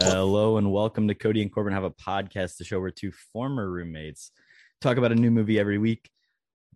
Hello 0.00 0.58
and 0.58 0.70
welcome 0.70 1.08
to 1.08 1.14
Cody 1.14 1.42
and 1.42 1.52
Corbin 1.52 1.72
Have 1.72 1.82
a 1.82 1.90
Podcast, 1.90 2.56
the 2.56 2.64
show 2.64 2.78
where 2.78 2.92
two 2.92 3.10
former 3.32 3.68
roommates 3.68 4.30
talk 4.80 4.96
about 4.96 5.10
a 5.10 5.16
new 5.16 5.30
movie 5.30 5.58
every 5.58 5.76
week. 5.76 6.08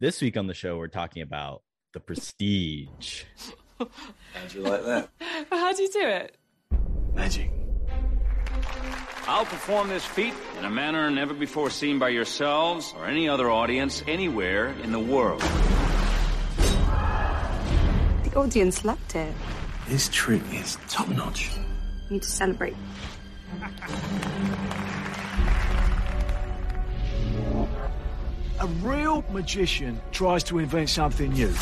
This 0.01 0.21
week 0.21 0.37
on 0.37 0.49
the 0.49 0.55
show, 0.55 0.77
we're 0.77 0.89
talking 0.89 1.23
about 1.23 1.63
The 1.93 2.01
Prestige. 2.01 3.23
How'd 3.79 3.89
you 4.53 4.63
like 4.63 4.85
that? 4.85 5.09
How 5.51 5.73
do 5.73 5.83
you 5.85 5.93
do 5.93 6.05
it? 6.05 6.37
Magic. 7.15 7.49
I'll 9.29 9.45
perform 9.45 9.89
this 9.89 10.05
feat 10.05 10.35
in 10.59 10.65
a 10.65 10.71
manner 10.71 11.09
never 11.09 11.33
before 11.33 11.71
seen 11.71 12.01
by 12.01 12.09
yourselves 12.09 12.93
or 12.99 13.07
any 13.07 13.29
other 13.29 13.49
audience 13.51 14.03
anywhere 14.09 14.75
in 14.83 14.91
the 14.91 14.99
world. 14.99 15.41
The 18.25 18.33
audience 18.35 18.85
loved 18.85 19.15
it. 19.15 19.33
This 19.87 20.09
trick 20.13 20.43
is 20.53 20.77
top 20.89 21.09
notch. 21.09 21.51
We 22.11 22.17
need 22.17 22.23
to 22.23 22.29
celebrate. 22.29 22.75
A 28.63 28.67
real 28.81 29.25
magician 29.33 30.01
tries 30.13 30.45
to 30.45 30.61
invent 30.61 30.89
something 30.89 31.33
new. 31.33 31.53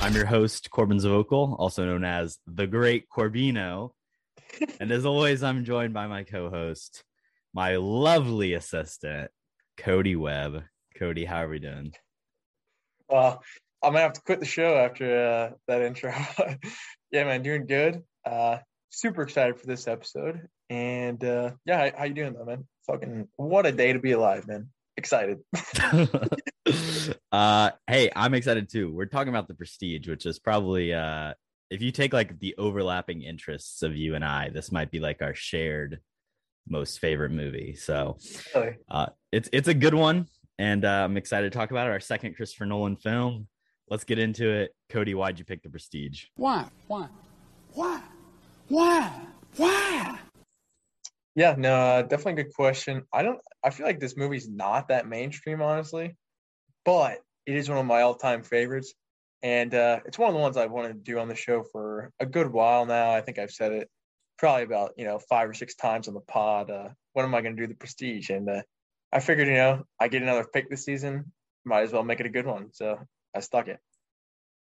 I'm 0.00 0.14
your 0.14 0.24
host, 0.24 0.70
Corbin 0.70 0.96
Zavokal, 0.96 1.54
also 1.58 1.84
known 1.84 2.04
as 2.04 2.38
the 2.46 2.66
Great 2.66 3.06
Corbino. 3.10 3.90
and 4.80 4.90
as 4.90 5.04
always, 5.04 5.42
I'm 5.42 5.66
joined 5.66 5.92
by 5.92 6.06
my 6.06 6.24
co 6.24 6.48
host, 6.48 7.04
my 7.52 7.76
lovely 7.76 8.54
assistant, 8.54 9.30
Cody 9.76 10.16
Webb. 10.16 10.64
Cody, 10.96 11.26
how 11.26 11.42
are 11.42 11.50
we 11.50 11.58
doing? 11.58 11.92
Well, 13.10 13.42
I'm 13.82 13.92
gonna 13.92 14.02
have 14.02 14.14
to 14.14 14.22
quit 14.22 14.40
the 14.40 14.46
show 14.46 14.76
after 14.76 15.28
uh, 15.28 15.50
that 15.66 15.82
intro. 15.82 16.14
yeah, 17.12 17.24
man, 17.24 17.42
doing 17.42 17.66
good. 17.66 18.04
Uh, 18.24 18.58
super 18.88 19.22
excited 19.22 19.60
for 19.60 19.66
this 19.66 19.86
episode, 19.86 20.48
and 20.70 21.22
uh, 21.24 21.52
yeah, 21.64 21.90
how, 21.90 21.98
how 21.98 22.04
you 22.04 22.14
doing, 22.14 22.34
though, 22.34 22.44
man? 22.44 22.66
Fucking 22.86 23.28
what 23.36 23.66
a 23.66 23.72
day 23.72 23.92
to 23.92 23.98
be 23.98 24.12
alive, 24.12 24.46
man. 24.46 24.68
Excited. 24.96 25.38
uh 27.32 27.70
hey, 27.86 28.10
I'm 28.14 28.34
excited 28.34 28.68
too. 28.68 28.92
We're 28.92 29.06
talking 29.06 29.28
about 29.28 29.48
the 29.48 29.54
prestige, 29.54 30.08
which 30.08 30.26
is 30.26 30.38
probably 30.38 30.92
uh 30.92 31.34
if 31.70 31.82
you 31.82 31.92
take 31.92 32.12
like 32.12 32.38
the 32.40 32.54
overlapping 32.58 33.22
interests 33.22 33.82
of 33.82 33.96
you 33.96 34.14
and 34.14 34.24
I, 34.24 34.50
this 34.50 34.72
might 34.72 34.90
be 34.90 35.00
like 35.00 35.22
our 35.22 35.34
shared 35.34 36.00
most 36.68 36.98
favorite 36.98 37.30
movie. 37.30 37.74
So 37.74 38.18
Really? 38.54 38.76
uh 38.90 39.06
it's 39.32 39.48
it's 39.52 39.68
a 39.68 39.74
good 39.74 39.94
one 39.94 40.26
and 40.58 40.84
uh, 40.84 41.04
I'm 41.04 41.16
excited 41.16 41.52
to 41.52 41.56
talk 41.56 41.70
about 41.70 41.86
it. 41.86 41.90
Our 41.90 42.00
second 42.00 42.34
Christopher 42.34 42.66
Nolan 42.66 42.96
film. 42.96 43.46
Let's 43.88 44.04
get 44.04 44.18
into 44.18 44.50
it. 44.50 44.74
Cody, 44.90 45.14
why'd 45.14 45.38
you 45.38 45.44
pick 45.44 45.62
the 45.62 45.70
prestige? 45.70 46.24
Why? 46.36 46.66
Why? 46.88 47.08
Why? 47.72 48.02
Why? 48.68 49.12
Why? 49.56 50.18
Yeah, 51.34 51.54
no, 51.56 51.74
uh, 51.74 52.02
definitely 52.02 52.40
a 52.40 52.44
good 52.44 52.54
question. 52.54 53.04
I 53.12 53.22
don't. 53.22 53.38
I 53.62 53.70
feel 53.70 53.86
like 53.86 54.00
this 54.00 54.16
movie's 54.16 54.48
not 54.48 54.88
that 54.88 55.06
mainstream, 55.06 55.62
honestly, 55.62 56.16
but 56.84 57.18
it 57.46 57.54
is 57.54 57.68
one 57.68 57.78
of 57.78 57.86
my 57.86 58.02
all-time 58.02 58.42
favorites, 58.42 58.94
and 59.42 59.72
uh, 59.74 60.00
it's 60.04 60.18
one 60.18 60.28
of 60.28 60.34
the 60.34 60.40
ones 60.40 60.56
I've 60.56 60.72
wanted 60.72 60.94
to 60.94 61.12
do 61.12 61.18
on 61.18 61.28
the 61.28 61.36
show 61.36 61.62
for 61.70 62.10
a 62.18 62.26
good 62.26 62.52
while 62.52 62.86
now. 62.86 63.12
I 63.12 63.20
think 63.20 63.38
I've 63.38 63.52
said 63.52 63.72
it 63.72 63.88
probably 64.38 64.64
about 64.64 64.92
you 64.96 65.04
know 65.04 65.18
five 65.18 65.48
or 65.48 65.54
six 65.54 65.74
times 65.74 66.08
on 66.08 66.14
the 66.14 66.20
pod. 66.20 66.70
Uh, 66.70 66.88
when 67.12 67.26
am 67.26 67.34
I 67.34 67.40
going 67.40 67.56
to 67.56 67.62
do 67.62 67.68
the 67.68 67.74
Prestige? 67.74 68.30
And 68.30 68.48
uh, 68.48 68.62
I 69.12 69.20
figured, 69.20 69.48
you 69.48 69.54
know, 69.54 69.84
I 69.98 70.08
get 70.08 70.22
another 70.22 70.46
pick 70.52 70.70
this 70.70 70.84
season, 70.84 71.32
might 71.64 71.82
as 71.82 71.92
well 71.92 72.04
make 72.04 72.20
it 72.20 72.26
a 72.26 72.30
good 72.30 72.46
one. 72.46 72.68
So 72.72 72.98
I 73.34 73.40
stuck 73.40 73.68
it. 73.68 73.78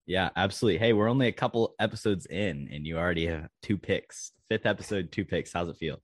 Yeah, 0.05 0.29
absolutely. 0.35 0.79
Hey, 0.79 0.93
we're 0.93 1.09
only 1.09 1.27
a 1.27 1.33
couple 1.33 1.73
episodes 1.79 2.27
in 2.27 2.69
and 2.71 2.85
you 2.85 2.97
already 2.97 3.25
have 3.25 3.49
two 3.63 3.77
picks. 3.77 4.31
Fifth 4.47 4.65
episode, 4.65 5.11
two 5.11 5.25
picks. 5.25 5.51
How's 5.51 5.67
it 5.67 5.77
feel? 5.77 6.01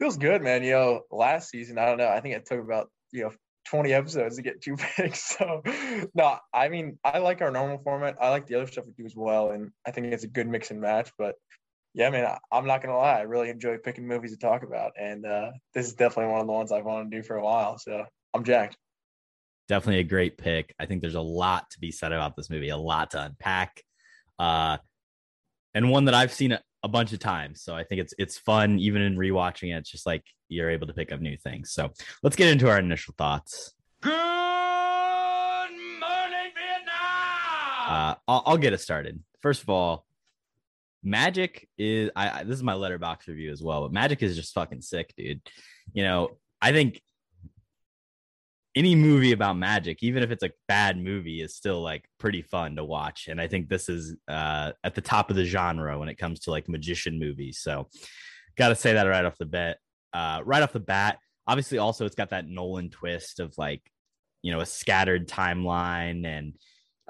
Feels 0.00 0.16
good, 0.16 0.42
man. 0.42 0.64
You 0.64 0.72
know, 0.72 1.02
last 1.12 1.50
season, 1.50 1.78
I 1.78 1.84
don't 1.84 1.98
know. 1.98 2.08
I 2.08 2.20
think 2.20 2.34
it 2.34 2.46
took 2.46 2.58
about 2.58 2.88
you 3.12 3.24
know 3.24 3.32
20 3.66 3.92
episodes 3.92 4.36
to 4.36 4.42
get 4.42 4.62
two 4.62 4.76
picks. 4.96 5.36
So, 5.36 5.62
no, 6.14 6.38
I 6.52 6.68
mean, 6.68 6.98
I 7.04 7.18
like 7.18 7.42
our 7.42 7.50
normal 7.50 7.78
format. 7.78 8.16
I 8.20 8.30
like 8.30 8.46
the 8.46 8.56
other 8.56 8.66
stuff 8.66 8.86
we 8.86 8.92
do 8.92 9.04
as 9.04 9.14
well, 9.14 9.50
and 9.50 9.70
I 9.86 9.90
think 9.90 10.06
it's 10.06 10.24
a 10.24 10.28
good 10.28 10.48
mix 10.48 10.70
and 10.70 10.80
match. 10.80 11.10
But 11.18 11.34
yeah, 11.94 12.10
man, 12.10 12.24
I, 12.24 12.38
I'm 12.50 12.66
not 12.66 12.82
gonna 12.82 12.96
lie. 12.96 13.18
I 13.18 13.22
really 13.22 13.50
enjoy 13.50 13.76
picking 13.78 14.06
movies 14.06 14.32
to 14.32 14.38
talk 14.38 14.62
about, 14.62 14.92
and 14.98 15.26
uh, 15.26 15.50
this 15.74 15.86
is 15.86 15.94
definitely 15.94 16.32
one 16.32 16.40
of 16.40 16.46
the 16.46 16.52
ones 16.52 16.72
I've 16.72 16.84
wanted 16.84 17.10
to 17.10 17.16
do 17.18 17.22
for 17.22 17.36
a 17.36 17.44
while. 17.44 17.78
So 17.78 18.04
I'm 18.32 18.44
jacked. 18.44 18.76
definitely 19.68 20.00
a 20.00 20.04
great 20.04 20.38
pick. 20.38 20.74
I 20.78 20.86
think 20.86 21.02
there's 21.02 21.14
a 21.14 21.20
lot 21.20 21.68
to 21.70 21.80
be 21.80 21.90
said 21.90 22.12
about 22.12 22.36
this 22.36 22.50
movie, 22.50 22.70
a 22.70 22.76
lot 22.76 23.10
to 23.10 23.22
unpack, 23.22 23.82
uh, 24.38 24.78
and 25.74 25.90
one 25.90 26.06
that 26.06 26.14
I've 26.14 26.32
seen 26.32 26.58
a, 26.82 26.88
bunch 26.88 27.12
of 27.12 27.18
times. 27.18 27.62
So 27.62 27.74
I 27.74 27.84
think 27.84 28.00
it's 28.00 28.14
it's 28.18 28.38
fun, 28.38 28.78
even 28.78 29.02
in 29.02 29.16
rewatching 29.16 29.74
it. 29.74 29.78
It's 29.78 29.90
just 29.90 30.06
like 30.06 30.24
you're 30.48 30.70
able 30.70 30.86
to 30.86 30.92
pick 30.92 31.12
up 31.12 31.20
new 31.20 31.36
things. 31.36 31.72
So 31.72 31.92
let's 32.22 32.36
get 32.36 32.48
into 32.48 32.68
our 32.68 32.78
initial 32.78 33.14
thoughts. 33.16 33.74
Good 34.02 34.10
morning, 34.10 35.70
Vietnam! 36.54 36.96
Uh, 37.86 38.14
I'll, 38.28 38.42
I'll 38.46 38.58
get 38.58 38.72
us 38.72 38.82
started. 38.82 39.22
First 39.40 39.62
of 39.62 39.68
all, 39.68 40.06
Magic 41.02 41.68
is 41.78 42.10
I, 42.14 42.40
I 42.40 42.44
this 42.44 42.56
is 42.56 42.62
my 42.62 42.74
Letterboxd 42.74 43.28
review 43.28 43.52
as 43.52 43.62
well, 43.62 43.82
but 43.82 43.92
Magic 43.92 44.22
is 44.22 44.36
just 44.36 44.54
fucking 44.54 44.82
sick, 44.82 45.14
dude. 45.16 45.40
You 45.92 46.04
know, 46.04 46.38
I 46.60 46.72
think 46.72 47.00
any 48.76 48.94
movie 48.94 49.32
about 49.32 49.56
magic, 49.56 50.02
even 50.02 50.22
if 50.22 50.30
it's 50.30 50.44
a 50.44 50.52
bad 50.68 50.96
movie, 50.96 51.40
is 51.40 51.56
still 51.56 51.82
like 51.82 52.04
pretty 52.18 52.42
fun 52.42 52.76
to 52.76 52.84
watch. 52.84 53.28
And 53.28 53.40
I 53.40 53.48
think 53.48 53.68
this 53.68 53.88
is 53.88 54.16
uh, 54.28 54.72
at 54.84 54.94
the 54.94 55.00
top 55.00 55.30
of 55.30 55.36
the 55.36 55.44
genre 55.44 55.98
when 55.98 56.08
it 56.08 56.18
comes 56.18 56.40
to 56.40 56.50
like 56.50 56.68
magician 56.68 57.18
movies. 57.18 57.58
So, 57.60 57.88
got 58.56 58.68
to 58.68 58.74
say 58.74 58.92
that 58.92 59.04
right 59.04 59.24
off 59.24 59.38
the 59.38 59.46
bat. 59.46 59.78
Uh, 60.12 60.42
right 60.44 60.62
off 60.62 60.72
the 60.72 60.80
bat, 60.80 61.18
obviously, 61.46 61.78
also 61.78 62.04
it's 62.04 62.14
got 62.14 62.30
that 62.30 62.46
Nolan 62.46 62.90
twist 62.90 63.40
of 63.40 63.56
like, 63.58 63.82
you 64.42 64.52
know, 64.52 64.60
a 64.60 64.66
scattered 64.66 65.28
timeline 65.28 66.26
and 66.26 66.54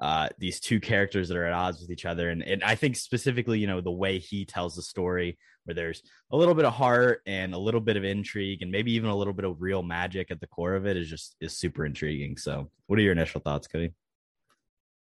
uh, 0.00 0.28
these 0.38 0.60
two 0.60 0.80
characters 0.80 1.28
that 1.28 1.36
are 1.36 1.44
at 1.44 1.52
odds 1.52 1.80
with 1.80 1.90
each 1.90 2.06
other. 2.06 2.30
And, 2.30 2.42
and 2.42 2.64
I 2.64 2.74
think 2.74 2.96
specifically, 2.96 3.58
you 3.58 3.66
know, 3.66 3.80
the 3.80 3.90
way 3.90 4.18
he 4.18 4.44
tells 4.44 4.74
the 4.74 4.82
story, 4.82 5.38
where 5.70 5.74
there's 5.74 6.02
a 6.32 6.36
little 6.36 6.54
bit 6.54 6.64
of 6.64 6.72
heart 6.72 7.22
and 7.26 7.54
a 7.54 7.58
little 7.58 7.80
bit 7.80 7.96
of 7.96 8.04
intrigue, 8.04 8.62
and 8.62 8.70
maybe 8.70 8.92
even 8.92 9.08
a 9.08 9.16
little 9.16 9.32
bit 9.32 9.44
of 9.44 9.62
real 9.62 9.82
magic 9.82 10.30
at 10.30 10.40
the 10.40 10.46
core 10.48 10.74
of 10.74 10.86
it, 10.86 10.96
is 10.96 11.08
just 11.08 11.36
is 11.40 11.56
super 11.56 11.86
intriguing. 11.86 12.36
So, 12.36 12.70
what 12.86 12.98
are 12.98 13.02
your 13.02 13.12
initial 13.12 13.40
thoughts, 13.40 13.68
Cody? 13.68 13.92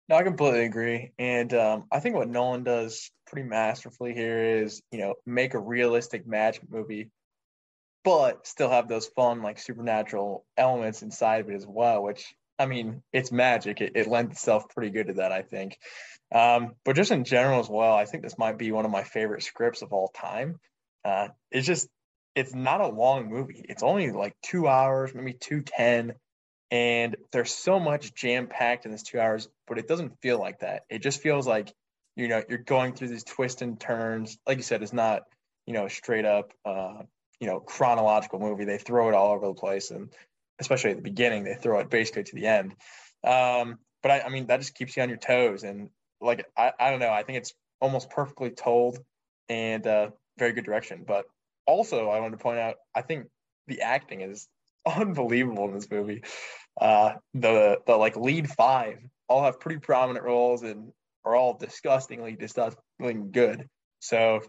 No, 0.08 0.16
I 0.16 0.22
completely 0.22 0.64
agree. 0.64 1.12
And 1.18 1.52
um, 1.54 1.84
I 1.90 2.00
think 2.00 2.16
what 2.16 2.28
Nolan 2.28 2.64
does 2.64 3.10
pretty 3.26 3.48
masterfully 3.48 4.12
here 4.14 4.62
is, 4.62 4.82
you 4.90 4.98
know, 4.98 5.14
make 5.24 5.54
a 5.54 5.60
realistic 5.60 6.26
magic 6.26 6.62
movie, 6.68 7.10
but 8.02 8.46
still 8.46 8.70
have 8.70 8.88
those 8.88 9.06
fun, 9.06 9.42
like 9.42 9.58
supernatural 9.58 10.44
elements 10.56 11.02
inside 11.02 11.42
of 11.42 11.50
it 11.50 11.54
as 11.54 11.66
well, 11.66 12.02
which, 12.02 12.32
I 12.60 12.66
mean, 12.66 13.02
it's 13.12 13.32
magic. 13.32 13.80
It, 13.80 13.92
it 13.96 14.06
lends 14.06 14.32
itself 14.32 14.68
pretty 14.68 14.90
good 14.90 15.08
to 15.08 15.14
that, 15.14 15.32
I 15.32 15.42
think. 15.42 15.78
Um, 16.32 16.74
but 16.84 16.94
just 16.94 17.10
in 17.10 17.24
general 17.24 17.58
as 17.58 17.68
well, 17.68 17.94
I 17.94 18.04
think 18.04 18.22
this 18.22 18.38
might 18.38 18.58
be 18.58 18.70
one 18.70 18.84
of 18.84 18.90
my 18.90 19.02
favorite 19.02 19.42
scripts 19.42 19.82
of 19.82 19.92
all 19.92 20.08
time. 20.08 20.60
Uh, 21.04 21.28
it's 21.50 21.66
just, 21.66 21.88
it's 22.36 22.54
not 22.54 22.80
a 22.80 22.86
long 22.86 23.28
movie. 23.28 23.64
It's 23.68 23.82
only 23.82 24.12
like 24.12 24.34
two 24.42 24.68
hours, 24.68 25.12
maybe 25.14 25.32
210 25.32 26.14
and 26.70 27.16
there's 27.32 27.52
so 27.52 27.80
much 27.80 28.14
jam 28.14 28.46
packed 28.46 28.86
in 28.86 28.92
this 28.92 29.02
two 29.02 29.20
hours, 29.20 29.48
but 29.66 29.78
it 29.78 29.88
doesn't 29.88 30.20
feel 30.20 30.38
like 30.38 30.60
that. 30.60 30.82
It 30.88 31.00
just 31.02 31.20
feels 31.20 31.46
like 31.46 31.72
you 32.16 32.28
know 32.28 32.42
you're 32.48 32.58
going 32.58 32.94
through 32.94 33.08
these 33.08 33.24
twists 33.24 33.62
and 33.62 33.78
turns. 33.80 34.38
Like 34.46 34.58
you 34.58 34.62
said, 34.62 34.82
it's 34.82 34.92
not 34.92 35.22
you 35.66 35.74
know 35.74 35.88
straight 35.88 36.24
up 36.24 36.52
uh, 36.64 37.02
you 37.40 37.48
know 37.48 37.60
chronological 37.60 38.38
movie. 38.38 38.64
They 38.64 38.78
throw 38.78 39.08
it 39.08 39.14
all 39.14 39.32
over 39.32 39.48
the 39.48 39.54
place, 39.54 39.90
and 39.90 40.10
especially 40.60 40.90
at 40.90 40.96
the 40.96 41.02
beginning, 41.02 41.44
they 41.44 41.54
throw 41.54 41.78
it 41.80 41.90
basically 41.90 42.24
to 42.24 42.34
the 42.34 42.46
end. 42.46 42.74
Um, 43.24 43.78
but 44.02 44.12
I, 44.12 44.20
I 44.20 44.28
mean, 44.28 44.46
that 44.46 44.60
just 44.60 44.74
keeps 44.74 44.96
you 44.96 45.02
on 45.02 45.08
your 45.08 45.18
toes, 45.18 45.64
and 45.64 45.90
like 46.20 46.46
I, 46.56 46.72
I 46.78 46.90
don't 46.90 47.00
know, 47.00 47.10
I 47.10 47.22
think 47.22 47.38
it's 47.38 47.54
almost 47.80 48.10
perfectly 48.10 48.50
told 48.50 48.98
and 49.48 49.86
uh, 49.86 50.10
very 50.38 50.52
good 50.52 50.64
direction. 50.64 51.04
But 51.06 51.24
also, 51.66 52.08
I 52.08 52.20
wanted 52.20 52.38
to 52.38 52.42
point 52.42 52.58
out, 52.58 52.76
I 52.94 53.02
think 53.02 53.26
the 53.66 53.82
acting 53.82 54.20
is 54.20 54.48
unbelievable 54.86 55.66
in 55.66 55.74
this 55.74 55.90
movie. 55.90 56.22
Uh, 56.80 57.14
the 57.34 57.78
the 57.86 57.96
like 57.96 58.16
lead 58.16 58.48
five 58.48 58.98
all 59.28 59.44
have 59.44 59.60
pretty 59.60 59.80
prominent 59.80 60.24
roles 60.24 60.62
and 60.62 60.92
are 61.24 61.34
all 61.34 61.54
disgustingly 61.58 62.36
disgustingly 62.36 63.14
good. 63.30 63.68
So 64.00 64.40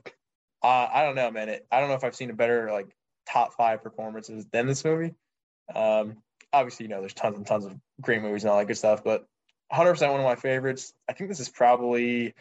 uh, 0.64 0.88
I 0.94 1.04
don't 1.04 1.16
know, 1.16 1.32
man. 1.32 1.50
It, 1.50 1.68
I 1.72 1.80
don't 1.80 1.90
know 1.90 1.96
if 1.96 2.04
I've 2.04 2.16
seen 2.16 2.30
a 2.30 2.36
better 2.36 2.72
like 2.72 2.88
top 3.30 3.54
five 3.54 3.84
performances 3.84 4.46
than 4.52 4.68
this 4.68 4.86
movie. 4.86 5.14
Um, 5.74 6.18
obviously, 6.54 6.86
you 6.86 6.90
know, 6.90 7.00
there's 7.00 7.14
tons 7.14 7.38
and 7.38 7.46
tons 7.46 7.66
of 7.66 7.76
great 8.00 8.22
movies 8.22 8.44
and 8.44 8.52
all 8.52 8.60
that 8.60 8.68
good 8.68 8.78
stuff, 8.78 9.04
but 9.04 9.26
100% 9.72 10.12
one 10.12 10.20
of 10.20 10.26
my 10.26 10.36
favorites. 10.36 10.94
I 11.10 11.14
think 11.14 11.30
this 11.30 11.40
is 11.40 11.50
probably 11.50 12.34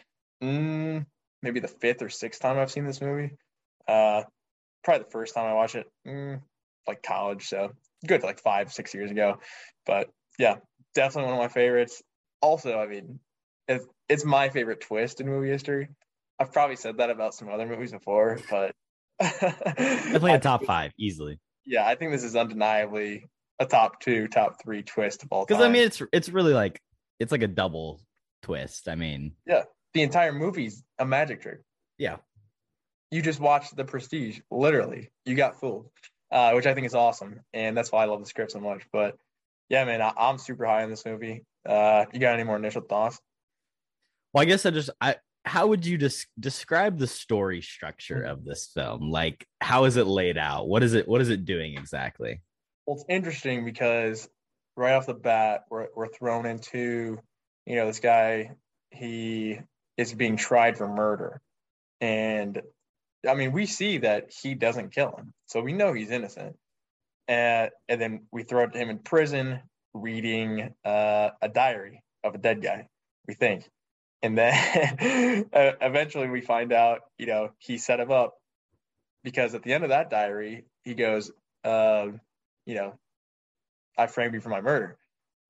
mm, 0.43 1.05
maybe 1.41 1.59
the 1.59 1.67
fifth 1.67 2.01
or 2.01 2.09
sixth 2.09 2.41
time 2.41 2.57
I've 2.57 2.71
seen 2.71 2.85
this 2.85 3.01
movie. 3.01 3.31
Uh, 3.87 4.23
probably 4.83 5.03
the 5.03 5.11
first 5.11 5.33
time 5.33 5.45
I 5.45 5.53
watched 5.53 5.75
it, 5.75 5.89
mm, 6.07 6.41
like 6.87 7.03
college. 7.03 7.47
So 7.47 7.71
good, 8.05 8.23
like 8.23 8.39
five, 8.39 8.71
six 8.71 8.93
years 8.93 9.11
ago. 9.11 9.39
But 9.85 10.09
yeah, 10.37 10.57
definitely 10.93 11.31
one 11.31 11.39
of 11.39 11.43
my 11.43 11.53
favorites. 11.53 12.01
Also, 12.41 12.77
I 12.79 12.87
mean, 12.87 13.19
it's, 13.67 13.85
it's 14.09 14.25
my 14.25 14.49
favorite 14.49 14.81
twist 14.81 15.21
in 15.21 15.27
movie 15.27 15.49
history. 15.49 15.89
I've 16.39 16.51
probably 16.51 16.75
said 16.75 16.97
that 16.97 17.11
about 17.11 17.35
some 17.35 17.49
other 17.49 17.67
movies 17.67 17.91
before, 17.91 18.39
but 18.49 18.73
Definitely 19.21 20.33
a 20.33 20.39
top 20.39 20.65
five, 20.65 20.91
easily. 20.97 21.37
Yeah, 21.65 21.85
I 21.85 21.95
think 21.95 22.11
this 22.11 22.23
is 22.23 22.35
undeniably 22.35 23.27
a 23.59 23.65
top 23.65 23.99
two, 23.99 24.27
top 24.27 24.61
three 24.63 24.83
twist 24.83 25.23
of 25.23 25.29
all 25.31 25.45
time. 25.45 25.57
Because 25.57 25.63
I 25.63 25.69
mean, 25.69 25.83
it's 25.83 26.01
it's 26.11 26.29
really 26.29 26.53
like 26.53 26.81
it's 27.19 27.31
like 27.31 27.43
a 27.43 27.47
double 27.47 28.01
twist. 28.41 28.89
I 28.89 28.95
mean, 28.95 29.33
yeah, 29.45 29.63
the 29.93 30.01
entire 30.01 30.33
movie's 30.33 30.83
a 30.99 31.05
magic 31.05 31.41
trick. 31.41 31.59
Yeah. 31.97 32.17
You 33.11 33.21
just 33.21 33.39
watched 33.41 33.75
The 33.75 33.83
Prestige, 33.83 34.39
literally. 34.49 35.11
You 35.25 35.35
got 35.35 35.59
fooled, 35.59 35.89
uh, 36.31 36.53
which 36.53 36.65
I 36.65 36.73
think 36.73 36.87
is 36.87 36.95
awesome, 36.95 37.41
and 37.53 37.75
that's 37.75 37.91
why 37.91 38.03
I 38.03 38.05
love 38.05 38.21
the 38.21 38.25
script 38.25 38.53
so 38.53 38.59
much. 38.61 38.83
But 38.93 39.17
yeah, 39.69 39.83
man, 39.83 40.01
I, 40.01 40.13
I'm 40.17 40.37
super 40.37 40.65
high 40.65 40.83
on 40.83 40.89
this 40.89 41.05
movie. 41.05 41.43
Uh, 41.67 42.05
you 42.13 42.19
got 42.19 42.33
any 42.33 42.43
more 42.43 42.55
initial 42.55 42.81
thoughts? 42.81 43.19
well, 44.33 44.41
I 44.41 44.45
guess 44.45 44.65
I 44.65 44.71
just 44.71 44.89
I 44.99 45.15
how 45.45 45.67
would 45.67 45.85
you 45.85 45.97
des- 45.97 46.27
describe 46.39 46.97
the 46.97 47.07
story 47.07 47.61
structure 47.61 48.17
Mm-hmm. 48.17 48.31
of 48.31 48.45
this 48.45 48.69
film? 48.73 49.09
Like, 49.09 49.47
how 49.59 49.85
is 49.85 49.97
it 49.97 50.07
laid 50.07 50.37
out? 50.37 50.67
What 50.67 50.83
is 50.83 50.93
it? 50.93 51.07
What 51.07 51.21
is 51.21 51.29
it 51.29 51.45
doing 51.45 51.77
exactly? 51.77 52.41
Well, 52.85 52.97
it's 52.97 53.05
interesting 53.09 53.65
because 53.65 54.29
right 54.75 54.93
off 54.93 55.05
the 55.07 55.13
bat, 55.13 55.65
we're 55.69 55.87
we're 55.95 56.07
thrown 56.07 56.45
into, 56.45 57.19
you 57.65 57.75
know, 57.75 57.85
this 57.87 57.99
guy. 57.99 58.51
He 58.91 59.59
is 59.97 60.13
being 60.13 60.35
tried 60.35 60.77
for 60.77 60.87
murder, 60.87 61.41
and 62.01 62.61
I 63.27 63.35
mean, 63.35 63.51
we 63.51 63.65
see 63.65 63.99
that 63.99 64.31
he 64.31 64.53
doesn't 64.55 64.93
kill 64.93 65.15
him, 65.15 65.33
so 65.45 65.61
we 65.61 65.73
know 65.73 65.93
he's 65.93 66.11
innocent. 66.11 66.55
And 67.27 67.71
and 67.87 68.01
then 68.01 68.23
we 68.31 68.43
throw 68.43 68.67
him 68.67 68.89
in 68.89 68.99
prison, 68.99 69.61
reading 69.93 70.73
uh, 70.83 71.29
a 71.41 71.49
diary 71.49 72.03
of 72.23 72.35
a 72.35 72.37
dead 72.37 72.61
guy. 72.61 72.87
We 73.27 73.35
think, 73.35 73.69
and 74.23 74.37
then 74.37 75.45
eventually 75.53 76.29
we 76.29 76.41
find 76.41 76.71
out, 76.71 77.01
you 77.17 77.25
know, 77.25 77.49
he 77.57 77.77
set 77.77 77.99
him 77.99 78.11
up 78.11 78.35
because 79.23 79.55
at 79.55 79.63
the 79.63 79.73
end 79.73 79.83
of 79.83 79.89
that 79.89 80.09
diary, 80.09 80.65
he 80.83 80.93
goes, 80.93 81.31
uh, 81.63 82.07
you 82.65 82.75
know, 82.75 82.93
I 83.97 84.07
framed 84.07 84.33
you 84.33 84.41
for 84.41 84.49
my 84.49 84.61
murder. 84.61 84.97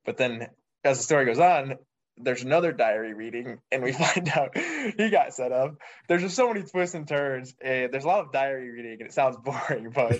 But 0.05 0.17
then 0.17 0.47
as 0.83 0.97
the 0.97 1.03
story 1.03 1.25
goes 1.25 1.39
on, 1.39 1.75
there's 2.17 2.43
another 2.43 2.71
diary 2.71 3.13
reading, 3.13 3.59
and 3.71 3.83
we 3.83 3.91
find 3.91 4.29
out 4.29 4.57
he 4.57 5.09
got 5.09 5.33
set 5.33 5.51
up. 5.51 5.75
There's 6.07 6.21
just 6.21 6.35
so 6.35 6.47
many 6.47 6.63
twists 6.63 6.95
and 6.95 7.07
turns, 7.07 7.55
and 7.61 7.91
there's 7.91 8.03
a 8.03 8.07
lot 8.07 8.25
of 8.25 8.31
diary 8.31 8.69
reading, 8.69 8.93
and 8.93 9.09
it 9.09 9.13
sounds 9.13 9.37
boring, 9.43 9.91
but 9.93 10.19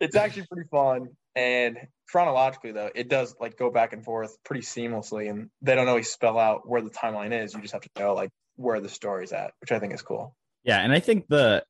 it's 0.00 0.16
actually 0.16 0.46
pretty 0.46 0.68
fun. 0.70 1.08
And 1.36 1.78
chronologically, 2.08 2.72
though, 2.72 2.90
it 2.94 3.08
does 3.08 3.34
like 3.40 3.56
go 3.56 3.70
back 3.70 3.92
and 3.92 4.04
forth 4.04 4.36
pretty 4.44 4.62
seamlessly, 4.62 5.30
and 5.30 5.48
they 5.62 5.74
don't 5.74 5.88
always 5.88 6.10
spell 6.10 6.38
out 6.38 6.68
where 6.68 6.82
the 6.82 6.90
timeline 6.90 7.32
is. 7.32 7.54
You 7.54 7.60
just 7.60 7.72
have 7.72 7.82
to 7.82 7.90
know 7.98 8.14
like 8.14 8.30
where 8.56 8.80
the 8.80 8.88
story's 8.88 9.32
at, 9.32 9.52
which 9.60 9.72
I 9.72 9.78
think 9.78 9.94
is 9.94 10.02
cool. 10.02 10.34
Yeah, 10.64 10.80
and 10.80 10.92
I 10.92 11.00
think 11.00 11.26
the 11.28 11.64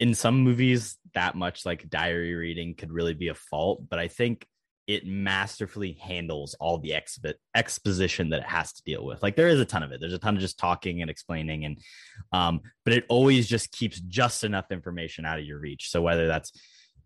in 0.00 0.14
some 0.14 0.40
movies 0.40 0.96
that 1.14 1.34
much 1.34 1.66
like 1.66 1.88
diary 1.88 2.34
reading 2.34 2.74
could 2.74 2.90
really 2.90 3.14
be 3.14 3.28
a 3.28 3.34
fault, 3.34 3.88
but 3.88 3.98
I 3.98 4.08
think 4.08 4.46
it 4.86 5.06
masterfully 5.06 5.92
handles 6.00 6.56
all 6.58 6.78
the 6.78 6.90
expo- 6.90 7.34
exposition 7.54 8.30
that 8.30 8.40
it 8.40 8.46
has 8.46 8.72
to 8.72 8.82
deal 8.82 9.04
with. 9.04 9.22
Like 9.22 9.36
there 9.36 9.46
is 9.46 9.60
a 9.60 9.64
ton 9.64 9.84
of 9.84 9.92
it. 9.92 10.00
There's 10.00 10.14
a 10.14 10.18
ton 10.18 10.34
of 10.34 10.40
just 10.40 10.58
talking 10.58 11.00
and 11.00 11.08
explaining 11.08 11.64
and 11.64 11.78
um 12.32 12.60
but 12.84 12.94
it 12.94 13.04
always 13.08 13.46
just 13.46 13.70
keeps 13.70 14.00
just 14.00 14.42
enough 14.42 14.72
information 14.72 15.24
out 15.24 15.38
of 15.38 15.44
your 15.44 15.60
reach. 15.60 15.90
So 15.90 16.02
whether 16.02 16.26
that's 16.26 16.50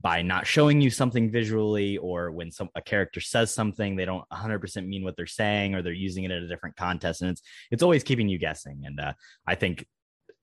by 0.04 0.20
not 0.20 0.46
showing 0.46 0.82
you 0.82 0.90
something 0.90 1.30
visually 1.30 1.96
or 1.96 2.30
when 2.30 2.50
some 2.50 2.68
a 2.74 2.82
character 2.82 3.22
says 3.22 3.52
something 3.52 3.96
they 3.96 4.04
don't 4.04 4.28
100% 4.28 4.86
mean 4.86 5.02
what 5.02 5.16
they're 5.16 5.26
saying 5.26 5.74
or 5.74 5.80
they're 5.80 5.94
using 5.94 6.24
it 6.24 6.30
in 6.30 6.44
a 6.44 6.46
different 6.46 6.76
context 6.76 7.22
and 7.22 7.30
it's 7.30 7.40
it's 7.70 7.82
always 7.82 8.04
keeping 8.04 8.28
you 8.28 8.38
guessing. 8.38 8.82
And 8.84 9.00
uh, 9.00 9.14
I 9.46 9.54
think 9.54 9.86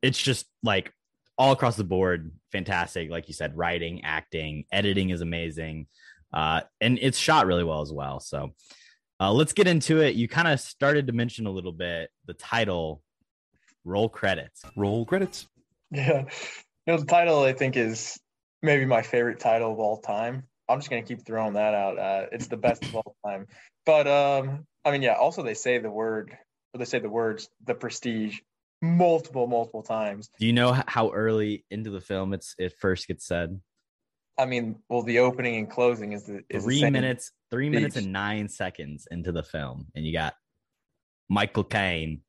it's 0.02 0.20
just 0.20 0.48
like 0.64 0.92
all 1.38 1.52
across 1.52 1.76
the 1.76 1.84
board 1.84 2.32
fantastic. 2.52 3.12
Like 3.12 3.28
you 3.28 3.36
said 3.36 3.56
writing 3.56 4.04
acting 4.04 4.66
editing 4.72 5.12
is 5.12 5.22
amazing. 5.22 5.86
Uh, 6.34 6.62
and 6.82 6.98
it's 7.00 7.20
shot 7.20 7.46
really 7.46 7.64
well 7.64 7.82
as 7.82 7.94
well. 7.94 8.20
So 8.20 8.54
uh, 9.20 9.32
let's 9.32 9.54
get 9.54 9.68
into 9.68 10.02
it. 10.02 10.16
You 10.16 10.28
kind 10.28 10.48
of 10.48 10.60
started 10.60 11.06
to 11.06 11.14
mention 11.14 11.46
a 11.46 11.52
little 11.52 11.72
bit 11.72 12.10
the 12.26 12.34
title 12.34 13.04
roll 13.86 14.10
credits. 14.10 14.64
Roll 14.76 15.06
credits. 15.06 15.48
Yeah. 15.94 16.24
You 16.88 16.94
know, 16.94 16.98
the 17.00 17.06
title 17.06 17.44
I 17.44 17.52
think 17.52 17.76
is 17.76 18.18
maybe 18.62 18.86
my 18.86 19.02
favorite 19.02 19.40
title 19.40 19.72
of 19.72 19.80
all 19.80 19.98
time. 19.98 20.44
I'm 20.70 20.80
just 20.80 20.90
gonna 20.90 21.02
keep 21.04 21.26
throwing 21.26 21.54
that 21.54 21.74
out. 21.74 21.98
Uh, 21.98 22.26
it's 22.32 22.48
the 22.48 22.58
best 22.58 22.84
of 22.86 22.96
all 22.96 23.16
time. 23.26 23.48
But 23.86 24.08
um, 24.08 24.66
I 24.86 24.92
mean, 24.92 25.02
yeah. 25.02 25.14
Also, 25.14 25.44
they 25.44 25.54
say 25.54 25.80
the 25.80 25.92
word, 25.92 26.38
or 26.74 26.78
they 26.78 26.86
say 26.86 27.00
the 27.00 27.10
words, 27.10 27.50
the 27.66 27.76
prestige, 27.76 28.40
multiple, 28.82 29.48
multiple 29.48 29.84
times. 29.84 30.30
do 30.40 30.46
you 30.46 30.54
know 30.54 30.76
how 30.88 31.12
early 31.12 31.66
into 31.72 31.90
the 31.90 32.02
film 32.02 32.34
it's 32.34 32.56
it 32.58 32.74
first 32.80 33.08
gets 33.08 33.26
said 33.26 33.60
I 34.38 34.46
mean, 34.46 34.78
well, 34.90 35.04
the 35.04 35.20
opening 35.20 35.58
and 35.58 35.70
closing 35.70 36.14
is 36.14 36.24
the 36.24 36.38
is 36.50 36.64
the 36.64 36.70
three 36.70 36.80
same. 36.80 36.94
minutes 36.94 37.32
three 37.52 37.70
minutes 37.70 37.96
and 37.98 38.12
nine 38.12 38.48
seconds 38.48 39.08
into 39.12 39.32
the 39.32 39.44
film 39.44 39.88
and 39.94 40.06
you 40.06 40.14
got 40.14 40.34
michael 41.30 41.64
caine 41.64 42.22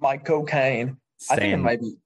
My 0.00 0.16
cocaine. 0.18 0.96
I 1.30 1.36
think 1.36 1.54
it 1.54 1.56
might 1.58 1.80
be. 1.80 1.96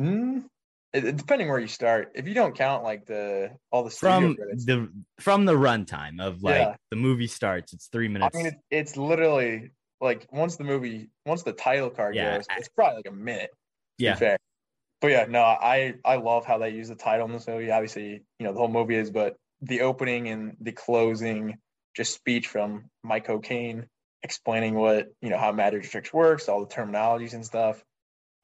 Mm, 0.00 0.44
depending 0.92 1.48
where 1.48 1.58
you 1.58 1.68
start. 1.68 2.12
If 2.14 2.26
you 2.26 2.34
don't 2.34 2.56
count 2.56 2.84
like 2.84 3.06
the 3.06 3.50
all 3.70 3.84
the 3.84 3.90
from 3.90 4.36
credits, 4.36 4.64
the 4.64 4.90
from 5.20 5.44
the 5.44 5.54
runtime 5.54 6.20
of 6.20 6.42
like 6.42 6.58
Yeah. 6.58 6.76
the 6.90 6.96
movie 6.96 7.26
starts 7.26 7.72
it's 7.72 7.86
three 7.88 8.08
minutes 8.08 8.34
I 8.34 8.38
mean, 8.38 8.46
it's, 8.46 8.62
it's 8.70 8.96
literally 8.96 9.70
like 10.00 10.26
once 10.32 10.56
the 10.56 10.64
movie, 10.64 11.10
once 11.26 11.42
the 11.42 11.52
title 11.52 11.90
card 11.90 12.14
Yeah, 12.16 12.36
goes, 12.36 12.46
it's 12.56 12.68
probably 12.68 12.96
like 12.96 13.08
a 13.08 13.12
minute. 13.12 13.50
yeah 13.98 14.14
fair. 14.14 14.38
But 15.00 15.10
yeah, 15.12 15.26
no, 15.28 15.42
I 15.42 15.94
I 16.04 16.16
love 16.16 16.44
how 16.44 16.58
they 16.58 16.70
use 16.70 16.88
the 16.88 16.96
title 16.96 17.26
in 17.26 17.32
this 17.32 17.46
movie. 17.46 17.70
Obviously, 17.70 18.22
you 18.38 18.46
know 18.46 18.52
the 18.52 18.58
whole 18.58 18.68
movie 18.68 18.96
is, 18.96 19.10
but 19.10 19.36
the 19.60 19.82
opening 19.82 20.28
and 20.28 20.56
the 20.60 20.72
closing, 20.72 21.58
just 21.94 22.14
speech 22.14 22.48
from 22.48 22.90
Mike 23.02 23.26
Cocaine 23.26 23.86
explaining 24.24 24.74
what 24.74 25.08
you 25.22 25.30
know 25.30 25.38
how 25.38 25.52
magic 25.52 25.84
tricks 25.84 26.12
works, 26.12 26.48
all 26.48 26.60
the 26.64 26.74
terminologies 26.74 27.34
and 27.34 27.44
stuff. 27.46 27.84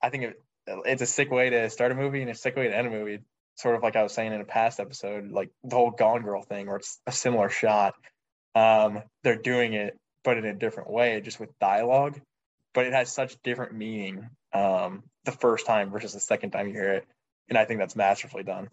I 0.02 0.10
think 0.10 0.24
it, 0.24 0.42
it's 0.66 1.02
a 1.02 1.06
sick 1.06 1.30
way 1.30 1.50
to 1.50 1.70
start 1.70 1.92
a 1.92 1.94
movie 1.94 2.22
and 2.22 2.30
a 2.30 2.34
sick 2.34 2.56
way 2.56 2.68
to 2.68 2.76
end 2.76 2.86
a 2.86 2.90
movie. 2.90 3.20
Sort 3.56 3.76
of 3.76 3.82
like 3.82 3.96
I 3.96 4.02
was 4.02 4.12
saying 4.12 4.32
in 4.32 4.40
a 4.40 4.44
past 4.44 4.80
episode, 4.80 5.30
like 5.30 5.50
the 5.62 5.76
whole 5.76 5.90
Gone 5.92 6.22
Girl 6.22 6.42
thing, 6.42 6.66
where 6.66 6.76
it's 6.76 6.98
a 7.06 7.12
similar 7.12 7.48
shot. 7.48 7.94
Um, 8.54 9.02
they're 9.22 9.40
doing 9.40 9.74
it, 9.74 9.96
but 10.24 10.38
in 10.38 10.44
a 10.44 10.54
different 10.54 10.90
way, 10.90 11.20
just 11.20 11.38
with 11.38 11.56
dialogue. 11.60 12.20
But 12.72 12.86
it 12.86 12.92
has 12.92 13.12
such 13.12 13.40
different 13.44 13.74
meaning 13.74 14.28
um, 14.52 15.04
the 15.24 15.32
first 15.32 15.66
time 15.66 15.90
versus 15.90 16.12
the 16.12 16.20
second 16.20 16.50
time 16.50 16.66
you 16.66 16.74
hear 16.74 16.94
it, 16.94 17.06
and 17.48 17.56
I 17.56 17.64
think 17.64 17.78
that's 17.78 17.94
masterfully 17.94 18.42
done. 18.42 18.68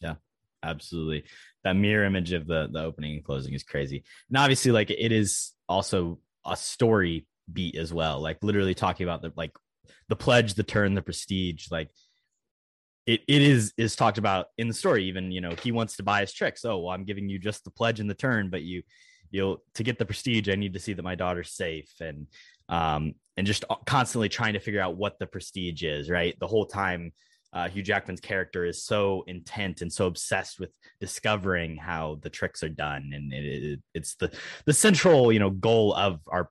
Yeah, 0.00 0.14
absolutely 0.62 1.24
that 1.64 1.76
mirror 1.76 2.04
image 2.04 2.32
of 2.32 2.46
the 2.46 2.68
the 2.72 2.82
opening 2.82 3.16
and 3.16 3.24
closing 3.24 3.52
is 3.54 3.62
crazy 3.62 4.02
and 4.28 4.38
obviously 4.38 4.72
like 4.72 4.90
it 4.90 5.12
is 5.12 5.52
also 5.68 6.18
a 6.46 6.56
story 6.56 7.26
beat 7.52 7.76
as 7.76 7.92
well 7.92 8.20
like 8.20 8.38
literally 8.42 8.74
talking 8.74 9.04
about 9.04 9.22
the 9.22 9.32
like 9.36 9.52
the 10.08 10.16
pledge 10.16 10.54
the 10.54 10.62
turn 10.62 10.94
the 10.94 11.02
prestige 11.02 11.66
like 11.70 11.90
it, 13.06 13.22
it 13.26 13.42
is 13.42 13.72
is 13.76 13.96
talked 13.96 14.18
about 14.18 14.46
in 14.58 14.68
the 14.68 14.74
story 14.74 15.04
even 15.04 15.32
you 15.32 15.40
know 15.40 15.54
he 15.62 15.72
wants 15.72 15.96
to 15.96 16.02
buy 16.02 16.20
his 16.20 16.32
tricks 16.32 16.64
oh 16.64 16.78
well 16.78 16.94
i'm 16.94 17.04
giving 17.04 17.28
you 17.28 17.38
just 17.38 17.64
the 17.64 17.70
pledge 17.70 18.00
and 18.00 18.10
the 18.10 18.14
turn 18.14 18.50
but 18.50 18.62
you 18.62 18.82
you'll 19.30 19.62
to 19.74 19.82
get 19.82 19.98
the 19.98 20.06
prestige 20.06 20.48
i 20.48 20.54
need 20.54 20.74
to 20.74 20.80
see 20.80 20.92
that 20.92 21.02
my 21.02 21.14
daughter's 21.14 21.52
safe 21.52 21.92
and 22.00 22.26
um 22.68 23.14
and 23.36 23.46
just 23.46 23.64
constantly 23.86 24.28
trying 24.28 24.54
to 24.54 24.60
figure 24.60 24.80
out 24.80 24.96
what 24.96 25.18
the 25.18 25.26
prestige 25.26 25.82
is 25.82 26.10
right 26.10 26.38
the 26.40 26.46
whole 26.46 26.66
time 26.66 27.12
uh, 27.52 27.68
Hugh 27.68 27.82
Jackman's 27.82 28.20
character 28.20 28.64
is 28.64 28.84
so 28.84 29.24
intent 29.26 29.80
and 29.80 29.92
so 29.92 30.06
obsessed 30.06 30.60
with 30.60 30.70
discovering 31.00 31.76
how 31.76 32.18
the 32.22 32.30
tricks 32.30 32.62
are 32.62 32.68
done, 32.68 33.10
and 33.14 33.32
it, 33.32 33.44
it, 33.44 33.80
it's 33.94 34.16
the 34.16 34.30
the 34.66 34.72
central 34.74 35.32
you 35.32 35.38
know 35.38 35.50
goal 35.50 35.94
of 35.94 36.20
our. 36.26 36.50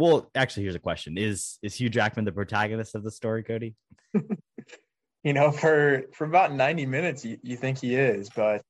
Well, 0.00 0.30
actually, 0.34 0.62
here's 0.62 0.74
a 0.74 0.80
question: 0.80 1.18
Is 1.18 1.58
is 1.62 1.74
Hugh 1.74 1.90
Jackman 1.90 2.24
the 2.24 2.32
protagonist 2.32 2.94
of 2.94 3.04
the 3.04 3.10
story, 3.10 3.42
Cody? 3.42 3.74
You 5.22 5.34
know, 5.34 5.50
for 5.50 6.04
for 6.14 6.24
about 6.24 6.54
ninety 6.54 6.86
minutes, 6.86 7.26
you, 7.26 7.36
you 7.42 7.54
think 7.54 7.76
he 7.76 7.94
is, 7.94 8.30
but 8.30 8.62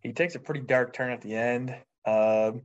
he 0.00 0.12
takes 0.12 0.34
a 0.34 0.40
pretty 0.40 0.62
dark 0.62 0.92
turn 0.92 1.12
at 1.12 1.20
the 1.20 1.36
end. 1.36 1.70
Um, 2.04 2.62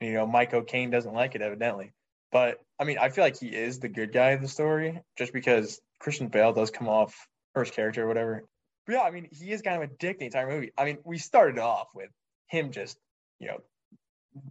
you 0.00 0.14
know, 0.14 0.26
Mike 0.26 0.54
O'Kane 0.54 0.88
doesn't 0.88 1.12
like 1.12 1.34
it, 1.34 1.42
evidently. 1.42 1.92
But 2.32 2.62
I 2.80 2.84
mean, 2.84 2.96
I 2.96 3.10
feel 3.10 3.24
like 3.24 3.38
he 3.38 3.48
is 3.48 3.78
the 3.78 3.90
good 3.90 4.10
guy 4.10 4.30
of 4.30 4.40
the 4.40 4.48
story, 4.48 5.02
just 5.18 5.34
because 5.34 5.82
Christian 6.00 6.28
Bale 6.28 6.54
does 6.54 6.70
come 6.70 6.88
off 6.88 7.14
first 7.52 7.74
character 7.74 8.04
or 8.04 8.08
whatever. 8.08 8.44
But 8.86 8.94
yeah, 8.94 9.02
I 9.02 9.10
mean, 9.10 9.28
he 9.30 9.52
is 9.52 9.60
kind 9.60 9.82
of 9.82 9.90
a 9.90 9.92
dick 9.98 10.18
the 10.18 10.24
entire 10.24 10.48
movie. 10.48 10.72
I 10.78 10.86
mean, 10.86 10.96
we 11.04 11.18
started 11.18 11.58
off 11.58 11.88
with 11.94 12.08
him 12.46 12.72
just, 12.72 12.96
you 13.38 13.48
know, 13.48 13.58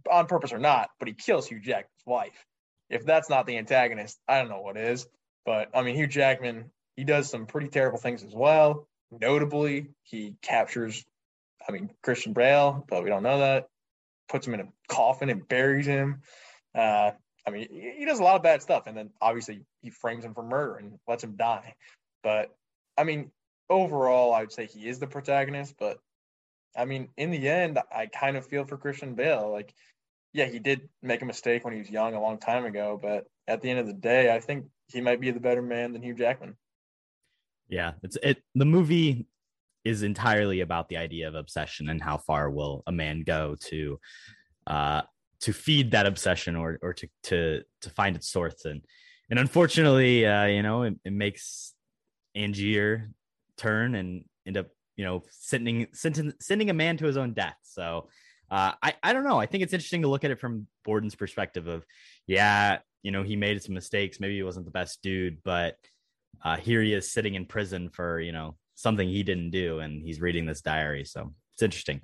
on 0.08 0.26
purpose 0.26 0.52
or 0.52 0.60
not, 0.60 0.90
but 1.00 1.08
he 1.08 1.14
kills 1.14 1.48
Hugh 1.48 1.58
Jackman's 1.58 2.06
wife. 2.06 2.46
If 2.90 3.04
that's 3.04 3.28
not 3.28 3.46
the 3.46 3.58
antagonist, 3.58 4.18
I 4.26 4.40
don't 4.40 4.48
know 4.48 4.60
what 4.60 4.76
is. 4.76 5.06
But 5.44 5.70
I 5.74 5.82
mean, 5.82 5.94
Hugh 5.94 6.06
Jackman, 6.06 6.70
he 6.96 7.04
does 7.04 7.30
some 7.30 7.46
pretty 7.46 7.68
terrible 7.68 7.98
things 7.98 8.24
as 8.24 8.34
well. 8.34 8.86
Notably, 9.10 9.88
he 10.02 10.36
captures, 10.42 11.04
I 11.66 11.72
mean, 11.72 11.90
Christian 12.02 12.32
Bale, 12.32 12.84
but 12.88 13.02
we 13.02 13.10
don't 13.10 13.22
know 13.22 13.38
that. 13.38 13.68
Puts 14.28 14.46
him 14.46 14.54
in 14.54 14.60
a 14.60 14.68
coffin 14.88 15.30
and 15.30 15.48
buries 15.48 15.86
him. 15.86 16.20
Uh, 16.74 17.12
I 17.46 17.50
mean, 17.50 17.68
he 17.70 17.94
he 17.98 18.04
does 18.04 18.20
a 18.20 18.22
lot 18.22 18.36
of 18.36 18.42
bad 18.42 18.60
stuff, 18.60 18.86
and 18.86 18.96
then 18.96 19.10
obviously 19.20 19.62
he 19.80 19.88
frames 19.88 20.24
him 20.24 20.34
for 20.34 20.42
murder 20.42 20.76
and 20.76 20.98
lets 21.08 21.24
him 21.24 21.36
die. 21.36 21.74
But 22.22 22.54
I 22.98 23.04
mean, 23.04 23.30
overall, 23.70 24.34
I 24.34 24.40
would 24.40 24.52
say 24.52 24.66
he 24.66 24.86
is 24.86 24.98
the 24.98 25.06
protagonist, 25.06 25.74
but 25.78 25.98
I 26.76 26.84
mean, 26.84 27.08
in 27.16 27.30
the 27.30 27.48
end, 27.48 27.78
I 27.90 28.06
kind 28.06 28.36
of 28.36 28.46
feel 28.46 28.64
for 28.64 28.76
Christian 28.76 29.14
Bale. 29.14 29.50
Like, 29.50 29.72
yeah, 30.32 30.46
he 30.46 30.58
did 30.58 30.88
make 31.02 31.22
a 31.22 31.24
mistake 31.24 31.64
when 31.64 31.74
he 31.74 31.80
was 31.80 31.90
young 31.90 32.14
a 32.14 32.20
long 32.20 32.38
time 32.38 32.64
ago, 32.64 32.98
but 33.00 33.26
at 33.46 33.62
the 33.62 33.70
end 33.70 33.80
of 33.80 33.86
the 33.86 33.92
day, 33.92 34.34
I 34.34 34.40
think 34.40 34.66
he 34.88 35.00
might 35.00 35.20
be 35.20 35.30
the 35.30 35.40
better 35.40 35.62
man 35.62 35.92
than 35.92 36.02
Hugh 36.02 36.14
Jackman. 36.14 36.56
Yeah, 37.68 37.92
it's 38.02 38.16
it. 38.22 38.42
The 38.54 38.64
movie 38.64 39.26
is 39.84 40.02
entirely 40.02 40.60
about 40.60 40.88
the 40.88 40.96
idea 40.96 41.28
of 41.28 41.34
obsession 41.34 41.88
and 41.88 42.02
how 42.02 42.18
far 42.18 42.50
will 42.50 42.82
a 42.86 42.92
man 42.92 43.22
go 43.22 43.56
to, 43.66 44.00
uh, 44.66 45.02
to 45.40 45.52
feed 45.52 45.90
that 45.92 46.06
obsession 46.06 46.56
or 46.56 46.78
or 46.82 46.92
to 46.94 47.08
to 47.24 47.62
to 47.82 47.90
find 47.90 48.16
its 48.16 48.28
source 48.28 48.64
and 48.64 48.82
and 49.30 49.38
unfortunately, 49.38 50.26
uh, 50.26 50.46
you 50.46 50.62
know, 50.62 50.84
it, 50.84 50.94
it 51.04 51.12
makes 51.12 51.74
Angier 52.36 53.10
turn 53.56 53.94
and 53.94 54.24
end 54.46 54.56
up, 54.56 54.68
you 54.96 55.04
know, 55.04 55.22
sending 55.30 55.88
sending 55.92 56.32
sending 56.40 56.70
a 56.70 56.74
man 56.74 56.96
to 56.96 57.06
his 57.06 57.16
own 57.16 57.34
death. 57.34 57.56
So 57.62 58.08
uh, 58.50 58.72
I 58.82 58.94
I 59.02 59.12
don't 59.12 59.24
know. 59.24 59.38
I 59.38 59.46
think 59.46 59.62
it's 59.62 59.72
interesting 59.72 60.02
to 60.02 60.08
look 60.08 60.24
at 60.24 60.30
it 60.30 60.40
from 60.40 60.66
Borden's 60.84 61.14
perspective 61.14 61.66
of, 61.66 61.84
yeah, 62.26 62.78
you 63.02 63.10
know, 63.10 63.22
he 63.22 63.36
made 63.36 63.62
some 63.62 63.74
mistakes. 63.74 64.20
Maybe 64.20 64.36
he 64.36 64.42
wasn't 64.42 64.64
the 64.64 64.72
best 64.72 65.02
dude, 65.02 65.38
but 65.44 65.76
uh, 66.44 66.56
here 66.56 66.82
he 66.82 66.92
is 66.94 67.12
sitting 67.12 67.34
in 67.34 67.46
prison 67.46 67.90
for 67.90 68.20
you 68.20 68.32
know 68.32 68.56
something 68.74 69.08
he 69.08 69.22
didn't 69.22 69.50
do, 69.50 69.80
and 69.80 70.02
he's 70.02 70.20
reading 70.20 70.46
this 70.46 70.60
diary. 70.60 71.04
So 71.04 71.34
it's 71.54 71.62
interesting. 71.62 72.00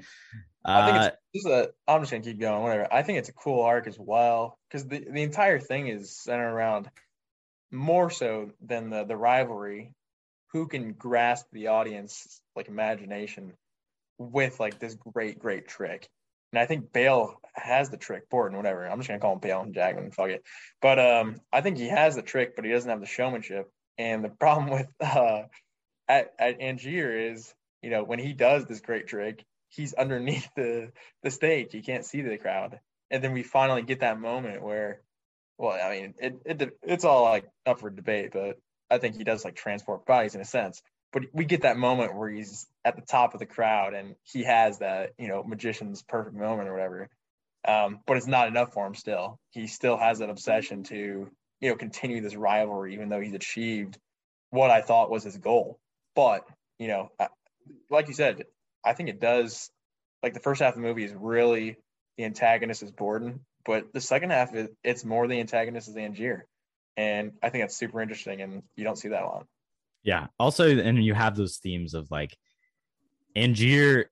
I 0.65 0.87
think 0.87 0.97
Uh, 0.99 1.11
it's 1.33 1.45
just 1.45 1.47
a. 1.47 1.73
I'm 1.87 2.03
just 2.03 2.11
gonna 2.11 2.25
keep 2.25 2.41
going. 2.41 2.63
Whatever. 2.63 2.93
I 2.93 3.03
think 3.03 3.19
it's 3.19 3.29
a 3.29 3.35
cool 3.35 3.63
arc 3.63 3.87
as 3.87 3.99
well 3.99 4.59
because 4.69 4.87
the 4.87 4.99
the 4.99 5.23
entire 5.23 5.61
thing 5.61 5.89
is 5.89 6.17
centered 6.17 6.51
around 6.51 6.91
more 7.71 8.11
so 8.11 8.51
than 8.61 8.91
the 8.91 9.05
the 9.05 9.17
rivalry. 9.17 9.93
Who 10.53 10.69
can 10.69 10.93
grasp 10.93 11.47
the 11.53 11.69
audience 11.69 12.41
like 12.55 12.69
imagination 12.69 13.53
with 14.19 14.61
like 14.61 14.79
this 14.79 14.95
great 14.95 15.39
great 15.39 15.69
trick? 15.69 16.09
And 16.55 16.61
I 16.61 16.67
think 16.67 16.93
Bale 16.93 17.41
has 17.55 17.91
the 17.91 17.97
trick. 17.97 18.31
Borden, 18.31 18.57
whatever. 18.57 18.87
I'm 18.87 18.99
just 18.99 19.09
gonna 19.09 19.19
call 19.19 19.33
him 19.33 19.41
Bale 19.41 19.63
and 19.63 19.75
Jackman. 19.75 20.13
Fuck 20.13 20.31
it. 20.31 20.45
But 20.81 21.01
um, 21.01 21.41
I 21.53 21.63
think 21.63 21.79
he 21.79 21.89
has 21.89 22.15
the 22.15 22.23
trick, 22.23 22.55
but 22.55 22.65
he 22.65 22.71
doesn't 22.71 22.89
have 22.89 23.01
the 23.01 23.07
showmanship. 23.07 23.69
And 23.99 24.23
the 24.23 24.29
problem 24.41 24.71
with 24.71 24.87
uh, 25.01 25.43
at 26.07 26.33
at 26.39 26.61
Angier 26.61 27.33
is, 27.33 27.53
you 27.83 27.91
know, 27.91 28.05
when 28.05 28.21
he 28.21 28.35
does 28.35 28.67
this 28.67 28.81
great 28.81 29.09
trick, 29.09 29.45
he's 29.69 29.95
underneath 29.95 30.49
the 30.55 30.93
the 31.25 31.33
stage. 31.33 31.73
He 31.73 31.83
can't 31.83 32.05
see 32.05 32.21
the 32.21 32.39
crowd. 32.39 32.79
And 33.11 33.23
then 33.23 33.33
we 33.33 33.43
finally 33.43 33.83
get 33.83 34.01
that 34.01 34.21
moment 34.21 34.63
where, 34.63 35.01
well, 35.59 35.73
I 35.73 35.91
mean, 35.91 36.15
it, 36.19 36.35
it 36.45 36.79
it's 36.85 37.05
all 37.05 37.25
like 37.25 37.47
up 37.67 37.81
for 37.81 37.91
debate, 37.91 38.31
but 38.33 38.61
I 38.89 38.99
think 38.99 39.17
he 39.17 39.25
does 39.25 39.45
like 39.45 39.57
transport 39.57 40.07
bodies 40.07 40.37
in 40.37 40.41
a 40.41 40.45
sense. 40.45 40.83
But 41.15 41.23
we 41.33 41.45
get 41.45 41.63
that 41.63 41.77
moment 41.77 42.17
where 42.17 42.29
he's 42.29 42.67
at 42.85 42.97
the 42.97 43.03
top 43.03 43.35
of 43.35 43.41
the 43.41 43.47
crowd 43.47 43.95
and 43.95 44.17
he 44.25 44.43
has 44.43 44.81
that, 44.81 45.13
you 45.17 45.29
know, 45.29 45.45
magician's 45.45 46.03
perfect 46.03 46.35
moment 46.35 46.69
or 46.69 46.73
whatever. 46.73 47.09
Um, 47.67 48.01
but 48.05 48.17
it's 48.17 48.27
not 48.27 48.49
enough 48.49 48.75
for 48.75 48.85
him 48.85 48.97
still. 48.97 49.39
He 49.53 49.69
still 49.69 49.97
has 49.97 50.19
that 50.19 50.29
obsession 50.29 50.83
to, 50.85 51.31
you 51.61 51.71
know, 51.71 51.77
continue 51.77 52.21
this 52.21 52.35
rivalry, 52.35 52.95
even 52.95 53.09
though 53.09 53.21
he's 53.21 53.33
achieved 53.33 53.97
what 54.51 54.71
I 54.71 54.83
thought 54.83 55.09
was 55.09 55.23
his 55.23 55.39
goal. 55.39 55.79
But, 56.17 56.47
you 56.79 56.89
know, 56.89 57.13
like 57.89 58.09
you 58.09 58.15
said, 58.15 58.45
I 58.85 58.93
think 58.93 59.09
it 59.09 59.21
does. 59.21 59.71
Like 60.23 60.35
the 60.35 60.41
first 60.41 60.61
half 60.61 60.75
of 60.75 60.83
the 60.83 60.87
movie 60.87 61.05
is 61.05 61.15
really 61.15 61.77
the 62.17 62.25
antagonist 62.25 62.83
is 62.83 62.91
Borden, 62.91 63.41
but 63.65 63.93
the 63.93 64.01
second 64.01 64.31
half 64.31 64.55
is 64.55 64.69
it's 64.83 65.05
more 65.05 65.29
the 65.29 65.41
antagonist 65.41 65.89
is 65.89 65.97
Angier, 65.97 66.47
and 66.97 67.33
I 67.43 67.51
think 67.51 67.63
that's 67.63 67.77
super 67.77 68.01
interesting, 68.01 68.41
and 68.41 68.63
you 68.75 68.85
don't 68.85 68.97
see 68.97 69.09
that 69.09 69.23
a 69.23 69.27
lot. 69.27 69.47
Yeah. 70.05 70.27
Also, 70.39 70.69
and 70.69 71.03
you 71.03 71.15
have 71.15 71.35
those 71.35 71.57
themes 71.57 71.95
of 71.95 72.11
like 72.11 72.37
Angier 73.37 74.07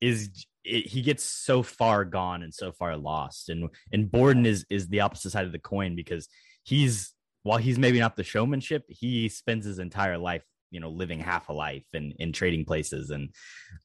is 0.00 0.46
it, 0.64 0.86
he 0.86 1.02
gets 1.02 1.24
so 1.24 1.62
far 1.62 2.04
gone 2.04 2.42
and 2.42 2.54
so 2.54 2.72
far 2.72 2.96
lost, 2.96 3.48
and 3.48 3.68
and 3.92 4.10
Borden 4.10 4.46
is 4.46 4.64
is 4.70 4.88
the 4.88 5.00
opposite 5.00 5.30
side 5.30 5.44
of 5.44 5.52
the 5.52 5.58
coin 5.58 5.94
because 5.96 6.28
he's 6.62 7.12
while 7.42 7.58
he's 7.58 7.78
maybe 7.78 7.98
not 7.98 8.14
the 8.16 8.22
showmanship, 8.22 8.84
he 8.88 9.28
spends 9.28 9.66
his 9.66 9.80
entire 9.80 10.16
life, 10.16 10.44
you 10.70 10.78
know, 10.78 10.90
living 10.90 11.18
half 11.18 11.48
a 11.48 11.52
life 11.52 11.84
and 11.92 12.14
in 12.20 12.32
trading 12.32 12.64
places, 12.64 13.10
and 13.10 13.30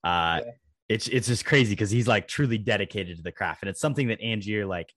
uh, 0.04 0.42
Yeah. 0.46 0.52
it's 0.90 1.08
it's 1.08 1.28
just 1.28 1.44
crazy 1.46 1.74
because 1.74 1.90
he's 1.92 2.08
like 2.08 2.28
truly 2.28 2.60
dedicated 2.60 3.18
to 3.18 3.24
the 3.24 3.32
craft, 3.32 3.64
and 3.64 3.70
it's 3.70 3.82
something 3.82 4.08
that 4.10 4.22
Angier 4.22 4.68
like 4.68 4.94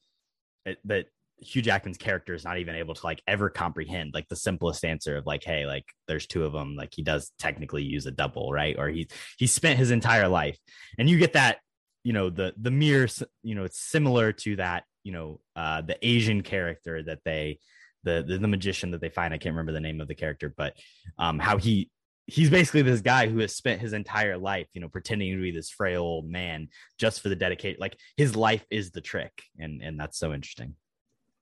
that 0.84 1.06
Hugh 1.42 1.62
Jackman's 1.62 1.98
character 1.98 2.34
is 2.34 2.44
not 2.44 2.58
even 2.58 2.74
able 2.74 2.94
to 2.94 3.06
like 3.06 3.22
ever 3.26 3.48
comprehend 3.48 4.12
like 4.12 4.28
the 4.28 4.36
simplest 4.36 4.84
answer 4.84 5.16
of 5.16 5.26
like, 5.26 5.42
hey, 5.42 5.66
like 5.66 5.84
there's 6.06 6.26
two 6.26 6.44
of 6.44 6.52
them. 6.52 6.76
Like 6.76 6.90
he 6.92 7.02
does 7.02 7.32
technically 7.38 7.82
use 7.82 8.06
a 8.06 8.10
double, 8.10 8.52
right? 8.52 8.76
Or 8.78 8.88
he 8.88 9.08
he 9.38 9.46
spent 9.46 9.78
his 9.78 9.90
entire 9.90 10.28
life, 10.28 10.58
and 10.98 11.08
you 11.08 11.18
get 11.18 11.32
that, 11.32 11.58
you 12.04 12.12
know, 12.12 12.30
the 12.30 12.52
the 12.60 12.70
mere, 12.70 13.08
you 13.42 13.54
know, 13.54 13.64
it's 13.64 13.80
similar 13.80 14.32
to 14.32 14.56
that, 14.56 14.84
you 15.02 15.12
know, 15.12 15.40
uh, 15.56 15.80
the 15.80 15.96
Asian 16.06 16.42
character 16.42 17.02
that 17.02 17.20
they, 17.24 17.58
the, 18.04 18.24
the 18.26 18.38
the 18.38 18.48
magician 18.48 18.90
that 18.90 19.00
they 19.00 19.10
find. 19.10 19.32
I 19.32 19.38
can't 19.38 19.54
remember 19.54 19.72
the 19.72 19.80
name 19.80 20.00
of 20.00 20.08
the 20.08 20.14
character, 20.14 20.52
but 20.54 20.74
um, 21.18 21.38
how 21.38 21.56
he 21.56 21.90
he's 22.26 22.50
basically 22.50 22.82
this 22.82 23.00
guy 23.00 23.28
who 23.28 23.38
has 23.38 23.56
spent 23.56 23.80
his 23.80 23.92
entire 23.92 24.38
life, 24.38 24.68
you 24.72 24.80
know, 24.80 24.88
pretending 24.88 25.34
to 25.34 25.42
be 25.42 25.50
this 25.50 25.70
frail 25.70 26.02
old 26.02 26.28
man 26.28 26.68
just 26.98 27.20
for 27.22 27.28
the 27.28 27.36
dedicated. 27.36 27.80
Like 27.80 27.96
his 28.16 28.36
life 28.36 28.64
is 28.70 28.90
the 28.90 29.00
trick, 29.00 29.42
and 29.58 29.82
and 29.82 29.98
that's 29.98 30.18
so 30.18 30.32
interesting. 30.32 30.74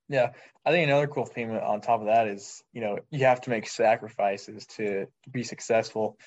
Yeah, 0.08 0.32
I 0.64 0.70
think 0.70 0.86
another 0.88 1.06
cool 1.06 1.26
theme 1.26 1.50
on 1.50 1.80
top 1.80 2.00
of 2.00 2.06
that 2.06 2.28
is 2.28 2.62
you 2.72 2.80
know 2.80 2.98
you 3.10 3.26
have 3.26 3.42
to 3.42 3.50
make 3.50 3.68
sacrifices 3.68 4.66
to 4.76 5.06
be 5.30 5.42
successful, 5.42 6.18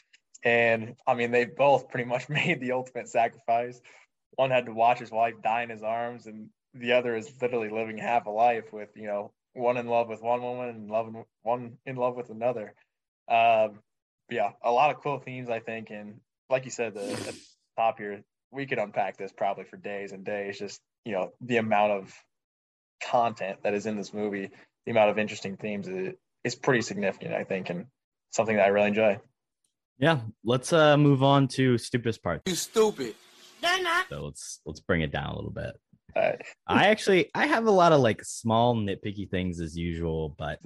and 0.44 0.96
I 1.08 1.16
mean 1.16 1.32
they 1.32 1.46
both 1.46 1.90
pretty 1.90 2.08
much 2.08 2.30
made 2.30 2.60
the 2.60 2.74
ultimate 2.74 3.10
sacrifice. 3.10 3.80
One 4.36 4.52
had 4.52 4.66
to 4.68 4.74
watch 4.74 5.00
his 5.00 5.12
wife 5.12 5.36
die 5.44 5.64
in 5.64 5.70
his 5.70 5.84
arms, 5.84 6.28
and 6.28 6.50
the 6.74 6.94
other 6.94 7.16
is 7.16 7.32
literally 7.42 7.70
living 7.70 7.98
half 7.98 8.28
a 8.28 8.30
life 8.30 8.72
with 8.72 8.90
you 8.96 9.08
know 9.08 9.32
one 9.54 9.78
in 9.78 9.88
love 9.88 10.08
with 10.08 10.22
one 10.22 10.42
woman 10.42 10.70
and 10.70 10.90
loving 10.90 11.26
one 11.42 11.78
in 11.86 11.96
love 11.96 12.16
with 12.16 12.30
another. 12.30 12.74
Um, 13.28 13.80
yeah, 14.30 14.52
a 14.64 14.72
lot 14.72 14.92
of 14.96 15.02
cool 15.02 15.20
themes 15.20 15.50
I 15.50 15.60
think, 15.60 15.90
and 15.90 16.20
like 16.50 16.66
you 16.66 16.72
said, 16.72 16.94
the, 16.94 17.02
the 17.02 17.36
top 17.78 17.98
here 17.98 18.24
we 18.52 18.66
could 18.66 18.80
unpack 18.80 19.18
this 19.18 19.32
probably 19.32 19.64
for 19.64 19.78
days 19.78 20.12
and 20.12 20.24
days. 20.24 20.60
Just 20.60 20.82
you 21.04 21.14
know 21.14 21.32
the 21.42 21.58
amount 21.58 21.94
of 21.94 22.24
content 23.02 23.60
that 23.64 23.74
is 23.74 23.86
in 23.86 23.98
this 23.98 24.14
movie, 24.14 24.50
the 24.86 24.92
amount 24.92 25.10
of 25.10 25.18
interesting 25.20 25.58
themes 25.58 25.88
is, 25.88 26.14
is 26.44 26.56
pretty 26.56 26.82
significant, 26.82 27.34
I 27.34 27.44
think, 27.44 27.70
and 27.70 27.86
something 28.32 28.56
that 28.56 28.66
I 28.66 28.70
really 28.70 28.88
enjoy. 28.88 29.20
Yeah, 29.98 30.22
let's 30.44 30.74
uh 30.74 30.98
move 30.98 31.22
on 31.22 31.48
to 31.50 31.78
stupidest 31.78 32.24
part. 32.24 32.42
You 32.46 32.56
stupid. 32.56 33.16
So 34.10 34.24
let's 34.26 34.60
let's 34.66 34.80
bring 34.80 35.02
it 35.02 35.12
down 35.12 35.30
a 35.30 35.36
little 35.36 35.52
bit. 35.52 35.76
Uh, 36.16 36.32
I 36.68 36.88
actually 36.88 37.30
I 37.36 37.46
have 37.46 37.68
a 37.68 37.72
lot 37.72 37.92
of 37.92 38.02
like 38.02 38.24
small 38.24 38.76
nitpicky 38.76 39.30
things 39.30 39.62
as 39.62 39.78
usual, 39.78 40.36
but 40.38 40.60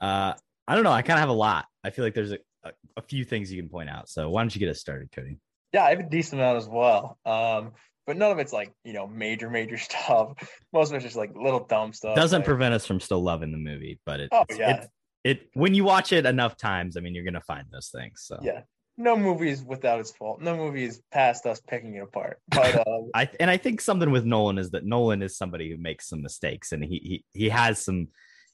uh 0.00 0.34
I 0.68 0.74
don't 0.74 0.84
know. 0.84 0.92
I 0.92 1.02
kind 1.02 1.16
of 1.16 1.20
have 1.20 1.28
a 1.28 1.32
lot. 1.34 1.66
I 1.84 1.90
feel 1.90 2.04
like 2.04 2.14
there's 2.14 2.32
a, 2.32 2.38
a, 2.64 2.72
a 2.96 3.02
few 3.02 3.24
things 3.24 3.52
you 3.52 3.60
can 3.60 3.70
point 3.70 3.88
out. 3.88 4.08
So 4.08 4.30
why 4.30 4.42
don't 4.42 4.54
you 4.54 4.58
get 4.58 4.68
us 4.68 4.80
started, 4.80 5.10
Cody? 5.12 5.38
yeah, 5.72 5.84
I 5.84 5.90
have 5.90 6.00
a 6.00 6.08
decent 6.08 6.40
amount 6.40 6.58
as 6.58 6.68
well. 6.68 7.18
Um, 7.24 7.72
but 8.06 8.16
none 8.16 8.30
of 8.30 8.38
it's 8.38 8.52
like 8.52 8.72
you 8.84 8.92
know 8.92 9.06
major 9.06 9.48
major 9.50 9.78
stuff. 9.88 10.32
Most 10.72 10.90
of 10.90 10.96
it's 10.96 11.04
just 11.04 11.16
like 11.16 11.30
little 11.34 11.64
dumb 11.64 11.92
stuff. 11.92 12.16
Doesn't 12.16 12.40
like, 12.40 12.46
prevent 12.46 12.74
us 12.74 12.86
from 12.86 13.00
still 13.00 13.22
loving 13.22 13.52
the 13.52 13.58
movie, 13.58 14.00
but 14.06 14.20
it, 14.20 14.28
Oh, 14.32 14.44
it's- 14.48 14.58
yeah. 14.58 14.82
it, 14.82 14.88
it 15.24 15.50
when 15.54 15.74
you 15.74 15.84
watch 15.84 16.12
it 16.12 16.26
enough 16.26 16.56
times, 16.56 16.96
I 16.96 17.00
mean, 17.00 17.14
you're 17.14 17.24
gonna 17.24 17.40
find 17.40 17.66
those 17.72 17.88
things. 17.88 18.22
So 18.24 18.38
yeah. 18.42 18.62
No 18.98 19.16
movie 19.16 19.48
is 19.48 19.64
without 19.64 20.00
its 20.00 20.10
fault. 20.10 20.42
No 20.42 20.54
movie 20.54 20.84
is 20.84 21.00
past 21.10 21.46
us 21.46 21.60
picking 21.66 21.94
it 21.94 22.02
apart. 22.02 22.38
But 22.48 22.86
um, 22.86 23.08
I 23.14 23.26
and 23.40 23.48
I 23.50 23.56
think 23.56 23.80
something 23.80 24.10
with 24.10 24.26
Nolan 24.26 24.58
is 24.58 24.70
that 24.72 24.84
Nolan 24.84 25.22
is 25.22 25.36
somebody 25.36 25.70
who 25.70 25.78
makes 25.78 26.08
some 26.10 26.20
mistakes 26.20 26.72
and 26.72 26.84
he 26.84 27.24
he 27.32 27.40
he 27.40 27.48
has 27.48 27.82
some 27.82 28.08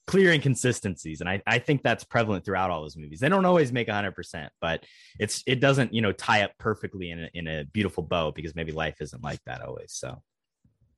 clear 0.09 0.33
inconsistencies 0.33 1.21
and 1.21 1.29
I, 1.29 1.43
I 1.47 1.59
think 1.59 1.83
that's 1.83 2.03
prevalent 2.03 2.43
throughout 2.43 2.71
all 2.71 2.81
those 2.81 2.97
movies. 2.97 3.21
They 3.21 3.29
don't 3.29 3.45
always 3.45 3.73
make 3.73 3.89
100%, 3.89 4.49
but 4.59 4.85
it's 5.21 5.43
it 5.47 5.61
doesn't, 5.61 5.93
you 5.93 6.01
know, 6.01 6.13
tie 6.13 6.45
up 6.45 6.53
perfectly 6.59 7.11
in 7.11 7.25
a, 7.25 7.29
in 7.35 7.47
a 7.47 7.65
beautiful 7.67 8.03
bow 8.03 8.33
because 8.33 8.55
maybe 8.55 8.73
life 8.73 8.97
isn't 9.03 9.23
like 9.23 9.41
that 9.45 9.61
always. 9.61 9.93
So, 9.93 10.23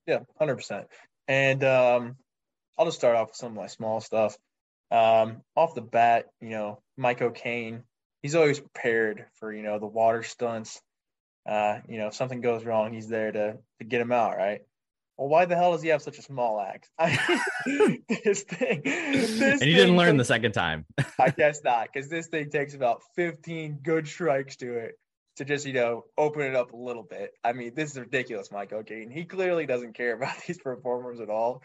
Yeah, 0.06 0.20
hundred 0.38 0.56
percent. 0.56 0.86
And 1.26 1.64
um, 1.64 2.16
I'll 2.78 2.84
just 2.84 2.98
start 2.98 3.16
off 3.16 3.30
with 3.30 3.36
some 3.36 3.50
of 3.50 3.56
my 3.56 3.66
small 3.66 4.00
stuff. 4.00 4.36
Um, 4.92 5.42
off 5.56 5.74
the 5.74 5.82
bat, 5.82 6.26
you 6.40 6.50
know, 6.50 6.80
Mike 6.96 7.20
O'Kane, 7.20 7.82
he's 8.22 8.36
always 8.36 8.60
prepared 8.60 9.26
for 9.40 9.52
you 9.52 9.64
know 9.64 9.80
the 9.80 9.86
water 9.86 10.22
stunts. 10.22 10.80
Uh, 11.48 11.80
you 11.88 11.98
know, 11.98 12.06
if 12.06 12.14
something 12.14 12.40
goes 12.40 12.64
wrong, 12.64 12.92
he's 12.92 13.08
there 13.08 13.32
to 13.32 13.58
to 13.80 13.84
get 13.84 14.00
him 14.00 14.12
out, 14.12 14.36
right? 14.36 14.60
Well, 15.20 15.28
why 15.28 15.44
the 15.44 15.54
hell 15.54 15.72
does 15.72 15.82
he 15.82 15.90
have 15.90 16.00
such 16.00 16.16
a 16.16 16.22
small 16.22 16.58
axe? 16.58 16.88
This 18.24 18.42
thing, 18.42 18.80
this 18.82 19.60
and 19.60 19.70
you 19.70 19.76
didn't 19.76 19.98
learn 19.98 20.16
the 20.16 20.24
second 20.24 20.52
time. 20.52 20.86
I 21.18 21.28
guess 21.36 21.62
not, 21.62 21.88
because 21.92 22.08
this 22.08 22.28
thing 22.28 22.48
takes 22.48 22.72
about 22.72 23.02
15 23.16 23.80
good 23.82 24.08
strikes 24.08 24.56
to 24.56 24.78
it 24.78 24.94
to 25.36 25.44
just, 25.44 25.66
you 25.66 25.74
know, 25.74 26.04
open 26.16 26.40
it 26.40 26.56
up 26.56 26.72
a 26.72 26.76
little 26.76 27.02
bit. 27.02 27.32
I 27.44 27.52
mean, 27.52 27.74
this 27.74 27.90
is 27.90 27.98
ridiculous, 27.98 28.50
Mike 28.50 28.72
O'Kane. 28.72 29.10
He 29.10 29.26
clearly 29.26 29.66
doesn't 29.66 29.92
care 29.92 30.14
about 30.16 30.36
these 30.46 30.56
performers 30.56 31.20
at 31.20 31.28
all. 31.28 31.62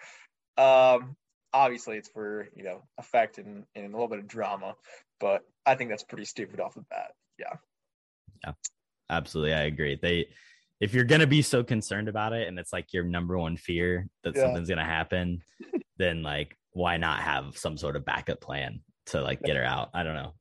Um, 0.57 1.15
obviously, 1.53 1.95
it's 1.95 2.09
for, 2.09 2.49
you 2.57 2.63
know, 2.63 2.81
effect 2.97 3.37
and, 3.37 3.63
and 3.73 3.85
a 3.85 3.89
little 3.89 4.09
bit 4.09 4.19
of 4.19 4.27
drama, 4.27 4.75
but 5.21 5.43
I 5.65 5.75
think 5.75 5.91
that's 5.91 6.03
pretty 6.03 6.25
stupid 6.25 6.59
off 6.59 6.75
the 6.75 6.81
bat. 6.81 7.13
yeah. 7.39 7.53
Yeah. 8.43 8.51
Absolutely. 9.09 9.53
I 9.53 9.61
agree. 9.63 9.97
They 10.01 10.27
if 10.79 10.93
you're 10.93 11.03
gonna 11.05 11.27
be 11.27 11.41
so 11.41 11.63
concerned 11.63 12.07
about 12.09 12.33
it 12.33 12.47
and 12.47 12.59
it's 12.59 12.73
like 12.73 12.93
your 12.93 13.03
number 13.03 13.37
one 13.37 13.57
fear 13.57 14.07
that 14.23 14.35
Yeah. 14.35 14.41
something's 14.43 14.69
gonna 14.69 14.83
happen, 14.85 15.41
then 15.97 16.23
like 16.23 16.55
why 16.71 16.97
not 16.97 17.21
have 17.21 17.57
some 17.57 17.77
sort 17.77 17.95
of 17.95 18.03
backup 18.05 18.41
plan 18.41 18.81
to 19.07 19.21
like 19.21 19.41
get 19.41 19.55
her 19.55 19.63
out? 19.63 19.89
I 19.93 20.03
don't 20.03 20.15
know. 20.15 20.33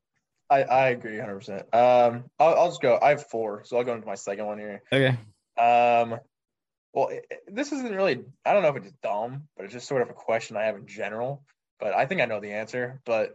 I, 0.51 0.63
I 0.65 0.89
agree 0.89 1.17
100%. 1.17 1.73
Um, 1.75 2.25
I'll, 2.39 2.55
I'll 2.55 2.69
just 2.69 2.83
go. 2.83 2.99
I 3.01 3.11
have 3.11 3.27
four, 3.29 3.63
so 3.65 3.77
I'll 3.79 3.85
go 3.85 3.95
into 3.95 4.07
my 4.07 4.15
second 4.15 4.45
one 4.47 4.59
here. 4.59 4.83
Okay. 4.93 5.17
Um, 5.57 6.19
well, 6.93 7.09
it- 7.09 7.27
this 7.49 7.73
isn't 7.73 7.95
really, 7.95 8.25
I 8.45 8.53
don't 8.53 8.63
know 8.63 8.69
if 8.69 8.77
it's 8.77 8.93
dumb, 9.03 9.49
but 9.57 9.65
it's 9.65 9.73
just 9.73 9.89
sort 9.89 10.03
of 10.03 10.11
a 10.11 10.15
question 10.15 10.57
I 10.57 10.65
have 10.65 10.77
in 10.77 10.87
general. 10.87 11.43
But 11.81 11.95
I 11.95 12.07
think 12.07 12.21
I 12.21 12.27
know 12.27 12.41
the 12.41 12.53
answer. 12.53 13.01
But 13.07 13.35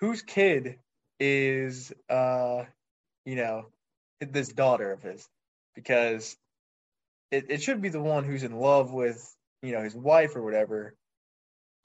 whose 0.00 0.22
kid 0.22 0.78
is, 1.20 1.92
uh, 2.08 2.64
you 3.24 3.36
know, 3.36 3.66
this 4.20 4.48
daughter 4.48 4.92
of 4.92 5.02
his? 5.02 5.28
Because 5.74 6.36
it, 7.30 7.46
it 7.50 7.62
should 7.62 7.82
be 7.82 7.88
the 7.88 8.00
one 8.00 8.24
who's 8.24 8.42
in 8.42 8.58
love 8.58 8.92
with, 8.92 9.34
you 9.62 9.72
know, 9.72 9.82
his 9.82 9.94
wife 9.94 10.36
or 10.36 10.42
whatever. 10.42 10.94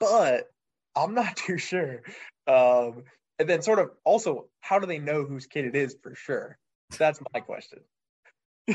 But 0.00 0.48
I'm 0.96 1.14
not 1.14 1.36
too 1.36 1.58
sure. 1.58 2.02
Um, 2.46 3.04
and 3.38 3.48
then 3.48 3.62
sort 3.62 3.78
of 3.78 3.90
also, 4.04 4.46
how 4.60 4.78
do 4.78 4.86
they 4.86 4.98
know 4.98 5.24
whose 5.24 5.46
kid 5.46 5.64
it 5.64 5.76
is 5.76 5.96
for 6.02 6.14
sure? 6.14 6.58
That's 6.98 7.20
my 7.32 7.40
question. 7.40 7.80
do 8.66 8.74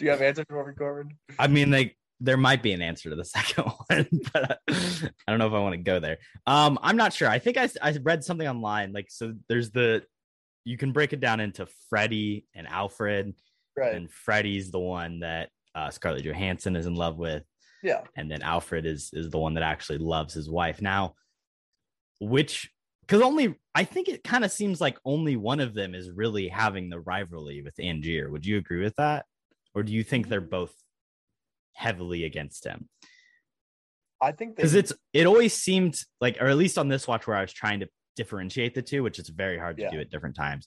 you 0.00 0.10
have 0.10 0.22
answers 0.22 0.46
for 0.48 0.66
me, 0.66 0.74
Corbin? 0.74 1.16
I 1.38 1.46
mean, 1.46 1.70
like 1.70 1.96
there 2.20 2.36
might 2.36 2.62
be 2.62 2.72
an 2.72 2.82
answer 2.82 3.10
to 3.10 3.16
the 3.16 3.24
second 3.24 3.64
one, 3.88 4.08
but 4.32 4.60
I 4.68 5.10
don't 5.28 5.38
know 5.38 5.46
if 5.46 5.52
I 5.52 5.60
want 5.60 5.74
to 5.74 5.78
go 5.78 6.00
there. 6.00 6.18
Um, 6.46 6.78
I'm 6.82 6.96
not 6.96 7.12
sure. 7.12 7.28
I 7.28 7.38
think 7.38 7.56
I 7.56 7.68
I 7.82 7.96
read 8.02 8.24
something 8.24 8.46
online. 8.46 8.92
Like, 8.92 9.06
so 9.10 9.34
there's 9.48 9.70
the 9.70 10.04
you 10.64 10.76
can 10.76 10.92
break 10.92 11.12
it 11.12 11.20
down 11.20 11.40
into 11.40 11.66
Freddie 11.88 12.46
and 12.54 12.66
Alfred, 12.66 13.34
Right. 13.76 13.94
and 13.94 14.10
Freddie's 14.10 14.70
the 14.70 14.78
one 14.80 15.20
that 15.20 15.50
uh, 15.74 15.90
Scarlett 15.90 16.24
Johansson 16.24 16.76
is 16.76 16.86
in 16.86 16.94
love 16.94 17.16
with, 17.18 17.44
Yeah. 17.82 18.02
and 18.16 18.30
then 18.30 18.42
Alfred 18.42 18.84
is 18.86 19.10
is 19.12 19.30
the 19.30 19.38
one 19.38 19.54
that 19.54 19.62
actually 19.62 19.98
loves 19.98 20.34
his 20.34 20.50
wife. 20.50 20.82
Now, 20.82 21.14
which 22.20 22.70
because 23.02 23.22
only 23.22 23.54
I 23.74 23.84
think 23.84 24.08
it 24.08 24.22
kind 24.24 24.44
of 24.44 24.52
seems 24.52 24.80
like 24.80 24.98
only 25.04 25.36
one 25.36 25.60
of 25.60 25.74
them 25.74 25.94
is 25.94 26.10
really 26.10 26.48
having 26.48 26.90
the 26.90 27.00
rivalry 27.00 27.62
with 27.62 27.74
Angier. 27.80 28.30
Would 28.30 28.44
you 28.46 28.58
agree 28.58 28.82
with 28.82 28.96
that, 28.96 29.26
or 29.74 29.82
do 29.82 29.92
you 29.92 30.02
think 30.04 30.28
they're 30.28 30.40
both 30.40 30.74
heavily 31.72 32.24
against 32.24 32.64
him? 32.64 32.88
I 34.20 34.32
think 34.32 34.56
they, 34.56 34.62
Because 34.62 34.74
it's 34.74 34.92
it 35.12 35.26
always 35.26 35.54
seemed 35.54 35.98
like, 36.20 36.36
or 36.40 36.46
at 36.48 36.56
least 36.56 36.76
on 36.78 36.88
this 36.88 37.08
watch, 37.08 37.26
where 37.26 37.36
I 37.36 37.40
was 37.40 37.52
trying 37.52 37.80
to 37.80 37.88
differentiate 38.16 38.74
the 38.74 38.82
two, 38.82 39.02
which 39.02 39.18
is 39.18 39.28
very 39.28 39.58
hard 39.58 39.76
to 39.78 39.84
Yeah. 39.84 39.90
do 39.92 40.00
at 40.00 40.10
different 40.10 40.36
times. 40.36 40.66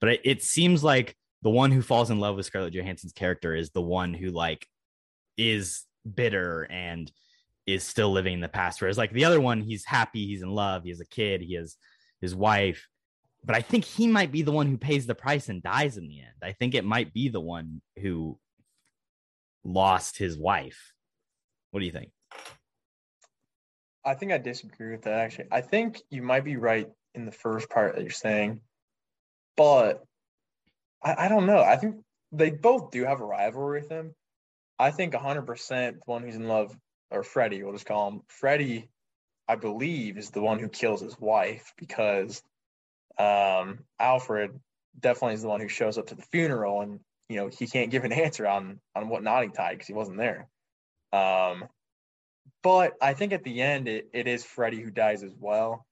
But 0.00 0.10
it, 0.10 0.20
it 0.24 0.42
seems 0.42 0.82
like 0.82 1.14
the 1.44 1.50
one 1.50 1.70
who 1.70 1.82
falls 1.82 2.10
in 2.10 2.18
love 2.18 2.36
with 2.36 2.46
Scarlett 2.46 2.72
Johansson's 2.72 3.12
character 3.12 3.54
is 3.54 3.70
the 3.70 3.82
one 3.82 4.14
who 4.14 4.30
like 4.30 4.66
is 5.36 5.84
bitter 6.14 6.66
and 6.70 7.12
is 7.66 7.84
still 7.84 8.10
living 8.10 8.32
in 8.32 8.40
the 8.40 8.48
past. 8.48 8.80
Whereas 8.80 8.96
like 8.96 9.12
the 9.12 9.26
other 9.26 9.42
one, 9.42 9.60
he's 9.60 9.84
happy, 9.84 10.26
he's 10.26 10.42
in 10.42 10.50
love, 10.50 10.84
he 10.84 10.88
has 10.88 11.00
a 11.00 11.06
kid, 11.06 11.42
he 11.42 11.54
has 11.54 11.76
his 12.22 12.34
wife. 12.34 12.88
But 13.44 13.56
I 13.56 13.60
think 13.60 13.84
he 13.84 14.06
might 14.06 14.32
be 14.32 14.40
the 14.40 14.52
one 14.52 14.66
who 14.66 14.78
pays 14.78 15.06
the 15.06 15.14
price 15.14 15.50
and 15.50 15.62
dies 15.62 15.98
in 15.98 16.08
the 16.08 16.20
end. 16.20 16.32
I 16.42 16.52
think 16.52 16.74
it 16.74 16.84
might 16.84 17.12
be 17.12 17.28
the 17.28 17.40
one 17.40 17.82
who 17.98 18.38
lost 19.64 20.16
his 20.16 20.38
wife. 20.38 20.94
What 21.72 21.80
do 21.80 21.86
you 21.86 21.92
think? 21.92 22.10
I 24.02 24.14
think 24.14 24.32
I 24.32 24.38
disagree 24.38 24.92
with 24.92 25.02
that 25.02 25.20
actually. 25.20 25.48
I 25.52 25.60
think 25.60 26.00
you 26.08 26.22
might 26.22 26.44
be 26.44 26.56
right 26.56 26.88
in 27.14 27.26
the 27.26 27.32
first 27.32 27.68
part 27.68 27.94
that 27.94 28.02
you're 28.02 28.10
saying, 28.10 28.60
but 29.58 30.04
I, 31.04 31.26
I 31.26 31.28
don't 31.28 31.46
know. 31.46 31.62
I 31.62 31.76
think 31.76 31.96
they 32.32 32.50
both 32.50 32.90
do 32.90 33.04
have 33.04 33.20
a 33.20 33.24
rivalry 33.24 33.80
with 33.80 33.90
him. 33.90 34.14
I 34.78 34.90
think 34.90 35.14
100% 35.14 35.92
the 35.92 35.98
one 36.06 36.22
who's 36.22 36.34
in 36.34 36.48
love, 36.48 36.76
or 37.10 37.22
Freddie, 37.22 37.62
we'll 37.62 37.72
just 37.72 37.86
call 37.86 38.10
him 38.10 38.22
Freddie, 38.28 38.88
I 39.46 39.56
believe, 39.56 40.18
is 40.18 40.30
the 40.30 40.40
one 40.40 40.58
who 40.58 40.68
kills 40.68 41.00
his 41.00 41.18
wife 41.20 41.72
because 41.78 42.42
um, 43.18 43.80
Alfred 44.00 44.58
definitely 44.98 45.34
is 45.34 45.42
the 45.42 45.48
one 45.48 45.60
who 45.60 45.68
shows 45.68 45.98
up 45.98 46.08
to 46.08 46.14
the 46.14 46.22
funeral 46.22 46.80
and, 46.80 47.00
you 47.28 47.36
know, 47.36 47.48
he 47.48 47.66
can't 47.66 47.90
give 47.90 48.04
an 48.04 48.12
answer 48.12 48.46
on 48.46 48.80
on 48.96 49.08
what 49.08 49.22
tied 49.22 49.72
because 49.72 49.86
he 49.86 49.92
wasn't 49.92 50.18
there. 50.18 50.48
Um, 51.12 51.68
but 52.62 52.94
I 53.00 53.14
think 53.14 53.32
at 53.32 53.44
the 53.44 53.62
end 53.62 53.86
it, 53.86 54.08
it 54.12 54.26
is 54.26 54.44
Freddie 54.44 54.80
who 54.80 54.90
dies 54.90 55.22
as 55.22 55.34
well. 55.38 55.86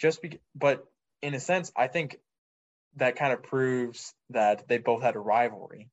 Just 0.00 0.22
be, 0.22 0.40
but 0.54 0.84
in 1.22 1.34
a 1.34 1.40
sense, 1.40 1.70
I 1.76 1.86
think 1.86 2.18
that 2.96 3.16
kind 3.16 3.32
of 3.32 3.42
proves 3.42 4.14
that 4.30 4.68
they 4.68 4.78
both 4.78 5.02
had 5.02 5.16
a 5.16 5.20
rivalry. 5.20 5.88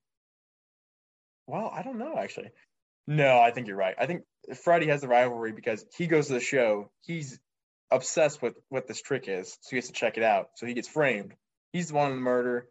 Well, 1.47 1.71
I 1.73 1.83
don't 1.83 1.99
know 1.99 2.17
actually. 2.17 2.51
No, 3.07 3.39
I 3.39 3.51
think 3.51 3.67
you're 3.67 3.77
right. 3.77 3.95
I 3.97 4.05
think 4.05 4.23
Freddie 4.63 4.88
has 4.88 5.01
the 5.01 5.07
rivalry 5.07 5.53
because 5.53 5.86
he 5.97 6.07
goes 6.07 6.27
to 6.27 6.33
the 6.33 6.39
show. 6.41 6.91
He's 7.01 7.39
obsessed 7.89 8.41
with 8.41 8.55
what 8.67 8.88
this 8.88 9.01
trick 9.01 9.25
is, 9.27 9.57
so 9.62 9.69
he 9.69 9.77
has 9.77 9.88
to 9.88 9.93
check 9.93 10.17
it 10.17 10.23
out. 10.23 10.49
So 10.55 10.65
he 10.65 10.73
gets 10.73 10.89
framed. 10.89 11.33
He's 11.71 11.88
the 11.88 11.95
one 11.95 12.12
in 12.12 12.17
the 12.17 12.21
murder. 12.21 12.67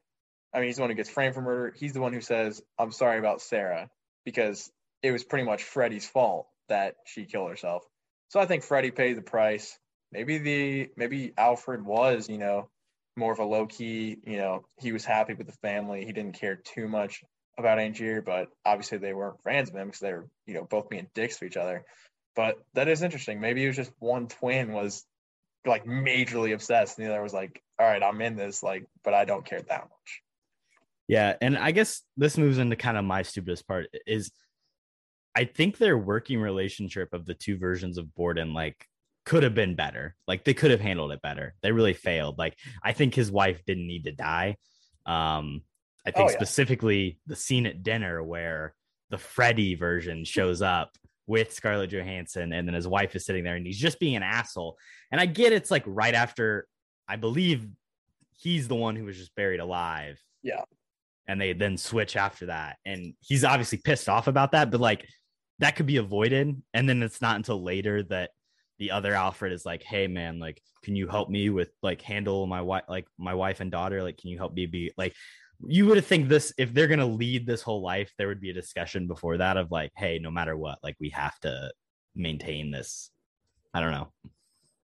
I 0.52 0.58
mean, 0.58 0.68
he's 0.68 0.76
the 0.76 0.82
one 0.82 0.90
who 0.90 0.96
gets 0.96 1.08
framed 1.08 1.34
for 1.34 1.40
murder. 1.40 1.74
He's 1.76 1.94
the 1.94 2.00
one 2.00 2.12
who 2.12 2.20
says, 2.20 2.62
"I'm 2.78 2.92
sorry 2.92 3.18
about 3.18 3.40
Sarah," 3.40 3.90
because 4.24 4.70
it 5.02 5.10
was 5.10 5.24
pretty 5.24 5.44
much 5.44 5.62
Freddie's 5.62 6.06
fault 6.06 6.48
that 6.68 6.96
she 7.06 7.24
killed 7.24 7.50
herself. 7.50 7.84
So 8.28 8.40
I 8.40 8.46
think 8.46 8.62
Freddie 8.62 8.90
paid 8.90 9.16
the 9.16 9.22
price. 9.22 9.78
Maybe 10.12 10.38
the 10.38 10.90
maybe 10.96 11.32
Alfred 11.36 11.84
was, 11.84 12.28
you 12.28 12.38
know, 12.38 12.68
more 13.16 13.32
of 13.32 13.38
a 13.38 13.44
low 13.44 13.66
key, 13.66 14.18
you 14.24 14.36
know, 14.36 14.64
he 14.78 14.92
was 14.92 15.04
happy 15.04 15.34
with 15.34 15.46
the 15.46 15.52
family. 15.54 16.04
He 16.04 16.12
didn't 16.12 16.38
care 16.38 16.56
too 16.56 16.88
much 16.88 17.22
about 17.58 17.78
Angier, 17.78 18.22
but 18.22 18.48
obviously 18.64 18.98
they 18.98 19.14
weren't 19.14 19.42
fans 19.42 19.70
of 19.70 19.76
him 19.76 19.88
because 19.88 20.00
they 20.00 20.12
were, 20.12 20.28
you 20.46 20.54
know, 20.54 20.64
both 20.64 20.88
being 20.88 21.08
dicks 21.14 21.38
to 21.38 21.46
each 21.46 21.56
other. 21.56 21.84
But 22.34 22.58
that 22.74 22.88
is 22.88 23.02
interesting. 23.02 23.40
Maybe 23.40 23.64
it 23.64 23.68
was 23.68 23.76
just 23.76 23.92
one 23.98 24.28
twin 24.28 24.72
was 24.72 25.04
like 25.64 25.86
majorly 25.86 26.52
obsessed, 26.52 26.98
and 26.98 27.06
the 27.06 27.10
other 27.10 27.22
was 27.22 27.32
like, 27.32 27.62
"All 27.78 27.86
right, 27.86 28.02
I'm 28.02 28.20
in 28.20 28.36
this, 28.36 28.62
like, 28.62 28.86
but 29.02 29.14
I 29.14 29.24
don't 29.24 29.44
care 29.44 29.62
that 29.62 29.80
much." 29.80 30.22
Yeah, 31.08 31.34
and 31.40 31.56
I 31.56 31.70
guess 31.70 32.02
this 32.16 32.36
moves 32.36 32.58
into 32.58 32.76
kind 32.76 32.98
of 32.98 33.04
my 33.04 33.22
stupidest 33.22 33.66
part 33.66 33.86
is 34.06 34.30
I 35.34 35.44
think 35.44 35.78
their 35.78 35.98
working 35.98 36.40
relationship 36.40 37.12
of 37.12 37.26
the 37.26 37.34
two 37.34 37.58
versions 37.58 37.98
of 37.98 38.14
Borden 38.14 38.54
like 38.54 38.86
could 39.26 39.42
have 39.42 39.54
been 39.54 39.74
better. 39.74 40.14
Like 40.26 40.44
they 40.44 40.54
could 40.54 40.70
have 40.70 40.80
handled 40.80 41.12
it 41.12 41.20
better. 41.20 41.54
They 41.60 41.72
really 41.72 41.92
failed. 41.92 42.38
Like 42.38 42.56
I 42.82 42.92
think 42.92 43.14
his 43.14 43.30
wife 43.30 43.62
didn't 43.66 43.86
need 43.86 44.04
to 44.04 44.12
die. 44.12 44.56
Um 45.04 45.62
I 46.06 46.12
think 46.12 46.28
Oh, 46.28 46.30
yeah. 46.30 46.36
specifically 46.36 47.18
the 47.26 47.36
scene 47.36 47.66
at 47.66 47.82
dinner 47.82 48.22
where 48.22 48.74
the 49.10 49.18
Freddy 49.18 49.74
version 49.74 50.24
shows 50.24 50.62
up 50.62 50.92
with 51.26 51.52
Scarlett 51.52 51.90
Johansson 51.90 52.52
and 52.52 52.66
then 52.66 52.74
his 52.74 52.86
wife 52.88 53.14
is 53.16 53.26
sitting 53.26 53.42
there 53.44 53.56
and 53.56 53.66
he's 53.66 53.78
just 53.78 53.98
being 53.98 54.14
an 54.16 54.22
asshole. 54.22 54.78
And 55.10 55.20
I 55.20 55.26
get 55.26 55.52
it's 55.52 55.70
like 55.70 55.82
right 55.86 56.14
after 56.14 56.66
I 57.08 57.16
believe 57.16 57.66
he's 58.38 58.68
the 58.68 58.74
one 58.76 58.94
who 58.96 59.04
was 59.04 59.16
just 59.16 59.34
buried 59.34 59.60
alive 59.60 60.20
Yeah. 60.42 60.62
and 61.26 61.40
they 61.40 61.52
then 61.52 61.76
switch 61.76 62.14
after 62.16 62.46
that. 62.46 62.76
And 62.84 63.14
he's 63.20 63.44
obviously 63.44 63.78
pissed 63.78 64.08
off 64.08 64.28
about 64.28 64.52
that, 64.52 64.70
but 64.70 64.80
like 64.80 65.04
that 65.58 65.74
could 65.74 65.86
be 65.86 65.96
avoided. 65.96 66.62
And 66.74 66.88
then 66.88 67.02
it's 67.02 67.20
not 67.22 67.36
until 67.36 67.62
later 67.62 68.02
that 68.04 68.30
the 68.78 68.90
other 68.90 69.14
Alfred 69.14 69.52
is 69.52 69.64
like, 69.64 69.82
"Hey 69.82 70.06
man, 70.06 70.38
like, 70.38 70.62
can 70.82 70.96
you 70.96 71.08
help 71.08 71.28
me 71.30 71.50
with 71.50 71.70
like 71.82 72.02
handle 72.02 72.46
my 72.46 72.60
wife, 72.60 72.84
like 72.88 73.06
my 73.18 73.34
wife 73.34 73.60
and 73.60 73.70
daughter? 73.70 74.02
Like, 74.02 74.18
can 74.18 74.30
you 74.30 74.38
help 74.38 74.54
me 74.54 74.66
be 74.66 74.92
like?" 74.96 75.14
You 75.66 75.86
would 75.86 76.04
think 76.04 76.28
this 76.28 76.52
if 76.58 76.74
they're 76.74 76.86
gonna 76.86 77.06
lead 77.06 77.46
this 77.46 77.62
whole 77.62 77.80
life, 77.82 78.12
there 78.18 78.28
would 78.28 78.42
be 78.42 78.50
a 78.50 78.54
discussion 78.54 79.06
before 79.06 79.38
that 79.38 79.56
of 79.56 79.70
like, 79.70 79.92
"Hey, 79.96 80.18
no 80.18 80.30
matter 80.30 80.56
what, 80.56 80.78
like 80.82 80.96
we 81.00 81.10
have 81.10 81.38
to 81.40 81.72
maintain 82.14 82.70
this." 82.70 83.10
I 83.72 83.80
don't 83.80 83.92
know. 83.92 84.12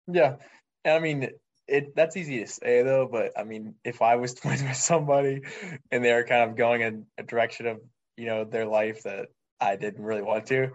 Yeah, 0.07 0.37
I 0.85 0.99
mean, 0.99 1.31
it 1.69 1.95
that's 1.95 2.17
easy 2.17 2.41
to 2.41 2.47
say 2.47 2.83
though, 2.83 3.09
but 3.11 3.33
I 3.39 3.45
mean, 3.45 3.75
if 3.85 4.03
I 4.03 4.17
was 4.17 4.35
twins 4.35 4.63
with 4.63 4.77
somebody 4.77 5.43
and 5.91 6.05
they're 6.05 6.25
kind 6.25 6.51
of 6.51 6.57
going 6.57 6.81
in 6.81 7.07
a 7.19 7.23
direction 7.23 7.67
of 7.67 7.81
you 8.17 8.27
know 8.27 8.45
their 8.45 8.67
life 8.67 9.03
that 9.05 9.27
I 9.61 9.77
didn't 9.77 10.05
really 10.05 10.23
want 10.23 10.47
to, 10.47 10.71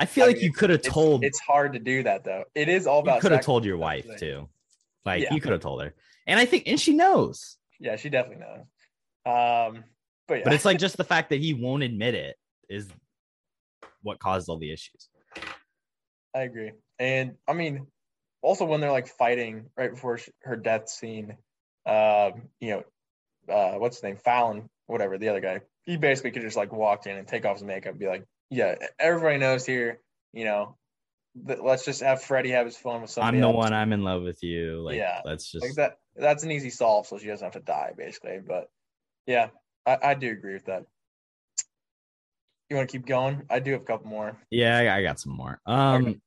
I 0.00 0.06
feel 0.06 0.24
I 0.24 0.26
like 0.28 0.36
mean, 0.36 0.44
you 0.44 0.52
could 0.52 0.70
have 0.70 0.82
told 0.82 1.24
it's 1.24 1.40
hard 1.40 1.72
to 1.72 1.78
do 1.80 2.04
that 2.04 2.24
though. 2.24 2.44
It 2.54 2.68
is 2.68 2.86
all 2.86 3.00
about. 3.00 3.16
you 3.16 3.20
could 3.20 3.32
have 3.32 3.44
told 3.44 3.64
your 3.64 3.76
wife 3.76 4.06
thing. 4.06 4.18
too. 4.18 4.48
Like 5.04 5.24
Yeah. 5.24 5.34
you 5.34 5.40
could 5.40 5.52
have 5.52 5.60
told 5.60 5.82
her. 5.82 5.94
And 6.26 6.38
I 6.38 6.44
think 6.44 6.64
and 6.66 6.80
she 6.80 6.94
knows. 6.94 7.56
Yeah, 7.80 7.96
she 7.96 8.08
definitely 8.08 8.44
knows. 8.44 8.60
Um, 9.26 9.84
but 10.26 10.38
yeah, 10.38 10.44
But 10.44 10.52
it's 10.54 10.64
like 10.64 10.78
just 10.78 10.96
the 10.96 11.04
fact 11.04 11.30
that 11.30 11.40
he 11.40 11.52
won't 11.54 11.82
admit 11.82 12.14
it 12.14 12.36
is 12.68 12.88
what 14.02 14.18
caused 14.20 14.48
all 14.48 14.58
the 14.58 14.72
issues. 14.72 15.08
I 16.34 16.40
agree. 16.42 16.72
And 16.98 17.34
I 17.48 17.52
mean, 17.54 17.86
also 18.42 18.64
when 18.64 18.80
they're 18.80 18.92
like 18.92 19.08
fighting 19.08 19.66
right 19.76 19.90
before 19.90 20.18
her 20.42 20.56
death 20.56 20.88
scene, 20.88 21.36
um, 21.86 22.48
you 22.60 22.70
know, 22.70 22.84
uh, 23.52 23.78
what's 23.78 23.96
his 23.96 24.02
name, 24.04 24.16
Fallon, 24.16 24.68
whatever 24.86 25.18
the 25.18 25.28
other 25.28 25.40
guy, 25.40 25.60
he 25.84 25.96
basically 25.96 26.30
could 26.30 26.42
just 26.42 26.56
like 26.56 26.72
walk 26.72 27.06
in 27.06 27.16
and 27.16 27.26
take 27.26 27.44
off 27.44 27.56
his 27.56 27.64
makeup 27.64 27.92
and 27.92 27.98
be 28.00 28.06
like, 28.06 28.24
"Yeah, 28.50 28.74
everybody 28.98 29.38
knows 29.38 29.66
here, 29.66 30.00
you 30.32 30.44
know, 30.44 30.76
th- 31.46 31.60
let's 31.62 31.84
just 31.84 32.02
have 32.02 32.22
Freddie 32.22 32.50
have 32.50 32.66
his 32.66 32.76
phone 32.76 33.02
with 33.02 33.10
somebody 33.10 33.38
I'm 33.38 33.42
the 33.42 33.48
else. 33.48 33.56
one. 33.56 33.72
I'm 33.72 33.92
in 33.92 34.02
love 34.02 34.22
with 34.22 34.42
you. 34.42 34.80
Like, 34.82 34.96
Yeah, 34.96 35.20
let's 35.24 35.50
just 35.50 35.64
like 35.64 35.74
that. 35.74 35.98
That's 36.16 36.42
an 36.42 36.50
easy 36.50 36.70
solve, 36.70 37.06
so 37.06 37.18
she 37.18 37.26
doesn't 37.26 37.44
have 37.44 37.52
to 37.54 37.60
die, 37.60 37.92
basically. 37.96 38.40
But 38.46 38.70
yeah, 39.26 39.48
I, 39.86 39.98
I 40.02 40.14
do 40.14 40.30
agree 40.30 40.54
with 40.54 40.66
that. 40.66 40.84
You 42.68 42.76
want 42.76 42.88
to 42.88 42.98
keep 42.98 43.06
going? 43.06 43.42
I 43.48 43.60
do 43.60 43.72
have 43.72 43.82
a 43.82 43.84
couple 43.84 44.10
more. 44.10 44.36
Yeah, 44.50 44.94
I, 44.94 45.02
got 45.02 45.18
some 45.18 45.32
more. 45.32 45.60
Um, 45.64 46.20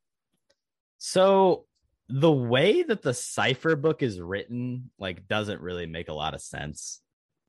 so 0.97 1.65
the 2.09 2.31
way 2.31 2.81
that 2.83 3.03
the 3.03 3.13
cipher 3.13 3.75
book 3.75 4.01
is 4.01 4.19
written, 4.19 4.89
like, 4.97 5.27
doesn't 5.27 5.61
really 5.61 5.85
make 5.85 6.09
a 6.09 6.13
lot 6.13 6.33
of 6.33 6.41
sense. 6.41 6.99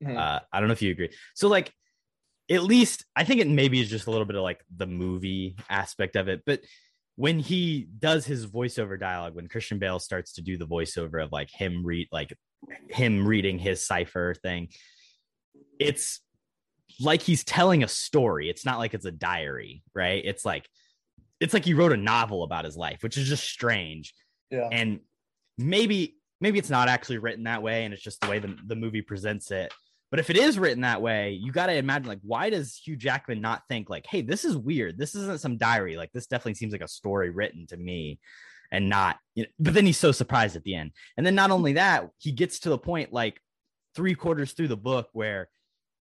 Mhm. 0.03 0.17
Uh, 0.17 0.41
I 0.51 0.59
don't 0.59 0.67
know 0.67 0.73
if 0.73 0.81
you 0.81 0.91
agree. 0.91 1.09
So, 1.33 1.47
like, 1.47 1.73
at 2.53 2.63
least 2.63 3.05
I 3.15 3.23
think 3.23 3.41
it 3.41 3.47
maybe 3.47 3.81
is 3.81 3.89
just 3.89 4.07
a 4.07 4.11
little 4.11 4.25
bit 4.25 4.35
of 4.35 4.43
like 4.43 4.61
the 4.75 4.85
movie 4.85 5.55
aspect 5.69 6.15
of 6.15 6.27
it, 6.27 6.43
but 6.45 6.61
when 7.15 7.39
he 7.39 7.87
does 7.99 8.25
his 8.25 8.47
voiceover 8.47 8.99
dialogue, 8.99 9.35
when 9.35 9.47
Christian 9.47 9.79
Bale 9.79 9.99
starts 9.99 10.33
to 10.33 10.41
do 10.41 10.57
the 10.57 10.67
voiceover 10.67 11.23
of 11.23 11.31
like 11.31 11.49
him 11.51 11.85
read 11.85 12.07
like 12.11 12.35
him 12.89 13.27
reading 13.27 13.59
his 13.59 13.85
cipher 13.85 14.35
thing, 14.41 14.69
it's 15.79 16.21
like 16.99 17.21
he's 17.21 17.43
telling 17.43 17.83
a 17.83 17.87
story. 17.87 18.49
It's 18.49 18.65
not 18.65 18.79
like 18.79 18.93
it's 18.93 19.05
a 19.05 19.11
diary, 19.11 19.83
right? 19.93 20.23
It's 20.23 20.45
like 20.45 20.67
it's 21.39 21.53
like 21.53 21.65
he 21.65 21.73
wrote 21.73 21.91
a 21.91 21.97
novel 21.97 22.43
about 22.43 22.65
his 22.65 22.77
life, 22.77 22.99
which 23.01 23.17
is 23.17 23.27
just 23.27 23.43
strange. 23.43 24.13
Yeah. 24.49 24.69
And 24.71 24.99
maybe 25.57 26.17
maybe 26.41 26.59
it's 26.59 26.69
not 26.69 26.89
actually 26.89 27.19
written 27.19 27.43
that 27.43 27.63
way, 27.63 27.85
and 27.85 27.93
it's 27.93 28.03
just 28.03 28.21
the 28.21 28.29
way 28.29 28.39
the, 28.39 28.55
the 28.65 28.75
movie 28.75 29.01
presents 29.01 29.51
it. 29.51 29.71
But 30.13 30.19
if 30.19 30.29
it 30.29 30.37
is 30.37 30.59
written 30.59 30.81
that 30.81 31.01
way, 31.01 31.31
you 31.31 31.51
got 31.51 31.65
to 31.65 31.73
imagine 31.73 32.07
like, 32.07 32.19
why 32.21 32.51
does 32.51 32.79
Hugh 32.85 32.95
Jackman 32.95 33.41
not 33.41 33.63
think 33.67 33.89
like, 33.89 34.05
hey, 34.07 34.21
this 34.21 34.45
is 34.45 34.55
weird. 34.55 34.95
This 34.95 35.15
isn't 35.15 35.41
some 35.41 35.57
diary. 35.57 35.97
Like, 35.97 36.11
this 36.11 36.27
definitely 36.27 36.53
seems 36.53 36.71
like 36.71 36.83
a 36.83 36.87
story 36.87 37.31
written 37.31 37.65
to 37.69 37.77
me, 37.77 38.19
and 38.71 38.89
not. 38.89 39.17
You 39.33 39.45
know, 39.45 39.49
but 39.57 39.73
then 39.73 39.87
he's 39.87 39.97
so 39.97 40.11
surprised 40.11 40.55
at 40.55 40.61
the 40.65 40.75
end, 40.75 40.91
and 41.17 41.25
then 41.25 41.33
not 41.33 41.49
only 41.49 41.73
that, 41.73 42.09
he 42.19 42.31
gets 42.31 42.59
to 42.59 42.69
the 42.69 42.77
point 42.77 43.11
like 43.11 43.41
three 43.95 44.13
quarters 44.13 44.51
through 44.51 44.67
the 44.67 44.77
book 44.77 45.09
where 45.13 45.49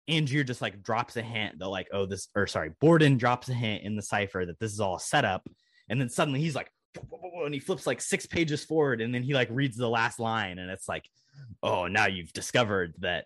Angier 0.09 0.45
just 0.45 0.61
like 0.61 0.81
drops 0.81 1.17
a 1.17 1.21
hint 1.21 1.59
that 1.59 1.67
like, 1.67 1.89
oh, 1.91 2.05
this 2.05 2.29
or 2.33 2.47
sorry, 2.47 2.71
Borden 2.79 3.17
drops 3.17 3.49
a 3.49 3.53
hint 3.53 3.83
in 3.83 3.97
the 3.97 4.01
cipher 4.01 4.45
that 4.45 4.61
this 4.61 4.71
is 4.71 4.79
all 4.79 4.97
set 4.97 5.25
up, 5.25 5.45
and 5.89 5.99
then 5.99 6.07
suddenly 6.07 6.39
he's 6.39 6.55
like, 6.55 6.71
and 7.43 7.53
he 7.53 7.59
flips 7.59 7.85
like 7.85 7.99
six 7.99 8.25
pages 8.25 8.63
forward, 8.63 9.01
and 9.01 9.13
then 9.13 9.23
he 9.23 9.33
like 9.33 9.49
reads 9.51 9.75
the 9.75 9.89
last 9.89 10.21
line, 10.21 10.57
and 10.57 10.71
it's 10.71 10.87
like, 10.87 11.03
oh, 11.61 11.87
now 11.87 12.07
you've 12.07 12.31
discovered 12.31 12.93
that 12.99 13.25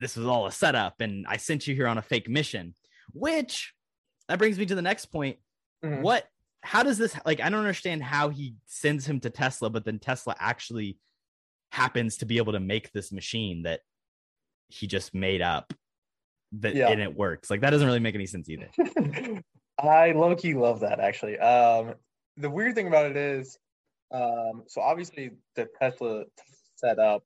this 0.00 0.16
was 0.16 0.26
all 0.26 0.46
a 0.46 0.52
setup, 0.52 1.00
and 1.00 1.26
I 1.28 1.36
sent 1.36 1.66
you 1.66 1.74
here 1.74 1.86
on 1.86 1.98
a 1.98 2.02
fake 2.02 2.28
mission. 2.28 2.74
Which 3.12 3.72
that 4.28 4.38
brings 4.38 4.58
me 4.58 4.66
to 4.66 4.74
the 4.74 4.82
next 4.82 5.06
point. 5.06 5.38
Mhm. 5.84 6.02
What? 6.02 6.26
How 6.62 6.82
does 6.82 6.98
this 6.98 7.16
like? 7.24 7.40
I 7.40 7.48
don't 7.48 7.60
understand 7.60 8.02
how 8.02 8.28
he 8.28 8.54
sends 8.66 9.06
him 9.06 9.20
to 9.20 9.30
Tesla, 9.30 9.70
but 9.70 9.84
then 9.84 9.98
Tesla 9.98 10.34
actually 10.38 10.98
happens 11.72 12.16
to 12.18 12.26
be 12.26 12.38
able 12.38 12.52
to 12.52 12.60
make 12.60 12.92
this 12.92 13.12
machine 13.12 13.62
that 13.62 13.80
he 14.68 14.86
just 14.86 15.14
made 15.14 15.40
up 15.42 15.72
that 16.52 16.74
Yeah. 16.74 16.88
and 16.88 17.00
it 17.00 17.14
works. 17.14 17.50
Like 17.50 17.60
that 17.60 17.70
doesn't 17.70 17.86
really 17.86 18.00
make 18.00 18.14
any 18.14 18.26
sense 18.26 18.48
either. 18.48 18.68
I 19.78 20.12
low 20.12 20.34
key 20.34 20.54
love 20.54 20.80
that 20.80 20.98
actually. 21.00 21.38
Um, 21.38 21.94
the 22.36 22.50
weird 22.50 22.74
thing 22.74 22.88
about 22.88 23.10
it 23.10 23.16
is, 23.16 23.58
um, 24.10 24.64
so 24.66 24.80
obviously 24.80 25.30
the 25.56 25.68
Tesla 25.80 26.24
set 26.76 26.98
up 26.98 27.22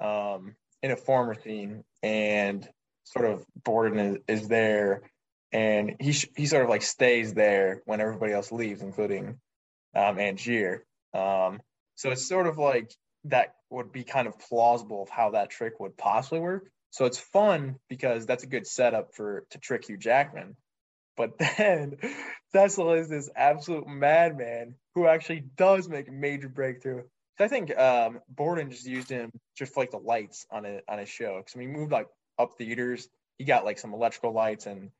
um, 0.00 0.54
in 0.84 0.90
a 0.90 0.96
former 0.96 1.34
scene, 1.34 1.82
and 2.02 2.68
sort 3.04 3.24
of 3.24 3.42
Borden 3.64 3.98
is, 3.98 4.18
is 4.42 4.48
there, 4.48 5.00
and 5.50 5.96
he 5.98 6.12
sh- 6.12 6.28
he 6.36 6.44
sort 6.44 6.62
of 6.62 6.68
like 6.68 6.82
stays 6.82 7.32
there 7.32 7.80
when 7.86 8.02
everybody 8.02 8.34
else 8.34 8.52
leaves, 8.52 8.82
including 8.82 9.38
um, 9.96 10.18
Angier. 10.18 10.84
Um, 11.14 11.62
so 11.94 12.10
it's 12.10 12.28
sort 12.28 12.46
of 12.46 12.58
like 12.58 12.92
that 13.24 13.54
would 13.70 13.92
be 13.92 14.04
kind 14.04 14.28
of 14.28 14.38
plausible 14.38 15.02
of 15.02 15.08
how 15.08 15.30
that 15.30 15.48
trick 15.48 15.80
would 15.80 15.96
possibly 15.96 16.40
work. 16.40 16.70
So 16.90 17.06
it's 17.06 17.18
fun 17.18 17.76
because 17.88 18.26
that's 18.26 18.44
a 18.44 18.48
good 18.48 18.66
setup 18.66 19.14
for 19.14 19.46
to 19.52 19.58
trick 19.58 19.86
Hugh 19.86 19.96
Jackman. 19.96 20.54
But 21.16 21.38
then 21.56 21.96
Tesla 22.52 22.98
is 22.98 23.08
this 23.08 23.30
absolute 23.34 23.88
madman 23.88 24.74
who 24.94 25.06
actually 25.06 25.44
does 25.56 25.88
make 25.88 26.08
a 26.08 26.12
major 26.12 26.50
breakthrough. 26.50 27.04
I 27.38 27.48
think 27.48 27.76
um, 27.76 28.20
Borden 28.28 28.70
just 28.70 28.86
used 28.86 29.10
him 29.10 29.32
just 29.56 29.74
for 29.74 29.80
like 29.80 29.90
the 29.90 29.98
lights 29.98 30.46
on 30.50 30.64
it 30.64 30.84
on 30.88 30.98
his 30.98 31.08
show. 31.08 31.38
Because 31.38 31.60
he 31.60 31.66
moved 31.66 31.92
like 31.92 32.08
up 32.38 32.56
theaters, 32.58 33.08
he 33.38 33.44
got 33.44 33.64
like 33.64 33.78
some 33.78 33.92
electrical 33.92 34.32
lights, 34.32 34.66
and 34.66 34.90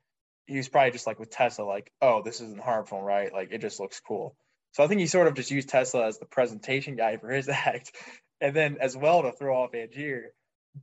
he 0.47 0.57
was 0.57 0.69
probably 0.69 0.91
just 0.91 1.07
like 1.07 1.19
with 1.19 1.31
Tesla, 1.31 1.65
like, 1.65 1.91
oh, 2.03 2.23
this 2.23 2.41
isn't 2.41 2.61
harmful, 2.61 3.01
right? 3.01 3.33
Like 3.33 3.49
it 3.53 3.61
just 3.61 3.81
looks 3.81 4.01
cool. 4.01 4.37
So 4.73 4.83
I 4.83 4.89
think 4.89 5.01
he 5.01 5.07
sort 5.07 5.29
of 5.29 5.35
just 5.35 5.53
used 5.53 5.69
Tesla 5.69 6.07
as 6.07 6.19
the 6.19 6.27
presentation 6.27 6.97
guy 6.97 7.17
for 7.17 7.31
his 7.31 7.49
act, 7.51 7.93
and 8.41 8.55
then 8.55 8.79
as 8.81 8.97
well 8.97 9.23
to 9.23 9.33
throw 9.33 9.63
off 9.63 9.75
Angier. 9.75 10.33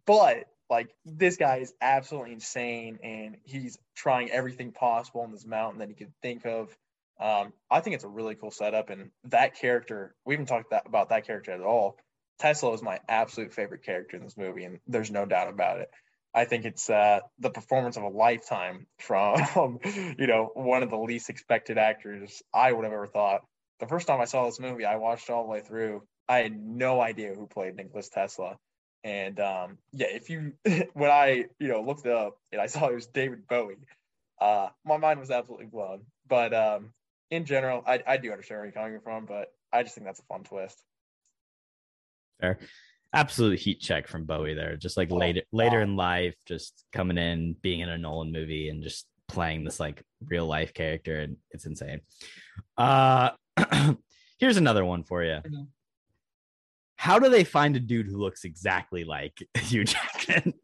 But 0.05 0.45
like 0.69 0.89
this 1.05 1.35
guy 1.35 1.57
is 1.57 1.73
absolutely 1.81 2.33
insane, 2.33 2.99
and 3.03 3.37
he's 3.43 3.77
trying 3.95 4.31
everything 4.31 4.71
possible 4.71 5.21
on 5.21 5.31
this 5.31 5.45
mountain 5.45 5.79
that 5.79 5.89
he 5.89 5.95
could 5.95 6.13
think 6.21 6.45
of. 6.45 6.75
Um, 7.21 7.53
I 7.69 7.81
think 7.81 7.95
it's 7.95 8.03
a 8.03 8.09
really 8.09 8.35
cool 8.35 8.51
setup, 8.51 8.89
and 8.89 9.11
that 9.25 9.55
character 9.55 10.15
we 10.25 10.33
haven't 10.33 10.47
talked 10.47 10.71
that, 10.71 10.83
about 10.87 11.09
that 11.09 11.27
character 11.27 11.51
at 11.51 11.61
all. 11.61 11.97
Tesla 12.39 12.73
is 12.73 12.81
my 12.81 12.99
absolute 13.07 13.53
favorite 13.53 13.83
character 13.83 14.17
in 14.17 14.23
this 14.23 14.35
movie, 14.35 14.63
and 14.63 14.79
there's 14.87 15.11
no 15.11 15.25
doubt 15.25 15.47
about 15.47 15.79
it. 15.79 15.91
I 16.33 16.45
think 16.45 16.65
it's 16.65 16.89
uh, 16.89 17.19
the 17.39 17.51
performance 17.51 17.97
of 17.97 18.03
a 18.03 18.09
lifetime 18.09 18.87
from 18.97 19.79
you 20.17 20.27
know 20.27 20.49
one 20.55 20.81
of 20.81 20.89
the 20.89 20.97
least 20.97 21.29
expected 21.29 21.77
actors 21.77 22.41
I 22.53 22.71
would 22.71 22.83
have 22.83 22.93
ever 22.93 23.07
thought. 23.07 23.41
The 23.79 23.87
first 23.87 24.07
time 24.07 24.19
I 24.19 24.25
saw 24.25 24.45
this 24.45 24.59
movie, 24.59 24.85
I 24.85 24.95
watched 24.95 25.29
all 25.29 25.43
the 25.43 25.49
way 25.49 25.61
through. 25.61 26.03
I 26.27 26.39
had 26.39 26.59
no 26.59 27.01
idea 27.01 27.33
who 27.33 27.47
played 27.47 27.75
Nicholas 27.75 28.09
Tesla. 28.09 28.57
And 29.03 29.39
um, 29.39 29.77
yeah, 29.91 30.07
if 30.09 30.29
you 30.29 30.53
when 30.93 31.11
I 31.11 31.45
you 31.59 31.67
know 31.67 31.81
looked 31.81 32.07
up 32.07 32.37
and 32.51 32.59
I 32.59 32.65
saw 32.65 32.87
it 32.87 32.95
was 32.95 33.07
David 33.07 33.47
Bowie, 33.47 33.75
uh, 34.39 34.69
my 34.85 34.97
mind 34.97 35.19
was 35.19 35.29
absolutely 35.29 35.67
blown. 35.67 36.01
But 36.27 36.53
um, 36.53 36.93
in 37.31 37.45
general, 37.45 37.81
I, 37.87 38.03
I 38.05 38.17
do 38.17 38.31
understand 38.31 38.59
where 38.59 38.65
you're 38.65 38.73
coming 38.73 38.99
from, 39.03 39.25
but 39.25 39.47
I 39.73 39.83
just 39.83 39.95
think 39.95 40.05
that's 40.05 40.19
a 40.19 40.23
fun 40.23 40.43
twist. 40.43 40.83
Fair. 42.39 42.59
Absolute 43.13 43.59
heat 43.59 43.79
check 43.81 44.07
from 44.07 44.25
Bowie 44.25 44.53
there. 44.53 44.75
Just 44.77 44.97
like 44.97 45.09
Oh, 45.11 45.15
later 45.15 45.41
later 45.51 45.77
wow. 45.77 45.83
in 45.83 45.95
life, 45.95 46.35
just 46.45 46.85
coming 46.91 47.17
in, 47.17 47.55
being 47.61 47.79
in 47.79 47.89
a 47.89 47.97
Nolan 47.97 48.31
movie 48.31 48.69
and 48.69 48.83
just 48.83 49.07
playing 49.27 49.63
this 49.63 49.79
like 49.79 50.03
real 50.27 50.45
life 50.45 50.73
character. 50.73 51.19
And 51.19 51.37
it's 51.51 51.65
insane. 51.65 52.01
Uh 52.77 53.31
here's 54.39 54.57
another 54.57 54.85
one 54.85 55.03
for 55.03 55.23
you. 55.23 55.39
Mhm. 55.45 55.67
How 56.95 57.17
do 57.19 57.29
they 57.29 57.43
find 57.43 57.75
a 57.75 57.79
dude 57.79 58.07
who 58.07 58.17
looks 58.17 58.43
exactly 58.45 59.03
like 59.03 59.37
Hugh 59.57 59.83
Jackman? 59.85 60.53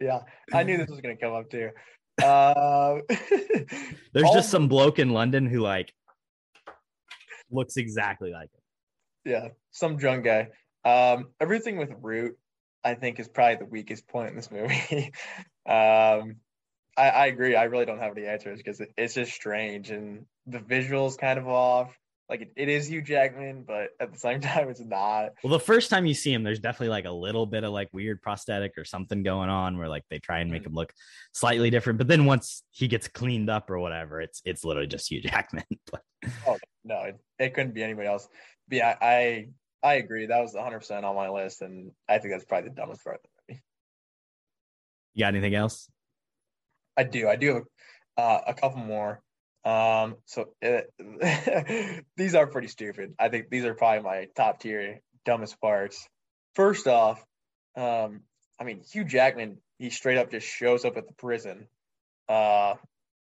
Yeah, 0.00 0.18
I 0.52 0.64
knew 0.64 0.78
this 0.78 0.90
was 0.90 1.00
gonna 1.00 1.16
come 1.16 1.32
up 1.32 1.48
too. 1.48 1.70
Uh, 2.20 2.98
There's 4.12 4.30
just 4.32 4.50
some 4.50 4.68
bloke 4.68 4.98
in 4.98 5.10
London 5.10 5.46
who 5.46 5.60
like 5.60 5.92
looks 7.50 7.76
exactly 7.76 8.32
like 8.32 8.50
him. 8.52 9.32
yeah, 9.32 9.48
some 9.70 9.96
drunk 9.96 10.24
guy. 10.24 10.48
Um, 10.84 11.28
everything 11.40 11.76
with 11.76 11.90
Root, 12.00 12.36
I 12.84 12.94
think, 12.94 13.20
is 13.20 13.28
probably 13.28 13.56
the 13.56 13.66
weakest 13.66 14.06
point 14.08 14.30
in 14.30 14.36
this 14.36 14.50
movie. 14.50 15.12
um, 15.66 16.36
I, 16.96 17.08
I 17.08 17.26
agree. 17.26 17.54
I 17.54 17.64
really 17.64 17.86
don't 17.86 18.00
have 18.00 18.16
any 18.16 18.26
answers 18.26 18.58
because 18.58 18.80
it, 18.80 18.92
it's 18.96 19.14
just 19.14 19.32
strange 19.32 19.90
and 19.90 20.26
the 20.46 20.58
visuals 20.58 21.16
kind 21.16 21.38
of 21.38 21.48
off. 21.48 21.96
Like 22.32 22.40
it, 22.40 22.52
it 22.56 22.70
is 22.70 22.88
Hugh 22.88 23.02
Jackman, 23.02 23.62
but 23.66 23.90
at 24.00 24.10
the 24.10 24.18
same 24.18 24.40
time, 24.40 24.70
it's 24.70 24.80
not. 24.80 25.32
Well, 25.44 25.50
the 25.50 25.60
first 25.60 25.90
time 25.90 26.06
you 26.06 26.14
see 26.14 26.32
him, 26.32 26.42
there's 26.42 26.60
definitely 26.60 26.88
like 26.88 27.04
a 27.04 27.10
little 27.10 27.44
bit 27.44 27.62
of 27.62 27.74
like 27.74 27.90
weird 27.92 28.22
prosthetic 28.22 28.78
or 28.78 28.86
something 28.86 29.22
going 29.22 29.50
on 29.50 29.76
where 29.76 29.86
like 29.86 30.04
they 30.08 30.18
try 30.18 30.38
and 30.38 30.50
make 30.50 30.64
him 30.64 30.72
look 30.72 30.94
slightly 31.34 31.68
different. 31.68 31.98
But 31.98 32.08
then 32.08 32.24
once 32.24 32.62
he 32.70 32.88
gets 32.88 33.06
cleaned 33.06 33.50
up 33.50 33.68
or 33.68 33.78
whatever, 33.78 34.22
it's 34.22 34.40
it's 34.46 34.64
literally 34.64 34.86
just 34.86 35.10
Hugh 35.10 35.20
Jackman. 35.22 35.64
But 35.90 36.00
Oh 36.46 36.56
no, 36.84 37.02
it, 37.02 37.20
it 37.38 37.52
couldn't 37.52 37.74
be 37.74 37.82
anybody 37.82 38.08
else. 38.08 38.26
But 38.66 38.78
yeah, 38.78 38.96
I 39.02 39.48
I 39.82 39.94
agree. 39.96 40.24
That 40.24 40.40
was 40.40 40.54
100 40.54 40.78
percent 40.78 41.04
on 41.04 41.14
my 41.14 41.28
list, 41.28 41.60
and 41.60 41.90
I 42.08 42.16
think 42.16 42.32
that's 42.32 42.46
probably 42.46 42.70
the 42.70 42.76
dumbest 42.76 43.04
part 43.04 43.16
of 43.16 43.22
the 43.22 43.28
movie. 43.52 43.62
you 45.12 45.22
got 45.22 45.34
anything 45.34 45.54
else? 45.54 45.90
I 46.96 47.02
do. 47.02 47.28
I 47.28 47.36
do 47.36 47.54
have 47.56 47.64
uh, 48.16 48.40
a 48.46 48.54
couple 48.54 48.78
more. 48.78 49.20
Um, 49.64 50.16
so 50.26 50.48
uh, 50.64 50.80
these 52.16 52.34
are 52.34 52.46
pretty 52.46 52.68
stupid. 52.68 53.14
I 53.18 53.28
think 53.28 53.48
these 53.50 53.64
are 53.64 53.74
probably 53.74 54.02
my 54.02 54.28
top 54.36 54.60
tier 54.60 55.00
dumbest 55.24 55.60
parts. 55.60 56.08
First 56.54 56.86
off, 56.86 57.24
um, 57.76 58.22
I 58.60 58.64
mean 58.64 58.82
Hugh 58.92 59.04
Jackman, 59.04 59.58
he 59.78 59.90
straight 59.90 60.18
up 60.18 60.30
just 60.30 60.46
shows 60.46 60.84
up 60.84 60.96
at 60.96 61.06
the 61.06 61.14
prison, 61.14 61.68
uh, 62.28 62.74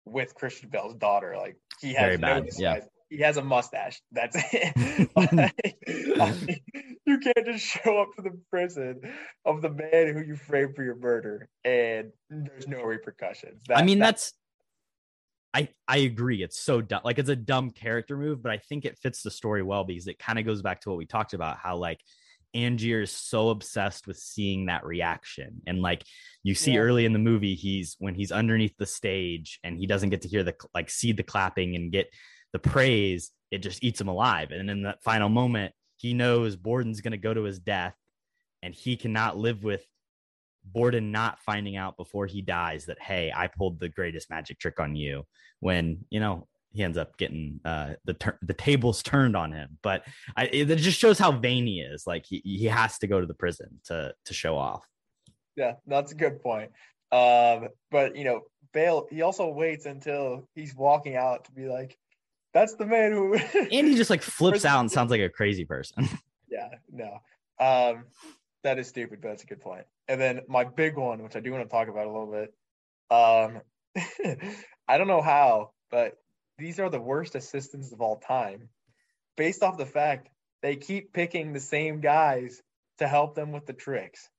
with 0.05 0.33
Christian 0.33 0.69
Bale's 0.69 0.95
daughter. 0.95 1.35
Like 1.37 1.57
he 1.81 1.93
has 1.93 2.03
Very 2.03 2.17
no 2.17 2.41
bad, 2.41 2.49
yeah. 2.57 2.79
He 3.09 3.17
has 3.21 3.37
a 3.37 3.43
mustache. 3.43 4.01
That's 4.11 4.35
it. 4.53 5.09
Like, 5.15 5.75
I 6.21 6.31
mean, 6.45 6.59
you 7.05 7.19
can't 7.19 7.45
just 7.45 7.65
show 7.65 8.01
up 8.01 8.09
to 8.15 8.21
the 8.21 8.39
prison 8.51 9.01
of 9.45 9.61
the 9.61 9.69
man 9.69 10.13
who 10.13 10.21
you 10.21 10.35
framed 10.35 10.75
for 10.75 10.83
your 10.83 10.95
murder, 10.95 11.47
and 11.63 12.11
there's 12.29 12.67
no 12.67 12.83
repercussions. 12.83 13.63
I 13.73 13.83
mean, 13.83 13.99
that- 13.99 14.05
that's 14.07 14.33
I 15.53 15.69
I 15.87 15.97
agree. 15.97 16.43
It's 16.43 16.59
so 16.59 16.81
dumb. 16.81 17.01
Like 17.03 17.19
it's 17.19 17.29
a 17.29 17.35
dumb 17.35 17.71
character 17.71 18.15
move, 18.17 18.43
but 18.43 18.51
I 18.51 18.57
think 18.57 18.85
it 18.85 18.99
fits 18.99 19.23
the 19.23 19.31
story 19.31 19.63
well 19.63 19.83
because 19.83 20.07
it 20.07 20.19
kind 20.19 20.37
of 20.39 20.45
goes 20.45 20.61
back 20.61 20.81
to 20.81 20.89
what 20.89 20.97
we 20.97 21.05
talked 21.05 21.33
about. 21.33 21.57
How 21.57 21.77
like 21.77 21.99
Angier 22.55 23.01
is 23.01 23.11
so 23.11 23.49
obsessed 23.49 24.07
with 24.07 24.17
seeing 24.17 24.67
that 24.67 24.85
reaction, 24.85 25.61
and 25.67 25.81
like 25.81 26.03
you 26.43 26.53
see 26.55 26.73
Yeah. 26.73 26.79
early 26.79 27.05
in 27.05 27.13
the 27.13 27.19
movie, 27.19 27.55
he's 27.55 27.95
when 27.99 28.15
he's 28.15 28.31
underneath 28.31 28.75
the 28.77 28.85
stage 28.85 29.59
and 29.63 29.77
he 29.77 29.87
doesn't 29.87 30.09
get 30.09 30.21
to 30.21 30.27
hear 30.27 30.43
the 30.43 30.55
like 30.73 30.89
see 30.89 31.11
the 31.13 31.23
clapping 31.23 31.75
and 31.75 31.91
get 31.91 32.09
the 32.53 32.59
praise. 32.59 33.31
It 33.51 33.59
just 33.59 33.83
eats 33.83 33.99
him 33.99 34.07
alive. 34.07 34.51
And 34.51 34.69
in 34.69 34.83
that 34.83 35.03
final 35.03 35.29
moment, 35.29 35.73
he 35.97 36.13
knows 36.13 36.55
Borden's 36.55 37.01
going 37.01 37.11
to 37.11 37.17
go 37.17 37.33
to 37.33 37.43
his 37.43 37.59
death, 37.59 37.95
and 38.61 38.73
he 38.73 38.95
cannot 38.97 39.37
live 39.37 39.63
with 39.63 39.83
Borden 40.73 41.11
not 41.11 41.39
finding 41.39 41.75
out 41.75 41.97
before 41.97 42.25
he 42.25 42.41
dies 42.41 42.85
that 42.85 43.01
hey, 43.01 43.31
I 43.35 43.47
pulled 43.47 43.79
the 43.79 43.89
greatest 43.89 44.29
magic 44.29 44.59
trick 44.59 44.79
on 44.79 44.95
you. 44.95 45.25
When 45.59 46.05
you 46.09 46.19
know 46.19 46.47
he 46.71 46.83
ends 46.83 46.97
up 46.97 47.17
getting 47.17 47.59
uh, 47.65 47.93
the 48.05 48.13
tur- 48.13 48.39
the 48.41 48.53
tables 48.53 49.01
turned 49.01 49.35
on 49.35 49.51
him. 49.51 49.77
But 49.81 50.03
I, 50.35 50.45
it 50.45 50.75
just 50.75 50.99
shows 50.99 51.17
how 51.17 51.31
vain 51.31 51.65
he 51.65 51.81
is. 51.81 52.05
Like 52.05 52.25
he 52.27 52.41
he 52.43 52.65
has 52.65 52.97
to 52.99 53.07
go 53.07 53.19
to 53.19 53.27
the 53.27 53.33
prison 53.33 53.79
to 53.85 54.13
to 54.25 54.33
show 54.33 54.57
off. 54.57 54.85
Yeah, 55.55 55.73
that's 55.87 56.11
a 56.11 56.15
good 56.15 56.41
point. 56.41 56.71
Um, 57.11 57.69
but 57.91 58.15
you 58.15 58.23
know, 58.23 58.41
Bale, 58.73 59.07
he 59.09 59.21
also 59.21 59.49
waits 59.49 59.85
until 59.85 60.47
he's 60.55 60.75
walking 60.75 61.15
out 61.15 61.45
to 61.45 61.51
be 61.51 61.67
like, 61.67 61.97
"That's 62.53 62.75
the 62.75 62.85
man 62.85 63.11
who." 63.11 63.35
And 63.35 63.87
he 63.87 63.95
just 63.95 64.09
like 64.09 64.21
flips 64.23 64.65
out 64.65 64.79
and 64.79 64.91
sounds 64.91 65.11
like 65.11 65.21
a 65.21 65.29
crazy 65.29 65.65
person. 65.65 66.07
yeah, 66.49 66.69
no, 66.91 67.19
um, 67.59 68.05
that 68.63 68.79
is 68.79 68.87
stupid, 68.87 69.19
but 69.21 69.29
that's 69.29 69.43
a 69.43 69.47
good 69.47 69.61
point. 69.61 69.85
And 70.07 70.19
then 70.19 70.41
my 70.47 70.63
big 70.63 70.97
one, 70.97 71.23
which 71.23 71.35
I 71.35 71.39
do 71.39 71.51
want 71.51 71.63
to 71.63 71.69
talk 71.69 71.87
about 71.87 72.07
a 72.07 72.11
little 72.11 72.31
bit. 72.31 72.53
Um, 73.11 73.61
I 74.87 74.97
don't 74.97 75.07
know 75.07 75.21
how, 75.21 75.71
but 75.89 76.17
these 76.57 76.79
are 76.79 76.89
the 76.89 76.99
worst 76.99 77.35
assistants 77.35 77.91
of 77.91 78.01
all 78.01 78.17
time, 78.17 78.69
based 79.37 79.63
off 79.63 79.77
the 79.77 79.85
fact 79.85 80.29
they 80.61 80.75
keep 80.75 81.13
picking 81.13 81.53
the 81.53 81.59
same 81.59 82.01
guys 82.01 82.61
to 82.97 83.07
help 83.07 83.35
them 83.35 83.51
with 83.51 83.65
the 83.65 83.73
tricks. 83.73 84.29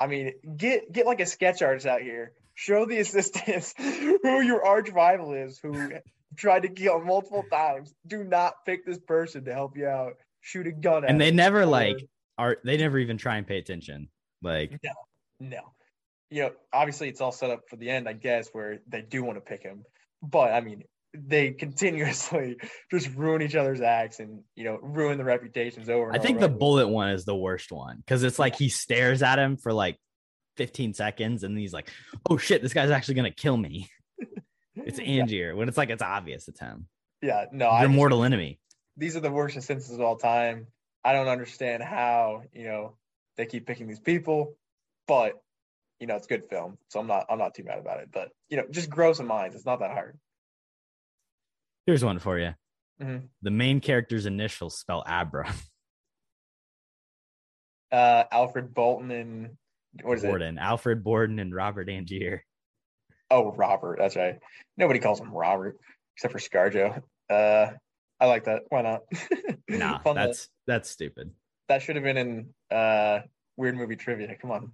I 0.00 0.06
mean, 0.06 0.34
get 0.56 0.90
get 0.92 1.06
like 1.06 1.20
a 1.20 1.26
sketch 1.26 1.62
artist 1.62 1.86
out 1.86 2.02
here. 2.02 2.32
Show 2.54 2.86
the 2.86 2.98
assistants 2.98 3.74
who 3.78 4.40
your 4.40 4.64
arch 4.64 4.90
rival 4.90 5.32
is, 5.34 5.58
who 5.58 5.92
tried 6.36 6.62
to 6.62 6.68
kill 6.68 7.00
multiple 7.00 7.44
times. 7.50 7.92
Do 8.06 8.22
not 8.22 8.64
pick 8.64 8.86
this 8.86 8.98
person 8.98 9.44
to 9.44 9.52
help 9.52 9.76
you 9.76 9.86
out. 9.86 10.14
Shoot 10.40 10.68
a 10.68 10.72
gun 10.72 11.04
at 11.04 11.10
and 11.10 11.20
they 11.20 11.32
never 11.32 11.66
like 11.66 12.08
are 12.38 12.56
they 12.64 12.76
never 12.76 12.98
even 12.98 13.18
try 13.18 13.36
and 13.36 13.46
pay 13.46 13.58
attention. 13.58 14.08
Like 14.42 14.78
no. 14.84 14.92
no. 15.40 15.60
You 16.30 16.42
know, 16.44 16.50
obviously 16.72 17.08
it's 17.08 17.20
all 17.20 17.32
set 17.32 17.50
up 17.50 17.62
for 17.68 17.76
the 17.76 17.88
end, 17.90 18.08
I 18.08 18.12
guess, 18.12 18.48
where 18.52 18.78
they 18.88 19.00
do 19.02 19.22
want 19.24 19.36
to 19.38 19.40
pick 19.40 19.62
him. 19.62 19.82
But 20.22 20.52
I 20.52 20.60
mean, 20.60 20.82
they 21.14 21.50
continuously 21.64 22.56
just 22.90 23.08
ruin 23.14 23.42
each 23.42 23.54
other's 23.56 23.80
acts 23.80 24.20
and 24.20 24.40
you 24.54 24.64
know 24.64 24.78
ruin 24.82 25.18
the 25.18 25.24
reputations 25.24 25.88
over. 25.88 26.08
And 26.08 26.16
I 26.16 26.20
think 26.20 26.36
over 26.36 26.40
the 26.40 26.46
again. 26.46 26.58
bullet 26.58 26.88
one 26.88 27.10
is 27.10 27.24
the 27.24 27.36
worst 27.36 27.72
one 27.72 27.96
because 27.98 28.22
it's 28.22 28.38
like 28.38 28.56
he 28.56 28.68
stares 28.68 29.22
at 29.22 29.38
him 29.38 29.56
for 29.56 29.72
like 29.72 29.96
15 30.58 30.94
seconds 30.94 31.44
and 31.44 31.56
he's 31.58 31.72
like, 31.72 31.88
oh 32.28 32.36
shit, 32.36 32.62
this 32.62 32.74
guy's 32.74 32.90
actually 32.90 33.14
gonna 33.14 33.30
kill 33.30 33.56
me. 33.56 33.88
It's 34.76 34.98
Yeah. 35.00 35.22
Angier 35.24 35.56
when 35.56 35.68
it's 35.68 35.76
like 35.76 35.90
it's 35.90 36.02
obvious 36.02 36.46
it's 36.46 36.60
him. 36.60 36.86
Yeah, 37.20 37.46
no, 37.50 37.64
Your 37.66 37.74
I 37.74 37.84
just- 37.86 37.94
mortal 37.96 38.22
enemy. 38.22 38.60
these 38.96 39.16
are 39.16 39.20
the 39.20 39.30
worst 39.30 39.56
instances 39.56 39.92
of 39.92 40.00
all 40.00 40.16
time. 40.16 40.68
I 41.04 41.12
don't 41.12 41.28
understand 41.28 41.82
how 41.82 42.42
you 42.52 42.64
know 42.64 42.96
they 43.36 43.46
keep 43.46 43.66
picking 43.66 43.86
these 43.86 44.00
people, 44.00 44.56
but 45.06 45.34
you 46.00 46.06
know 46.06 46.16
it's 46.16 46.26
good 46.26 46.48
film, 46.50 46.78
so 46.88 47.00
I'm 47.00 47.06
not 47.06 47.26
I'm 47.30 47.38
not 47.38 47.54
too 47.54 47.64
mad 47.64 47.78
about 47.78 48.00
it. 48.00 48.08
But 48.12 48.30
you 48.48 48.56
know, 48.56 48.64
just 48.70 48.90
grow 48.90 49.12
some 49.12 49.26
minds. 49.26 49.54
It's 49.56 49.66
not 49.66 49.80
that 49.80 49.90
hard. 49.92 50.18
Here's 51.86 52.04
one 52.04 52.18
for 52.18 52.38
you. 52.38 52.54
Mhm. 53.00 53.28
The 53.42 53.50
main 53.50 53.80
character's 53.80 54.26
initials 54.26 54.78
spell 54.78 55.02
Abra. 55.06 55.52
Uh, 57.90 58.24
Alfred 58.30 58.74
Bolton 58.74 59.10
and 59.10 59.56
what 60.02 60.18
is 60.18 60.24
it? 60.24 60.26
Borden, 60.26 60.58
Alfred 60.58 61.02
Borden, 61.02 61.38
and 61.38 61.54
Robert 61.54 61.88
Angier. 61.88 62.44
Oh, 63.30 63.52
Robert. 63.52 63.98
That's 63.98 64.14
right. 64.14 64.38
Nobody 64.76 65.00
calls 65.00 65.20
him 65.20 65.32
Robert 65.32 65.78
except 66.14 66.32
for 66.32 66.38
ScarJo. 66.38 67.02
Uh, 67.30 67.70
I 68.20 68.26
like 68.26 68.44
that. 68.44 68.62
Why 68.68 68.82
not? 68.82 69.02
Nah, 69.70 69.98
Fun 69.98 70.14
that's 70.16 70.48
that's 70.66 70.88
stupid. 70.88 71.30
that 71.68 71.82
should 71.82 71.96
have 71.96 72.02
been 72.02 72.16
in 72.16 72.54
uh 72.74 73.20
weird 73.58 73.76
movie 73.76 73.96
trivia. 73.96 74.34
Come 74.40 74.50
on. 74.50 74.72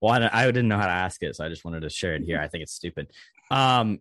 Well, 0.00 0.20
I, 0.20 0.28
I 0.32 0.46
didn't 0.46 0.66
know 0.68 0.78
how 0.78 0.86
to 0.86 0.92
ask 0.92 1.22
it, 1.22 1.36
so 1.36 1.44
I 1.44 1.48
just 1.48 1.64
wanted 1.64 1.80
to 1.82 1.90
share 1.90 2.14
it 2.16 2.22
here. 2.22 2.40
I 2.40 2.48
think 2.48 2.62
it's 2.62 2.72
stupid. 2.72 3.08
Um, 3.52 4.00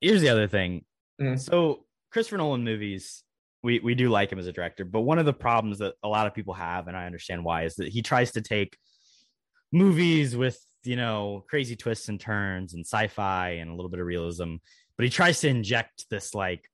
here's 0.00 0.22
the 0.22 0.30
other 0.30 0.48
thing. 0.48 0.84
Mhm. 1.20 1.38
So 1.38 1.84
Christopher 2.10 2.38
Nolan 2.38 2.64
movies, 2.64 3.22
we 3.62 3.80
we 3.80 3.94
do 3.94 4.08
like 4.08 4.32
him 4.32 4.38
as 4.38 4.46
a 4.46 4.52
director, 4.52 4.86
but 4.86 5.02
one 5.02 5.18
of 5.18 5.26
the 5.26 5.32
problems 5.34 5.78
that 5.80 5.94
a 6.02 6.08
lot 6.08 6.26
of 6.26 6.34
people 6.34 6.54
have, 6.54 6.88
and 6.88 6.96
I 6.96 7.04
understand 7.04 7.44
why, 7.44 7.64
is 7.64 7.74
that 7.76 7.88
he 7.88 8.00
tries 8.00 8.32
to 8.32 8.40
take 8.40 8.78
movies 9.72 10.36
with 10.36 10.58
you 10.84 10.96
know 10.96 11.44
crazy 11.50 11.76
twists 11.76 12.08
and 12.08 12.18
turns 12.18 12.72
and 12.72 12.86
sci-fi 12.86 13.50
and 13.60 13.70
a 13.70 13.74
little 13.74 13.90
bit 13.90 14.00
of 14.00 14.06
realism, 14.06 14.54
but 14.96 15.04
he 15.04 15.10
tries 15.10 15.40
to 15.40 15.48
inject 15.48 16.06
this 16.10 16.34
like 16.34 16.64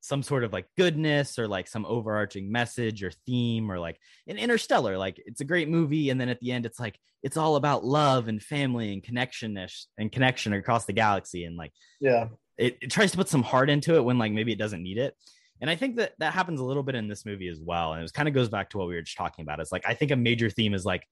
some 0.00 0.22
sort 0.22 0.44
of 0.44 0.52
like 0.52 0.66
goodness 0.76 1.38
or 1.38 1.48
like 1.48 1.66
some 1.66 1.84
overarching 1.86 2.50
message 2.52 3.02
or 3.02 3.10
theme 3.26 3.70
or 3.70 3.78
like 3.78 3.98
an 4.26 4.38
interstellar 4.38 4.96
like 4.96 5.20
it's 5.26 5.40
a 5.40 5.44
great 5.44 5.68
movie 5.68 6.10
and 6.10 6.20
then 6.20 6.28
at 6.28 6.38
the 6.40 6.52
end 6.52 6.64
it's 6.64 6.78
like 6.78 6.98
it's 7.22 7.36
all 7.36 7.56
about 7.56 7.84
love 7.84 8.28
and 8.28 8.42
family 8.42 8.92
and 8.92 9.02
connection 9.02 9.58
and 9.98 10.12
connection 10.12 10.52
across 10.52 10.84
the 10.84 10.92
galaxy 10.92 11.44
and 11.44 11.56
like 11.56 11.72
Yeah. 12.00 12.28
it, 12.56 12.78
it 12.80 12.90
tries 12.90 13.10
to 13.10 13.16
put 13.16 13.28
some 13.28 13.42
heart 13.42 13.70
into 13.70 13.96
it 13.96 14.04
when 14.04 14.18
like 14.18 14.32
maybe 14.32 14.52
it 14.52 14.58
doesn't 14.58 14.82
need 14.82 14.98
it 14.98 15.14
and 15.60 15.68
i 15.68 15.74
think 15.74 15.96
that 15.96 16.12
that 16.18 16.32
happens 16.32 16.60
a 16.60 16.64
little 16.64 16.84
bit 16.84 16.94
in 16.94 17.08
this 17.08 17.26
movie 17.26 17.48
as 17.48 17.60
well 17.60 17.92
and 17.92 18.04
it 18.04 18.12
kind 18.12 18.28
of 18.28 18.34
goes 18.34 18.48
back 18.48 18.70
to 18.70 18.78
what 18.78 18.86
we 18.86 18.94
were 18.94 19.02
just 19.02 19.16
talking 19.16 19.42
about 19.42 19.58
it's 19.58 19.72
like 19.72 19.84
i 19.86 19.94
think 19.94 20.12
a 20.12 20.16
major 20.16 20.48
theme 20.48 20.74
is 20.74 20.84
like 20.84 21.04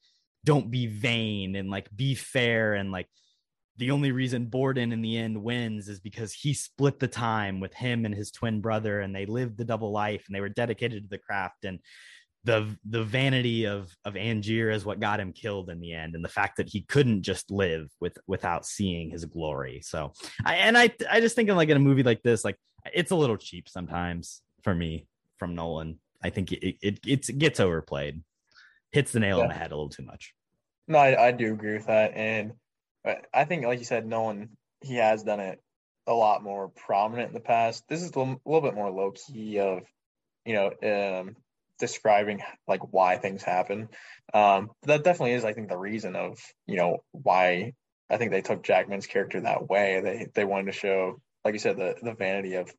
don't 0.45 0.71
be 0.71 0.87
vain 0.87 1.57
and 1.57 1.71
like 1.71 1.95
be 1.95 2.15
fair 2.15 2.75
and 2.75 2.93
like 2.93 3.09
the 3.79 3.91
only 3.91 4.13
reason 4.13 4.47
Borden 4.47 4.93
in 4.93 5.03
the 5.03 5.17
end 5.17 5.43
wins 5.43 5.89
is 5.89 6.01
because 6.01 6.33
he 6.33 6.55
split 6.55 6.99
the 6.99 7.09
time 7.09 7.61
with 7.61 7.75
him 7.75 8.05
and 8.05 8.15
his 8.15 8.31
twin 8.31 8.61
brother 8.61 9.01
and 9.01 9.15
they 9.15 9.27
lived 9.27 9.59
the 9.59 9.65
double 9.65 9.93
life 9.93 10.25
and 10.27 10.35
they 10.35 10.41
were 10.41 10.49
dedicated 10.49 11.03
to 11.03 11.09
the 11.09 11.19
craft 11.19 11.65
and 11.65 11.79
the 12.45 12.77
the 12.89 13.03
vanity 13.03 13.67
of 13.67 13.91
of 14.05 14.15
Angier 14.15 14.71
is 14.71 14.85
what 14.85 15.01
got 15.01 15.19
him 15.19 15.33
killed 15.33 15.69
in 15.69 15.81
the 15.81 15.93
end 15.93 16.15
and 16.15 16.25
the 16.25 16.29
fact 16.29 16.57
that 16.59 16.69
he 16.69 16.83
couldn't 16.83 17.23
just 17.23 17.51
live 17.51 17.89
with 18.01 18.17
without 18.29 18.65
seeing 18.65 19.11
his 19.11 19.25
glory. 19.25 19.81
So 19.83 20.13
I 20.45 20.55
and 20.57 20.79
I 20.79 20.91
I 21.11 21.21
just 21.21 21.35
think 21.35 21.49
of 21.49 21.57
like 21.57 21.69
in 21.69 21.77
a 21.77 21.81
movie 21.81 22.05
like 22.05 22.23
this 22.23 22.45
like 22.45 22.57
it's 22.95 23.11
a 23.11 23.17
little 23.17 23.37
cheap 23.37 23.69
sometimes 23.69 24.43
for 24.63 24.75
me 24.75 25.09
from 25.39 25.57
Nolan. 25.57 25.99
I 26.23 26.31
think 26.31 26.53
it 26.53 26.77
it, 26.81 27.01
it 27.05 27.39
gets 27.39 27.59
overplayed 27.59 28.23
hits 28.93 29.13
the 29.13 29.21
nail 29.21 29.41
on 29.41 29.49
the 29.49 29.55
head 29.55 29.73
a 29.73 29.77
little 29.77 29.91
too 29.91 30.05
much. 30.05 30.33
No, 30.89 30.99
I, 30.99 31.29
I 31.29 31.33
do 31.33 31.53
agree 31.53 31.75
with 31.75 31.87
that. 31.87 32.15
And 32.15 32.53
I- 33.07 33.23
I 33.35 33.45
think, 33.47 33.65
like 33.65 33.79
you 33.81 33.87
said, 33.87 34.07
Nolan, 34.07 34.57
he 34.83 34.97
has 34.97 35.25
done 35.25 35.41
it 35.41 35.61
a 36.07 36.15
lot 36.15 36.43
more 36.43 36.69
prominent 36.71 37.29
in 37.29 37.35
the 37.35 37.41
past. 37.41 37.85
This 37.89 38.03
is 38.03 38.11
a 38.13 38.19
little, 38.19 38.41
little 38.47 38.63
bit 38.63 38.75
more 38.75 38.91
low 38.91 39.13
key 39.13 39.61
of, 39.61 39.83
you 40.45 40.55
know, 40.55 41.21
um, 41.21 41.37
describing 41.79 42.43
like 42.69 42.93
why 42.93 43.19
things 43.19 43.43
happen. 43.43 43.89
Um, 44.35 44.71
but 44.83 44.89
that 44.89 45.05
definitely 45.05 45.35
is, 45.35 45.45
I 45.45 45.53
think, 45.55 45.69
the 45.69 45.79
reason 45.79 46.17
of, 46.17 46.39
you 46.67 46.77
know, 46.77 46.99
why 47.13 47.75
I 48.11 48.19
think 48.19 48.31
they 48.33 48.43
took 48.43 48.63
Jackman's 48.65 49.07
character 49.07 49.41
that 49.43 49.69
way. 49.69 50.01
They 50.01 50.29
they 50.35 50.45
wanted 50.45 50.67
to 50.67 50.79
show, 50.79 51.21
like 51.45 51.55
you 51.55 51.61
said, 51.61 51.77
the 51.77 51.97
the 52.03 52.15
vanity 52.15 52.55
of 52.55 52.73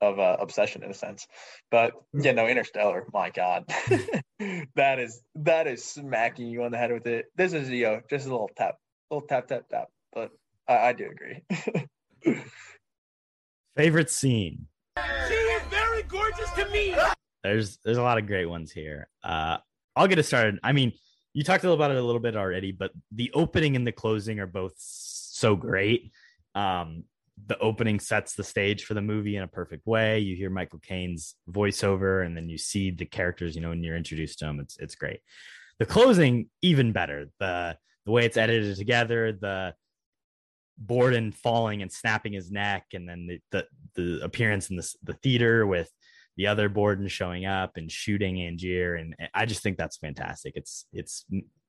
of 0.00 0.18
uh, 0.20 0.38
obsession 0.40 0.84
in 0.84 0.90
a 0.90 0.94
sense. 0.94 1.26
But 1.70 1.94
yeah, 2.14 2.32
no, 2.32 2.46
Interstellar, 2.48 3.06
my 3.12 3.30
God, 3.30 3.64
that 4.76 5.00
is 5.00 5.22
that 5.36 5.66
is 5.68 5.84
smacking 5.84 6.48
you 6.48 6.64
on 6.64 6.72
the 6.72 6.78
head 6.78 6.92
with 6.92 7.06
it. 7.08 7.26
This 7.36 7.54
is 7.54 7.70
you 7.70 7.84
know 7.84 8.02
just 8.10 8.26
a 8.26 8.30
little 8.30 8.50
tap, 8.56 8.76
little 9.10 9.26
tap 9.26 9.48
tap 9.48 9.68
tap. 9.68 9.88
But 10.12 10.30
I, 10.68 10.88
I 10.88 10.92
do 10.92 11.10
agree. 11.10 11.42
favorite 13.76 14.10
scene 14.10 14.66
She 15.28 15.34
is 15.34 15.62
very 15.68 16.02
gorgeous 16.04 16.50
to 16.52 16.66
me. 16.70 16.96
there's 17.44 17.78
there's 17.84 17.98
a 17.98 18.02
lot 18.02 18.18
of 18.18 18.26
great 18.26 18.46
ones 18.46 18.72
here. 18.72 19.08
Uh, 19.22 19.58
I'll 19.94 20.08
get 20.08 20.18
it 20.18 20.24
started. 20.24 20.58
I 20.62 20.72
mean, 20.72 20.92
you 21.34 21.44
talked 21.44 21.62
a 21.64 21.66
little 21.68 21.82
about 21.82 21.94
it 21.94 21.98
a 21.98 22.02
little 22.02 22.20
bit 22.20 22.36
already, 22.36 22.72
but 22.72 22.90
the 23.12 23.30
opening 23.34 23.76
and 23.76 23.86
the 23.86 23.92
closing 23.92 24.40
are 24.40 24.46
both 24.46 24.74
so 24.78 25.54
great. 25.54 26.10
Um, 26.54 27.04
the 27.46 27.58
opening 27.58 28.00
sets 28.00 28.34
the 28.34 28.44
stage 28.44 28.84
for 28.84 28.94
the 28.94 29.02
movie 29.02 29.36
in 29.36 29.42
a 29.42 29.48
perfect 29.48 29.86
way. 29.86 30.18
You 30.20 30.34
hear 30.34 30.48
Michael 30.48 30.78
Caine's 30.78 31.34
voiceover, 31.50 32.24
and 32.24 32.34
then 32.34 32.48
you 32.48 32.56
see 32.56 32.90
the 32.90 33.04
characters. 33.04 33.54
You 33.54 33.60
know, 33.60 33.68
when 33.68 33.82
you're 33.82 33.96
introduced 33.96 34.38
to 34.38 34.46
them, 34.46 34.60
it's 34.60 34.78
it's 34.78 34.94
great. 34.94 35.20
The 35.78 35.86
closing 35.86 36.48
even 36.62 36.92
better. 36.92 37.28
The 37.38 37.76
the 38.06 38.12
way 38.12 38.24
it's 38.24 38.36
edited 38.36 38.76
together, 38.76 39.32
the 39.32 39.74
Borden 40.78 41.32
falling 41.32 41.82
and 41.82 41.92
snapping 41.92 42.32
his 42.32 42.50
neck, 42.50 42.86
and 42.94 43.08
then 43.08 43.26
the 43.26 43.40
the, 43.50 43.66
the 43.94 44.24
appearance 44.24 44.70
in 44.70 44.76
the 44.76 44.94
the 45.02 45.14
theater 45.14 45.66
with 45.66 45.90
the 46.36 46.46
other 46.46 46.68
Borden 46.68 47.08
showing 47.08 47.46
up 47.46 47.76
and 47.76 47.90
shooting 47.90 48.36
Angier, 48.36 48.94
and 48.94 49.16
I 49.34 49.46
just 49.46 49.62
think 49.62 49.76
that's 49.76 49.96
fantastic. 49.96 50.54
It's 50.56 50.86
it's 50.92 51.24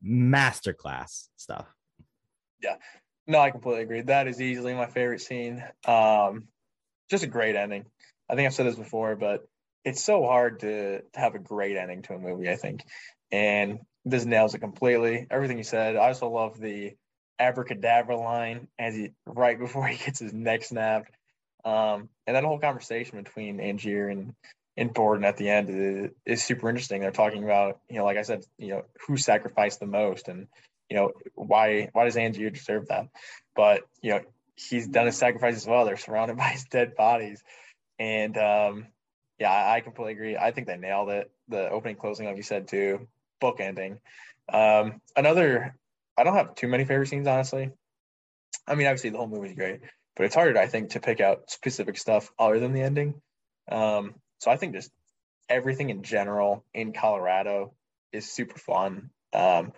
masterclass 0.05 1.27
stuff. 1.37 1.67
Yeah, 2.61 2.75
no, 3.25 3.39
I 3.39 3.51
completely 3.51 3.83
agree. 3.83 4.01
That 4.01 4.27
is 4.27 4.41
easily 4.41 4.73
my 4.73 4.87
favorite 4.87 5.21
scene. 5.21 5.63
Um, 5.85 6.47
just 7.09 7.23
a 7.23 7.27
great 7.27 7.55
ending. 7.55 7.85
I 8.29 8.35
think 8.35 8.45
I've 8.45 8.53
said 8.53 8.65
this 8.65 8.75
before, 8.75 9.15
but 9.15 9.47
it's 9.85 10.03
so 10.03 10.25
hard 10.25 10.59
to, 10.61 11.01
to 11.01 11.19
have 11.19 11.35
a 11.35 11.39
great 11.39 11.77
ending 11.77 12.01
to 12.03 12.13
a 12.13 12.19
movie, 12.19 12.49
I 12.49 12.57
think. 12.57 12.83
And 13.31 13.79
this 14.09 14.25
nails 14.25 14.55
it 14.55 14.59
completely. 14.59 15.27
Everything 15.29 15.57
you 15.57 15.63
said. 15.63 15.95
I 15.95 16.07
also 16.07 16.29
love 16.29 16.59
the 16.59 16.95
abracadabra 17.39 18.17
line 18.17 18.67
as 18.79 18.95
he 18.95 19.11
right 19.25 19.59
before 19.59 19.87
he 19.87 20.03
gets 20.03 20.19
his 20.19 20.33
neck 20.33 20.63
snapped. 20.63 21.11
Um, 21.65 22.09
and 22.25 22.35
that 22.35 22.43
whole 22.43 22.59
conversation 22.59 23.21
between 23.21 23.59
Angier 23.59 24.09
and 24.11 24.33
and 24.77 24.93
Borden 24.93 25.25
at 25.25 25.37
the 25.37 25.49
end 25.49 25.69
is, 25.69 26.11
is, 26.23 26.43
super 26.43 26.69
interesting. 26.69 27.01
They're 27.01 27.09
talking 27.09 27.43
about, 27.43 27.79
you 27.89 27.97
know, 27.97 28.05
like 28.05 28.17
I 28.17 28.21
said, 28.21 28.45
you 28.59 28.67
know, 28.67 28.83
who 29.07 29.17
sacrificed 29.17 29.79
the 29.79 29.87
most 29.87 30.27
and, 30.27 30.47
you 30.87 30.95
know, 30.95 31.13
why 31.33 31.89
why 31.93 32.05
does 32.05 32.15
Angier 32.15 32.51
deserve 32.51 32.89
that? 32.89 33.07
But, 33.55 33.81
you 34.03 34.11
know, 34.11 34.21
he's 34.55 34.87
done 34.87 35.07
his 35.07 35.17
sacrifice 35.17 35.55
as 35.55 35.65
well. 35.65 35.85
They're 35.85 35.97
surrounded 35.97 36.37
by 36.37 36.49
his 36.49 36.65
dead 36.65 36.95
bodies. 36.95 37.43
And 37.97 38.37
um, 38.37 38.87
yeah, 39.39 39.51
I, 39.51 39.77
I 39.77 39.81
completely 39.81 40.13
agree. 40.13 40.37
I 40.37 40.51
think 40.51 40.67
they 40.67 40.77
nailed 40.77 41.09
it. 41.09 41.31
The 41.49 41.69
opening 41.69 41.95
closing, 41.95 42.27
like 42.27 42.37
you 42.37 42.43
said 42.43 42.67
too, 42.67 43.07
book 43.39 43.59
ending. 43.59 43.99
Um, 44.51 45.01
another 45.15 45.75
I 46.17 46.23
don't 46.23 46.35
have 46.35 46.55
too 46.55 46.67
many 46.67 46.85
favorite 46.85 47.07
scenes, 47.07 47.27
honestly. 47.27 47.71
I 48.67 48.75
mean, 48.75 48.87
obviously 48.87 49.11
the 49.11 49.17
whole 49.17 49.27
movie 49.27 49.49
is 49.49 49.55
great, 49.55 49.81
but 50.15 50.25
it's 50.25 50.35
harder, 50.35 50.57
I 50.57 50.67
think, 50.67 50.91
to 50.91 50.99
pick 50.99 51.21
out 51.21 51.51
specific 51.51 51.97
stuff 51.97 52.31
other 52.39 52.59
than 52.59 52.73
the 52.73 52.81
ending. 52.81 53.21
Um, 53.71 54.15
so 54.39 54.49
I 54.49 54.57
think 54.57 54.73
just 54.73 54.91
everything 55.47 55.89
in 55.89 56.03
general 56.03 56.65
in 56.73 56.91
Colorado 56.91 57.73
is 58.11 58.29
super 58.29 58.57
fun, 58.57 59.11
um, 59.33 59.73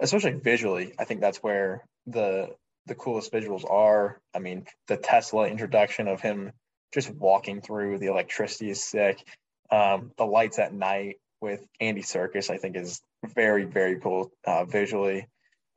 especially 0.00 0.32
visually. 0.32 0.94
I 0.98 1.04
think 1.04 1.20
that's 1.20 1.42
where 1.42 1.86
the 2.06 2.50
the 2.86 2.94
coolest 2.94 3.32
visuals 3.32 3.68
are. 3.70 4.20
I 4.34 4.40
mean, 4.40 4.66
the 4.88 4.96
Tesla 4.96 5.48
introduction 5.48 6.08
of 6.08 6.20
him 6.20 6.52
just 6.92 7.10
walking 7.10 7.62
through 7.62 7.98
the 7.98 8.06
electricity 8.06 8.70
is 8.70 8.82
sick. 8.82 9.24
Um, 9.70 10.12
the 10.18 10.26
lights 10.26 10.58
at 10.58 10.74
night 10.74 11.16
with 11.44 11.64
Andy 11.80 12.02
Serkis, 12.02 12.50
I 12.50 12.56
think, 12.56 12.76
is 12.76 13.00
very 13.34 13.64
very 13.64 14.00
cool 14.00 14.32
uh, 14.46 14.64
visually. 14.64 15.28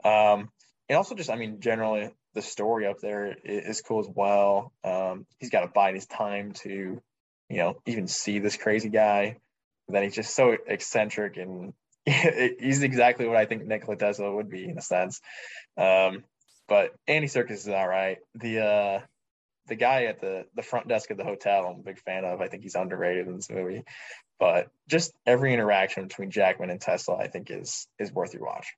Um, 0.03 0.49
and 0.89 0.97
also 0.97 1.15
just, 1.15 1.29
I 1.29 1.35
mean, 1.35 1.59
generally 1.59 2.09
the 2.33 2.41
story 2.41 2.87
up 2.87 2.99
there 2.99 3.35
is, 3.43 3.81
cool 3.81 3.99
as 3.99 4.07
well. 4.13 4.71
Um, 4.83 5.25
he's 5.39 5.49
got 5.49 5.61
to 5.61 5.67
bide 5.67 5.95
his 5.95 6.05
time 6.05 6.53
to, 6.63 7.01
you 7.49 7.57
know, 7.57 7.81
even 7.85 8.07
see 8.07 8.39
this 8.39 8.57
crazy 8.57 8.89
guy. 8.89 9.37
And 9.87 9.95
then 9.95 10.03
he's 10.03 10.15
just 10.15 10.35
so 10.35 10.55
eccentric 10.67 11.37
and 11.37 11.73
he's 12.05 12.83
exactly 12.83 13.27
what 13.27 13.37
I 13.37 13.45
think 13.45 13.65
Nikola 13.65 13.97
Tesla 13.97 14.33
would 14.33 14.49
be 14.49 14.65
in 14.65 14.77
a 14.77 14.81
sense. 14.81 15.19
Um, 15.77 16.23
but 16.67 16.93
Andy 17.07 17.27
Serkis 17.27 17.51
is 17.51 17.67
all 17.69 17.87
right. 17.87 18.17
The 18.35 18.59
uh, 18.59 18.99
the 19.67 19.75
guy 19.75 20.05
at 20.05 20.19
the 20.19 20.45
the 20.55 20.61
front 20.61 20.87
desk 20.87 21.11
of 21.11 21.17
the 21.17 21.23
hotel, 21.23 21.67
I'm 21.67 21.79
a 21.79 21.83
big 21.83 21.99
fan 21.99 22.25
of. 22.25 22.41
I 22.41 22.47
think 22.47 22.63
he's 22.63 22.75
underrated 22.75 23.27
in 23.27 23.35
this 23.35 23.49
movie. 23.49 23.83
But 24.39 24.69
just 24.87 25.13
every 25.25 25.53
interaction 25.53 26.07
between 26.07 26.31
Jackman 26.31 26.69
and 26.69 26.79
Tesla, 26.79 27.17
I 27.17 27.27
think 27.27 27.51
is 27.51 27.87
is 27.99 28.11
worth 28.11 28.33
your 28.33 28.43
watch. 28.43 28.73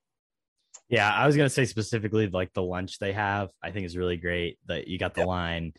Yeah, 0.88 1.10
I 1.10 1.26
was 1.26 1.36
gonna 1.36 1.48
say 1.48 1.64
specifically 1.64 2.28
like 2.28 2.52
the 2.52 2.62
lunch 2.62 2.98
they 2.98 3.12
have. 3.12 3.50
I 3.62 3.70
think 3.70 3.86
is 3.86 3.96
really 3.96 4.16
great. 4.16 4.58
That 4.66 4.88
you 4.88 4.98
got 4.98 5.14
the 5.14 5.24
line. 5.24 5.72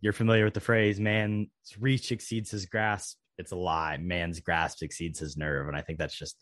You're 0.00 0.12
familiar 0.12 0.44
with 0.44 0.54
the 0.54 0.60
phrase 0.60 0.98
"man's 1.00 1.48
reach 1.78 2.12
exceeds 2.12 2.50
his 2.50 2.66
grasp." 2.66 3.18
It's 3.36 3.52
a 3.52 3.56
lie. 3.56 3.98
Man's 3.98 4.40
grasp 4.40 4.82
exceeds 4.82 5.18
his 5.18 5.36
nerve, 5.36 5.68
and 5.68 5.76
I 5.76 5.82
think 5.82 5.98
that's 5.98 6.16
just. 6.16 6.36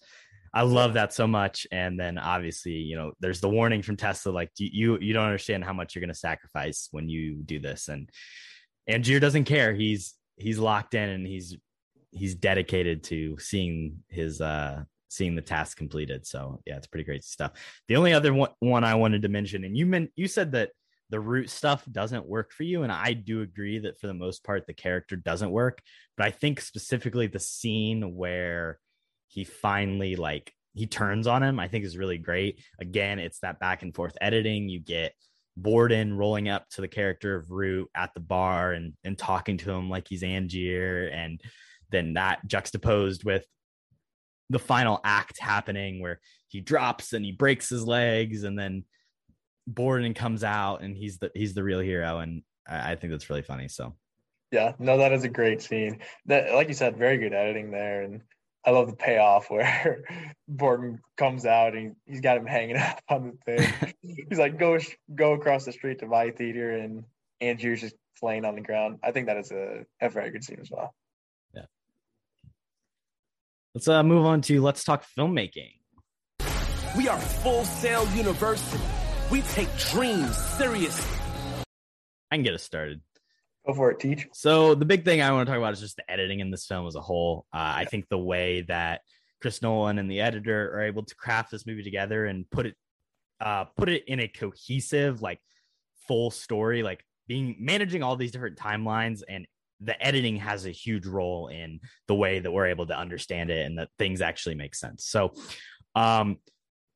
I 0.56 0.62
love 0.62 0.94
that 0.94 1.12
so 1.12 1.26
much. 1.26 1.66
And 1.70 2.00
then 2.00 2.16
obviously, 2.16 2.72
you 2.72 2.96
know, 2.96 3.12
there's 3.20 3.42
the 3.42 3.48
warning 3.48 3.82
from 3.82 3.98
Tesla, 3.98 4.30
like 4.30 4.50
you 4.56 4.98
you 4.98 5.12
don't 5.12 5.26
understand 5.26 5.62
how 5.64 5.74
much 5.74 5.94
you're 5.94 6.00
going 6.00 6.08
to 6.08 6.18
sacrifice 6.18 6.88
when 6.92 7.10
you 7.10 7.42
do 7.44 7.60
this. 7.60 7.88
And 7.88 8.08
and 8.86 9.04
Angier 9.04 9.20
doesn't 9.20 9.44
care. 9.44 9.74
He's 9.74 10.14
he's 10.38 10.58
locked 10.58 10.94
in 10.94 11.10
and 11.10 11.26
he's 11.26 11.58
he's 12.10 12.34
dedicated 12.34 13.04
to 13.04 13.36
seeing 13.38 14.02
his 14.08 14.40
uh 14.40 14.84
seeing 15.08 15.36
the 15.36 15.42
task 15.42 15.76
completed. 15.76 16.26
So 16.26 16.62
yeah, 16.64 16.78
it's 16.78 16.86
pretty 16.86 17.04
great 17.04 17.24
stuff. 17.24 17.52
The 17.88 17.96
only 17.96 18.14
other 18.14 18.32
one, 18.32 18.50
one 18.60 18.82
I 18.82 18.94
wanted 18.94 19.22
to 19.22 19.28
mention, 19.28 19.62
and 19.62 19.76
you 19.76 19.84
meant 19.84 20.10
you 20.16 20.26
said 20.26 20.52
that 20.52 20.70
the 21.10 21.20
root 21.20 21.50
stuff 21.50 21.84
doesn't 21.92 22.26
work 22.26 22.50
for 22.50 22.62
you, 22.62 22.82
and 22.82 22.90
I 22.90 23.12
do 23.12 23.42
agree 23.42 23.80
that 23.80 24.00
for 24.00 24.06
the 24.06 24.14
most 24.14 24.42
part 24.42 24.66
the 24.66 24.72
character 24.72 25.16
doesn't 25.16 25.50
work. 25.50 25.82
But 26.16 26.28
I 26.28 26.30
think 26.30 26.62
specifically 26.62 27.26
the 27.26 27.40
scene 27.40 28.16
where 28.16 28.78
he 29.28 29.44
finally 29.44 30.16
like 30.16 30.52
he 30.74 30.86
turns 30.86 31.26
on 31.26 31.42
him, 31.42 31.58
I 31.58 31.68
think 31.68 31.84
is 31.84 31.96
really 31.96 32.18
great. 32.18 32.62
Again, 32.80 33.18
it's 33.18 33.40
that 33.40 33.58
back 33.58 33.82
and 33.82 33.94
forth 33.94 34.16
editing. 34.20 34.68
You 34.68 34.78
get 34.78 35.14
Borden 35.56 36.16
rolling 36.16 36.48
up 36.48 36.68
to 36.70 36.82
the 36.82 36.88
character 36.88 37.34
of 37.34 37.50
Root 37.50 37.88
at 37.94 38.12
the 38.14 38.20
bar 38.20 38.72
and 38.72 38.92
and 39.04 39.16
talking 39.16 39.56
to 39.58 39.70
him 39.70 39.88
like 39.88 40.06
he's 40.08 40.22
Angier, 40.22 41.10
and 41.12 41.40
then 41.90 42.14
that 42.14 42.46
juxtaposed 42.46 43.24
with 43.24 43.44
the 44.50 44.58
final 44.58 45.00
act 45.02 45.40
happening 45.40 46.00
where 46.00 46.20
he 46.48 46.60
drops 46.60 47.12
and 47.12 47.24
he 47.24 47.32
breaks 47.32 47.68
his 47.68 47.84
legs 47.84 48.44
and 48.44 48.58
then 48.58 48.84
Borden 49.66 50.14
comes 50.14 50.44
out 50.44 50.82
and 50.82 50.96
he's 50.96 51.18
the 51.18 51.30
he's 51.34 51.54
the 51.54 51.64
real 51.64 51.80
hero 51.80 52.20
and 52.20 52.42
I, 52.68 52.92
I 52.92 52.96
think 52.96 53.12
that's 53.12 53.28
really 53.28 53.42
funny. 53.42 53.68
So 53.68 53.96
yeah, 54.52 54.74
no, 54.78 54.98
that 54.98 55.12
is 55.12 55.24
a 55.24 55.28
great 55.28 55.60
scene. 55.62 55.98
That 56.26 56.54
like 56.54 56.68
you 56.68 56.74
said, 56.74 56.96
very 56.96 57.18
good 57.18 57.34
editing 57.34 57.70
there 57.70 58.02
and 58.02 58.20
I 58.66 58.70
love 58.72 58.88
the 58.88 58.96
payoff 58.96 59.48
where 59.48 60.02
Borden 60.48 61.00
comes 61.16 61.46
out 61.46 61.76
and 61.76 61.94
he's 62.04 62.20
got 62.20 62.36
him 62.36 62.46
hanging 62.46 62.76
up 62.76 63.00
on 63.08 63.38
the 63.46 63.56
thing. 63.56 63.94
he's 64.28 64.38
like, 64.38 64.58
go 64.58 64.78
go 65.14 65.32
across 65.32 65.64
the 65.64 65.72
street 65.72 66.00
to 66.00 66.06
my 66.06 66.30
theater, 66.30 66.72
and 66.72 67.04
Andrew's 67.40 67.80
just 67.80 67.94
laying 68.22 68.44
on 68.44 68.56
the 68.56 68.60
ground. 68.60 68.98
I 69.04 69.12
think 69.12 69.28
that 69.28 69.36
is 69.36 69.52
a, 69.52 69.84
a 70.00 70.10
very 70.10 70.30
good 70.30 70.42
scene 70.42 70.58
as 70.60 70.70
well. 70.70 70.94
Yeah. 71.54 71.66
Let's 73.74 73.86
uh, 73.86 74.02
move 74.02 74.26
on 74.26 74.40
to 74.42 74.60
let's 74.60 74.82
talk 74.82 75.04
filmmaking. 75.16 75.72
We 76.96 77.08
are 77.08 77.18
Full 77.18 77.64
Sail 77.64 78.08
University. 78.16 78.82
We 79.30 79.42
take 79.42 79.68
dreams 79.78 80.36
seriously. 80.36 81.18
I 82.30 82.36
can 82.36 82.42
get 82.42 82.54
us 82.54 82.62
started. 82.62 83.00
Go 83.66 83.74
for 83.74 83.90
it, 83.90 83.98
teach. 83.98 84.26
So 84.32 84.74
the 84.74 84.84
big 84.84 85.04
thing 85.04 85.22
I 85.22 85.32
want 85.32 85.46
to 85.46 85.50
talk 85.50 85.58
about 85.58 85.72
is 85.72 85.80
just 85.80 85.96
the 85.96 86.10
editing 86.10 86.40
in 86.40 86.50
this 86.50 86.66
film 86.66 86.86
as 86.86 86.94
a 86.94 87.00
whole. 87.00 87.46
Uh. 87.52 87.72
I 87.76 87.84
think 87.84 88.08
the 88.08 88.18
way 88.18 88.62
that 88.62 89.00
Chris 89.40 89.60
Nolan 89.60 89.98
and 89.98 90.10
the 90.10 90.20
editor 90.20 90.72
are 90.74 90.82
able 90.82 91.04
to 91.04 91.14
craft 91.16 91.50
this 91.50 91.66
movie 91.66 91.82
together 91.82 92.26
and 92.26 92.48
put 92.50 92.66
it 92.66 92.74
uh, 93.40 93.64
put 93.76 93.88
it 93.88 94.04
in 94.06 94.20
a 94.20 94.28
cohesive, 94.28 95.20
like 95.20 95.40
full 96.08 96.30
story, 96.30 96.82
like 96.82 97.04
being 97.26 97.56
managing 97.58 98.02
all 98.02 98.16
these 98.16 98.32
different 98.32 98.56
timelines 98.56 99.22
and 99.28 99.46
the 99.80 100.00
editing 100.02 100.36
has 100.36 100.64
a 100.64 100.70
huge 100.70 101.06
role 101.06 101.48
in 101.48 101.80
the 102.08 102.14
way 102.14 102.38
that 102.38 102.50
we're 102.50 102.66
able 102.66 102.86
to 102.86 102.98
understand 102.98 103.50
it 103.50 103.66
and 103.66 103.78
that 103.78 103.90
things 103.98 104.22
actually 104.22 104.54
make 104.54 104.74
sense. 104.74 105.04
So, 105.04 105.34
um, 105.94 106.38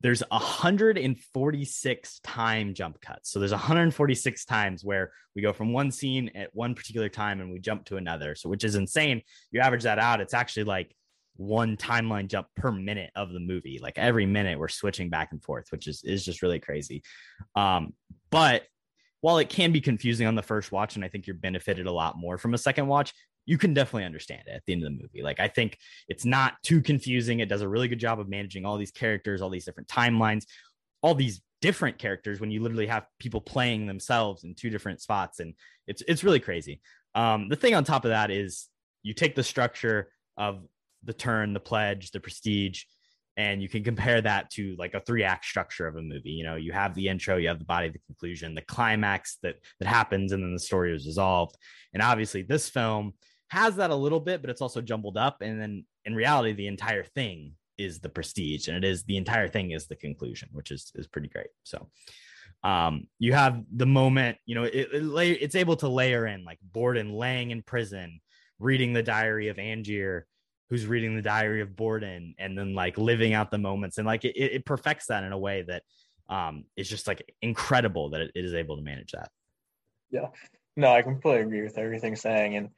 there's 0.03 0.23
146 0.31 2.21
time 2.21 2.75
jump 2.75 3.01
cuts. 3.01 3.31
So 3.31 3.39
there's 3.39 3.53
146 3.53 4.45
times 4.45 4.85
where 4.85 5.13
we 5.37 5.43
go 5.43 5.53
from 5.53 5.73
one 5.73 5.91
scene 5.91 6.31
at 6.35 6.51
one 6.55 6.75
particular 6.75 7.09
time 7.09 7.41
and 7.41 7.53
we 7.53 7.59
jump 7.59 7.85
to 7.87 7.97
another. 7.97 8.35
So 8.35 8.49
which 8.49 8.65
is 8.65 8.77
insane. 8.77 9.23
You 9.51 9.61
average 9.61 9.83
that 9.83 9.99
out, 9.99 10.21
it's 10.21 10.35
actually 10.35 10.65
like 10.65 10.95
one 11.37 11.77
timeline 11.77 12.29
jump 12.29 12.49
per 12.57 12.71
minute 12.71 13.11
of 13.15 13.33
the 13.33 13.41
movie. 13.41 13.79
Like 13.83 13.99
every 13.99 14.27
minute 14.27 14.59
we're 14.59 14.69
switching 14.69 15.11
back 15.11 15.33
and 15.33 15.43
forth, 15.43 15.67
which 15.71 15.87
is 15.87 16.03
is 16.05 16.25
just 16.25 16.43
really 16.43 16.61
crazy. 16.61 17.03
Um, 17.55 17.95
but 18.31 18.65
while 19.21 19.39
it 19.39 19.51
can 19.51 19.71
be 19.73 19.81
confusing 19.81 20.27
on 20.27 20.35
the 20.35 20.43
first 20.43 20.73
watch, 20.73 20.97
and 20.97 21.05
I 21.05 21.09
think 21.09 21.27
you're 21.27 21.37
benefited 21.37 21.87
a 21.87 21.93
lot 21.93 22.17
more 22.17 22.39
from 22.39 22.55
a 22.55 22.59
second 22.59 22.87
watch, 22.87 23.13
you 23.47 23.59
can 23.59 23.75
definitely 23.75 24.05
understand 24.05 24.43
it 24.47 24.53
at 24.53 24.63
the 24.67 24.73
end 24.73 24.85
of 24.85 24.93
the 24.93 25.03
movie. 25.03 25.23
Like 25.23 25.41
I 25.41 25.49
think 25.49 25.79
it's 26.09 26.25
not 26.25 26.55
too 26.63 26.81
confusing. 26.81 27.41
It 27.41 27.49
does 27.49 27.63
a 27.63 27.69
really 27.69 27.89
good 27.89 27.99
job 27.99 28.21
of 28.21 28.29
managing 28.29 28.65
all 28.65 28.77
these 28.77 28.91
characters, 28.91 29.43
all 29.43 29.51
these 29.51 29.65
different 29.65 29.89
timelines, 29.89 30.45
all 31.03 31.15
these 31.15 31.41
different 31.61 31.99
characters 31.99 32.41
when 32.41 32.51
you 32.51 32.63
literally 32.63 32.87
have 32.87 33.07
people 33.19 33.41
playing 33.41 33.87
themselves 33.87 34.45
in 34.45 34.55
two 34.55 34.71
different 34.71 35.01
spots, 35.01 35.41
and 35.41 35.55
it's 35.87 36.03
it's 36.07 36.25
really 36.25 36.41
crazy. 36.41 36.81
Um, 37.15 37.49
the 37.49 37.57
thing 37.57 37.75
on 37.75 37.85
top 37.85 38.05
of 38.05 38.11
that 38.11 38.31
is 38.31 38.69
you 39.03 39.15
take 39.15 39.35
the 39.35 39.43
structure 39.43 40.11
of 40.37 40.63
the 41.03 41.13
turn, 41.13 41.55
the 41.55 41.61
pledge, 41.61 42.11
the 42.11 42.21
prestige, 42.21 42.85
and 43.37 43.63
you 43.63 43.69
can 43.69 43.83
compare 43.83 44.21
that 44.21 44.51
to 44.51 44.77
like 44.79 44.95
a 44.95 45.01
three 45.01 45.25
act 45.25 45.45
structure 45.45 45.87
of 45.87 45.97
a 45.97 46.03
movie 46.03 46.31
you 46.31 46.45
know 46.45 46.57
you 46.57 46.73
have 46.73 46.95
the 46.95 47.09
intro 47.09 47.37
you 47.37 47.49
have 47.49 47.59
the 47.59 47.65
body 47.65 47.89
the 47.89 47.99
conclusion 48.01 48.55
the 48.55 48.63
climax 48.63 49.39
that 49.43 49.57
that 49.79 49.89
happens 49.89 50.33
and 50.33 50.43
then 50.43 50.53
the 50.53 50.59
story 50.59 50.95
is 50.95 51.07
resolved 51.07 51.57
and 51.95 52.03
obviously 52.03 52.43
this 52.43 52.69
film 52.69 53.13
has 53.51 53.77
that 53.77 53.91
a 53.91 53.95
little 53.95 54.21
bit 54.21 54.41
but 54.41 54.51
it's 54.51 54.61
also 54.61 54.81
jumbled 54.81 55.17
up 55.17 55.39
and 55.41 55.61
then 55.61 55.85
in 56.05 56.15
reality 56.15 56.53
the 56.53 56.67
entire 56.67 57.05
thing 57.05 57.53
is 57.79 58.01
the 58.01 58.09
prestige 58.09 58.69
and 58.69 58.77
it 58.77 58.85
is 58.85 59.05
the 59.05 59.17
entire 59.17 59.49
thing 59.49 59.71
is 59.71 59.87
the 59.87 59.97
conclusion 59.97 60.49
which 60.53 60.71
is 60.71 60.93
is 60.95 61.07
pretty 61.07 61.29
great 61.29 61.49
so 61.63 61.89
um 62.63 63.07
you 63.19 63.33
have 63.33 63.63
the 63.77 63.87
moment 63.87 64.37
you 64.45 64.55
know 64.55 64.65
it, 64.65 64.89
it 64.93 65.39
it's 65.41 65.55
able 65.55 65.77
to 65.77 65.89
layer 65.89 66.27
in 66.27 66.45
like 66.45 66.59
borden 66.73 67.13
laying 67.13 67.51
in 67.51 67.63
prison 67.63 68.21
reading 68.59 68.93
the 68.93 69.03
diary 69.03 69.49
of 69.49 69.59
angier 69.59 70.27
who's 70.71 70.87
reading 70.87 71.17
the 71.17 71.23
diary 71.23 71.61
of 71.61 71.75
Borden 71.75 72.35
and 72.39 72.57
then 72.57 72.75
like 72.75 72.97
living 72.97 73.35
out 73.35 73.51
the 73.51 73.59
moments 73.59 73.99
and 73.99 74.07
like 74.07 74.25
it, 74.25 74.37
it 74.37 74.65
perfects 74.65 75.07
that 75.07 75.25
in 75.25 75.33
a 75.33 75.39
way 75.39 75.63
that 75.63 75.83
um, 76.29 76.65
is 76.77 76.89
just 76.89 77.09
like 77.09 77.35
incredible 77.43 78.11
that 78.11 78.21
it 78.21 78.31
is 78.37 78.55
able 78.55 78.77
to 78.77 78.83
manage 78.83 79.11
that. 79.11 79.31
Yeah, 80.13 80.29
no, 80.77 80.93
I 80.93 81.03
completely 81.03 81.43
agree 81.43 81.63
with 81.63 81.77
everything 81.77 82.15
saying. 82.15 82.57
And 82.57 82.69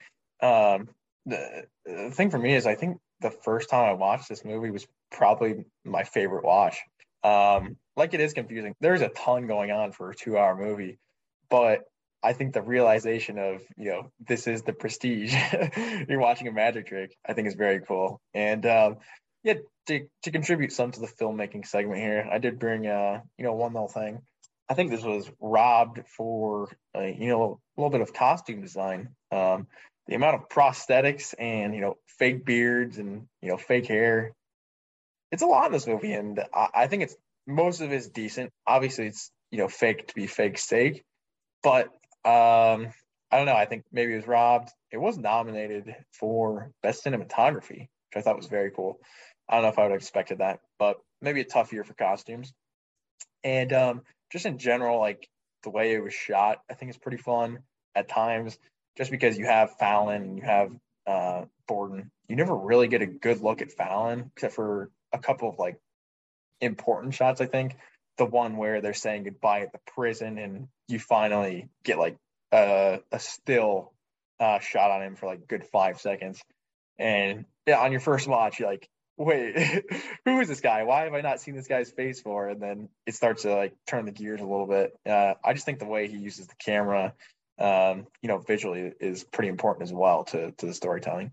um, 0.43 0.89
the, 1.27 1.65
the 1.85 2.11
thing 2.11 2.31
for 2.31 2.39
me 2.39 2.55
is, 2.55 2.67
I 2.67 2.75
think 2.75 2.99
the 3.21 3.31
first 3.31 3.71
time 3.71 3.89
I 3.89 3.93
watched 3.93 4.29
this 4.29 4.45
movie 4.45 4.71
was 4.71 4.87
probably 5.11 5.65
my 5.85 6.03
favorite 6.03 6.45
watch. 6.45 6.79
Um, 7.23 7.77
like 7.97 8.15
it 8.15 8.21
is 8.21 8.33
confusing. 8.33 8.75
There's 8.81 9.01
a 9.01 9.09
ton 9.09 9.47
going 9.47 9.71
on 9.71 9.93
for 9.93 10.11
a 10.11 10.15
two-hour 10.15 10.57
movie, 10.57 10.99
but 11.49 11.83
I 12.23 12.33
think 12.33 12.53
the 12.53 12.63
realization 12.63 13.39
of 13.39 13.63
you 13.77 13.91
know 13.91 14.13
this 14.27 14.47
is 14.47 14.63
the 14.63 14.73
prestige. 14.73 15.35
You're 16.09 16.21
watching 16.21 16.49
a 16.49 16.53
magic 16.53 16.87
trick. 16.87 17.17
I 17.27 17.33
think 17.33 17.49
is 17.49 17.55
very 17.55 17.81
cool. 17.81 18.21
And 18.33 18.65
um, 18.67 18.97
yeah, 19.43 19.55
to 19.87 20.07
to 20.23 20.31
contribute 20.31 20.73
some 20.73 20.91
to 20.93 21.01
the 21.01 21.07
filmmaking 21.07 21.67
segment 21.67 22.01
here, 22.01 22.29
I 22.31 22.39
did 22.39 22.59
bring 22.59 22.87
uh 22.87 23.21
you 23.37 23.45
know 23.45 23.55
one 23.55 23.73
little 23.73 23.89
thing. 23.89 24.23
I 24.69 24.75
think 24.75 24.91
this 24.91 25.03
was 25.03 25.31
robbed 25.41 26.01
for 26.07 26.69
uh, 26.97 27.03
you 27.03 27.29
know 27.29 27.61
a 27.77 27.81
little 27.81 27.91
bit 27.91 28.01
of 28.01 28.15
costume 28.15 28.63
design. 28.63 29.11
Um, 29.31 29.67
the 30.13 30.17
amount 30.17 30.35
of 30.35 30.49
prosthetics 30.51 31.35
and 31.39 31.75
you 31.75 31.81
know 31.81 31.97
fake 32.19 32.45
beards 32.45 32.99
and 32.99 33.27
you 33.41 33.49
know 33.49 33.57
fake 33.57 33.87
hair. 33.87 34.35
It's 35.31 35.43
a 35.43 35.47
lot 35.47 35.65
in 35.65 35.73
this 35.73 35.87
movie, 35.87 36.13
and 36.13 36.39
I, 36.55 36.69
I 36.75 36.87
think 36.87 37.05
it's 37.05 37.17
most 37.47 37.81
of 37.81 37.91
it's 37.93 38.09
decent. 38.09 38.51
Obviously, 38.67 39.07
it's 39.07 39.31
you 39.51 39.57
know 39.57 39.69
fake 39.69 40.09
to 40.09 40.15
be 40.15 40.27
fake 40.27 40.59
sake, 40.59 41.03
but 41.63 41.87
um, 42.27 42.93
I 43.31 43.39
don't 43.39 43.47
know. 43.47 43.57
I 43.57 43.65
think 43.65 43.85
maybe 43.91 44.13
it 44.13 44.17
was 44.17 44.27
robbed. 44.27 44.69
It 44.91 44.99
was 44.99 45.17
nominated 45.17 45.97
for 46.13 46.73
best 46.83 47.03
cinematography, 47.07 47.89
which 47.89 48.17
I 48.17 48.21
thought 48.21 48.37
was 48.37 48.49
very 48.49 48.71
cool. 48.71 48.99
I 49.49 49.55
don't 49.55 49.63
know 49.63 49.71
if 49.71 49.79
I 49.79 49.85
would 49.85 49.93
have 49.93 50.01
expected 50.01 50.39
that, 50.41 50.61
but 50.79 50.99
maybe 51.23 51.41
a 51.41 51.45
tough 51.45 51.73
year 51.73 51.85
for 51.85 51.95
costumes. 51.95 52.53
And 53.45 53.73
um, 53.73 54.03
just 54.31 54.45
in 54.45 54.59
general, 54.59 55.01
like 55.01 55.27
the 55.63 55.71
way 55.71 55.95
it 55.95 56.05
was 56.05 56.13
shot, 56.13 56.59
I 56.71 56.75
think 56.75 56.91
is 56.91 56.99
pretty 56.99 57.17
fun 57.17 57.61
at 57.95 58.11
times. 58.11 58.59
Just 58.97 59.11
because 59.11 59.39
you 59.39 59.47
have 59.47 59.77
Fallon 59.79 60.23
and 60.23 60.37
you 60.37 60.43
have 60.43 60.73
uh, 61.07 61.45
Borden, 61.67 62.11
you 62.29 62.37
never 62.37 62.55
really 62.55 62.89
get 62.89 63.03
a 63.03 63.07
good 63.07 63.41
look 63.41 63.63
at 63.63 63.73
Fallon 63.73 64.31
except 64.37 64.55
for 64.55 64.91
a 65.13 65.19
couple 65.19 65.49
of 65.49 65.59
like 65.59 65.81
important 66.61 67.15
shots. 67.15 67.41
I 67.41 67.47
think 67.47 67.77
the 68.19 68.25
one 68.25 68.57
where 68.57 68.81
they're 68.81 68.95
saying 68.95 69.25
goodbye 69.25 69.61
at 69.61 69.73
the 69.73 69.81
prison 69.95 70.39
and 70.39 70.69
you 70.89 70.99
finally 70.99 71.69
get 71.85 71.99
like 71.99 72.17
a, 72.53 73.01
a 73.11 73.19
still 73.19 73.93
uh, 74.39 74.59
shot 74.59 74.91
on 74.91 75.03
him 75.03 75.17
for 75.17 75.27
like 75.27 75.49
good 75.49 75.65
five 75.65 76.01
seconds. 76.01 76.43
And 76.99 77.47
yeah, 77.67 77.81
on 77.81 77.93
your 77.93 78.01
first 78.01 78.29
watch, 78.29 78.61
you're 78.61 78.69
like, 78.69 78.89
wait, 79.17 79.85
who 80.25 80.41
is 80.41 80.49
this 80.49 80.61
guy? 80.61 80.83
Why 80.85 81.05
have 81.05 81.15
I 81.15 81.21
not 81.21 81.41
seen 81.41 81.55
this 81.55 81.69
guy's 81.69 81.91
face 81.91 82.21
for? 82.21 82.49
And 82.49 82.61
then 82.61 82.89
it 83.07 83.15
starts 83.15 83.43
to 83.43 83.55
like 83.55 83.75
turn 83.87 84.05
the 84.05 84.13
gears 84.13 84.41
a 84.41 84.47
little 84.47 84.67
bit. 84.67 84.99
Uh, 85.07 85.35
I 85.45 85.55
just 85.55 85.65
think 85.65 85.79
the 85.79 85.87
way 85.87 86.09
he 86.09 86.19
uses 86.19 86.47
the 86.47 86.55
camera, 86.57 87.15
um, 87.63 88.07
you 88.21 88.29
know, 88.29 88.39
visually 88.39 88.93
is 89.01 89.25
pretty 89.25 89.49
important 89.49 89.85
as 89.85 89.93
well 89.93 90.25
to 90.25 90.53
to 90.53 90.67
the 90.67 90.75
storytelling. 90.75 91.31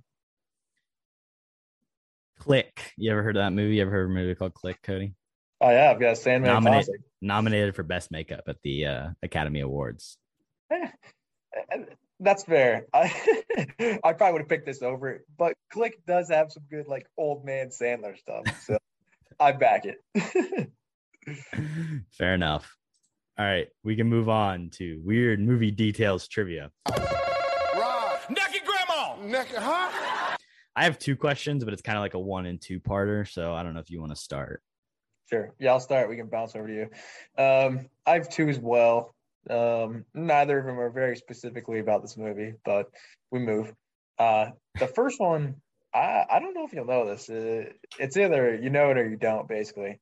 Click. 2.40 2.94
You 2.98 3.12
ever 3.12 3.24
heard 3.24 3.36
of 3.36 3.42
that 3.44 3.52
movie? 3.52 3.76
You 3.76 3.82
ever 3.82 3.92
heard 3.92 4.06
of 4.06 4.12
a 4.12 4.14
movie 4.14 4.36
called 4.36 4.54
Click, 4.54 4.82
Cody? 4.82 5.14
Oh 5.62 5.70
yeah, 5.70 5.92
I've 5.92 6.00
got 6.00 6.18
Sandman 6.18 6.54
Nominate- 6.54 6.86
Classic. 6.86 7.02
Nominated 7.22 7.76
for 7.76 7.84
best 7.84 8.12
makeup 8.12 8.44
at 8.48 8.56
the 8.64 8.86
uh, 8.86 9.08
Academy 9.22 9.60
Awards. 9.60 10.18
Eh, 10.72 10.88
That's 12.22 12.44
fair. 12.46 12.86
I 12.94 13.12
I 14.04 14.14
probably 14.14 14.32
would 14.34 14.42
have 14.44 14.50
picked 14.50 14.66
this 14.66 14.82
over 14.82 15.10
it, 15.10 15.22
but 15.38 15.56
Click 15.72 16.00
does 16.08 16.30
have 16.30 16.52
some 16.54 16.64
good 16.70 16.88
like 16.88 17.08
old 17.18 17.44
man 17.44 17.70
Sandler 17.70 18.18
stuff, 18.18 18.46
so 18.66 18.78
I 19.40 19.52
back 19.52 19.84
it. 19.86 20.70
Fair 22.18 22.34
enough. 22.34 22.74
All 23.40 23.46
right, 23.46 23.70
we 23.86 23.96
can 23.96 24.08
move 24.08 24.28
on 24.28 24.70
to 24.72 25.02
weird 25.02 25.40
movie 25.40 25.72
details 25.72 26.28
trivia. 26.28 26.72
Naked 26.90 28.62
grandma. 28.66 29.16
Naked, 29.22 29.56
huh? 29.56 30.36
I 30.76 30.84
have 30.84 31.00
two 31.00 31.16
questions, 31.16 31.64
but 31.64 31.72
it's 31.72 31.82
kind 31.82 31.98
of 31.98 32.02
like 32.02 32.16
a 32.16 32.20
one 32.20 32.48
and 32.48 32.60
two 32.60 32.82
parter. 32.82 33.26
So 33.26 33.54
I 33.54 33.64
don't 33.64 33.74
know 33.74 33.80
if 33.80 33.90
you 33.90 34.02
want 34.02 34.12
to 34.12 34.18
start. 34.18 34.62
Sure. 35.30 35.54
Yeah, 35.58 35.72
I'll 35.72 35.80
start. 35.80 36.10
We 36.10 36.18
can 36.18 36.28
bounce 36.28 36.54
over 36.54 36.68
to 36.68 36.74
you. 36.74 36.90
Um, 37.42 37.88
I 38.06 38.16
have 38.16 38.28
two 38.28 38.50
as 38.50 38.60
well. 38.60 39.16
Um, 39.50 40.04
neither 40.14 40.60
of 40.60 40.66
them 40.66 40.78
are 40.78 40.90
very 40.90 41.16
specifically 41.16 41.80
about 41.80 42.02
this 42.02 42.18
movie, 42.18 42.56
but 42.66 42.88
we 43.32 43.40
move. 43.40 43.74
Uh, 44.18 44.48
the 44.78 44.88
first 44.88 45.18
one, 45.18 45.56
I, 45.94 46.26
I 46.30 46.40
don't 46.42 46.54
know 46.54 46.66
if 46.66 46.74
you'll 46.74 46.88
know 46.88 47.08
this. 47.08 47.30
Uh, 47.30 47.72
it's 47.98 48.18
either 48.18 48.60
you 48.62 48.70
know 48.70 48.92
it 48.92 48.98
or 48.98 49.10
you 49.10 49.16
don't, 49.16 49.48
basically. 49.48 50.02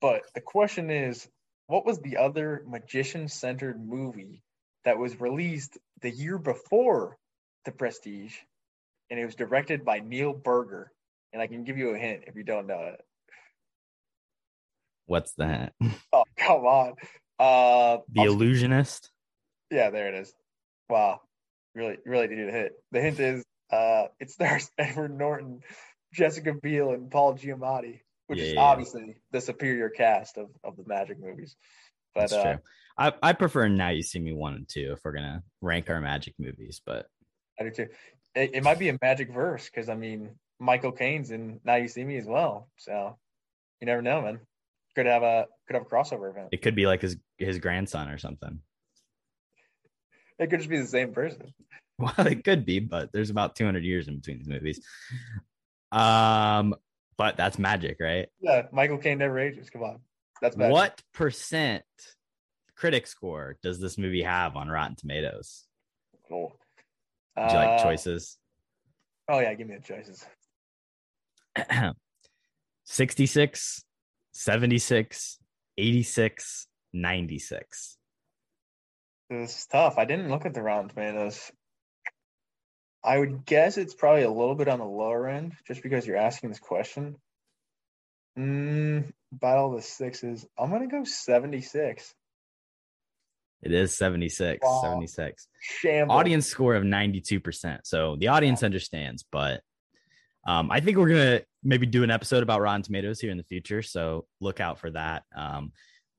But 0.00 0.22
the 0.34 0.40
question 0.40 0.90
is, 0.90 1.28
what 1.68 1.86
was 1.86 2.00
the 2.00 2.16
other 2.16 2.64
magician-centered 2.66 3.78
movie 3.86 4.42
that 4.84 4.98
was 4.98 5.20
released 5.20 5.78
the 6.00 6.10
year 6.10 6.38
before 6.38 7.16
The 7.64 7.72
Prestige, 7.72 8.34
and 9.10 9.20
it 9.20 9.24
was 9.24 9.34
directed 9.36 9.84
by 9.84 10.00
Neil 10.00 10.32
Burger? 10.32 10.90
And 11.32 11.40
I 11.42 11.46
can 11.46 11.62
give 11.64 11.76
you 11.78 11.90
a 11.90 11.98
hint 11.98 12.24
if 12.26 12.34
you 12.36 12.42
don't 12.42 12.66
know 12.66 12.80
it. 12.80 13.00
What's 15.06 15.32
that? 15.34 15.72
Oh, 16.12 16.24
come 16.38 16.64
on. 16.64 16.94
Uh, 17.38 17.98
The 18.12 18.22
I'll- 18.22 18.32
Illusionist. 18.32 19.10
yeah, 19.70 19.90
there 19.90 20.08
it 20.08 20.14
is. 20.22 20.34
Wow, 20.88 21.20
really, 21.74 21.98
really 22.06 22.28
needed 22.28 22.48
a 22.48 22.52
hit. 22.52 22.72
The 22.92 23.00
hint 23.02 23.20
is, 23.20 23.44
uh, 23.70 24.06
it 24.18 24.30
stars 24.30 24.70
Edward 24.78 25.16
Norton, 25.16 25.60
Jessica 26.14 26.54
Biel, 26.54 26.92
and 26.92 27.10
Paul 27.10 27.34
Giamatti, 27.34 28.00
which 28.28 28.38
Yeah, 28.38 28.44
is 28.44 28.54
yeah. 28.54 28.60
obviously 28.60 29.16
the 29.32 29.40
superior 29.40 29.88
cast 29.90 30.38
of, 30.38 30.48
of 30.62 30.76
the 30.76 30.84
Magic 30.86 31.18
movies. 31.20 31.56
But 32.14 32.30
That's 32.30 32.32
uh, 32.34 32.42
true. 32.42 32.58
I, 32.96 33.12
I 33.22 33.32
prefer 33.32 33.68
Now 33.68 33.88
You 33.88 34.02
See 34.02 34.18
Me 34.18 34.32
one 34.32 34.54
and 34.54 34.68
two 34.68 34.92
if 34.92 35.00
we're 35.04 35.12
gonna 35.12 35.42
rank 35.60 35.90
our 35.90 36.00
magic 36.00 36.34
movies, 36.38 36.80
but 36.84 37.06
I 37.58 37.64
do 37.64 37.70
too. 37.70 37.88
It, 38.34 38.54
it 38.54 38.62
might 38.62 38.78
be 38.78 38.88
a 38.88 38.98
Magic 39.00 39.32
verse 39.32 39.64
because 39.66 39.88
I 39.88 39.94
mean, 39.94 40.30
Michael 40.58 40.92
Caine's 40.92 41.30
in 41.30 41.60
Now 41.64 41.76
You 41.76 41.88
See 41.88 42.04
Me 42.04 42.16
as 42.16 42.26
well. 42.26 42.68
So 42.76 43.16
you 43.80 43.86
never 43.86 44.02
know, 44.02 44.22
man. 44.22 44.40
Could 44.94 45.06
have 45.06 45.22
a 45.22 45.46
could 45.66 45.74
have 45.74 45.82
a 45.82 45.88
crossover 45.88 46.30
event. 46.30 46.48
it 46.50 46.60
could 46.62 46.74
be 46.74 46.86
like 46.86 47.02
his 47.02 47.16
his 47.38 47.58
grandson 47.58 48.08
or 48.08 48.18
something. 48.18 48.60
It 50.38 50.50
could 50.50 50.60
just 50.60 50.70
be 50.70 50.78
the 50.78 50.86
same 50.86 51.12
person. 51.12 51.42
Well, 52.00 52.28
it 52.28 52.44
could 52.44 52.64
be, 52.64 52.78
but 52.78 53.10
there's 53.12 53.30
about 53.30 53.56
200 53.56 53.82
years 53.82 54.06
in 54.06 54.18
between 54.18 54.38
these 54.38 54.46
movies. 54.46 54.80
Um, 55.90 56.76
but 57.18 57.36
that's 57.36 57.58
magic, 57.58 57.98
right? 58.00 58.28
Yeah, 58.40 58.62
Michael 58.72 58.96
Caine 58.98 59.18
never 59.18 59.38
ages. 59.38 59.68
Come 59.68 59.82
on, 59.82 59.98
that's 60.40 60.56
magic. 60.56 60.72
What 60.72 61.02
percent 61.12 61.84
critic 62.76 63.06
score 63.06 63.58
does 63.62 63.80
this 63.80 63.98
movie 63.98 64.22
have 64.22 64.56
on 64.56 64.68
Rotten 64.68 64.96
Tomatoes? 64.96 65.66
Cool. 66.28 66.56
Would 67.36 67.50
you 67.50 67.56
like 67.56 67.80
Uh, 67.80 67.82
choices? 67.82 68.38
Oh 69.28 69.40
yeah, 69.40 69.52
give 69.54 69.68
me 69.68 69.74
the 69.76 69.82
choices. 69.82 70.24
66, 72.84 73.84
76, 74.32 75.38
86, 75.76 76.66
96. 76.94 77.98
This 79.28 79.58
is 79.58 79.66
tough. 79.66 79.98
I 79.98 80.04
didn't 80.06 80.30
look 80.30 80.46
at 80.46 80.54
the 80.54 80.62
Rotten 80.62 80.88
Tomatoes. 80.88 81.52
I 83.04 83.18
would 83.18 83.44
guess 83.44 83.78
it's 83.78 83.94
probably 83.94 84.22
a 84.22 84.30
little 84.30 84.54
bit 84.54 84.68
on 84.68 84.78
the 84.78 84.84
lower 84.84 85.28
end, 85.28 85.54
just 85.66 85.82
because 85.82 86.06
you're 86.06 86.16
asking 86.16 86.50
this 86.50 86.58
question. 86.58 87.16
Mm, 88.38 89.10
Battle 89.32 89.70
of 89.70 89.76
the 89.76 89.82
Sixes. 89.82 90.46
I'm 90.58 90.70
gonna 90.70 90.88
go 90.88 91.04
76. 91.04 92.14
It 93.62 93.72
is 93.72 93.96
76, 93.96 94.60
Wow. 94.62 94.82
76. 94.82 95.48
Shambles. 95.60 96.16
Audience 96.16 96.46
score 96.46 96.76
of 96.76 96.84
92%. 96.84 97.80
So 97.84 98.16
the 98.16 98.28
audience 98.28 98.62
understands, 98.62 99.24
but 99.30 99.62
um, 100.46 100.70
I 100.70 100.80
think 100.80 100.96
we're 100.96 101.08
going 101.08 101.38
to 101.38 101.44
maybe 101.64 101.84
do 101.84 102.04
an 102.04 102.10
episode 102.10 102.42
about 102.42 102.60
Rotten 102.60 102.82
Tomatoes 102.82 103.20
here 103.20 103.30
in 103.30 103.36
the 103.36 103.42
future. 103.44 103.82
So 103.82 104.26
look 104.40 104.60
out 104.60 104.78
for 104.78 104.90
that. 104.92 105.24
Um, 105.34 105.72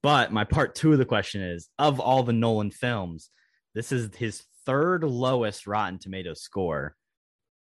but 0.04 0.32
my 0.32 0.44
part 0.44 0.76
two 0.76 0.92
of 0.92 1.00
the 1.00 1.06
question 1.06 1.42
is 1.42 1.70
of 1.80 2.00
all 2.00 2.24
the 2.24 2.34
Nolan 2.34 2.72
films, 2.72 3.30
this 3.74 3.92
is 3.92 4.14
his 4.16 4.44
third 4.70 5.04
lowest 5.04 5.66
Rotten 5.66 5.98
Tomatoes 5.98 6.42
score. 6.42 6.96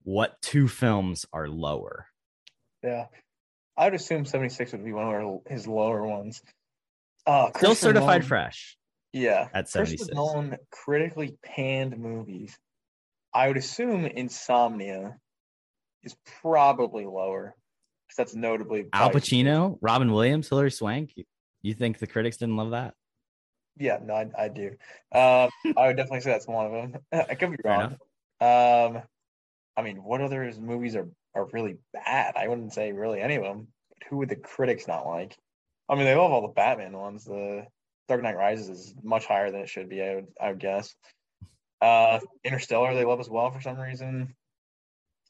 What 0.03 0.36
two 0.42 0.68
films 0.68 1.24
are 1.32 1.48
lower? 1.48 2.07
Yeah, 2.82 3.07
I 3.74 3.86
would 3.86 3.94
assume 3.94 4.26
76 4.26 4.72
would 4.72 4.84
be 4.84 4.92
one 4.92 5.14
of 5.14 5.40
his 5.51 5.66
lower 5.66 6.07
ones. 6.07 6.42
Uh, 7.26 7.48
Still 7.57 7.74
certified 7.74 8.07
Nolan- 8.07 8.22
fresh 8.22 8.76
Yeah, 9.14 9.48
at 9.55 9.64
Christopher 9.70 9.86
76. 9.86 10.14
Nolan 10.14 10.57
critically 10.70 11.38
panned 11.42 11.96
movies. 11.98 12.59
I 13.32 13.48
would 13.48 13.57
assume 13.57 14.05
Insomnia 14.05 15.16
is 16.03 16.14
probably 16.42 17.07
lower 17.07 17.55
because 18.09 18.16
that's 18.16 18.34
notably 18.34 18.86
Al 18.92 19.11
Pacino, 19.11 19.78
Robin 19.80 20.12
Williams, 20.12 20.48
Hilary 20.51 20.70
Swank. 20.70 21.14
You 21.62 21.74
think 21.74 21.98
the 21.98 22.07
critics 22.07 22.36
didn't 22.38 22.57
love 22.57 22.72
that? 22.72 22.94
Yeah, 23.81 23.99
no, 24.05 24.14
I, 24.14 24.28
I 24.37 24.49
do. 24.49 24.76
Um, 25.11 25.49
I 25.76 25.87
would 25.87 25.97
definitely 25.97 26.20
say 26.20 26.31
that's 26.31 26.47
one 26.47 26.66
of 26.66 26.72
them. 26.72 27.03
I 27.31 27.35
could 27.35 27.51
be 27.51 27.57
wrong. 27.64 27.97
Um, 28.41 29.03
I 29.76 29.83
mean, 29.83 30.05
what 30.05 30.20
other 30.20 30.53
movies 30.61 30.95
are 30.95 31.09
are 31.35 31.47
really 31.53 31.76
bad? 31.95 32.35
I 32.37 32.47
wouldn't 32.47 32.74
say 32.74 32.93
really 32.93 33.20
any 33.20 33.37
of 33.37 33.43
them. 33.43 33.68
Who 34.09 34.18
would 34.18 34.28
the 34.28 34.37
critics 34.37 34.87
not 34.87 35.07
like? 35.07 35.37
I 35.89 35.95
mean, 35.95 36.05
they 36.05 36.14
love 36.14 36.31
all 36.31 36.43
the 36.43 36.49
Batman 36.49 36.93
ones. 36.93 37.24
The 37.24 37.66
Dark 38.07 38.22
Knight 38.22 38.37
Rises 38.37 38.68
is 38.68 38.95
much 39.03 39.24
higher 39.24 39.51
than 39.51 39.62
it 39.62 39.68
should 39.68 39.89
be. 39.89 40.03
I 40.03 40.16
would, 40.16 40.26
I 40.41 40.49
would 40.49 40.59
guess. 40.59 40.95
Uh, 41.81 42.20
Interstellar, 42.45 42.95
they 42.95 43.07
love 43.07 43.20
as 43.20 43.31
well 43.31 43.51
for 43.51 43.62
some 43.62 43.78
reason. 43.78 44.35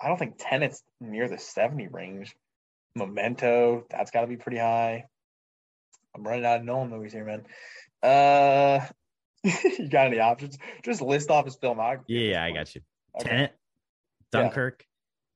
I 0.01 0.09
don't 0.09 0.19
think 0.19 0.37
Tenet's 0.39 0.83
near 1.01 1.29
the 1.29 1.39
seventy 1.39 1.87
range. 1.87 2.35
Memento, 2.97 3.85
that's 3.89 4.11
got 4.11 4.23
to 4.23 4.27
be 4.27 4.37
pretty 4.37 4.59
high. 4.59 5.05
I'm 6.15 6.25
running 6.25 6.45
out 6.45 6.59
of 6.59 6.65
Nolan 6.65 6.91
movies 6.91 7.13
here, 7.13 7.25
man. 7.25 7.45
Uh, 8.03 8.81
you 9.45 9.89
got 9.89 10.07
any 10.07 10.21
options? 10.21 10.59
Just 10.85 11.01
list 11.01 11.31
off 11.31 11.45
his 11.45 11.57
filmography. 11.57 12.05
Yeah, 12.09 12.43
I 12.43 12.53
got 12.53 12.75
you. 12.75 12.83
Okay. 13.19 13.29
Tenet, 13.29 13.51
Yeah. 14.33 14.41
Dunkirk, 14.43 14.85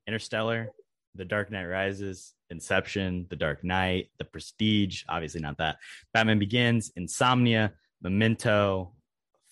Interstellar, 0.07 0.69
The 1.15 1.25
Dark 1.25 1.51
Knight 1.51 1.65
Rises, 1.65 2.33
Inception, 2.49 3.25
The 3.29 3.35
Dark 3.35 3.63
Knight, 3.63 4.09
The 4.17 4.25
Prestige, 4.25 5.03
obviously 5.09 5.41
not 5.41 5.57
that. 5.57 5.77
Batman 6.13 6.39
Begins, 6.39 6.91
Insomnia, 6.95 7.73
Memento, 8.01 8.91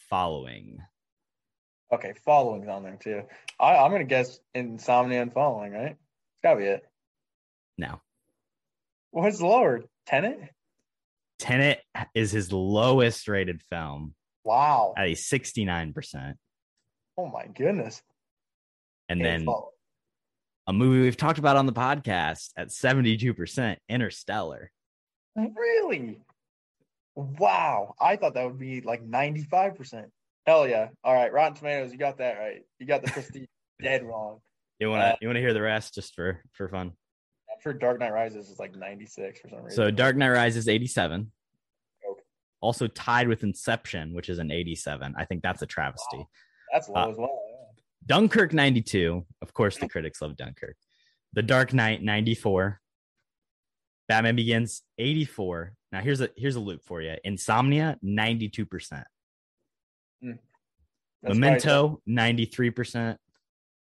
Following. 0.10 0.78
Okay, 1.92 2.14
following's 2.24 2.68
on 2.68 2.84
there 2.84 2.98
too. 3.02 3.24
I, 3.60 3.76
I'm 3.78 3.92
gonna 3.92 4.04
guess 4.04 4.40
Insomnia 4.54 5.22
and 5.22 5.34
Following, 5.34 5.72
right? 5.74 5.92
It's 5.92 6.42
gotta 6.44 6.60
be 6.60 6.66
it. 6.66 6.84
Now, 7.78 8.02
What's 9.12 9.42
lower? 9.42 9.84
Tenant? 10.08 10.40
Tenet 11.40 11.82
is 12.14 12.32
his 12.32 12.52
lowest 12.52 13.28
rated 13.28 13.62
film 13.70 14.16
Wow. 14.46 14.94
at 14.98 15.08
a 15.08 15.12
69%. 15.12 16.36
Oh 17.18 17.28
my 17.28 17.48
goodness. 17.48 18.02
And 19.10 19.24
then 19.24 19.46
follow- 19.46 19.72
a 20.68 20.74
movie 20.74 21.02
we've 21.02 21.18
talked 21.18 21.40
about 21.40 21.58
on 21.58 21.66
the 21.66 21.74
podcast 21.74 22.52
at 22.58 22.70
72%, 22.70 23.78
Interstellar. 23.90 24.72
really? 25.36 26.20
Wow. 27.16 27.96
I 28.00 28.16
thought 28.16 28.34
that 28.36 28.46
would 28.46 28.60
be 28.60 28.82
like 28.82 29.04
95%. 29.04 30.10
Hell 30.46 30.68
yeah. 30.68 30.90
All 31.04 31.14
right, 31.14 31.32
Rotten 31.32 31.56
Tomatoes, 31.56 31.92
you 31.92 31.98
got 31.98 32.18
that 32.18 32.38
right. 32.38 32.62
You 32.80 32.86
got 32.86 33.02
the 33.04 33.12
prestige 33.12 33.48
dead 33.82 34.04
wrong. 34.04 34.40
You 34.80 34.90
want 34.90 35.02
to 35.02 35.06
Uh, 35.08 35.16
you 35.22 35.28
want 35.28 35.36
to 35.38 35.42
hear 35.42 35.54
the 35.54 35.62
rest 35.62 35.94
just 35.94 36.16
for 36.16 36.42
for 36.54 36.68
fun? 36.68 36.94
I'm 37.66 37.78
Dark 37.80 38.00
Knight 38.00 38.14
Rises 38.14 38.50
is 38.50 38.60
like 38.60 38.76
96 38.76 39.40
for 39.40 39.50
some 39.50 39.64
reason. 39.64 39.76
So 39.76 39.92
Dark 39.92 40.16
Knight 40.16 40.30
Rises 40.30 40.68
87. 40.68 41.32
Okay. 42.10 42.22
Also 42.62 42.88
tied 42.88 43.28
with 43.28 43.44
Inception, 43.44 44.14
which 44.14 44.30
is 44.30 44.40
an 44.40 44.52
87. 44.52 45.14
I 45.18 45.26
think 45.26 45.42
that's 45.42 45.62
a 45.62 45.66
travesty. 45.66 46.26
That's 46.72 46.90
low 46.90 47.02
uh, 47.02 47.10
as 47.10 47.18
well. 47.18 47.40
yeah. 47.50 47.82
Dunkirk 48.06 48.54
92. 48.54 49.26
Of 49.42 49.54
course, 49.54 49.78
the 49.78 49.88
critics 49.88 50.22
love 50.22 50.36
Dunkirk. 50.36 50.76
The 51.34 51.42
Dark 51.42 51.74
Knight 51.74 52.04
94. 52.04 52.80
Batman 54.10 54.36
Begins 54.36 54.82
84. 54.98 55.74
Now 55.92 56.02
here's 56.02 56.20
a 56.22 56.30
here's 56.36 56.56
a 56.56 56.60
loop 56.60 56.84
for 56.84 57.02
you. 57.02 57.16
Insomnia 57.24 57.98
92%. 58.04 59.04
That's 60.22 60.38
probably- 61.22 61.40
Memento 61.40 62.02
93% 62.08 63.18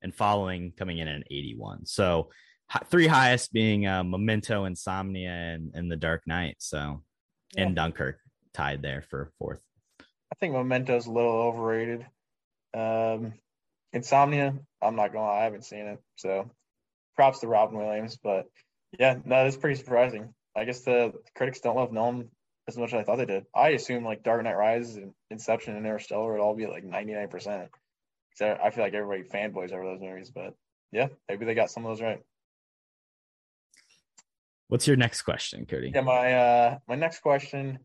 and 0.03 0.13
following 0.13 0.71
coming 0.77 0.99
in 0.99 1.07
at 1.07 1.23
81. 1.31 1.85
So 1.87 2.29
three 2.89 3.07
highest 3.07 3.53
being 3.53 3.85
uh, 3.87 4.03
Memento, 4.03 4.65
Insomnia 4.65 5.29
and, 5.31 5.71
and 5.73 5.91
The 5.91 5.95
Dark 5.95 6.23
Knight. 6.27 6.55
So 6.59 7.01
Yeah. 7.55 7.63
and 7.65 7.75
Dunkirk 7.75 8.17
tied 8.53 8.81
there 8.81 9.01
for 9.09 9.31
fourth. 9.37 9.61
I 9.99 10.35
think 10.39 10.55
Memento's 10.55 11.05
a 11.05 11.11
little 11.11 11.31
overrated. 11.31 12.05
Um, 12.73 13.33
Insomnia, 13.91 14.55
I'm 14.81 14.95
not 14.95 15.11
going 15.13 15.23
to 15.23 15.27
lie, 15.29 15.41
I 15.41 15.43
haven't 15.43 15.65
seen 15.65 15.85
it. 15.85 15.99
So 16.15 16.49
props 17.15 17.39
to 17.41 17.47
Robin 17.47 17.77
Williams. 17.77 18.17
But 18.17 18.47
yeah, 18.97 19.13
no, 19.23 19.43
that's 19.43 19.57
pretty 19.57 19.75
surprising. 19.77 20.33
I 20.55 20.65
guess 20.65 20.81
the 20.81 21.13
critics 21.35 21.59
don't 21.61 21.75
love 21.75 21.91
Nolan 21.91 22.29
as 22.67 22.77
much 22.77 22.93
as 22.93 22.99
I 23.01 23.03
thought 23.03 23.17
they 23.17 23.25
did. 23.25 23.45
I 23.53 23.69
assume 23.69 24.03
like 24.05 24.23
Dark 24.23 24.43
Knight 24.43 24.57
Rises 24.57 24.95
and 24.97 25.13
Inception 25.29 25.75
and 25.75 25.85
Interstellar 25.85 26.31
would 26.31 26.41
all 26.41 26.55
be 26.55 26.65
like 26.67 26.83
99%. 26.83 27.67
So 28.35 28.57
I 28.63 28.71
feel 28.71 28.83
like 28.83 28.93
everybody 28.93 29.23
fanboys 29.29 29.71
over 29.73 29.83
those 29.85 30.01
movies. 30.01 30.31
But 30.33 30.55
yeah, 30.91 31.07
maybe 31.29 31.45
they 31.45 31.53
got 31.53 31.69
some 31.69 31.85
of 31.85 31.91
those 31.91 32.01
right. 32.01 32.21
What's 34.67 34.87
your 34.87 34.95
next 34.97 35.21
question, 35.23 35.65
Cody? 35.65 35.91
Yeah, 35.93 36.01
my 36.01 36.33
uh 36.33 36.77
my 36.87 36.95
next 36.95 37.19
question, 37.19 37.79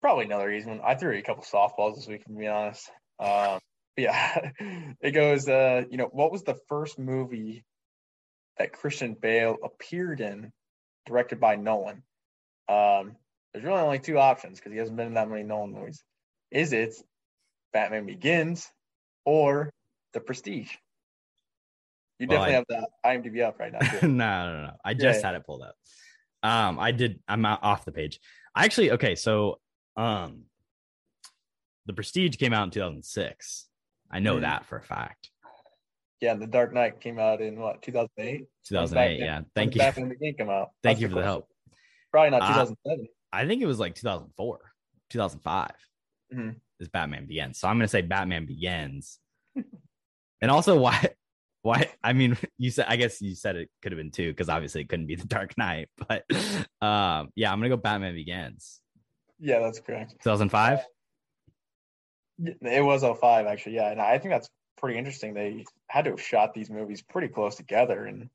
probably 0.00 0.24
another 0.26 0.50
easy 0.52 0.68
one. 0.68 0.80
I 0.84 0.94
threw 0.94 1.16
a 1.16 1.22
couple 1.22 1.44
softballs 1.44 1.96
this 1.96 2.06
week, 2.08 2.24
to 2.24 2.30
be 2.32 2.46
honest. 2.46 2.90
Um, 3.18 3.58
yeah, 3.96 4.50
it 5.00 5.12
goes. 5.12 5.48
Uh, 5.48 5.84
you 5.90 5.96
know, 5.96 6.08
what 6.12 6.32
was 6.32 6.42
the 6.42 6.56
first 6.68 6.98
movie 6.98 7.64
that 8.58 8.72
Christian 8.72 9.14
Bale 9.14 9.56
appeared 9.62 10.20
in, 10.20 10.52
directed 11.06 11.40
by 11.40 11.56
Nolan? 11.56 12.02
Um, 12.68 13.16
there's 13.52 13.64
really 13.64 13.80
only 13.80 13.98
two 13.98 14.18
options 14.18 14.58
because 14.58 14.72
he 14.72 14.78
hasn't 14.78 14.96
been 14.96 15.08
in 15.08 15.14
that 15.14 15.28
many 15.28 15.42
Nolan 15.42 15.72
movies. 15.72 16.02
Is 16.50 16.72
it 16.72 16.94
Batman 17.72 18.06
Begins 18.06 18.68
or 19.24 19.70
The 20.12 20.20
Prestige? 20.20 20.70
You 22.18 22.26
Well, 22.28 22.38
definitely 22.46 22.74
I- 22.76 22.78
have 22.78 23.22
that 23.22 23.22
IMDb 23.32 23.42
up 23.42 23.58
right 23.58 23.72
now. 23.72 23.78
no, 24.02 24.08
no, 24.08 24.52
no, 24.52 24.62
no. 24.66 24.72
I 24.84 24.94
just 24.94 25.20
Yeah. 25.20 25.28
had 25.28 25.34
it 25.36 25.44
pulled 25.46 25.62
up. 25.62 25.74
Um, 26.42 26.78
I 26.78 26.92
did. 26.92 27.20
I'm 27.28 27.44
off 27.44 27.84
the 27.84 27.92
page. 27.92 28.18
I 28.54 28.64
actually 28.64 28.92
okay. 28.92 29.14
So, 29.14 29.60
um, 29.96 30.44
the 31.86 31.92
Prestige 31.92 32.36
came 32.36 32.52
out 32.52 32.64
in 32.64 32.70
2006. 32.70 33.66
I 34.10 34.18
know 34.20 34.36
Mhm. 34.36 34.40
that 34.42 34.66
for 34.66 34.78
a 34.78 34.82
fact. 34.82 35.30
yeah, 36.20 36.34
The 36.34 36.46
Dark 36.46 36.74
Knight 36.74 37.00
came 37.00 37.18
out 37.18 37.40
in 37.40 37.58
what 37.58 37.80
2008. 37.82 38.46
2008. 38.66 39.20
Batman- 39.20 39.26
Yeah. 39.26 39.36
when 39.36 39.46
Thank 39.54 39.74
you. 39.74 39.78
Batman 39.78 40.08
Begins 40.10 40.36
come 40.38 40.50
out. 40.50 40.68
Thank 40.82 40.98
That's 40.98 41.00
you 41.00 41.08
for 41.08 41.14
the 41.14 41.22
help. 41.24 41.48
Probably 42.10 42.30
not 42.30 42.42
Uh, 42.42 42.48
2007. 42.48 43.06
I 43.32 43.46
think 43.46 43.62
it 43.62 43.66
was 43.66 43.78
like 43.78 43.94
2004, 43.94 44.72
2005 45.08 45.72
Mhm. 46.34 46.60
is 46.78 46.88
Batman 46.88 47.24
Begins. 47.26 47.58
So 47.58 47.68
I'm 47.68 47.76
going 47.78 47.84
to 47.84 47.88
say 47.88 48.02
Batman 48.02 48.44
Begins. 48.44 49.18
and 50.42 50.50
also, 50.50 50.78
why? 50.78 51.14
Why? 51.62 51.90
I 52.02 52.12
mean, 52.12 52.36
you 52.58 52.70
said, 52.70 52.86
I 52.88 52.96
guess 52.96 53.20
you 53.20 53.34
said 53.34 53.56
it 53.56 53.70
could 53.82 53.92
have 53.92 53.98
been 53.98 54.10
two 54.10 54.30
because 54.30 54.48
obviously 54.48 54.82
it 54.82 54.88
couldn't 54.88 55.06
be 55.06 55.16
The 55.16 55.26
Dark 55.26 55.56
Knight. 55.58 55.88
But 56.08 56.24
um, 56.80 57.30
yeah, 57.34 57.52
I'm 57.52 57.58
going 57.60 57.70
to 57.70 57.76
go 57.76 57.80
Batman 57.80 58.14
Begins. 58.14 58.80
yeah, 59.38 59.60
that's 59.60 59.80
correct. 59.80 60.12
2005. 60.22 60.80
It 62.62 62.84
was 62.84 63.02
05 63.02 63.46
actually. 63.46 63.74
Yeah, 63.76 63.90
and 63.90 64.00
I 64.00 64.18
think 64.18 64.32
that's 64.32 64.48
pretty 64.78 64.98
interesting. 64.98 65.34
They 65.34 65.64
had 65.88 66.04
to 66.04 66.10
have 66.12 66.22
shot 66.22 66.54
these 66.54 66.70
movies 66.70 67.02
pretty 67.02 67.28
close 67.28 67.56
together, 67.56 68.06
and 68.06 68.30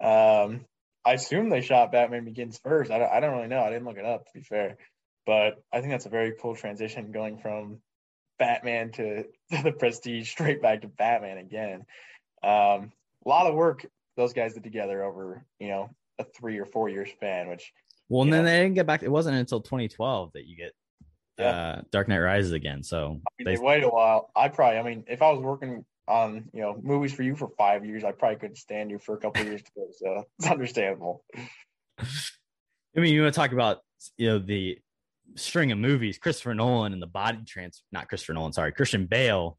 um, 0.00 0.64
I 1.04 1.12
assume 1.12 1.48
they 1.48 1.60
shot 1.60 1.92
Batman 1.92 2.24
Begins 2.24 2.58
first. 2.58 2.90
I 2.90 2.98
don't, 2.98 3.12
I 3.12 3.20
don't 3.20 3.36
really 3.36 3.48
know. 3.48 3.62
I 3.62 3.70
didn't 3.70 3.84
look 3.84 3.98
it 3.98 4.04
up 4.04 4.26
to 4.26 4.32
be 4.34 4.40
fair, 4.40 4.76
but 5.24 5.62
I 5.72 5.80
think 5.80 5.92
that's 5.92 6.06
a 6.06 6.10
very 6.10 6.34
cool 6.40 6.56
transition 6.56 7.12
going 7.12 7.38
from 7.38 7.78
Batman 8.38 8.90
to, 8.92 9.24
to 9.52 9.62
the 9.62 9.72
Prestige 9.72 10.30
straight 10.30 10.60
back 10.60 10.82
to 10.82 10.88
Batman 10.88 11.38
again. 11.38 11.84
Um, 12.44 12.92
a 13.24 13.28
lot 13.28 13.46
of 13.46 13.54
work 13.54 13.86
those 14.16 14.32
guys 14.32 14.54
did 14.54 14.62
together 14.62 15.02
over 15.02 15.44
you 15.58 15.68
know 15.68 15.90
a 16.18 16.24
three 16.24 16.58
or 16.58 16.66
four 16.66 16.88
year 16.88 17.06
span, 17.06 17.48
which 17.48 17.72
Well, 18.08 18.22
and 18.22 18.32
then 18.32 18.44
know. 18.44 18.50
they 18.50 18.62
didn't 18.62 18.74
get 18.74 18.86
back. 18.86 19.02
It 19.02 19.10
wasn't 19.10 19.36
until 19.36 19.60
2012 19.60 20.32
that 20.34 20.46
you 20.46 20.56
get 20.56 20.72
Yeah. 21.38 21.46
uh, 21.48 21.82
Dark 21.90 22.06
Knight 22.08 22.18
Rises 22.18 22.52
again. 22.52 22.82
So 22.82 22.98
I 22.98 23.08
mean, 23.10 23.22
they, 23.46 23.56
they 23.56 23.60
waited 23.60 23.84
a 23.84 23.88
while. 23.88 24.30
I 24.36 24.48
probably, 24.48 24.78
I 24.78 24.82
mean, 24.82 25.04
if 25.08 25.22
I 25.22 25.30
was 25.32 25.40
working 25.42 25.84
on, 26.06 26.48
you 26.52 26.60
know, 26.60 26.78
movies 26.82 27.12
for 27.14 27.22
you 27.22 27.34
for 27.34 27.48
five 27.58 27.84
years, 27.84 28.04
I 28.04 28.12
probably 28.12 28.36
couldn't 28.36 28.56
stand 28.58 28.90
you 28.90 28.98
for 28.98 29.14
a 29.14 29.18
couple 29.18 29.42
years 29.44 29.62
too. 29.62 29.86
So 29.98 30.24
it's 30.38 30.48
understandable. 30.48 31.24
I 31.98 33.00
mean, 33.00 33.12
you 33.12 33.22
want 33.22 33.34
to 33.34 33.40
talk 33.40 33.52
about 33.52 33.78
you 34.16 34.28
know 34.28 34.38
the 34.38 34.78
string 35.36 35.72
of 35.72 35.78
movies, 35.78 36.18
Christopher 36.18 36.54
Nolan 36.54 36.92
and 36.92 37.02
the 37.02 37.06
body 37.08 37.38
trans, 37.46 37.82
not 37.90 38.08
Christopher 38.08 38.34
Nolan, 38.34 38.52
sorry, 38.52 38.72
Christian 38.72 39.06
Bale 39.06 39.58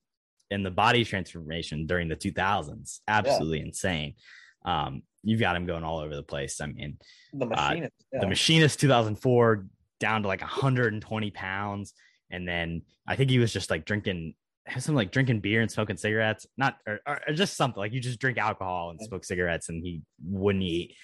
and 0.52 0.66
the 0.66 0.72
body 0.72 1.04
transformation 1.04 1.86
during 1.88 2.08
the 2.08 2.16
2000s, 2.16 3.00
absolutely 3.08 3.62
insane. 3.62 4.16
Um, 4.64 5.04
you've 5.24 5.40
got 5.40 5.56
him 5.56 5.66
going 5.66 5.84
all 5.84 6.00
over 6.00 6.16
the 6.16 6.24
place. 6.24 6.62
I 6.62 6.68
mean, 6.68 6.98
The 7.34 7.46
machinist. 7.48 7.94
yeah. 8.14 8.20
the 8.20 8.28
Machinist 8.28 8.80
2004 8.80 9.66
down 10.00 10.22
to 10.24 10.28
like 10.28 10.42
120 10.42 11.32
pounds, 11.32 11.94
and 12.30 12.48
then 12.48 12.82
I 13.08 13.16
think 13.16 13.30
he 13.30 13.40
was 13.40 13.52
just 13.54 13.70
like 13.70 13.86
drinking. 13.86 14.36
Some 14.80 14.96
like 14.96 15.12
drinking 15.12 15.42
beer 15.42 15.62
and 15.62 15.70
smoking 15.70 15.96
cigarettes, 15.96 16.48
not 16.58 16.78
or, 16.88 17.00
or 17.06 17.22
or 17.28 17.34
just 17.36 17.56
something 17.56 17.80
like 17.80 17.94
you 17.94 18.00
just 18.00 18.18
drink 18.20 18.40
alcohol 18.40 18.90
and 18.90 19.00
smoke 19.00 19.24
cigarettes, 19.24 19.70
and 19.70 19.84
he 19.84 20.02
wouldn't 20.28 20.64
eat. 20.64 20.96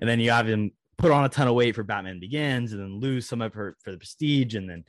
And 0.00 0.10
then 0.10 0.18
you 0.18 0.32
have 0.32 0.48
him 0.48 0.72
put 0.98 1.12
on 1.12 1.24
a 1.24 1.28
ton 1.28 1.46
of 1.46 1.54
weight 1.54 1.76
for 1.76 1.84
Batman 1.84 2.18
Begins, 2.18 2.72
and 2.72 2.82
then 2.82 2.98
lose 2.98 3.28
some 3.28 3.40
of 3.40 3.54
her 3.54 3.76
for 3.84 3.92
the 3.92 3.98
Prestige, 3.98 4.56
and 4.56 4.68
then 4.68 4.82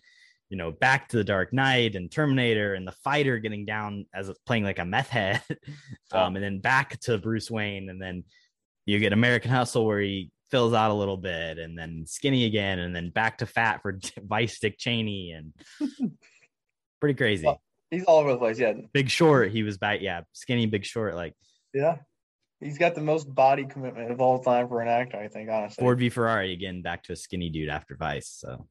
you 0.56 0.58
know 0.58 0.72
back 0.72 1.10
to 1.10 1.18
the 1.18 1.24
Dark 1.26 1.52
Knight 1.52 1.98
and 1.98 2.10
Terminator, 2.10 2.76
and 2.76 2.88
the 2.88 2.94
Fighter 2.94 3.40
getting 3.40 3.66
down 3.66 4.06
as 4.14 4.30
a- 4.30 4.36
playing 4.46 4.64
like 4.64 4.80
a 4.80 4.86
meth 4.86 5.10
head, 5.10 5.42
um, 6.14 6.38
and 6.38 6.44
then 6.44 6.60
back 6.60 6.98
to 7.02 7.18
Bruce 7.18 7.52
Wayne, 7.52 7.90
and 7.90 8.02
then 8.02 8.24
you 8.86 8.98
get 9.00 9.12
American 9.12 9.52
Hustle 9.52 9.86
where 9.86 10.00
he 10.00 10.32
fills 10.52 10.72
out 10.72 10.92
a 10.92 10.94
little 10.94 11.18
bit, 11.18 11.58
and 11.58 11.78
then 11.78 12.06
skinny 12.08 12.46
again, 12.46 12.80
and 12.80 12.96
then 12.96 13.10
back 13.10 13.40
to 13.40 13.46
fat 13.46 13.82
for 13.82 14.00
Vice 14.24 14.58
Dick 14.60 14.78
Cheney, 14.78 15.32
and 15.32 15.54
pretty 17.02 17.16
crazy. 17.16 17.46
Well, 17.46 17.62
He's 17.92 18.06
all 18.06 18.20
over 18.20 18.32
the 18.32 18.38
place. 18.38 18.58
Yeah. 18.58 18.74
Big 18.94 19.10
Short, 19.10 19.52
he 19.52 19.64
was 19.64 19.78
back, 19.78 20.00
yeah, 20.02 20.22
skinny 20.32 20.68
Big 20.68 20.86
Short, 20.86 21.16
like 21.16 21.34
Yeah. 21.74 21.98
He's 22.62 22.78
got 22.78 22.96
the 22.96 23.02
most 23.02 23.26
body 23.26 23.66
commitment 23.66 24.10
of 24.10 24.22
all 24.22 24.42
time 24.42 24.70
for 24.70 24.80
an 24.80 24.88
actor, 24.88 25.18
I 25.18 25.28
think, 25.28 25.50
honestly. 25.50 25.82
Ford 25.82 26.00
v 26.00 26.08
Ferrari 26.10 26.54
again, 26.54 26.82
back 26.82 27.04
to 27.04 27.12
a 27.12 27.16
skinny 27.18 27.50
dude 27.50 27.68
after 27.68 27.98
Vice. 27.98 28.30
So 28.30 28.68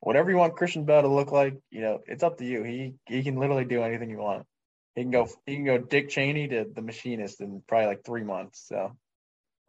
Whatever 0.00 0.30
you 0.30 0.36
want 0.36 0.56
Christian 0.56 0.84
Bale 0.84 1.02
to 1.02 1.08
look 1.08 1.32
like, 1.32 1.58
you 1.70 1.80
know, 1.80 2.00
it's 2.06 2.22
up 2.22 2.38
to 2.38 2.44
you. 2.44 2.62
He 2.62 2.94
he 3.06 3.22
can 3.22 3.36
literally 3.36 3.64
do 3.64 3.82
anything 3.82 4.10
you 4.10 4.18
want. 4.18 4.46
He 4.94 5.02
can 5.02 5.10
go 5.10 5.28
he 5.46 5.56
can 5.56 5.64
go 5.64 5.78
Dick 5.78 6.08
Cheney 6.08 6.48
to 6.48 6.66
the 6.72 6.82
machinist 6.82 7.40
in 7.40 7.62
probably 7.66 7.86
like 7.86 8.04
three 8.04 8.22
months. 8.22 8.64
So 8.68 8.96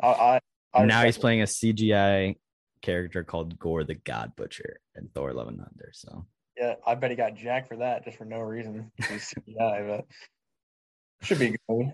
I 0.01 0.07
I, 0.07 0.39
I 0.73 0.85
now 0.85 1.03
he's 1.03 1.17
it. 1.17 1.21
playing 1.21 1.41
a 1.41 1.45
CGI 1.45 2.35
character 2.81 3.23
called 3.23 3.57
Gorr 3.59 3.83
the 3.83 3.95
God 3.95 4.33
Butcher 4.35 4.79
in 4.95 5.09
Thor: 5.13 5.33
Love 5.33 5.47
and 5.47 5.57
Thunder. 5.57 5.91
So 5.93 6.25
Yeah, 6.57 6.75
I 6.85 6.95
bet 6.95 7.09
he 7.09 7.15
got 7.17 7.35
Jack 7.35 7.67
for 7.67 7.77
that 7.77 8.05
just 8.05 8.17
for 8.17 8.25
no 8.25 8.39
reason. 8.39 8.91
He's 8.97 9.33
CGI, 9.33 9.87
but 9.87 10.05
should 11.21 11.39
be 11.39 11.47
a 11.47 11.49
good 11.51 11.59
movie. 11.67 11.91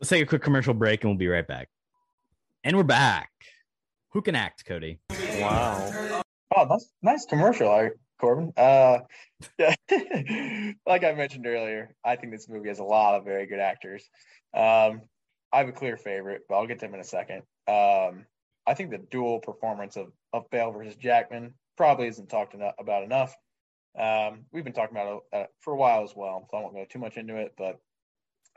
let's 0.00 0.10
take 0.10 0.22
a 0.22 0.26
quick 0.26 0.42
commercial 0.42 0.74
break 0.74 1.02
and 1.04 1.10
we'll 1.10 1.18
be 1.18 1.28
right 1.28 1.46
back. 1.46 1.68
And 2.64 2.76
we're 2.76 2.82
back. 2.82 3.30
Who 4.10 4.22
can 4.22 4.34
act, 4.34 4.64
Cody? 4.64 5.00
Wow. 5.10 6.13
Oh, 6.56 6.66
that's 6.68 6.92
nice 7.02 7.26
commercial, 7.26 7.90
Corbin. 8.20 8.52
Uh, 8.56 9.00
yeah, 9.58 9.74
like 10.86 11.04
I 11.04 11.12
mentioned 11.12 11.46
earlier, 11.46 11.94
I 12.04 12.16
think 12.16 12.32
this 12.32 12.48
movie 12.48 12.68
has 12.68 12.78
a 12.78 12.84
lot 12.84 13.14
of 13.14 13.24
very 13.24 13.46
good 13.46 13.58
actors. 13.58 14.08
Um, 14.54 15.02
I 15.52 15.58
have 15.58 15.68
a 15.68 15.72
clear 15.72 15.96
favorite, 15.96 16.42
but 16.48 16.56
I'll 16.56 16.66
get 16.66 16.78
to 16.80 16.86
him 16.86 16.94
in 16.94 17.00
a 17.00 17.04
second. 17.04 17.42
Um, 17.66 18.26
I 18.66 18.74
think 18.74 18.90
the 18.90 18.98
dual 19.10 19.40
performance 19.40 19.96
of 19.96 20.12
of 20.32 20.48
Bale 20.50 20.70
versus 20.72 20.96
Jackman 20.96 21.54
probably 21.76 22.08
isn't 22.08 22.28
talked 22.28 22.54
eno- 22.54 22.72
about 22.78 23.04
enough. 23.04 23.34
Um, 23.98 24.46
we've 24.52 24.64
been 24.64 24.72
talking 24.72 24.96
about 24.96 25.22
it 25.32 25.36
uh, 25.36 25.46
for 25.60 25.72
a 25.72 25.76
while 25.76 26.02
as 26.02 26.14
well, 26.14 26.46
so 26.50 26.56
I 26.56 26.60
won't 26.60 26.74
go 26.74 26.84
too 26.88 26.98
much 26.98 27.16
into 27.16 27.36
it, 27.36 27.54
but 27.56 27.78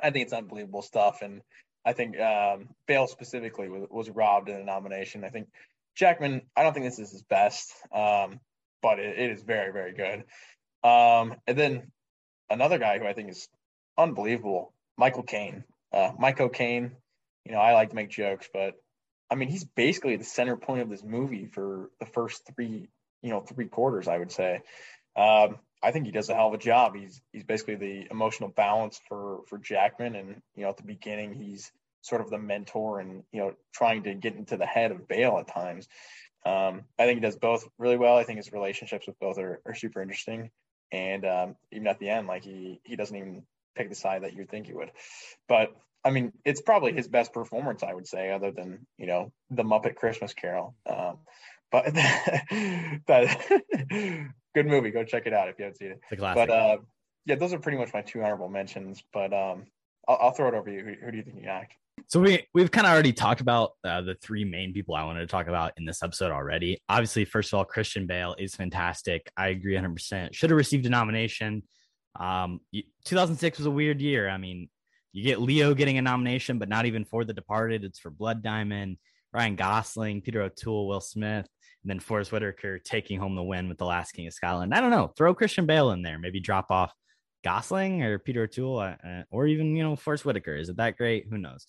I 0.02 0.10
think 0.12 0.24
it's 0.24 0.34
unbelievable 0.34 0.82
stuff, 0.82 1.22
and 1.22 1.42
I 1.86 1.94
think 1.94 2.20
um, 2.20 2.70
Bale 2.88 3.08
specifically 3.08 3.70
was, 3.70 3.88
was 3.90 4.10
robbed 4.10 4.50
in 4.50 4.56
a 4.56 4.64
nomination. 4.64 5.24
I 5.24 5.30
think 5.30 5.48
Jackman, 5.98 6.44
I 6.56 6.64
don't 6.64 6.74
think 6.74 6.86
this 6.86 7.00
is 7.00 7.12
his 7.12 7.24
best, 7.24 7.74
um, 7.92 8.40
but 8.82 9.00
it, 9.00 9.18
it 9.18 9.32
is 9.32 9.42
very, 9.42 9.74
very 9.74 9.94
good. 9.94 10.24
Um, 10.88 11.36
and 11.48 11.58
then 11.58 11.92
another 12.50 12.78
guy 12.78 13.00
who 13.00 13.08
I 13.08 13.14
think 13.14 13.32
is 13.32 13.50
unbelievable, 13.98 14.74
Michael 14.96 15.24
Caine. 15.24 15.64
Uh, 15.92 16.12
Michael 16.20 16.50
Caine, 16.50 16.92
you 17.46 17.52
know, 17.52 17.60
I 17.60 17.74
like 17.74 17.90
to 17.90 17.96
make 17.96 18.10
jokes, 18.10 18.48
but 18.54 18.76
I 19.30 19.36
mean, 19.36 19.50
he's 19.50 19.64
basically 19.64 20.16
the 20.18 20.24
center 20.24 20.56
point 20.56 20.82
of 20.82 20.90
this 20.90 21.04
movie 21.04 21.48
for 21.48 21.90
the 22.00 22.06
first 22.06 22.44
three, 22.56 22.88
you 23.24 23.30
know, 23.30 23.42
three 23.42 23.68
quarters, 23.68 24.08
I 24.08 24.18
would 24.18 24.32
say. 24.32 24.62
Um, 25.16 25.58
I 25.82 25.92
think 25.92 26.06
he 26.06 26.12
does 26.12 26.30
a 26.30 26.36
hell 26.36 26.50
of 26.50 26.54
a 26.54 26.58
job. 26.58 26.96
He's 26.96 27.22
he's 27.32 27.44
basically 27.44 27.76
the 27.76 28.08
emotional 28.10 28.50
balance 28.50 29.00
for 29.10 29.42
for 29.48 29.58
Jackman, 29.58 30.16
and 30.16 30.42
you 30.56 30.64
know, 30.64 30.70
at 30.70 30.78
the 30.78 30.84
beginning, 30.84 31.34
he's 31.34 31.72
sort 32.08 32.22
of 32.22 32.30
the 32.30 32.38
mentor 32.38 33.00
and 33.00 33.24
you 33.32 33.40
know 33.40 33.54
trying 33.74 34.04
to 34.04 34.14
get 34.14 34.36
into 34.36 34.58
the 34.58 34.66
head 34.66 34.92
of 34.92 35.08
Bale 35.08 35.38
at 35.40 35.48
times. 35.48 35.88
Um, 36.46 36.84
I 36.98 37.06
think 37.06 37.18
he 37.18 37.22
does 37.22 37.36
both 37.36 37.68
really 37.78 37.98
well. 37.98 38.18
I 38.18 38.24
think 38.24 38.38
his 38.38 38.54
relationships 38.54 39.08
with 39.08 39.20
both 39.20 39.38
are, 39.38 39.62
are 39.66 39.76
super 39.76 40.02
interesting, 40.02 40.52
and 40.92 41.26
um, 41.26 41.56
even 41.72 41.88
at 41.88 42.00
the 42.00 42.10
end, 42.10 42.28
like 42.28 42.44
he 42.44 42.80
he 42.84 42.96
doesn't 42.96 43.16
even 43.16 43.44
pick 43.76 43.90
the 43.90 43.96
side 43.96 44.24
that 44.24 44.34
you'd 44.34 44.50
think 44.50 44.68
he 44.68 44.74
would. 44.74 44.92
But 45.48 45.76
I 46.04 46.12
mean, 46.12 46.32
it's 46.46 46.62
probably 46.62 46.94
his 46.94 47.08
best 47.08 47.34
performance, 47.34 47.84
I 47.84 47.94
would 47.94 48.08
say, 48.08 48.32
other 48.32 48.52
than 48.52 48.86
you 48.98 49.08
know 49.08 49.32
the 49.50 49.64
Muppet 49.64 49.96
Christmas 49.96 50.34
Carol. 50.34 50.76
Um, 50.86 51.18
but 51.72 51.94
that 51.94 53.38
good 54.56 54.68
movie. 54.68 54.92
Go 54.92 55.04
check 55.04 55.28
it 55.28 55.34
out 55.34 55.50
if 55.50 55.60
you 55.60 55.66
haven't 55.66 55.78
seen 55.78 55.92
it. 55.92 56.00
It's 56.04 56.14
a 56.14 56.16
classic. 56.18 56.48
But 56.48 56.54
uh, 56.54 56.78
yeah, 57.26 57.36
those 57.36 57.54
are 57.54 57.60
pretty 57.60 57.78
much 57.78 57.94
my 57.94 58.02
two 58.02 58.22
honorable 58.22 58.50
mentions. 58.50 59.04
But 59.12 59.34
um, 59.34 59.66
I'll, 60.08 60.18
I'll 60.22 60.32
throw 60.32 60.48
it 60.48 60.54
over 60.54 60.70
to 60.70 60.74
you. 60.74 60.84
Who, 60.84 61.06
who 61.06 61.12
do 61.12 61.18
you 61.18 61.24
think 61.24 61.44
you 61.44 61.50
act? 61.50 61.74
So 62.06 62.22
we 62.22 62.48
we've 62.54 62.72
kind 62.72 62.88
of 62.88 62.94
already 62.94 63.12
talked 63.12 63.42
about 63.42 63.72
uh, 63.84 64.02
the 64.02 64.16
three 64.16 64.46
main 64.46 64.74
people 64.74 64.96
I 64.96 65.04
wanted 65.04 65.22
to 65.22 65.28
talk 65.28 65.48
about 65.48 65.74
in 65.78 65.86
this 65.86 66.04
episode 66.04 66.32
already. 66.32 66.80
Obviously, 66.88 67.26
first 67.26 67.52
of 67.52 67.58
all, 67.58 67.66
Christian 67.66 68.06
Bale 68.06 68.36
is 68.38 68.56
fantastic. 68.56 69.30
I 69.36 69.50
agree 69.50 69.74
100. 69.74 69.94
percent 69.94 70.36
Should 70.36 70.52
have 70.52 70.58
received 70.58 70.86
a 70.86 70.90
nomination. 70.90 71.64
Um, 72.20 72.62
2006 73.06 73.58
was 73.58 73.68
a 73.68 73.72
weird 73.72 74.02
year. 74.02 74.30
I 74.30 74.38
mean, 74.38 74.70
you 75.12 75.24
get 75.24 75.42
Leo 75.42 75.74
getting 75.74 75.98
a 75.98 76.02
nomination, 76.02 76.60
but 76.60 76.70
not 76.70 76.86
even 76.86 77.04
for 77.06 77.26
The 77.26 77.34
Departed. 77.34 77.84
It's 77.84 78.00
for 78.00 78.10
Blood 78.10 78.42
Diamond, 78.42 78.98
Ryan 79.34 79.56
Gosling, 79.56 80.22
Peter 80.22 80.42
O'Toole, 80.42 80.88
Will 80.88 81.02
Smith, 81.02 81.48
and 81.84 81.90
then 81.90 82.00
Forest 82.00 82.32
Whitaker 82.32 82.80
taking 82.80 83.20
home 83.20 83.36
the 83.36 83.44
win 83.44 83.68
with 83.68 83.78
The 83.78 83.86
Last 83.86 84.14
King 84.14 84.28
of 84.28 84.34
Scotland. 84.34 84.74
I 84.74 84.82
don't 84.82 84.92
know. 84.92 85.12
Throw 85.18 85.34
Christian 85.34 85.66
Bale 85.66 85.92
in 85.92 86.02
there. 86.02 86.20
Maybe 86.20 86.40
drop 86.40 86.72
off 86.72 86.94
Gosling 87.48 88.04
or 88.04 88.20
Peter 88.20 88.44
O'Toole, 88.44 88.80
uh, 88.80 88.96
uh, 89.08 89.24
or 89.32 89.48
even 89.48 89.74
you 89.76 89.84
know 89.84 89.96
Forest 89.96 90.26
Whitaker. 90.26 90.56
Is 90.58 90.68
it 90.68 90.76
that 90.78 90.98
great? 90.98 91.28
Who 91.30 91.38
knows? 91.38 91.66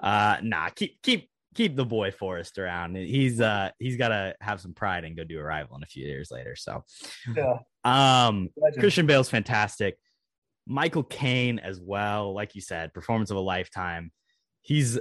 Uh, 0.00 0.38
nah, 0.42 0.70
keep 0.70 1.02
keep 1.02 1.28
keep 1.54 1.76
the 1.76 1.84
boy 1.84 2.10
Forrest 2.10 2.56
around. 2.58 2.96
He's 2.96 3.38
uh 3.38 3.70
he's 3.78 3.96
got 3.98 4.08
to 4.08 4.34
have 4.40 4.58
some 4.60 4.72
pride 4.72 5.04
and 5.04 5.14
go 5.16 5.24
do 5.24 5.38
Arrival 5.38 5.76
in 5.76 5.82
a 5.82 5.86
few 5.86 6.06
years 6.06 6.30
later. 6.30 6.56
So, 6.56 6.82
Yeah. 7.36 7.58
um, 7.84 8.48
Legend. 8.56 8.80
Christian 8.80 9.06
Bale's 9.06 9.28
fantastic. 9.28 9.98
Michael 10.66 11.02
Caine 11.02 11.58
as 11.58 11.78
well, 11.80 12.32
like 12.32 12.54
you 12.54 12.60
said, 12.62 12.94
performance 12.94 13.30
of 13.30 13.36
a 13.36 13.40
lifetime. 13.40 14.12
He's 14.62 14.98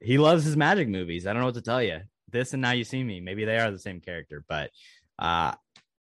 he 0.00 0.18
loves 0.18 0.44
his 0.44 0.56
magic 0.58 0.88
movies. 0.88 1.26
I 1.26 1.32
don't 1.32 1.40
know 1.40 1.46
what 1.46 1.54
to 1.54 1.62
tell 1.62 1.82
you. 1.82 2.00
This 2.30 2.52
and 2.52 2.60
Now 2.60 2.72
You 2.72 2.84
See 2.84 3.02
Me, 3.02 3.20
maybe 3.20 3.46
they 3.46 3.58
are 3.58 3.70
the 3.70 3.78
same 3.78 4.00
character, 4.00 4.44
but 4.46 4.70
uh 5.18 5.52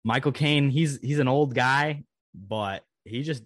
Michael 0.05 0.33
Caine, 0.33 0.71
he's 0.71 1.01
he's 1.01 1.19
an 1.19 1.27
old 1.27 1.53
guy, 1.53 2.05
but 2.33 2.85
he 3.05 3.23
just 3.23 3.43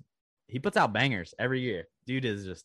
he 0.51 0.59
puts 0.59 0.77
out 0.77 0.93
bangers 0.93 1.35
every 1.39 1.61
year. 1.61 1.87
Dude 2.07 2.25
is 2.25 2.45
just 2.45 2.65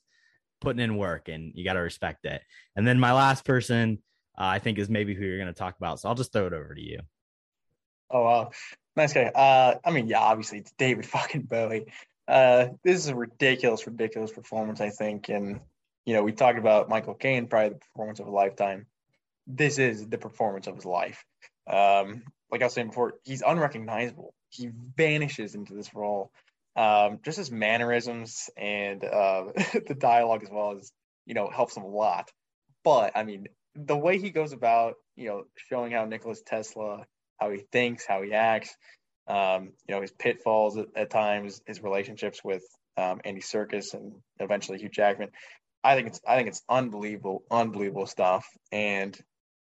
putting 0.61 0.81
in 0.81 0.97
work 0.97 1.27
and 1.27 1.51
you 1.55 1.63
got 1.63 1.73
to 1.73 1.79
respect 1.79 2.25
it. 2.25 2.41
And 2.75 2.87
then 2.87 2.99
my 2.99 3.13
last 3.13 3.45
person 3.45 3.99
uh, 4.37 4.45
I 4.45 4.59
think 4.59 4.77
is 4.77 4.89
maybe 4.89 5.13
who 5.13 5.23
you're 5.25 5.37
going 5.37 5.47
to 5.47 5.53
talk 5.53 5.77
about. 5.77 5.99
So 5.99 6.09
I'll 6.09 6.15
just 6.15 6.31
throw 6.31 6.47
it 6.47 6.53
over 6.53 6.73
to 6.73 6.81
you. 6.81 6.99
Oh 8.09 8.23
wow, 8.23 8.51
nice 8.95 9.13
guy. 9.13 9.25
Uh, 9.25 9.75
I 9.83 9.91
mean, 9.91 10.07
yeah, 10.07 10.19
obviously 10.19 10.59
it's 10.59 10.71
David 10.77 11.05
fucking 11.05 11.43
Bowie. 11.43 11.85
Uh, 12.27 12.69
this 12.83 12.97
is 12.97 13.07
a 13.07 13.15
ridiculous, 13.15 13.85
ridiculous 13.85 14.31
performance, 14.31 14.81
I 14.81 14.89
think. 14.89 15.29
And 15.29 15.59
you 16.05 16.13
know, 16.13 16.23
we 16.23 16.31
talked 16.31 16.59
about 16.59 16.89
Michael 16.89 17.15
Caine, 17.15 17.47
probably 17.47 17.69
the 17.69 17.75
performance 17.75 18.19
of 18.19 18.27
a 18.27 18.31
lifetime. 18.31 18.85
This 19.47 19.79
is 19.79 20.07
the 20.07 20.17
performance 20.17 20.67
of 20.67 20.75
his 20.75 20.85
life. 20.85 21.23
Um, 21.67 22.23
like 22.51 22.61
I 22.61 22.65
was 22.65 22.73
saying 22.73 22.87
before, 22.87 23.15
he's 23.23 23.41
unrecognizable. 23.41 24.33
He 24.49 24.69
vanishes 24.95 25.55
into 25.55 25.73
this 25.73 25.93
role. 25.93 26.31
Um, 26.75 27.19
just 27.23 27.37
his 27.37 27.51
mannerisms 27.51 28.49
and 28.57 29.03
uh, 29.03 29.45
the 29.87 29.95
dialogue 29.97 30.43
as 30.43 30.49
well 30.51 30.77
as 30.77 30.91
you 31.25 31.33
know 31.33 31.49
helps 31.49 31.77
him 31.77 31.83
a 31.83 31.87
lot. 31.87 32.31
But 32.83 33.13
I 33.15 33.23
mean, 33.23 33.47
the 33.75 33.97
way 33.97 34.19
he 34.19 34.29
goes 34.29 34.51
about, 34.51 34.95
you 35.15 35.27
know, 35.27 35.43
showing 35.69 35.91
how 35.91 36.05
Nicholas 36.05 36.41
Tesla 36.45 37.05
how 37.39 37.51
he 37.51 37.59
thinks, 37.71 38.05
how 38.05 38.21
he 38.21 38.33
acts, 38.33 38.75
um, 39.27 39.73
you 39.87 39.95
know, 39.95 40.01
his 40.01 40.11
pitfalls 40.11 40.77
at, 40.77 40.87
at 40.95 41.09
times, 41.09 41.61
his 41.65 41.81
relationships 41.81 42.43
with 42.43 42.63
um, 42.97 43.21
Andy 43.23 43.41
Serkis 43.41 43.93
and 43.93 44.13
eventually 44.39 44.77
Hugh 44.77 44.89
Jackman. 44.89 45.29
I 45.83 45.95
think 45.95 46.07
it's 46.07 46.21
I 46.27 46.35
think 46.37 46.47
it's 46.47 46.63
unbelievable, 46.69 47.43
unbelievable 47.51 48.07
stuff, 48.07 48.45
and 48.71 49.17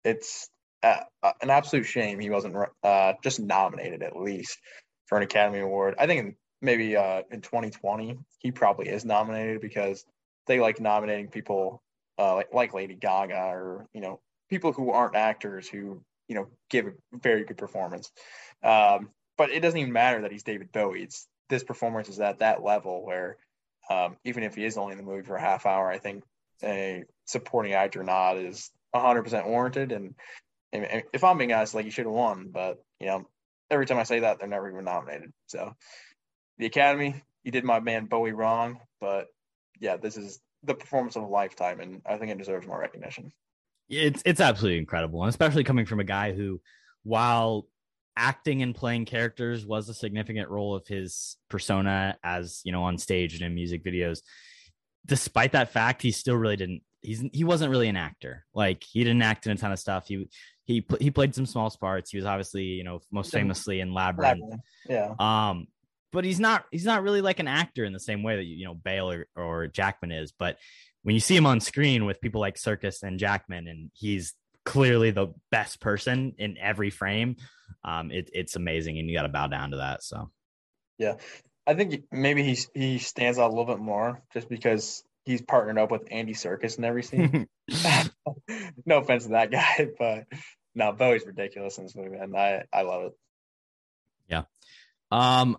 it's 0.04 0.48
uh, 0.82 1.00
an 1.42 1.50
absolute 1.50 1.84
shame 1.84 2.18
he 2.18 2.30
wasn't 2.30 2.56
uh, 2.82 3.12
just 3.22 3.40
nominated 3.40 4.02
at 4.02 4.16
least 4.16 4.58
for 5.06 5.16
an 5.16 5.24
Academy 5.24 5.60
Award. 5.60 5.94
I 5.98 6.06
think 6.06 6.36
maybe 6.60 6.96
uh, 6.96 7.22
in 7.30 7.40
2020 7.40 8.18
he 8.38 8.50
probably 8.50 8.88
is 8.88 9.04
nominated 9.04 9.60
because 9.60 10.04
they 10.46 10.60
like 10.60 10.80
nominating 10.80 11.28
people 11.28 11.82
uh, 12.18 12.34
like 12.34 12.52
like 12.52 12.74
Lady 12.74 12.94
Gaga 12.94 13.50
or 13.52 13.86
you 13.92 14.00
know 14.00 14.20
people 14.50 14.72
who 14.72 14.90
aren't 14.90 15.14
actors 15.14 15.68
who 15.68 16.02
you 16.28 16.34
know 16.34 16.48
give 16.70 16.86
a 16.86 16.92
very 17.12 17.44
good 17.44 17.58
performance. 17.58 18.10
Um, 18.62 19.10
but 19.36 19.50
it 19.50 19.60
doesn't 19.60 19.78
even 19.78 19.92
matter 19.92 20.22
that 20.22 20.32
he's 20.32 20.42
David 20.42 20.72
Bowie. 20.72 21.02
It's 21.04 21.28
this 21.48 21.64
performance 21.64 22.08
is 22.08 22.20
at 22.20 22.40
that 22.40 22.62
level 22.62 23.04
where 23.04 23.36
um, 23.88 24.16
even 24.24 24.42
if 24.42 24.54
he 24.54 24.64
is 24.64 24.76
only 24.76 24.92
in 24.92 24.98
the 24.98 25.04
movie 25.04 25.22
for 25.22 25.36
a 25.36 25.40
half 25.40 25.64
hour, 25.64 25.88
I 25.90 25.98
think 25.98 26.24
a 26.62 27.04
supporting 27.26 27.72
actor 27.72 28.02
nod 28.02 28.38
is 28.38 28.70
100% 28.94 29.46
warranted. 29.46 29.92
And, 29.92 30.14
and 30.72 31.04
if 31.12 31.24
I'm 31.24 31.38
being 31.38 31.52
honest, 31.52 31.74
like 31.74 31.84
he 31.84 31.90
should 31.90 32.04
have 32.04 32.14
won, 32.14 32.50
but 32.52 32.82
you 33.00 33.06
know, 33.06 33.26
every 33.70 33.86
time 33.86 33.98
I 33.98 34.02
say 34.02 34.20
that, 34.20 34.38
they're 34.38 34.48
never 34.48 34.70
even 34.70 34.84
nominated. 34.84 35.32
So 35.46 35.74
the 36.58 36.66
Academy, 36.66 37.22
you 37.44 37.52
did 37.52 37.64
my 37.64 37.80
man 37.80 38.06
Bowie 38.06 38.32
wrong, 38.32 38.80
but 39.00 39.28
yeah, 39.80 39.96
this 39.96 40.16
is 40.16 40.40
the 40.62 40.74
performance 40.74 41.16
of 41.16 41.22
a 41.22 41.26
lifetime, 41.26 41.80
and 41.80 42.02
I 42.06 42.16
think 42.16 42.30
it 42.30 42.38
deserves 42.38 42.66
more 42.66 42.80
recognition. 42.80 43.32
It's 43.88 44.22
it's 44.26 44.40
absolutely 44.40 44.78
incredible, 44.78 45.22
and 45.22 45.30
especially 45.30 45.64
coming 45.64 45.86
from 45.86 46.00
a 46.00 46.04
guy 46.04 46.32
who, 46.32 46.60
while 47.04 47.66
acting 48.16 48.62
and 48.62 48.74
playing 48.74 49.04
characters 49.04 49.64
was 49.64 49.88
a 49.88 49.94
significant 49.94 50.50
role 50.50 50.74
of 50.74 50.86
his 50.88 51.36
persona 51.48 52.18
as 52.24 52.60
you 52.64 52.72
know 52.72 52.82
on 52.82 52.98
stage 52.98 53.34
and 53.34 53.42
in 53.42 53.54
music 53.54 53.84
videos 53.84 54.22
despite 55.06 55.52
that 55.52 55.70
fact 55.70 56.02
he 56.02 56.10
still 56.10 56.34
really 56.34 56.56
didn't 56.56 56.82
he's 57.00 57.24
he 57.32 57.44
wasn't 57.44 57.70
really 57.70 57.88
an 57.88 57.96
actor. 57.96 58.44
Like 58.54 58.84
he 58.84 59.04
didn't 59.04 59.22
act 59.22 59.46
in 59.46 59.52
a 59.52 59.56
ton 59.56 59.72
of 59.72 59.78
stuff. 59.78 60.06
He 60.06 60.28
he 60.64 60.84
he 61.00 61.10
played 61.10 61.34
some 61.34 61.46
small 61.46 61.70
parts. 61.70 62.10
He 62.10 62.18
was 62.18 62.26
obviously 62.26 62.64
you 62.64 62.84
know 62.84 63.00
most 63.10 63.32
famously 63.32 63.80
in 63.80 63.92
labyrinth 63.92 64.54
Yeah. 64.88 65.14
um 65.18 65.66
but 66.12 66.24
he's 66.24 66.40
not 66.40 66.64
he's 66.70 66.84
not 66.84 67.02
really 67.02 67.20
like 67.20 67.38
an 67.38 67.48
actor 67.48 67.84
in 67.84 67.92
the 67.92 68.00
same 68.00 68.22
way 68.22 68.36
that 68.36 68.44
you 68.44 68.64
know 68.64 68.74
Bale 68.74 69.10
or, 69.10 69.26
or 69.36 69.66
Jackman 69.66 70.12
is. 70.12 70.32
But 70.32 70.58
when 71.02 71.14
you 71.14 71.20
see 71.20 71.36
him 71.36 71.46
on 71.46 71.60
screen 71.60 72.04
with 72.04 72.20
people 72.20 72.40
like 72.40 72.56
Serkis 72.56 73.02
and 73.02 73.18
Jackman, 73.18 73.66
and 73.68 73.90
he's 73.94 74.34
clearly 74.64 75.10
the 75.10 75.28
best 75.50 75.80
person 75.80 76.34
in 76.38 76.58
every 76.58 76.90
frame, 76.90 77.36
um, 77.84 78.10
it, 78.10 78.30
it's 78.32 78.56
amazing, 78.56 78.98
and 78.98 79.08
you 79.08 79.16
got 79.16 79.22
to 79.22 79.28
bow 79.28 79.46
down 79.46 79.70
to 79.70 79.78
that. 79.78 80.02
So 80.02 80.30
Yeah, 80.98 81.14
I 81.66 81.74
think 81.74 82.04
maybe 82.10 82.42
he 82.42 82.58
he 82.74 82.98
stands 82.98 83.38
out 83.38 83.48
a 83.48 83.54
little 83.54 83.66
bit 83.66 83.78
more 83.78 84.22
just 84.32 84.48
because 84.48 85.04
he's 85.24 85.42
partnered 85.42 85.78
up 85.78 85.90
with 85.90 86.08
Andy 86.10 86.32
Serkis 86.32 86.78
in 86.78 86.84
every 86.84 87.02
scene. 87.02 87.46
no 88.86 88.98
offense 88.98 89.24
to 89.24 89.30
that 89.30 89.50
guy, 89.50 89.88
but 89.98 90.26
no, 90.74 90.92
Bowie's 90.92 91.26
ridiculous 91.26 91.78
in 91.78 91.84
this 91.84 91.96
movie, 91.96 92.16
and 92.16 92.36
I 92.36 92.64
I 92.72 92.82
love 92.82 93.04
it. 93.04 93.12
Yeah. 94.28 94.42
Um, 95.10 95.58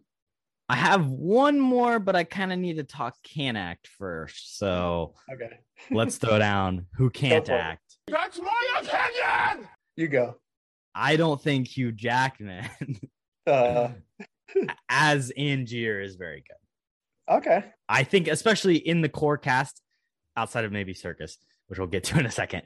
I 0.72 0.76
have 0.76 1.08
one 1.08 1.60
more, 1.60 1.98
but 2.00 2.16
I 2.16 2.24
kind 2.24 2.54
of 2.54 2.60
need 2.60 2.78
to 2.78 2.84
talk 2.84 3.16
can 3.24 3.56
act 3.56 3.88
first. 3.98 4.58
So 4.58 5.16
Okay, 5.34 5.50
let's 5.92 6.18
throw 6.18 6.38
down 6.38 6.86
who 6.96 7.10
can't 7.10 7.48
for 7.48 7.54
it. 7.56 7.60
act. 7.60 7.98
That's 8.08 8.40
my 8.40 8.68
opinion! 8.80 9.68
you 9.96 10.08
go. 10.08 10.36
I 10.96 11.16
don't 11.16 11.42
think 11.42 11.68
Hugh 11.68 11.92
Jackman 11.92 12.68
Uh, 13.48 13.90
as 14.90 15.32
Angier 15.38 16.02
is 16.04 16.16
very 16.16 16.44
good. 16.48 17.36
okay, 17.38 17.66
I 17.88 18.04
think, 18.04 18.28
especially 18.28 18.76
in 18.78 19.02
the 19.02 19.10
core 19.10 19.38
cast, 19.38 19.82
outside 20.38 20.66
of 20.66 20.72
maybe 20.72 20.94
Serkis, 20.94 21.38
which 21.68 21.80
we'll 21.80 21.88
get 21.88 22.04
to 22.06 22.20
in 22.20 22.26
a 22.26 22.32
second. 22.32 22.64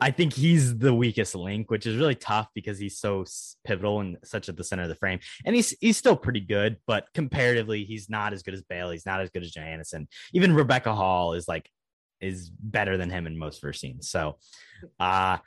I 0.00 0.10
think 0.10 0.32
he's 0.32 0.78
the 0.78 0.94
weakest 0.94 1.34
link, 1.34 1.70
which 1.70 1.86
is 1.86 1.96
really 1.96 2.14
tough 2.14 2.48
because 2.54 2.78
he's 2.78 2.98
so 2.98 3.24
pivotal 3.64 4.00
and 4.00 4.16
such 4.24 4.48
at 4.48 4.56
the 4.56 4.64
center 4.64 4.84
of 4.84 4.88
the 4.88 4.94
frame. 4.94 5.20
And 5.44 5.54
he's 5.54 5.76
he's 5.80 5.96
still 5.96 6.16
pretty 6.16 6.40
good, 6.40 6.78
but 6.86 7.06
comparatively, 7.12 7.84
he's 7.84 8.08
not 8.08 8.32
as 8.32 8.42
good 8.42 8.54
as 8.54 8.62
Bailey. 8.62 8.94
He's 8.94 9.06
not 9.06 9.20
as 9.20 9.30
good 9.30 9.42
as 9.42 9.52
Johansson. 9.52 10.08
Even 10.32 10.54
Rebecca 10.54 10.94
Hall 10.94 11.34
is 11.34 11.46
like 11.46 11.68
is 12.20 12.48
better 12.48 12.96
than 12.96 13.10
him 13.10 13.26
in 13.26 13.38
most 13.38 13.60
first 13.60 13.80
scenes. 13.80 14.08
So, 14.08 14.38
uh, 14.98 15.38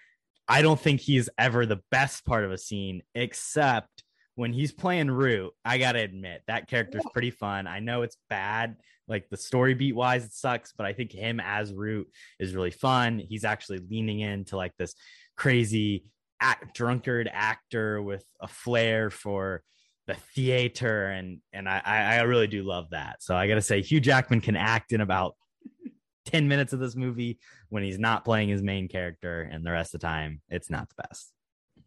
I 0.48 0.62
don't 0.62 0.80
think 0.80 1.02
he's 1.02 1.30
ever 1.38 1.66
the 1.66 1.82
best 1.92 2.26
part 2.26 2.46
of 2.46 2.52
a 2.52 2.58
scene, 2.58 3.02
except 3.16 4.04
when 4.38 4.54
he's 4.54 4.72
playing 4.72 5.10
Root. 5.10 5.52
I 5.66 5.80
gotta 5.80 6.00
admit 6.00 6.44
that 6.48 6.68
character's 6.68 7.04
pretty 7.12 7.32
fun. 7.32 7.66
I 7.66 7.80
know 7.80 8.04
it's 8.04 8.18
bad, 8.30 8.78
like 9.08 9.28
the 9.30 9.36
story 9.36 9.74
beat 9.74 9.96
wise, 9.96 10.24
it 10.24 10.32
sucks, 10.32 10.74
but 10.78 10.86
I 10.86 10.94
think 10.94 11.12
him 11.12 11.40
as 11.40 11.74
Root 11.74 12.08
is 12.40 12.54
really 12.54 12.70
fun. 12.70 13.18
He's 13.18 13.44
actually 13.44 13.80
leaning 13.90 14.20
into 14.20 14.56
like 14.56 14.74
this 14.78 14.94
crazy 15.38 16.06
act, 16.40 16.76
drunkard 16.76 17.28
actor 17.34 18.00
with 18.00 18.24
a 18.40 18.48
flair 18.48 19.10
for 19.10 19.64
the 20.06 20.14
theater, 20.36 21.08
and 21.08 21.40
and 21.52 21.68
I 21.68 21.82
I 21.84 21.98
I 22.18 22.22
really 22.22 22.48
do 22.48 22.62
love 22.62 22.92
that. 22.92 23.24
So 23.24 23.36
I 23.36 23.48
gotta 23.48 23.62
say, 23.62 23.82
Hugh 23.82 24.00
Jackman 24.00 24.42
can 24.42 24.56
act 24.56 24.94
in 24.94 25.02
about 25.02 25.36
10 26.28 26.48
minutes 26.48 26.74
of 26.74 26.80
this 26.80 26.96
movie 26.96 27.40
when 27.70 27.82
he's 27.82 27.98
not 27.98 28.24
playing 28.24 28.50
his 28.50 28.62
main 28.62 28.88
character 28.88 29.42
and 29.42 29.66
the 29.66 29.72
rest 29.72 29.96
of 29.96 30.02
the 30.02 30.06
time 30.08 30.42
it's 30.50 30.70
not 30.70 30.90
the 30.90 31.04
best 31.08 31.32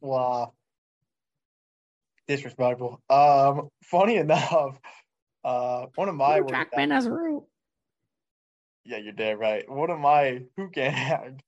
wow, 0.01 0.53
disrespectful. 2.30 3.00
Um, 3.10 3.68
funny 3.84 4.16
enough, 4.24 4.78
uh, 5.44 5.86
one 5.96 6.08
of 6.08 6.14
my 6.14 6.40
worst 6.40 6.70
as 6.74 7.06
a 7.06 7.12
root 7.12 7.44
Yeah, 8.84 8.98
you're 8.98 9.12
dead 9.12 9.38
right. 9.38 9.68
One 9.68 9.90
of 9.90 9.98
my 9.98 10.42
who 10.56 10.70
can 10.70 10.94
act 10.94 11.42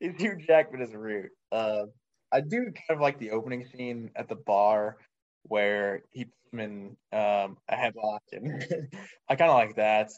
is 0.00 0.14
Hugh 0.18 0.36
Jackman 0.36 0.82
as 0.82 0.92
a 0.92 0.98
root. 0.98 1.30
Uh, 1.50 1.84
I 2.30 2.40
do 2.40 2.64
kind 2.64 2.90
of 2.90 3.00
like 3.00 3.18
the 3.18 3.30
opening 3.30 3.66
scene 3.66 4.10
at 4.14 4.28
the 4.28 4.36
bar 4.36 4.98
where 5.44 6.02
he 6.10 6.24
puts 6.24 6.52
him 6.52 6.60
in 6.60 6.96
um, 7.18 7.56
a 7.68 7.74
headlock, 7.74 8.20
and 8.32 8.62
I 9.28 9.36
kind 9.36 9.50
of 9.50 9.56
like 9.56 9.76
that. 9.76 10.10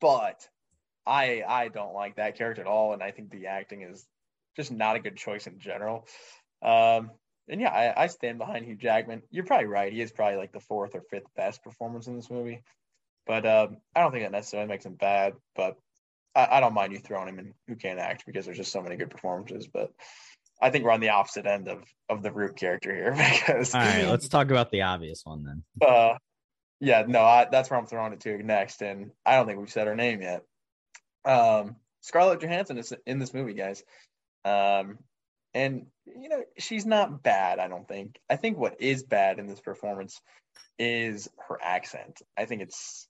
But 0.00 0.46
I 1.06 1.42
I 1.46 1.68
don't 1.68 1.94
like 1.94 2.16
that 2.16 2.36
character 2.36 2.60
at 2.60 2.68
all, 2.68 2.92
and 2.92 3.02
I 3.02 3.10
think 3.10 3.30
the 3.30 3.46
acting 3.46 3.82
is 3.82 4.06
just 4.56 4.70
not 4.70 4.96
a 4.96 5.00
good 5.00 5.16
choice 5.16 5.46
in 5.46 5.58
general. 5.58 6.06
Um, 6.62 7.10
and 7.48 7.60
yeah, 7.60 7.70
I, 7.70 8.04
I 8.04 8.06
stand 8.08 8.38
behind 8.38 8.66
Hugh 8.66 8.76
Jackman. 8.76 9.22
You're 9.30 9.44
probably 9.44 9.66
right. 9.66 9.92
He 9.92 10.00
is 10.00 10.12
probably 10.12 10.36
like 10.36 10.52
the 10.52 10.60
fourth 10.60 10.94
or 10.94 11.02
fifth 11.10 11.26
best 11.36 11.62
performance 11.62 12.06
in 12.06 12.16
this 12.16 12.30
movie. 12.30 12.62
But 13.26 13.46
um, 13.46 13.78
I 13.94 14.00
don't 14.00 14.12
think 14.12 14.24
that 14.24 14.32
necessarily 14.32 14.68
makes 14.68 14.86
him 14.86 14.94
bad. 14.94 15.34
But 15.54 15.76
I, 16.34 16.48
I 16.52 16.60
don't 16.60 16.74
mind 16.74 16.92
you 16.92 16.98
throwing 16.98 17.28
him 17.28 17.38
in 17.38 17.54
who 17.66 17.76
can't 17.76 17.98
act 17.98 18.24
because 18.26 18.44
there's 18.44 18.56
just 18.56 18.72
so 18.72 18.82
many 18.82 18.96
good 18.96 19.10
performances. 19.10 19.66
But 19.66 19.92
I 20.60 20.70
think 20.70 20.84
we're 20.84 20.92
on 20.92 21.00
the 21.00 21.10
opposite 21.10 21.46
end 21.46 21.68
of 21.68 21.84
of 22.08 22.22
the 22.22 22.32
root 22.32 22.56
character 22.56 22.94
here 22.94 23.12
because 23.16 23.74
all 23.74 23.80
right 23.80 24.08
let's 24.08 24.28
talk 24.28 24.50
about 24.50 24.70
the 24.70 24.82
obvious 24.82 25.20
one 25.24 25.44
then 25.44 25.62
uh 25.86 26.16
yeah 26.80 27.04
no 27.06 27.22
I, 27.22 27.46
that's 27.50 27.70
where 27.70 27.78
I'm 27.78 27.86
throwing 27.86 28.12
it 28.12 28.20
to 28.20 28.42
next, 28.42 28.82
and 28.82 29.10
I 29.24 29.36
don't 29.36 29.46
think 29.46 29.58
we've 29.58 29.70
said 29.70 29.86
her 29.86 29.96
name 29.96 30.22
yet. 30.22 30.42
Um, 31.24 31.76
Scarlett 32.00 32.40
Johansson 32.40 32.78
is 32.78 32.92
in 33.06 33.18
this 33.18 33.34
movie, 33.34 33.54
guys. 33.54 33.82
Um, 34.44 34.98
and 35.54 35.86
you 36.16 36.28
know 36.28 36.42
she's 36.58 36.86
not 36.86 37.22
bad. 37.22 37.58
I 37.58 37.68
don't 37.68 37.86
think. 37.86 38.18
I 38.28 38.36
think 38.36 38.58
what 38.58 38.80
is 38.80 39.02
bad 39.02 39.38
in 39.38 39.46
this 39.46 39.60
performance 39.60 40.20
is 40.78 41.28
her 41.48 41.58
accent. 41.62 42.22
I 42.36 42.44
think 42.44 42.62
it's 42.62 43.08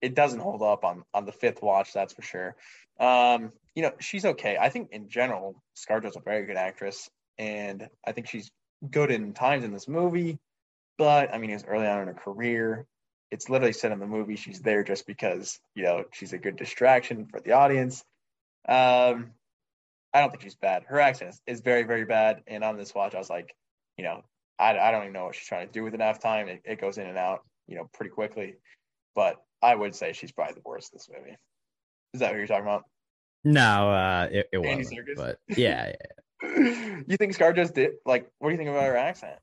it 0.00 0.14
doesn't 0.14 0.40
hold 0.40 0.62
up 0.62 0.84
on 0.84 1.04
on 1.14 1.26
the 1.26 1.32
fifth 1.32 1.62
watch. 1.62 1.92
That's 1.92 2.12
for 2.12 2.22
sure. 2.22 2.56
Um, 3.00 3.52
you 3.74 3.82
know 3.82 3.92
she's 4.00 4.24
okay. 4.24 4.56
I 4.60 4.68
think 4.68 4.90
in 4.92 5.08
general 5.08 5.62
ScarJo's 5.76 6.16
a 6.16 6.20
very 6.20 6.46
good 6.46 6.56
actress, 6.56 7.08
and 7.38 7.88
I 8.06 8.12
think 8.12 8.28
she's 8.28 8.50
good 8.90 9.10
in 9.10 9.32
times 9.32 9.64
in 9.64 9.72
this 9.72 9.88
movie. 9.88 10.38
But 10.96 11.32
I 11.32 11.38
mean, 11.38 11.50
it's 11.50 11.64
early 11.64 11.86
on 11.86 12.02
in 12.02 12.08
her 12.08 12.14
career. 12.14 12.86
It's 13.30 13.48
literally 13.48 13.72
said 13.72 13.92
in 13.92 13.98
the 13.98 14.06
movie 14.06 14.36
she's 14.36 14.60
there 14.60 14.82
just 14.82 15.06
because 15.06 15.58
you 15.74 15.84
know 15.84 16.04
she's 16.12 16.32
a 16.32 16.38
good 16.38 16.56
distraction 16.56 17.26
for 17.26 17.40
the 17.40 17.52
audience. 17.52 18.04
Um, 18.68 19.32
I 20.14 20.20
don't 20.20 20.30
think 20.30 20.42
she's 20.42 20.54
bad. 20.54 20.84
Her 20.86 21.00
accent 21.00 21.30
is, 21.30 21.42
is 21.46 21.60
very, 21.60 21.82
very 21.82 22.04
bad. 22.04 22.42
And 22.46 22.64
on 22.64 22.76
this 22.76 22.94
watch, 22.94 23.14
I 23.14 23.18
was 23.18 23.30
like, 23.30 23.54
you 23.96 24.04
know, 24.04 24.22
I, 24.58 24.78
I 24.78 24.90
don't 24.90 25.02
even 25.02 25.12
know 25.12 25.26
what 25.26 25.34
she's 25.34 25.46
trying 25.46 25.66
to 25.66 25.72
do 25.72 25.84
with 25.84 25.94
enough 25.94 26.20
time. 26.20 26.48
It, 26.48 26.62
it 26.64 26.80
goes 26.80 26.98
in 26.98 27.06
and 27.06 27.18
out, 27.18 27.44
you 27.66 27.76
know, 27.76 27.88
pretty 27.92 28.10
quickly. 28.10 28.54
But 29.14 29.36
I 29.62 29.74
would 29.74 29.94
say 29.94 30.12
she's 30.12 30.32
probably 30.32 30.54
the 30.54 30.62
worst 30.64 30.92
in 30.92 30.96
this 30.96 31.08
movie. 31.14 31.36
Is 32.14 32.20
that 32.20 32.30
what 32.30 32.38
you're 32.38 32.46
talking 32.46 32.64
about? 32.64 32.84
no 33.44 33.90
uh 33.90 34.28
it, 34.30 34.48
it 34.52 34.58
wasn't 34.58 35.16
but 35.16 35.38
yeah, 35.48 35.92
yeah 36.42 36.42
you 37.06 37.16
think 37.16 37.36
ScarJo's 37.36 37.72
did 37.72 37.92
like? 38.06 38.30
What 38.38 38.48
do 38.48 38.52
you 38.52 38.58
think 38.58 38.70
about 38.70 38.84
her 38.84 38.96
accent? 38.96 39.38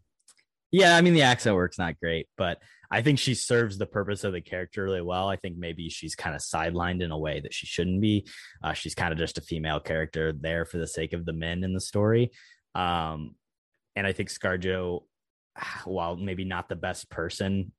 Yeah 0.76 0.98
i 0.98 1.02
mean 1.02 1.14
the 1.14 1.22
accent 1.22 1.56
work's 1.56 1.80
not 1.80 1.98
great 2.00 2.28
but 2.38 2.62
i 2.92 3.02
think 3.02 3.18
she 3.18 3.34
serves 3.34 3.78
the 3.78 3.86
purpose 3.86 4.24
of 4.24 4.34
the 4.34 4.42
character 4.42 4.84
really 4.84 5.02
well. 5.02 5.30
I 5.30 5.38
think 5.38 5.58
maybe 5.58 5.90
she's 5.90 6.16
kind 6.16 6.36
of 6.36 6.42
sidelined 6.42 7.02
in 7.02 7.12
a 7.12 7.18
way 7.18 7.40
that 7.40 7.54
she 7.54 7.66
shouldn't 7.66 8.02
be. 8.02 8.28
Uh, 8.64 8.74
she's 8.74 8.94
kind 8.94 9.12
of 9.12 9.18
just 9.18 9.38
a 9.38 9.42
female 9.42 9.80
character 9.80 10.34
there 10.34 10.66
for 10.66 10.78
the 10.78 10.88
sake 10.88 11.14
of 11.14 11.26
the 11.26 11.34
men 11.34 11.64
in 11.64 11.74
the 11.74 11.80
story. 11.80 12.32
Um 12.74 13.36
and 13.96 14.06
i 14.06 14.12
think 14.12 14.30
scarjo 14.30 15.04
while 15.86 16.16
maybe 16.16 16.44
not 16.44 16.68
the 16.70 16.76
best 16.76 17.10
person 17.10 17.72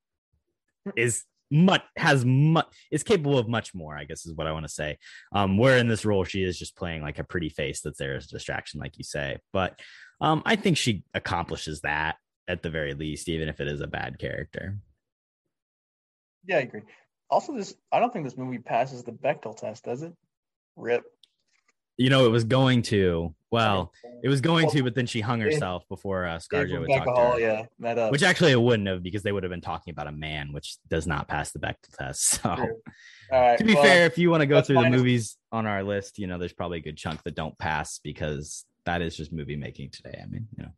is 0.95 1.23
much 1.49 1.83
has 1.95 2.25
much 2.25 2.67
is 2.91 3.03
capable 3.03 3.37
of 3.37 3.47
much 3.47 3.73
more 3.73 3.97
i 3.97 4.03
guess 4.03 4.25
is 4.25 4.33
what 4.33 4.47
i 4.47 4.51
want 4.51 4.65
to 4.65 4.73
say. 4.73 4.97
Um 5.31 5.57
where 5.57 5.77
in 5.77 5.87
this 5.87 6.05
role 6.05 6.23
she 6.23 6.43
is 6.43 6.59
just 6.59 6.75
playing 6.75 7.01
like 7.01 7.19
a 7.19 7.23
pretty 7.23 7.49
face 7.49 7.81
that's 7.81 7.99
there 7.99 8.15
as 8.15 8.25
a 8.25 8.29
distraction 8.29 8.79
like 8.79 8.97
you 8.97 9.03
say. 9.03 9.37
But 9.53 9.79
um 10.19 10.41
i 10.45 10.55
think 10.55 10.77
she 10.77 11.03
accomplishes 11.13 11.81
that 11.81 12.17
at 12.47 12.63
the 12.63 12.69
very 12.69 12.93
least 12.93 13.29
even 13.29 13.49
if 13.49 13.59
it 13.59 13.67
is 13.67 13.81
a 13.81 13.87
bad 13.87 14.17
character 14.19 14.77
Yeah, 16.45 16.57
I 16.57 16.61
agree. 16.61 16.81
Also, 17.29 17.53
this 17.53 17.75
I 17.91 17.99
don't 17.99 18.13
think 18.13 18.25
this 18.25 18.37
movie 18.37 18.59
passes 18.59 19.03
the 19.03 19.11
Bechdel 19.11 19.57
test, 19.57 19.83
does 19.83 20.01
it? 20.01 20.13
Rip. 20.77 21.03
you 21.97 22.09
know 22.09 22.25
it 22.25 22.29
was 22.29 22.43
going 22.43 22.83
to 22.83 23.33
well 23.49 23.91
it 24.23 24.29
was 24.29 24.41
going 24.41 24.69
to 24.69 24.83
but 24.83 24.93
then 24.93 25.07
she 25.07 25.19
hung 25.21 25.41
herself 25.41 25.83
before 25.89 26.25
uh 26.25 26.37
scarjo 26.37 26.79
would 26.79 26.89
talk 26.89 27.05
to 27.05 27.11
Hall, 27.11 27.31
her 27.33 27.39
yeah, 27.39 27.65
met 27.79 27.97
up. 27.97 28.11
which 28.11 28.21
actually 28.21 28.51
it 28.51 28.61
wouldn't 28.61 28.87
have 28.87 29.01
because 29.01 29.23
they 29.23 29.31
would 29.31 29.43
have 29.43 29.49
been 29.49 29.61
talking 29.61 29.91
about 29.91 30.07
a 30.07 30.11
man 30.11 30.53
which 30.53 30.77
does 30.87 31.07
not 31.07 31.27
pass 31.27 31.51
the 31.51 31.59
Bechdel 31.59 31.97
test 31.97 32.21
so 32.41 32.55
True. 32.55 32.81
All 33.31 33.41
right. 33.41 33.57
to 33.57 33.63
be 33.63 33.73
well, 33.73 33.83
fair, 33.83 34.05
if 34.05 34.17
you 34.17 34.29
want 34.29 34.41
to 34.41 34.47
go 34.47 34.61
through 34.61 34.81
the 34.83 34.89
movies 34.89 35.37
on 35.51 35.65
our 35.65 35.83
list, 35.83 36.17
you 36.17 36.27
know, 36.27 36.37
there's 36.37 36.53
probably 36.53 36.77
a 36.77 36.81
good 36.81 36.97
chunk 36.97 37.23
that 37.23 37.35
don't 37.35 37.57
pass 37.57 37.99
because 38.01 38.65
that 38.85 39.01
is 39.01 39.17
just 39.17 39.33
movie 39.33 39.57
making 39.57 39.89
today. 39.89 40.19
I 40.23 40.27
mean, 40.27 40.47
you 40.57 40.63
know, 40.63 40.69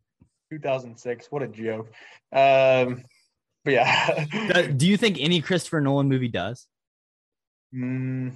2006. 0.50 1.26
What 1.30 1.42
a 1.42 1.48
joke. 1.48 1.92
Um, 2.32 3.04
but 3.64 3.72
yeah. 3.72 4.24
Do- 4.76 4.86
you 4.86 4.96
think 4.96 5.18
any 5.20 5.40
Christopher 5.40 5.80
Nolan 5.80 6.08
movie 6.08 6.28
does? 6.28 6.66
mm, 7.74 8.32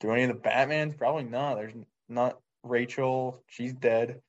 do 0.00 0.10
any 0.10 0.24
of 0.24 0.28
the 0.28 0.48
Batmans? 0.48 0.96
Probably 0.96 1.24
not. 1.24 1.56
There's 1.56 1.74
not 2.08 2.38
Rachel. 2.62 3.42
She's 3.48 3.72
dead. 3.72 4.20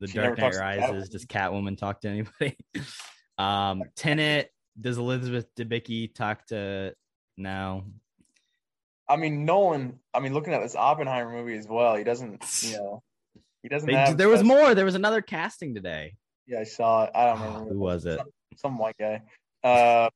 The 0.00 0.08
She 0.08 0.14
Dark 0.14 0.38
Knight 0.38 0.54
Rises, 0.54 1.10
does 1.10 1.26
Catwoman 1.26 1.76
talk 1.76 2.00
to 2.00 2.08
anybody? 2.08 2.56
um, 3.38 3.82
Tenet, 3.96 4.50
does 4.80 4.98
Elizabeth 4.98 5.46
Debicki 5.56 6.12
talk 6.14 6.46
to? 6.46 6.94
No, 7.36 7.84
I 9.10 9.16
mean, 9.16 9.44
Nolan. 9.44 9.98
I 10.14 10.20
mean, 10.20 10.32
looking 10.32 10.54
at 10.54 10.62
this 10.62 10.76
Oppenheimer 10.76 11.32
movie 11.32 11.56
as 11.56 11.66
well, 11.66 11.96
he 11.96 12.04
doesn't. 12.04 12.44
You 12.62 12.76
know, 12.76 13.02
he 13.62 13.68
doesn't. 13.68 13.88
They- 13.88 13.94
have 13.94 14.16
there 14.16 14.28
was 14.28 14.42
more. 14.44 14.74
There 14.74 14.84
was 14.84 14.94
another 14.94 15.20
casting 15.20 15.74
today. 15.74 16.14
Yeah, 16.50 16.60
I 16.60 16.64
saw 16.64 17.04
it. 17.04 17.10
I 17.14 17.26
don't 17.26 17.40
remember 17.40 17.72
Who 17.72 17.78
was 17.78 18.04
it? 18.06 18.18
Some, 18.18 18.28
some 18.56 18.78
white 18.78 18.96
guy. 18.98 19.22
Uh, 19.62 20.10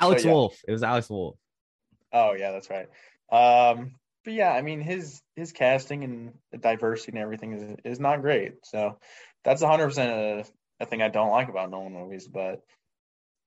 Alex 0.00 0.24
yeah. 0.24 0.32
Wolf. 0.32 0.60
It 0.66 0.72
was 0.72 0.82
Alex 0.82 1.08
Wolff. 1.08 1.36
Oh 2.12 2.32
yeah, 2.32 2.50
that's 2.50 2.68
right. 2.68 2.88
Um, 3.30 3.92
but 4.24 4.34
yeah, 4.34 4.50
I 4.50 4.62
mean 4.62 4.80
his 4.80 5.22
his 5.36 5.52
casting 5.52 6.02
and 6.02 6.32
the 6.50 6.58
diversity 6.58 7.12
and 7.12 7.20
everything 7.20 7.52
is 7.52 7.76
is 7.84 8.00
not 8.00 8.20
great. 8.20 8.54
So 8.64 8.98
that's 9.44 9.62
100 9.62 9.86
percent 9.86 10.50
a 10.80 10.86
thing 10.86 11.02
I 11.02 11.08
don't 11.08 11.30
like 11.30 11.48
about 11.48 11.70
Nolan 11.70 11.92
movies. 11.92 12.26
But 12.26 12.62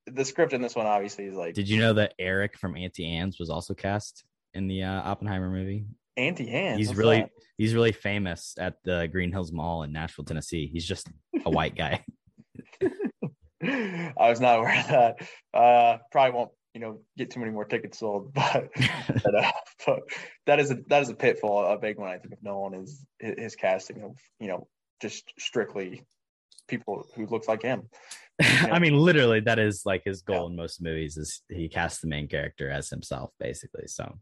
the 0.08 0.24
script 0.24 0.54
in 0.54 0.62
this 0.62 0.76
one 0.76 0.86
obviously 0.86 1.26
is 1.26 1.36
like 1.36 1.56
Did 1.56 1.68
you 1.68 1.80
know 1.80 1.94
that 1.94 2.14
Eric 2.18 2.58
from 2.58 2.78
Auntie 2.78 3.06
Anne's 3.06 3.38
was 3.38 3.50
also 3.50 3.74
cast 3.74 4.24
in 4.54 4.68
the 4.68 4.84
uh, 4.84 5.02
Oppenheimer 5.02 5.50
movie? 5.50 5.86
anti 6.20 6.46
hands. 6.46 6.78
he's 6.78 6.96
really 6.96 7.26
he's 7.58 7.74
really 7.74 7.92
famous 7.92 8.56
at 8.60 8.76
the 8.84 9.08
Green 9.12 9.32
Hills 9.32 9.52
Mall 9.52 9.84
in 9.84 9.92
Nashville, 9.92 10.26
Tennessee. 10.26 10.70
He's 10.72 10.86
just 10.86 11.08
a 11.46 11.50
white 11.50 11.76
guy. 11.76 12.04
I 13.64 14.30
was 14.30 14.40
not 14.40 14.60
aware 14.60 14.80
of 14.80 14.88
that. 14.88 15.16
Uh, 15.54 15.98
probably 16.12 16.38
won't 16.38 16.52
you 16.74 16.82
know 16.82 17.02
get 17.18 17.32
too 17.32 17.40
many 17.40 17.52
more 17.52 17.66
tickets 17.66 18.00
sold, 18.00 18.34
but, 18.34 18.70
but, 19.24 19.36
uh, 19.36 19.52
but 19.86 20.00
that 20.46 20.60
is 20.60 20.72
a 20.72 20.78
that 20.88 21.02
is 21.02 21.10
a 21.10 21.16
pitfall, 21.16 21.66
a 21.66 21.78
big 21.78 21.98
one. 21.98 22.10
I 22.10 22.18
think 22.18 22.34
of 22.34 22.44
Nolan 22.44 22.84
is 22.84 23.06
his, 23.20 23.36
his 23.38 23.56
casting 23.56 24.04
of 24.04 24.18
you 24.40 24.48
know 24.48 24.68
just 25.02 25.34
strictly 25.40 26.06
people 26.68 27.06
who 27.16 27.26
look 27.26 27.48
like 27.48 27.62
him. 27.62 27.90
I 28.42 28.80
mean, 28.80 28.98
literally, 28.98 29.42
that 29.42 29.60
is 29.60 29.82
like 29.86 30.04
his 30.06 30.22
goal 30.22 30.44
Yeah. 30.44 30.52
in 30.52 30.56
most 30.56 30.82
movies 30.82 31.18
is 31.18 31.42
he 31.50 31.68
casts 31.68 32.00
the 32.00 32.08
main 32.08 32.28
character 32.28 32.70
as 32.70 32.90
himself, 32.90 33.32
basically. 33.40 33.88
So, 33.88 34.18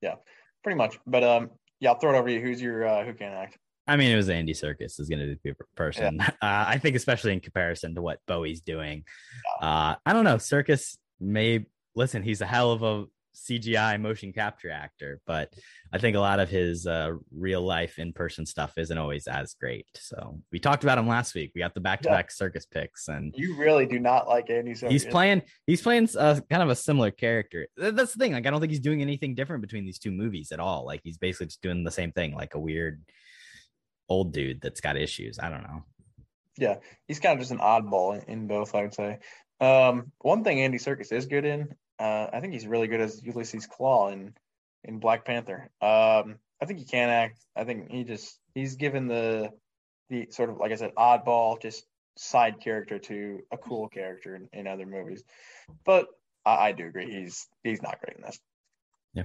yeah, 0.00 0.14
pretty 0.62 0.78
much. 0.78 0.98
But 1.06 1.24
um, 1.24 1.50
yeah, 1.80 1.90
I'll 1.90 1.98
throw 1.98 2.14
it 2.14 2.18
over 2.18 2.28
to 2.28 2.34
you. 2.34 2.40
Who's 2.40 2.62
your 2.62 2.86
uh, 2.86 3.04
who 3.04 3.12
can 3.12 3.32
act? 3.32 3.58
I 3.88 3.96
mean, 3.96 4.10
it 4.12 4.16
was 4.16 4.28
Andy 4.28 4.52
Serkis 4.52 5.00
is 5.00 5.08
going 5.08 5.20
to 5.20 5.36
be 5.42 5.50
the 5.50 5.56
person. 5.76 6.20
Uh, 6.40 6.64
I 6.68 6.78
think, 6.78 6.94
especially 6.94 7.32
in 7.32 7.40
comparison 7.40 7.94
to 7.94 8.02
what 8.02 8.20
Bowie's 8.26 8.60
doing. 8.60 9.04
Uh, 9.60 9.96
I 10.06 10.12
don't 10.12 10.24
know. 10.24 10.36
Serkis 10.36 10.96
may 11.18 11.66
listen. 11.96 12.22
He's 12.22 12.40
a 12.40 12.46
hell 12.46 12.70
of 12.70 12.82
a 12.82 13.06
CGI 13.34 14.00
motion 14.00 14.32
capture 14.32 14.70
actor, 14.70 15.20
but 15.26 15.52
I 15.92 15.98
think 15.98 16.16
a 16.16 16.20
lot 16.20 16.38
of 16.38 16.48
his 16.48 16.86
uh, 16.86 17.12
real 17.34 17.62
life 17.62 17.98
in 17.98 18.12
person 18.12 18.46
stuff 18.46 18.74
isn't 18.76 18.96
always 18.98 19.26
as 19.26 19.54
great. 19.54 19.86
So 19.94 20.40
we 20.52 20.58
talked 20.58 20.84
about 20.84 20.98
him 20.98 21.08
last 21.08 21.34
week. 21.34 21.52
We 21.54 21.60
got 21.60 21.74
the 21.74 21.80
back 21.80 22.02
to 22.02 22.08
back 22.08 22.30
Serkis 22.30 22.70
picks, 22.70 23.08
and 23.08 23.34
You 23.36 23.56
really 23.56 23.86
do 23.86 23.98
not 23.98 24.28
like 24.28 24.50
Andy 24.50 24.72
Serkis. 24.72 24.90
he's 24.90 25.04
playing 25.04 25.42
he's 25.66 25.82
playing 25.82 26.08
uh, 26.18 26.40
kind 26.50 26.62
of 26.62 26.68
a 26.68 26.76
similar 26.76 27.10
character 27.10 27.66
that's 27.76 28.12
the 28.12 28.18
thing 28.18 28.32
like 28.32 28.46
i 28.46 28.50
don't 28.50 28.60
think 28.60 28.70
he's 28.70 28.80
doing 28.80 29.02
anything 29.02 29.34
different 29.34 29.62
between 29.62 29.84
these 29.84 29.98
two 29.98 30.10
movies 30.10 30.52
at 30.52 30.60
all 30.60 30.84
like 30.84 31.00
he's 31.04 31.18
basically 31.18 31.46
just 31.46 31.62
doing 31.62 31.84
the 31.84 31.90
same 31.90 32.12
thing 32.12 32.34
like 32.34 32.54
a 32.54 32.58
weird 32.58 33.02
old 34.08 34.32
dude 34.32 34.60
that's 34.60 34.80
got 34.80 34.96
issues 34.96 35.38
i 35.38 35.48
don't 35.48 35.62
know 35.62 35.84
Yeah, 36.58 36.78
he's 37.06 37.20
kind 37.20 37.34
of 37.34 37.38
just 37.40 37.52
an 37.52 37.58
oddball 37.58 38.16
in, 38.16 38.32
in 38.32 38.46
both, 38.48 38.74
I 38.74 38.82
would 38.82 38.94
say. 38.94 39.18
Um, 39.60 40.10
one 40.18 40.42
thing 40.42 40.60
Andy 40.60 40.78
Serkis 40.78 41.12
is 41.12 41.26
good 41.26 41.44
in, 41.44 41.68
uh, 42.00 42.26
I 42.32 42.40
think 42.40 42.52
he's 42.52 42.66
really 42.66 42.88
good 42.88 43.00
as 43.00 43.22
Ulysses 43.22 43.68
Klaue 43.68 44.12
in 44.12 44.34
in 44.84 44.98
Black 44.98 45.24
Panther. 45.24 45.70
Um, 45.80 46.38
I 46.60 46.66
think 46.66 46.78
he 46.80 46.84
can 46.84 47.08
act. 47.10 47.38
I 47.54 47.64
think 47.64 47.90
he 47.90 48.04
just 48.04 48.38
he's 48.54 48.76
given 48.76 49.06
the 49.06 49.50
the 50.10 50.28
sort 50.30 50.50
of 50.50 50.58
like 50.58 50.72
I 50.72 50.76
said, 50.76 50.94
oddball, 50.96 51.60
just 51.60 51.84
side 52.16 52.60
character 52.60 52.98
to 52.98 53.40
a 53.52 53.56
cool 53.56 53.88
character 53.88 54.34
in, 54.34 54.48
in 54.52 54.66
other 54.66 54.86
movies. 54.86 55.22
But 55.84 56.06
I, 56.44 56.68
I 56.68 56.72
do 56.72 56.86
agree 56.86 57.10
he's 57.10 57.46
he's 57.62 57.82
not 57.82 58.00
great 58.00 58.16
in 58.16 58.22
this. 58.22 58.38
Yeah. 59.14 59.24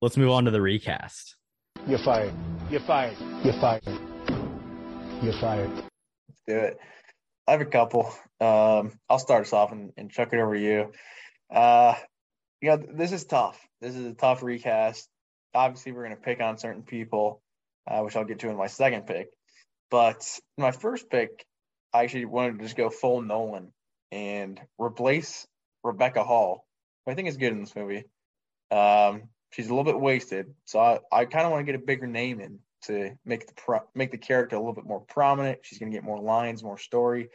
Let's 0.00 0.16
move 0.16 0.30
on 0.30 0.44
to 0.46 0.50
the 0.50 0.60
recast 0.60 1.36
You're 1.84 1.98
fired. 1.98 2.32
You're 2.70 2.80
fired. 2.80 3.16
You're 3.42 3.54
fired. 3.54 3.82
You're 5.20 5.32
fired. 5.32 5.70
Let's 5.74 6.42
do 6.46 6.56
it. 6.56 6.78
I 7.48 7.50
have 7.50 7.60
a 7.60 7.64
couple. 7.64 8.04
Um, 8.40 8.92
I'll 9.10 9.18
start 9.18 9.42
us 9.42 9.52
off 9.52 9.72
and, 9.72 9.92
and 9.96 10.08
chuck 10.08 10.28
it 10.32 10.38
over 10.38 10.54
you. 10.54 10.92
Uh, 11.52 11.94
you 12.60 12.70
know, 12.70 12.76
this 12.76 13.10
is 13.10 13.24
tough. 13.24 13.60
This 13.80 13.96
is 13.96 14.06
a 14.06 14.14
tough 14.14 14.44
recast. 14.44 15.08
Obviously, 15.54 15.90
we're 15.90 16.04
going 16.04 16.16
to 16.16 16.22
pick 16.22 16.40
on 16.40 16.56
certain 16.56 16.82
people, 16.82 17.42
uh, 17.90 18.00
which 18.02 18.14
I'll 18.14 18.24
get 18.24 18.38
to 18.38 18.48
in 18.48 18.56
my 18.56 18.68
second 18.68 19.08
pick. 19.08 19.30
But 19.90 20.24
my 20.56 20.70
first 20.70 21.10
pick, 21.10 21.44
I 21.92 22.04
actually 22.04 22.26
wanted 22.26 22.58
to 22.58 22.64
just 22.64 22.76
go 22.76 22.90
full 22.90 23.22
Nolan 23.22 23.72
and 24.12 24.60
replace 24.78 25.48
Rebecca 25.82 26.22
Hall, 26.22 26.64
who 27.04 27.12
I 27.12 27.16
think 27.16 27.26
is 27.26 27.38
good 27.38 27.52
in 27.52 27.60
this 27.60 27.74
movie. 27.74 28.04
Um, 28.70 29.24
she's 29.52 29.68
a 29.68 29.74
little 29.74 29.90
bit 29.90 30.00
wasted, 30.00 30.54
so 30.64 30.80
I, 30.80 30.98
I 31.12 31.24
kind 31.24 31.46
of 31.46 31.52
want 31.52 31.64
to 31.64 31.72
get 31.72 31.80
a 31.80 31.84
bigger 31.84 32.06
name 32.06 32.40
in 32.40 32.58
to 32.82 33.16
make 33.24 33.46
the 33.46 33.54
pro- 33.54 33.88
make 33.94 34.10
the 34.10 34.18
character 34.18 34.56
a 34.56 34.58
little 34.58 34.74
bit 34.74 34.84
more 34.84 35.00
prominent. 35.00 35.60
She's 35.62 35.78
going 35.78 35.92
to 35.92 35.96
get 35.96 36.04
more 36.04 36.20
lines, 36.20 36.62
more 36.62 36.78
story. 36.78 37.28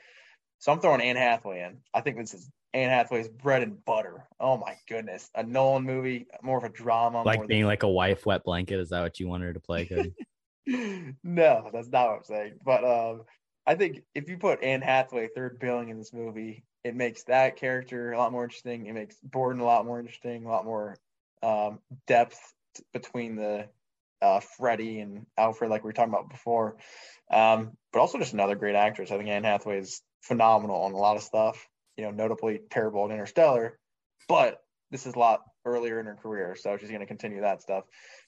So 0.59 0.71
I'm 0.71 0.79
throwing 0.79 1.01
Anne 1.01 1.15
Hathaway 1.15 1.61
in. 1.61 1.77
I 1.93 2.01
think 2.01 2.17
this 2.17 2.33
is 2.33 2.49
Anne 2.73 2.89
Hathaway's 2.89 3.27
bread 3.27 3.63
and 3.63 3.83
butter. 3.85 4.27
Oh 4.39 4.57
my 4.57 4.75
goodness, 4.89 5.29
a 5.35 5.43
Nolan 5.43 5.83
movie, 5.83 6.27
more 6.41 6.57
of 6.57 6.63
a 6.63 6.69
drama. 6.69 7.23
like 7.23 7.47
being 7.47 7.65
like 7.65 7.83
a 7.83 7.89
wife 7.89 8.25
wet 8.25 8.43
blanket 8.43 8.79
is 8.79 8.89
that 8.89 9.01
what 9.01 9.19
you 9.19 9.27
want 9.27 9.43
her 9.43 9.53
to 9.53 9.59
play 9.59 10.13
no, 11.23 11.69
that's 11.71 11.87
not 11.87 12.07
what 12.07 12.17
I'm 12.17 12.23
saying. 12.23 12.53
But 12.65 12.83
um, 12.83 13.23
I 13.65 13.75
think 13.75 14.01
if 14.13 14.27
you 14.27 14.37
put 14.37 14.63
Anne 14.63 14.81
Hathaway 14.81 15.29
third 15.33 15.59
billing 15.59 15.89
in 15.89 15.97
this 15.97 16.13
movie, 16.13 16.65
it 16.83 16.95
makes 16.95 17.23
that 17.23 17.55
character 17.55 18.11
a 18.11 18.17
lot 18.17 18.31
more 18.31 18.43
interesting. 18.43 18.85
It 18.85 18.93
makes 18.93 19.17
Borden 19.23 19.61
a 19.61 19.65
lot 19.65 19.85
more 19.85 19.99
interesting, 19.99 20.45
a 20.45 20.49
lot 20.49 20.65
more 20.65 20.97
um, 21.43 21.79
depth 22.07 22.39
between 22.93 23.35
the 23.35 23.67
uh, 24.21 24.39
Freddie 24.39 24.99
and 24.99 25.25
Alfred, 25.37 25.69
like 25.69 25.83
we 25.83 25.89
were 25.89 25.93
talking 25.93 26.13
about 26.13 26.29
before. 26.29 26.77
Um, 27.31 27.77
but 27.91 27.99
also 27.99 28.17
just 28.17 28.33
another 28.33 28.55
great 28.55 28.75
actress. 28.75 29.11
I 29.11 29.17
think 29.17 29.29
Anne 29.29 29.43
Hathaway 29.43 29.79
is 29.79 30.01
phenomenal 30.21 30.81
on 30.83 30.93
a 30.93 30.97
lot 30.97 31.17
of 31.17 31.23
stuff. 31.23 31.67
You 31.97 32.05
know, 32.05 32.11
notably 32.11 32.61
terrible 32.69 33.05
in 33.05 33.11
Interstellar, 33.11 33.79
but 34.27 34.61
this 34.91 35.07
is 35.07 35.15
a 35.15 35.19
lot 35.19 35.41
earlier 35.65 35.99
in 35.99 36.05
her 36.05 36.15
career, 36.15 36.55
so 36.55 36.77
she's 36.77 36.89
going 36.89 37.01
to 37.01 37.07
continue 37.07 37.41
that 37.41 37.61
stuff. 37.61 37.85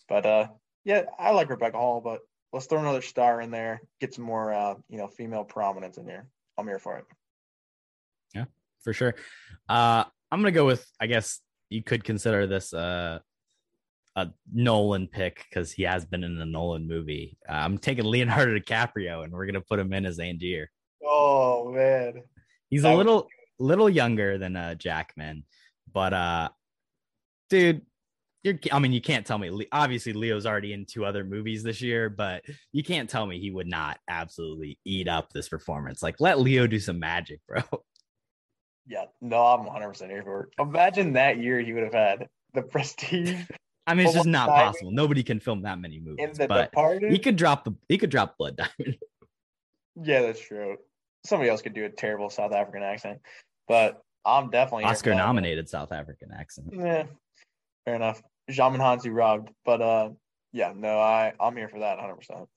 But 0.08 0.26
uh, 0.26 0.48
yeah, 0.84 1.04
I 1.20 1.32
like 1.32 1.50
Rebecca 1.52 1.78
Hall, 1.78 2.02
but 2.02 2.22
let's 2.52 2.66
throw 2.66 2.80
another 2.80 3.04
star 3.04 3.42
in 3.42 3.52
there, 3.52 3.82
get 4.02 4.16
some 4.16 4.26
more 4.26 4.52
uh, 4.52 4.76
you 4.90 4.98
know 4.98 5.08
female 5.08 5.44
prominence 5.44 5.98
in 5.98 6.06
here. 6.06 6.28
I'm 6.58 6.66
here 6.66 6.80
for 6.80 6.98
it. 6.98 7.06
Yeah, 8.34 8.46
for 8.82 8.92
sure 8.94 9.16
uh 9.70 10.04
i'm 10.32 10.40
gonna 10.42 10.52
go 10.52 10.66
with 10.66 10.86
i 11.00 11.06
guess 11.06 11.40
you 11.70 11.84
could 11.84 12.04
consider 12.04 12.48
this 12.48 12.74
uh 12.74 13.20
a 14.16 14.28
nolan 14.52 15.08
pick 15.08 15.46
because 15.50 15.72
he 15.72 15.84
has 15.84 16.04
been 16.04 16.24
in 16.24 16.38
a 16.42 16.46
nolan 16.46 16.88
movie 16.88 17.38
uh, 17.48 17.54
i'm 17.54 17.78
taking 17.78 18.06
leonardo 18.06 18.58
dicaprio 18.58 19.24
and 19.24 19.32
we're 19.32 19.46
gonna 19.46 19.62
put 19.62 19.80
him 19.80 19.94
in 19.94 20.06
as 20.06 20.20
angier 20.20 20.68
Oh 21.04 21.72
man, 21.72 22.24
He's 22.70 22.84
That 22.84 22.94
a 22.94 22.98
little 22.98 23.28
little 23.58 23.90
younger 23.90 24.38
than 24.38 24.56
uh 24.56 24.76
Jackman, 24.76 25.44
but 25.92 26.14
uh 26.14 26.50
dude, 27.50 27.82
you're 28.44 28.60
I 28.72 28.80
mean, 28.80 28.94
you 28.94 29.02
can't 29.02 29.26
tell 29.26 29.38
me 29.38 29.68
obviously 29.72 30.14
Leo's 30.14 30.46
already 30.46 30.74
in 30.74 30.86
two 30.86 31.06
other 31.06 31.24
movies 31.24 31.64
this 31.64 31.82
year, 31.82 32.10
but 32.10 32.44
you 32.72 32.84
can't 32.84 33.10
tell 33.10 33.26
me 33.26 33.40
he 33.40 33.52
would 33.52 33.68
not 33.68 34.00
absolutely 34.08 34.80
eat 34.86 35.08
up 35.08 35.32
this 35.32 35.50
performance. 35.50 36.04
Like 36.04 36.20
let 36.20 36.40
Leo 36.40 36.68
do 36.68 36.80
some 36.80 37.00
magic, 37.00 37.40
bro. 37.48 37.62
yeah, 38.90 39.06
no, 39.22 39.38
I'm 39.46 39.64
100 39.66 39.88
percent 39.88 40.12
here 40.12 40.24
for 40.24 40.44
it. 40.44 40.50
Imagine 40.60 41.14
that 41.14 41.38
year 41.38 41.62
he 41.62 41.72
would 41.74 41.84
have 41.84 41.94
had 41.94 42.28
the 42.54 42.64
Prestige 42.64 43.36
I 43.88 43.96
mean, 43.96 44.06
it's 44.06 44.14
just 44.16 44.28
not 44.28 44.48
diamond. 44.48 44.74
possible. 44.74 44.92
Nobody 44.92 45.24
can 45.24 45.40
film 45.40 45.64
that 45.64 45.80
many 45.80 46.00
movies, 46.00 46.38
but 46.38 46.70
Departed. 46.72 47.12
he 47.12 47.18
could 47.18 47.36
drop 47.36 47.64
the 47.64 47.74
he 47.88 47.98
could 47.98 48.10
drop 48.12 48.38
Blood 48.38 48.58
Diamond. 48.58 48.98
Yeah, 50.02 50.22
that's 50.22 50.40
true. 50.40 50.78
Somebody 51.26 51.50
else 51.50 51.62
could 51.62 51.74
do 51.74 51.84
a 51.84 51.90
terrible 51.90 52.30
South 52.30 52.54
African 52.54 52.84
accent, 52.84 53.20
but 53.68 54.02
I'm 54.24 54.50
definitely 54.50 54.86
Oscar 54.86 55.10
that 55.10 55.18
nominated 55.18 55.68
South 55.68 55.92
African 55.92 56.32
accent. 56.32 56.68
Yeah, 56.72 57.04
fair 57.84 57.96
enough. 57.96 58.22
Djimon 58.50 58.78
Hounsou 58.78 59.14
robbed, 59.14 59.50
but 59.66 59.82
uh, 59.82 60.10
yeah, 60.54 60.72
no, 60.74 61.00
I 61.00 61.34
I'm 61.38 61.58
here 61.58 61.68
for 61.68 61.80
that 61.80 61.98
100. 61.98 62.16
percent 62.16 62.48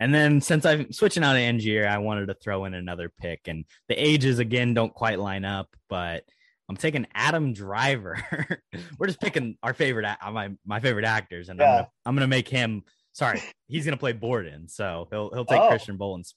And 0.00 0.14
then 0.14 0.40
since 0.40 0.64
I'm 0.64 0.90
switching 0.92 1.22
out 1.22 1.36
of 1.36 1.42
Angier, 1.42 1.86
I 1.86 1.98
wanted 1.98 2.26
to 2.26 2.34
throw 2.34 2.64
in 2.64 2.72
another 2.74 3.12
pick. 3.20 3.40
And 3.46 3.66
the 3.88 3.94
ages 3.94 4.38
again 4.38 4.72
don't 4.72 4.94
quite 4.94 5.18
line 5.18 5.44
up, 5.44 5.68
but 5.90 6.24
I'm 6.70 6.76
taking 6.76 7.06
Adam 7.14 7.52
Driver. 7.52 8.18
We're 8.98 9.08
just 9.08 9.20
picking 9.20 9.56
our 9.62 9.74
favorite 9.74 10.06
my 10.32 10.50
my 10.64 10.80
favorite 10.80 11.04
actors, 11.04 11.50
and 11.50 11.60
I'm, 11.60 11.66
gonna, 11.66 11.88
I'm 12.06 12.14
gonna 12.14 12.26
make 12.28 12.48
him. 12.48 12.82
Sorry, 13.12 13.42
he's 13.68 13.84
gonna 13.84 13.96
play 13.98 14.12
Borden, 14.12 14.68
so 14.68 15.06
he'll 15.10 15.30
he'll 15.34 15.44
take 15.44 15.60
Oh. 15.60 15.68
Christian 15.68 15.96
Boland's 15.96 16.34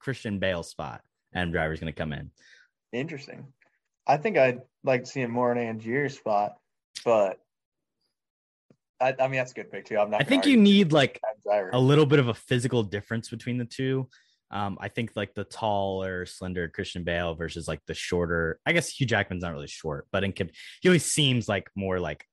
Christian 0.00 0.38
Bale's 0.38 0.68
spot. 0.68 1.02
Adam 1.34 1.52
Driver's 1.52 1.78
gonna 1.78 1.92
come 1.92 2.12
in. 2.12 2.30
Interesting. 2.92 3.46
I 4.06 4.16
think 4.16 4.36
I'd 4.38 4.62
like 4.82 5.04
to 5.04 5.10
see 5.10 5.20
him 5.20 5.30
more 5.30 5.52
in 5.52 5.58
Angier's 5.58 6.16
spot, 6.16 6.56
but 7.04 7.38
I, 9.00 9.14
I 9.18 9.28
mean 9.28 9.36
that's 9.36 9.52
a 9.52 9.54
good 9.54 9.70
pick 9.70 9.84
too. 9.84 9.98
I'm 9.98 10.10
not. 10.10 10.22
I 10.22 10.24
think 10.24 10.46
you 10.46 10.56
need 10.56 10.92
like. 10.92 11.20
A 11.72 11.78
little 11.78 12.06
bit 12.06 12.18
of 12.18 12.28
a 12.28 12.34
physical 12.34 12.82
difference 12.82 13.28
between 13.28 13.58
the 13.58 13.64
two. 13.64 14.08
Um, 14.50 14.78
I 14.80 14.88
think 14.88 15.10
like 15.16 15.34
the 15.34 15.42
taller, 15.44 16.24
slender 16.24 16.68
Christian 16.68 17.02
Bale 17.02 17.34
versus 17.34 17.66
like 17.66 17.80
the 17.86 17.94
shorter. 17.94 18.60
I 18.64 18.72
guess 18.72 18.88
Hugh 18.88 19.06
Jackman's 19.06 19.42
not 19.42 19.52
really 19.52 19.66
short, 19.66 20.06
but 20.12 20.22
in 20.22 20.32
com- 20.32 20.50
he 20.80 20.88
always 20.88 21.04
seems 21.04 21.48
like 21.48 21.68
more 21.74 21.98
like 21.98 22.24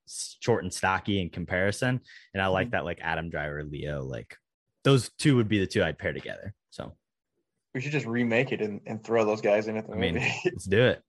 short 0.42 0.64
and 0.64 0.72
stocky 0.72 1.20
in 1.20 1.30
comparison. 1.30 2.02
And 2.34 2.44
I 2.44 2.48
like 2.48 2.72
that 2.72 2.86
like 2.86 3.00
Adam 3.02 3.30
Driver, 3.32 3.64
Leo, 3.64 4.04
like 4.04 4.38
those 4.84 5.10
two 5.18 5.36
would 5.38 5.48
be 5.48 5.60
the 5.60 5.66
two 5.66 5.84
I'd 5.84 5.98
pair 5.98 6.14
together. 6.14 6.54
So 6.70 6.94
we 7.74 7.82
should 7.82 7.92
just 7.92 8.06
remake 8.06 8.52
it 8.52 8.62
and, 8.62 8.82
and 8.86 9.04
throw 9.04 9.26
those 9.26 9.42
guys 9.42 9.68
in 9.68 9.78
at 9.78 9.88
the 9.88 9.94
I 9.94 9.98
mean, 9.98 10.14
movie. 10.16 10.34
let's 10.46 10.66
do 10.66 10.84
it. 10.84 11.02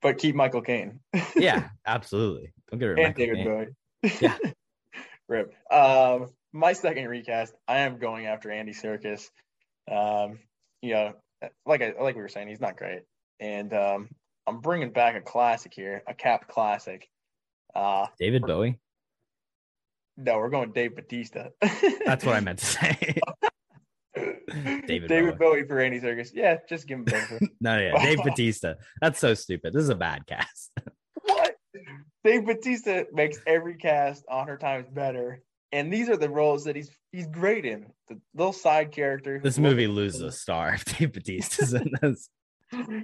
but 0.00 0.18
keep 0.18 0.36
Michael 0.36 0.62
Caine. 0.62 1.00
Yeah, 1.34 1.70
absolutely. 1.86 2.52
Don't 2.70 2.78
get 2.78 2.86
rid 2.86 2.98
of 3.00 3.04
and 3.04 3.08
Michael 3.18 3.34
David 3.34 3.36
Caine. 3.44 3.74
Bowie. 4.02 4.12
Yeah. 4.20 4.52
Rip. 5.28 5.54
Um, 5.72 6.28
my 6.52 6.72
second 6.72 7.08
recast, 7.08 7.54
I 7.66 7.78
am 7.78 7.98
going 7.98 8.26
after 8.26 8.50
Andy 8.50 8.72
Serkis. 8.72 9.30
Um, 9.90 10.38
you 10.80 10.94
know, 10.94 11.12
like 11.66 11.82
I 11.82 11.94
like 12.00 12.14
we 12.14 12.22
were 12.22 12.28
saying, 12.28 12.48
he's 12.48 12.60
not 12.60 12.76
great, 12.76 13.02
and 13.40 13.72
um, 13.72 14.08
I'm 14.46 14.60
bringing 14.60 14.90
back 14.90 15.16
a 15.16 15.20
classic 15.20 15.72
here, 15.74 16.02
a 16.06 16.14
Cap 16.14 16.48
classic. 16.48 17.08
Uh, 17.74 18.06
David 18.18 18.42
Bowie. 18.42 18.78
no, 20.16 20.38
we're 20.38 20.50
going 20.50 20.72
Dave 20.72 20.94
Bautista. 20.94 21.52
That's 22.04 22.24
what 22.24 22.36
I 22.36 22.40
meant 22.40 22.58
to 22.58 22.66
say. 22.66 23.20
David, 24.86 25.08
David 25.08 25.38
Bowie. 25.38 25.66
for 25.66 25.80
Andy 25.80 26.00
Serkis. 26.00 26.30
Yeah, 26.34 26.58
just 26.68 26.86
give 26.86 26.98
him 26.98 27.04
both. 27.04 27.40
no, 27.60 27.78
yeah, 27.78 28.02
Dave 28.02 28.18
Bautista. 28.18 28.76
That's 29.00 29.18
so 29.18 29.32
stupid. 29.34 29.72
This 29.72 29.84
is 29.84 29.88
a 29.88 29.94
bad 29.94 30.26
cast. 30.26 30.70
what? 31.22 31.56
Dave 32.22 32.44
Bautista 32.44 33.06
makes 33.12 33.38
every 33.46 33.76
cast 33.76 34.24
on 34.28 34.48
her 34.48 34.58
times 34.58 34.86
better. 34.90 35.42
And 35.72 35.90
these 35.90 36.10
are 36.10 36.16
the 36.16 36.28
roles 36.28 36.64
that 36.64 36.76
he's 36.76 36.90
he's 37.12 37.26
great 37.26 37.64
in. 37.64 37.86
The 38.08 38.20
little 38.34 38.52
side 38.52 38.92
character. 38.92 39.40
This 39.42 39.58
movie 39.58 39.86
loses 39.86 40.20
a 40.20 40.30
star 40.30 40.74
if 40.74 40.84
Dave 40.84 41.12
Bautista's 41.12 41.72
in 41.72 41.90
this. 42.02 42.28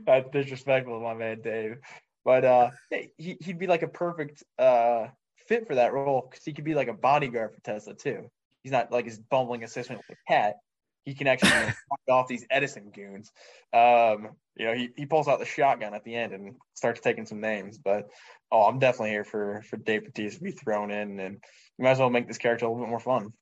That's 0.06 0.30
disrespectful 0.30 0.98
to 0.98 1.02
my 1.02 1.14
man 1.14 1.40
Dave. 1.40 1.78
But 2.24 2.44
uh 2.44 2.70
he 3.16 3.38
he'd 3.40 3.58
be 3.58 3.66
like 3.66 3.82
a 3.82 3.88
perfect 3.88 4.42
uh 4.58 5.06
fit 5.48 5.66
for 5.66 5.76
that 5.76 5.92
role 5.92 6.28
because 6.28 6.44
he 6.44 6.52
could 6.52 6.64
be 6.64 6.74
like 6.74 6.88
a 6.88 6.92
bodyguard 6.92 7.54
for 7.54 7.60
Tesla 7.62 7.94
too. 7.94 8.30
He's 8.62 8.72
not 8.72 8.92
like 8.92 9.06
his 9.06 9.18
bumbling 9.18 9.64
assistant 9.64 9.98
with 9.98 10.18
a 10.18 10.32
cat. 10.32 10.56
He 11.04 11.14
can 11.14 11.26
actually 11.26 11.50
you 11.52 11.72
know, 12.06 12.14
off 12.16 12.28
these 12.28 12.44
Edison 12.50 12.90
goons. 12.94 13.30
Um, 13.72 14.36
you 14.56 14.66
know, 14.66 14.74
he, 14.74 14.90
he 14.94 15.06
pulls 15.06 15.26
out 15.26 15.38
the 15.38 15.46
shotgun 15.46 15.94
at 15.94 16.04
the 16.04 16.14
end 16.14 16.34
and 16.34 16.56
starts 16.74 17.00
taking 17.00 17.24
some 17.24 17.40
names. 17.40 17.78
But 17.78 18.08
oh, 18.52 18.64
I'm 18.64 18.78
definitely 18.78 19.10
here 19.10 19.24
for 19.24 19.62
for 19.70 19.78
Dave 19.78 20.04
Bautista 20.04 20.38
to 20.38 20.44
be 20.44 20.50
thrown 20.50 20.90
in, 20.90 21.18
and 21.18 21.38
you 21.78 21.84
might 21.84 21.92
as 21.92 21.98
well 21.98 22.10
make 22.10 22.26
this 22.26 22.38
character 22.38 22.66
a 22.66 22.68
little 22.68 22.84
bit 22.84 22.90
more 22.90 23.00
fun. 23.00 23.32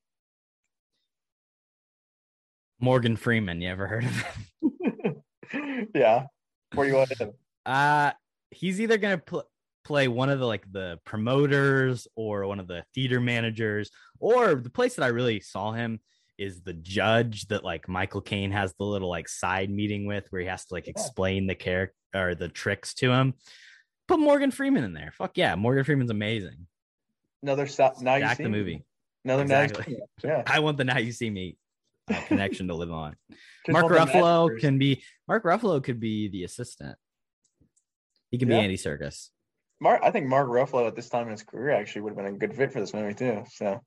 Morgan 2.79 3.17
Freeman. 3.17 3.61
You 3.63 3.71
ever 3.71 3.87
heard 3.87 4.05
of 4.05 4.11
him? 4.11 5.23
yeah. 5.95 6.27
Where 6.75 6.87
do 6.87 6.93
you 6.93 6.99
want 6.99 7.21
him? 7.21 7.33
Uh 7.65 8.13
he's 8.51 8.81
either 8.81 8.99
gonna 8.99 9.19
pl- 9.19 9.49
play 9.85 10.09
one 10.09 10.29
of 10.29 10.39
the 10.39 10.47
like 10.47 10.71
the 10.73 10.99
promoters 11.05 12.09
or 12.17 12.47
one 12.47 12.61
of 12.61 12.67
the 12.67 12.85
theater 12.95 13.21
managers, 13.21 13.91
or 14.19 14.55
the 14.55 14.71
place 14.71 14.97
that 14.97 15.05
I 15.05 15.09
really 15.09 15.41
saw 15.41 15.73
him 15.73 16.01
is 16.39 16.63
the 16.63 16.75
judge 16.75 17.47
that 17.49 17.65
like 17.65 17.89
Michael 17.89 18.21
Caine 18.21 18.51
has 18.51 18.75
the 18.75 18.85
little 18.85 19.09
like 19.09 19.29
side 19.29 19.71
meeting 19.71 20.07
with 20.07 20.27
where 20.31 20.43
he 20.43 20.49
has 20.49 20.67
to 20.67 20.75
like 20.75 20.89
explain 20.89 21.47
the 21.47 21.55
character 21.55 21.95
or 22.15 22.35
the 22.35 22.49
tricks 22.49 22.95
to 22.95 23.11
him. 23.11 23.35
Put 24.09 24.21
Morgan 24.21 24.51
Freeman 24.51 24.85
in 24.85 24.93
there. 24.93 25.13
Fuck 25.17 25.39
yeah, 25.39 25.55
Morgan 25.55 25.85
Freeman's 25.85 26.11
amazing. 26.11 26.67
Another 27.43 27.67
stop. 27.67 28.01
Now 28.01 28.17
you 28.17 28.29
see 28.29 28.43
the 28.43 28.49
me. 28.49 28.59
movie. 28.59 28.85
Another 29.25 29.45
now 29.45 29.59
you 29.61 29.65
Exactly. 29.65 29.95
see 29.95 29.99
me. 30.01 30.07
Yeah. 30.25 30.43
I 30.47 30.61
want 30.61 30.79
the 30.79 30.85
now 30.85 30.99
you 30.99 31.13
see 31.13 31.31
me 31.31 31.57
uh, 32.09 32.21
connection 32.27 32.69
to 32.69 32.75
live 32.75 32.91
on. 32.93 33.17
Mark 33.69 33.87
Ruffalo 33.87 34.59
can 34.61 34.79
be 34.79 35.03
Mark 35.29 35.45
Ruffalo 35.45 35.83
could 35.83 36.01
be 36.01 36.29
the 36.29 36.45
assistant. 36.45 36.97
He 38.31 38.39
can 38.39 38.49
Yeah. 38.49 38.59
be 38.59 38.65
Andy 38.65 38.77
Serkis. 38.77 39.31
Mark, 39.81 40.01
I 40.03 40.11
think 40.11 40.27
Mark 40.27 40.49
Ruffalo 40.49 40.87
at 40.87 40.97
this 40.97 41.09
time 41.09 41.25
in 41.27 41.33
his 41.33 41.43
career 41.43 41.71
actually 41.71 42.03
would 42.03 42.11
have 42.11 42.17
been 42.17 42.35
a 42.35 42.39
good 42.39 42.55
fit 42.55 42.73
for 42.73 42.81
this 42.81 42.95
movie 42.95 43.15
too. 43.15 43.45
So 43.51 43.81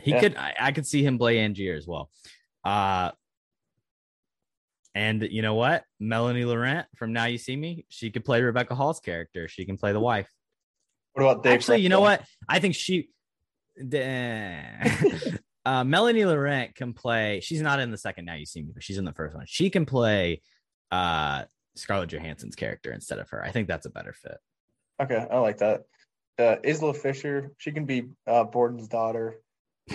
He 0.00 0.12
Yeah. 0.12 0.20
could 0.20 0.36
I, 0.36 0.54
I 0.58 0.72
could 0.72 0.86
see 0.86 1.04
him 1.04 1.18
play 1.18 1.36
Angier 1.38 1.76
as 1.76 1.86
well. 1.86 2.10
Uh 2.64 3.10
and 4.94 5.22
you 5.24 5.42
know 5.42 5.54
what? 5.54 5.84
Melanie 5.98 6.44
Laurent 6.44 6.86
from 6.96 7.12
Now 7.12 7.24
You 7.24 7.36
See 7.36 7.56
Me, 7.56 7.84
she 7.88 8.10
could 8.12 8.24
play 8.24 8.40
Rebecca 8.42 8.74
Hall's 8.76 9.00
character. 9.00 9.48
She 9.48 9.64
can 9.66 9.76
play 9.76 9.92
the 9.92 10.00
wife. 10.00 10.30
What 11.14 11.22
about 11.22 11.42
Dave? 11.42 11.54
Actually, 11.54 11.80
you 11.80 11.88
know 11.88 12.00
what? 12.00 12.22
I 12.48 12.58
think 12.58 12.74
she 12.74 13.08
uh 15.66 15.84
Melanie 15.84 16.24
Laurent 16.24 16.74
can 16.74 16.92
play. 16.92 17.40
She's 17.42 17.60
not 17.60 17.80
in 17.80 17.90
the 17.90 17.98
second 17.98 18.26
Now 18.26 18.34
You 18.34 18.46
See 18.46 18.62
Me, 18.62 18.70
but 18.72 18.82
she's 18.82 18.98
in 18.98 19.04
the 19.04 19.12
first 19.12 19.34
one. 19.34 19.46
She 19.48 19.70
can 19.70 19.86
play 19.86 20.42
uh 20.90 21.44
Scarlett 21.76 22.10
Johansson's 22.10 22.54
character 22.54 22.92
instead 22.92 23.18
of 23.18 23.28
her. 23.30 23.44
I 23.44 23.50
think 23.50 23.66
that's 23.68 23.86
a 23.86 23.90
better 23.90 24.12
fit. 24.12 24.38
Okay, 25.02 25.26
I 25.28 25.38
like 25.38 25.58
that. 25.58 25.82
Uh, 26.38 26.56
Isla 26.64 26.94
Fisher, 26.94 27.52
she 27.58 27.72
can 27.72 27.84
be 27.84 28.04
uh, 28.26 28.44
Borden's 28.44 28.88
daughter. 28.88 29.40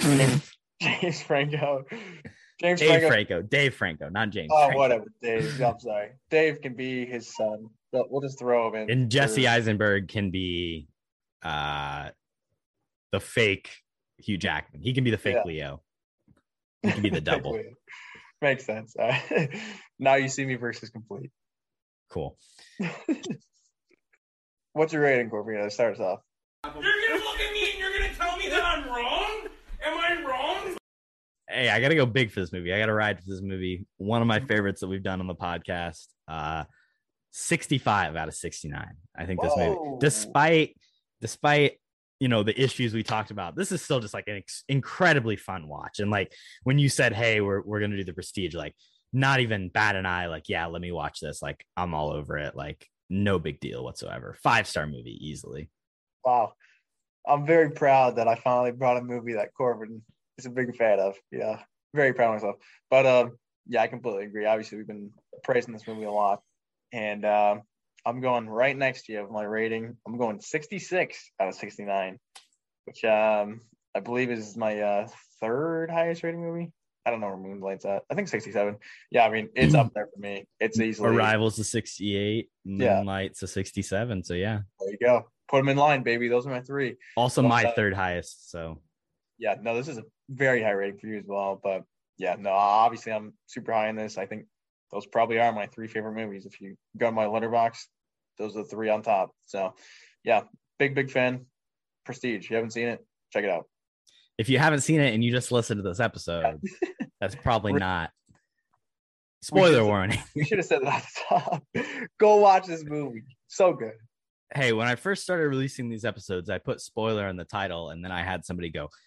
James 0.81 1.21
Franco. 1.21 1.85
James 2.61 2.79
Dave 2.79 2.89
Franco. 2.89 3.07
Franco, 3.07 3.41
Dave 3.41 3.75
Franco, 3.75 4.09
not 4.09 4.29
James. 4.29 4.49
Oh, 4.51 4.65
Franco. 4.65 4.77
whatever. 4.77 5.05
Dave. 5.21 5.61
I'm 5.61 5.79
sorry. 5.79 6.09
Dave 6.29 6.61
can 6.61 6.75
be 6.75 7.05
his 7.05 7.33
son. 7.33 7.67
But 7.91 8.11
we'll 8.11 8.21
just 8.21 8.37
throw 8.37 8.67
him 8.69 8.75
in. 8.75 8.91
And 8.91 9.09
Jesse 9.11 9.43
for- 9.43 9.49
Eisenberg 9.49 10.09
can 10.09 10.31
be 10.31 10.87
uh 11.43 12.09
the 13.11 13.19
fake 13.19 13.69
Hugh 14.17 14.37
Jackman. 14.37 14.81
He 14.81 14.93
can 14.93 15.03
be 15.03 15.11
the 15.11 15.17
fake 15.17 15.35
Yeah. 15.37 15.43
Leo. 15.45 15.81
He 16.83 16.91
can 16.91 17.01
be 17.01 17.09
the 17.09 17.21
double. 17.31 17.59
Makes 18.41 18.65
sense. 18.65 18.95
All 18.97 19.07
right. 19.07 19.49
now 19.99 20.15
you 20.15 20.29
see 20.29 20.45
me 20.45 20.55
versus 20.55 20.89
complete. 20.89 21.31
Cool. 22.09 22.37
What's 24.73 24.93
your 24.93 25.01
rating, 25.01 25.29
Corbino? 25.29 25.63
To 25.65 25.71
start 25.71 25.95
us 25.95 25.99
off. 25.99 26.19
You're 26.65 26.73
gonna 26.73 27.23
look 27.23 27.39
at 27.39 27.53
me 27.53 27.71
and 27.71 27.79
you're 27.79 27.91
gonna 27.97 28.13
tell 28.13 28.37
me 28.37 28.49
that 28.49 28.63
I'm 28.63 28.87
wrong? 28.87 29.47
Am 29.83 29.97
I 29.97 30.23
wrong? 30.29 30.77
Hey, 31.49 31.69
I 31.69 31.79
gotta 31.81 31.95
go 31.95 32.05
big 32.05 32.31
for 32.31 32.39
this 32.41 32.51
movie. 32.53 32.73
I 32.73 32.79
gotta 32.79 32.93
ride 32.93 33.17
for 33.19 33.25
this 33.27 33.41
movie. 33.41 33.87
One 33.97 34.21
of 34.21 34.27
my 34.27 34.39
favorites 34.39 34.81
that 34.81 34.87
we've 34.87 35.03
done 35.03 35.19
on 35.19 35.27
the 35.27 35.35
podcast. 35.35 36.07
Uh 36.27 36.65
65 37.31 38.15
out 38.15 38.27
of 38.27 38.33
69. 38.33 38.87
I 39.15 39.25
think 39.25 39.41
this 39.41 39.55
movie, 39.55 39.69
Whoa. 39.75 39.97
despite 39.99 40.75
despite 41.21 41.79
you 42.19 42.27
know 42.27 42.43
the 42.43 42.59
issues 42.61 42.93
we 42.93 43.03
talked 43.03 43.31
about, 43.31 43.55
this 43.55 43.71
is 43.71 43.81
still 43.81 43.99
just 43.99 44.13
like 44.13 44.27
an 44.27 44.37
ex- 44.37 44.63
incredibly 44.67 45.35
fun 45.35 45.67
watch. 45.67 45.99
And 45.99 46.11
like 46.11 46.33
when 46.63 46.79
you 46.79 46.89
said, 46.89 47.13
"Hey, 47.13 47.41
we're 47.41 47.61
we're 47.61 47.79
gonna 47.79 47.97
do 47.97 48.03
the 48.03 48.13
Prestige," 48.13 48.55
like 48.55 48.75
not 49.13 49.39
even 49.39 49.69
bat 49.69 49.95
an 49.95 50.05
eye. 50.05 50.27
Like, 50.27 50.49
yeah, 50.49 50.67
let 50.67 50.81
me 50.81 50.91
watch 50.91 51.19
this. 51.19 51.41
Like, 51.41 51.65
I'm 51.75 51.93
all 51.93 52.11
over 52.11 52.37
it. 52.37 52.55
Like, 52.55 52.87
no 53.09 53.39
big 53.39 53.59
deal 53.59 53.83
whatsoever. 53.83 54.35
Five 54.41 54.67
star 54.67 54.85
movie 54.85 55.17
easily. 55.19 55.69
Wow. 56.23 56.53
I'm 57.27 57.45
very 57.45 57.71
proud 57.71 58.15
that 58.17 58.27
I 58.27 58.35
finally 58.35 58.71
brought 58.71 58.97
a 58.97 59.01
movie 59.01 59.33
that 59.33 59.53
Corbin 59.55 60.01
is 60.37 60.45
a 60.45 60.49
big 60.49 60.75
fan 60.75 60.99
of. 60.99 61.15
Yeah. 61.31 61.59
Very 61.93 62.13
proud 62.13 62.35
of 62.35 62.41
myself. 62.41 62.55
But 62.89 63.05
um, 63.05 63.37
yeah, 63.67 63.81
I 63.81 63.87
completely 63.87 64.25
agree. 64.25 64.45
Obviously, 64.45 64.77
we've 64.77 64.87
been 64.87 65.11
praising 65.43 65.73
this 65.73 65.87
movie 65.87 66.03
a 66.03 66.11
lot. 66.11 66.41
And 66.91 67.25
um, 67.25 67.61
I'm 68.09 68.21
going 68.21 68.49
right 68.49 68.75
next 68.75 69.05
to 69.05 69.13
you 69.13 69.21
of 69.21 69.29
my 69.29 69.43
rating. 69.43 69.95
I'm 70.07 70.17
going 70.17 70.41
66 70.41 71.31
out 71.39 71.49
of 71.49 71.53
69, 71.53 72.17
which 72.85 73.05
um, 73.05 73.61
I 73.95 73.99
believe 73.99 74.31
is 74.31 74.57
my 74.57 74.79
uh, 74.81 75.07
third 75.39 75.91
highest 75.91 76.23
rating 76.23 76.41
movie. 76.41 76.71
I 77.05 77.11
don't 77.11 77.21
know 77.21 77.27
where 77.27 77.37
Moonlight's 77.37 77.85
at. 77.85 78.01
I 78.09 78.15
think 78.15 78.27
67. 78.27 78.77
Yeah, 79.11 79.25
I 79.25 79.29
mean, 79.29 79.49
it's 79.55 79.75
up 79.75 79.93
there 79.93 80.07
for 80.11 80.19
me. 80.19 80.47
It's 80.59 80.79
easily. 80.81 81.09
Arrivals 81.15 81.57
to 81.57 81.63
68, 81.63 82.49
Yeah. 82.65 82.97
Moonlight's 82.97 83.41
to 83.41 83.47
67. 83.47 84.23
So 84.23 84.33
yeah. 84.33 84.61
There 84.79 84.89
you 84.89 84.97
go. 84.99 85.27
Put 85.47 85.57
them 85.57 85.69
in 85.69 85.77
line, 85.77 86.01
baby. 86.01 86.29
Those 86.29 86.47
are 86.47 86.51
my 86.51 86.61
three. 86.61 86.95
Also 87.15 87.43
my 87.43 87.61
said. 87.61 87.75
third 87.75 87.93
highest. 87.93 88.49
So 88.49 88.81
yeah, 89.37 89.53
no, 89.61 89.75
this 89.75 89.87
is 89.87 89.99
a 89.99 90.03
very 90.29 90.63
high 90.63 90.71
rating 90.71 90.99
for 90.99 91.05
you 91.07 91.19
as 91.19 91.25
well. 91.27 91.59
But 91.61 91.83
yeah, 92.17 92.37
no, 92.39 92.49
obviously 92.49 93.13
I'm 93.13 93.33
super 93.45 93.71
high 93.71 93.89
in 93.89 93.95
this. 93.95 94.17
I 94.17 94.25
think 94.25 94.45
those 94.91 95.05
probably 95.05 95.39
are 95.39 95.51
my 95.53 95.67
three 95.67 95.87
favorite 95.87 96.13
movies. 96.13 96.47
If 96.47 96.59
you 96.59 96.75
go 96.97 97.07
on 97.07 97.13
my 97.13 97.25
Letterboxd, 97.25 97.85
those 98.39 98.55
are 98.55 98.63
the 98.63 98.69
three 98.69 98.89
on 98.89 99.01
top. 99.03 99.31
So 99.45 99.73
yeah, 100.23 100.41
big, 100.79 100.95
big 100.95 101.11
fan. 101.11 101.45
Prestige. 102.05 102.49
You 102.49 102.55
haven't 102.55 102.71
seen 102.71 102.87
it? 102.87 103.05
Check 103.31 103.43
it 103.43 103.49
out. 103.49 103.65
if 104.39 104.49
you 104.49 104.57
haven't 104.57 104.79
seen 104.81 104.99
it 105.01 105.13
and 105.13 105.23
you 105.23 105.31
just 105.31 105.51
listened 105.51 105.83
to 105.83 105.87
this 105.87 105.99
episode, 105.99 106.59
that's 107.21 107.35
probably 107.35 107.73
not. 107.73 108.09
Spoiler 109.41 109.75
should- 109.79 109.85
warning. 109.85 110.19
We 110.35 110.43
should 110.45 110.57
have 110.57 110.65
said 110.67 110.81
that 110.81 111.03
at 111.03 111.03
the 111.03 111.21
top. 111.29 111.63
go 112.19 112.37
watch 112.37 112.65
this 112.67 112.83
movie. 112.85 113.23
So 113.47 113.73
good. 113.73 113.93
Hey, 114.53 114.73
when 114.73 114.87
I 114.87 114.95
first 114.95 115.21
started 115.23 115.47
releasing 115.47 115.89
these 115.89 116.03
episodes, 116.05 116.49
I 116.49 116.57
put 116.57 116.81
spoiler 116.81 117.27
in 117.27 117.37
the 117.37 117.45
title, 117.45 117.91
and 117.91 118.03
then 118.03 118.11
I 118.11 118.23
had 118.23 118.43
somebody 118.45 118.69
go, 118.71 118.85
"Ah, 118.91 118.97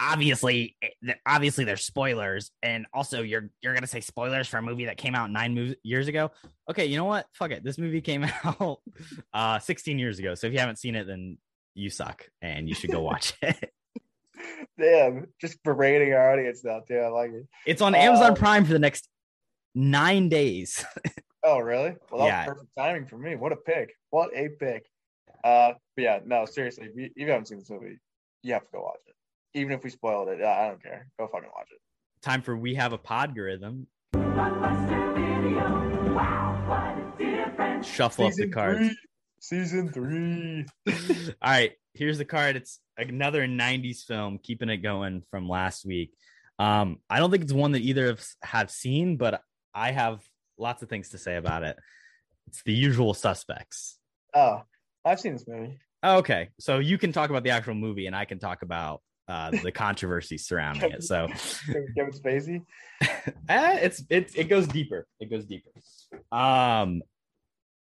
"Obviously, 0.00 0.76
eh, 0.82 1.14
obviously, 1.26 1.64
there's 1.64 1.84
spoilers, 1.84 2.50
and 2.62 2.86
also 2.92 3.22
you're 3.22 3.50
you're 3.62 3.74
gonna 3.74 3.86
say 3.86 4.00
spoilers 4.00 4.46
for 4.48 4.58
a 4.58 4.62
movie 4.62 4.86
that 4.86 4.96
came 4.96 5.14
out 5.14 5.30
nine 5.30 5.54
mov- 5.56 5.76
years 5.82 6.08
ago." 6.08 6.30
Okay, 6.70 6.86
you 6.86 6.96
know 6.96 7.04
what? 7.04 7.26
Fuck 7.32 7.50
it. 7.52 7.64
This 7.64 7.78
movie 7.78 8.00
came 8.00 8.24
out 8.44 8.80
uh 9.32 9.58
16 9.58 9.98
years 9.98 10.18
ago. 10.18 10.34
So 10.34 10.46
if 10.46 10.52
you 10.52 10.58
haven't 10.58 10.78
seen 10.78 10.94
it, 10.94 11.06
then 11.06 11.38
you 11.74 11.90
suck, 11.90 12.28
and 12.42 12.68
you 12.68 12.74
should 12.74 12.90
go 12.90 13.02
watch 13.02 13.34
it. 13.42 13.72
Damn, 14.78 15.26
just 15.40 15.62
berating 15.62 16.12
our 16.12 16.32
audience 16.32 16.62
now 16.64 16.80
too. 16.80 16.98
I 16.98 17.08
like 17.08 17.30
it. 17.32 17.46
It's 17.64 17.80
on 17.82 17.94
Amazon 17.94 18.32
Uh, 18.32 18.34
Prime 18.34 18.64
for 18.64 18.72
the 18.72 18.78
next 18.78 19.08
nine 19.74 20.28
days. 20.28 20.84
Oh, 21.42 21.58
really? 21.58 21.94
Well, 22.10 22.26
Yeah. 22.26 22.44
perfect 22.44 22.68
timing 22.76 23.06
for 23.06 23.16
me. 23.18 23.36
What 23.36 23.52
a 23.52 23.56
pick. 23.56 23.94
What 24.10 24.30
a 24.34 24.48
pick. 24.48 24.84
Uh, 25.44 25.72
but 25.94 26.02
yeah, 26.02 26.18
no, 26.26 26.44
seriously, 26.44 26.86
if 26.86 26.96
you, 26.96 27.04
if 27.04 27.12
you 27.16 27.28
haven't 27.30 27.46
seen 27.46 27.58
this 27.58 27.70
movie, 27.70 27.98
you 28.42 28.52
have 28.52 28.62
to 28.62 28.68
go 28.72 28.82
watch 28.82 29.00
it. 29.06 29.14
Even 29.56 29.72
if 29.72 29.82
we 29.82 29.88
spoiled 29.88 30.28
it, 30.28 30.42
I 30.42 30.68
don't 30.68 30.82
care. 30.82 31.08
Go 31.18 31.28
fucking 31.28 31.48
watch 31.56 31.68
it. 31.72 31.80
Time 32.20 32.42
for 32.42 32.54
we 32.54 32.74
have 32.74 32.92
a 32.92 32.98
podgorithm. 32.98 33.86
Shuffle 37.82 38.26
up 38.26 38.34
the 38.34 38.50
cards. 38.52 38.80
three. 38.80 38.98
season 39.40 39.88
three. 39.88 40.66
All 41.40 41.50
right, 41.50 41.72
here's 41.94 42.18
the 42.18 42.26
card. 42.26 42.56
It's 42.56 42.80
another 42.98 43.46
90s 43.46 44.04
film, 44.04 44.38
keeping 44.42 44.68
it 44.68 44.78
going 44.78 45.22
from 45.30 45.48
last 45.48 45.86
week. 45.86 46.12
Um, 46.58 46.98
I 47.08 47.18
don't 47.18 47.30
think 47.30 47.42
it's 47.42 47.52
one 47.52 47.72
that 47.72 47.80
either 47.80 48.10
of 48.10 48.18
us 48.18 48.36
have 48.42 48.70
seen, 48.70 49.16
but 49.16 49.40
I 49.72 49.90
have 49.92 50.20
lots 50.58 50.82
of 50.82 50.90
things 50.90 51.08
to 51.10 51.18
say 51.18 51.36
about 51.36 51.62
it. 51.62 51.78
It's 52.48 52.62
the 52.62 52.74
usual 52.74 53.14
suspects. 53.14 53.98
Oh, 54.34 54.64
I've 55.02 55.18
seen 55.18 55.32
this 55.32 55.48
movie. 55.48 55.78
Okay, 56.04 56.50
so 56.60 56.78
you 56.78 56.98
can 56.98 57.12
talk 57.12 57.30
about 57.30 57.42
the 57.42 57.50
actual 57.50 57.74
movie, 57.74 58.06
and 58.06 58.14
I 58.14 58.26
can 58.26 58.38
talk 58.38 58.60
about 58.60 59.00
uh, 59.28 59.50
the 59.50 59.72
controversy 59.72 60.38
surrounding 60.38 60.92
it. 60.92 61.02
So, 61.02 61.28
Kevin 61.96 62.12
Spacey. 62.12 62.62
eh, 63.48 63.78
it's 63.82 64.02
it 64.08 64.32
it 64.36 64.44
goes 64.44 64.66
deeper. 64.66 65.06
It 65.20 65.30
goes 65.30 65.44
deeper. 65.44 65.70
Um, 66.32 67.02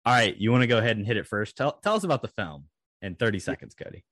all 0.04 0.14
right, 0.14 0.36
you 0.36 0.50
want 0.50 0.62
to 0.62 0.66
go 0.66 0.78
ahead 0.78 0.96
and 0.96 1.06
hit 1.06 1.16
it 1.16 1.26
first? 1.26 1.56
Tell 1.56 1.72
tell 1.82 1.94
us 1.94 2.04
about 2.04 2.22
the 2.22 2.28
film 2.28 2.64
in 3.02 3.14
30 3.14 3.38
seconds, 3.38 3.74
Cody. 3.74 4.04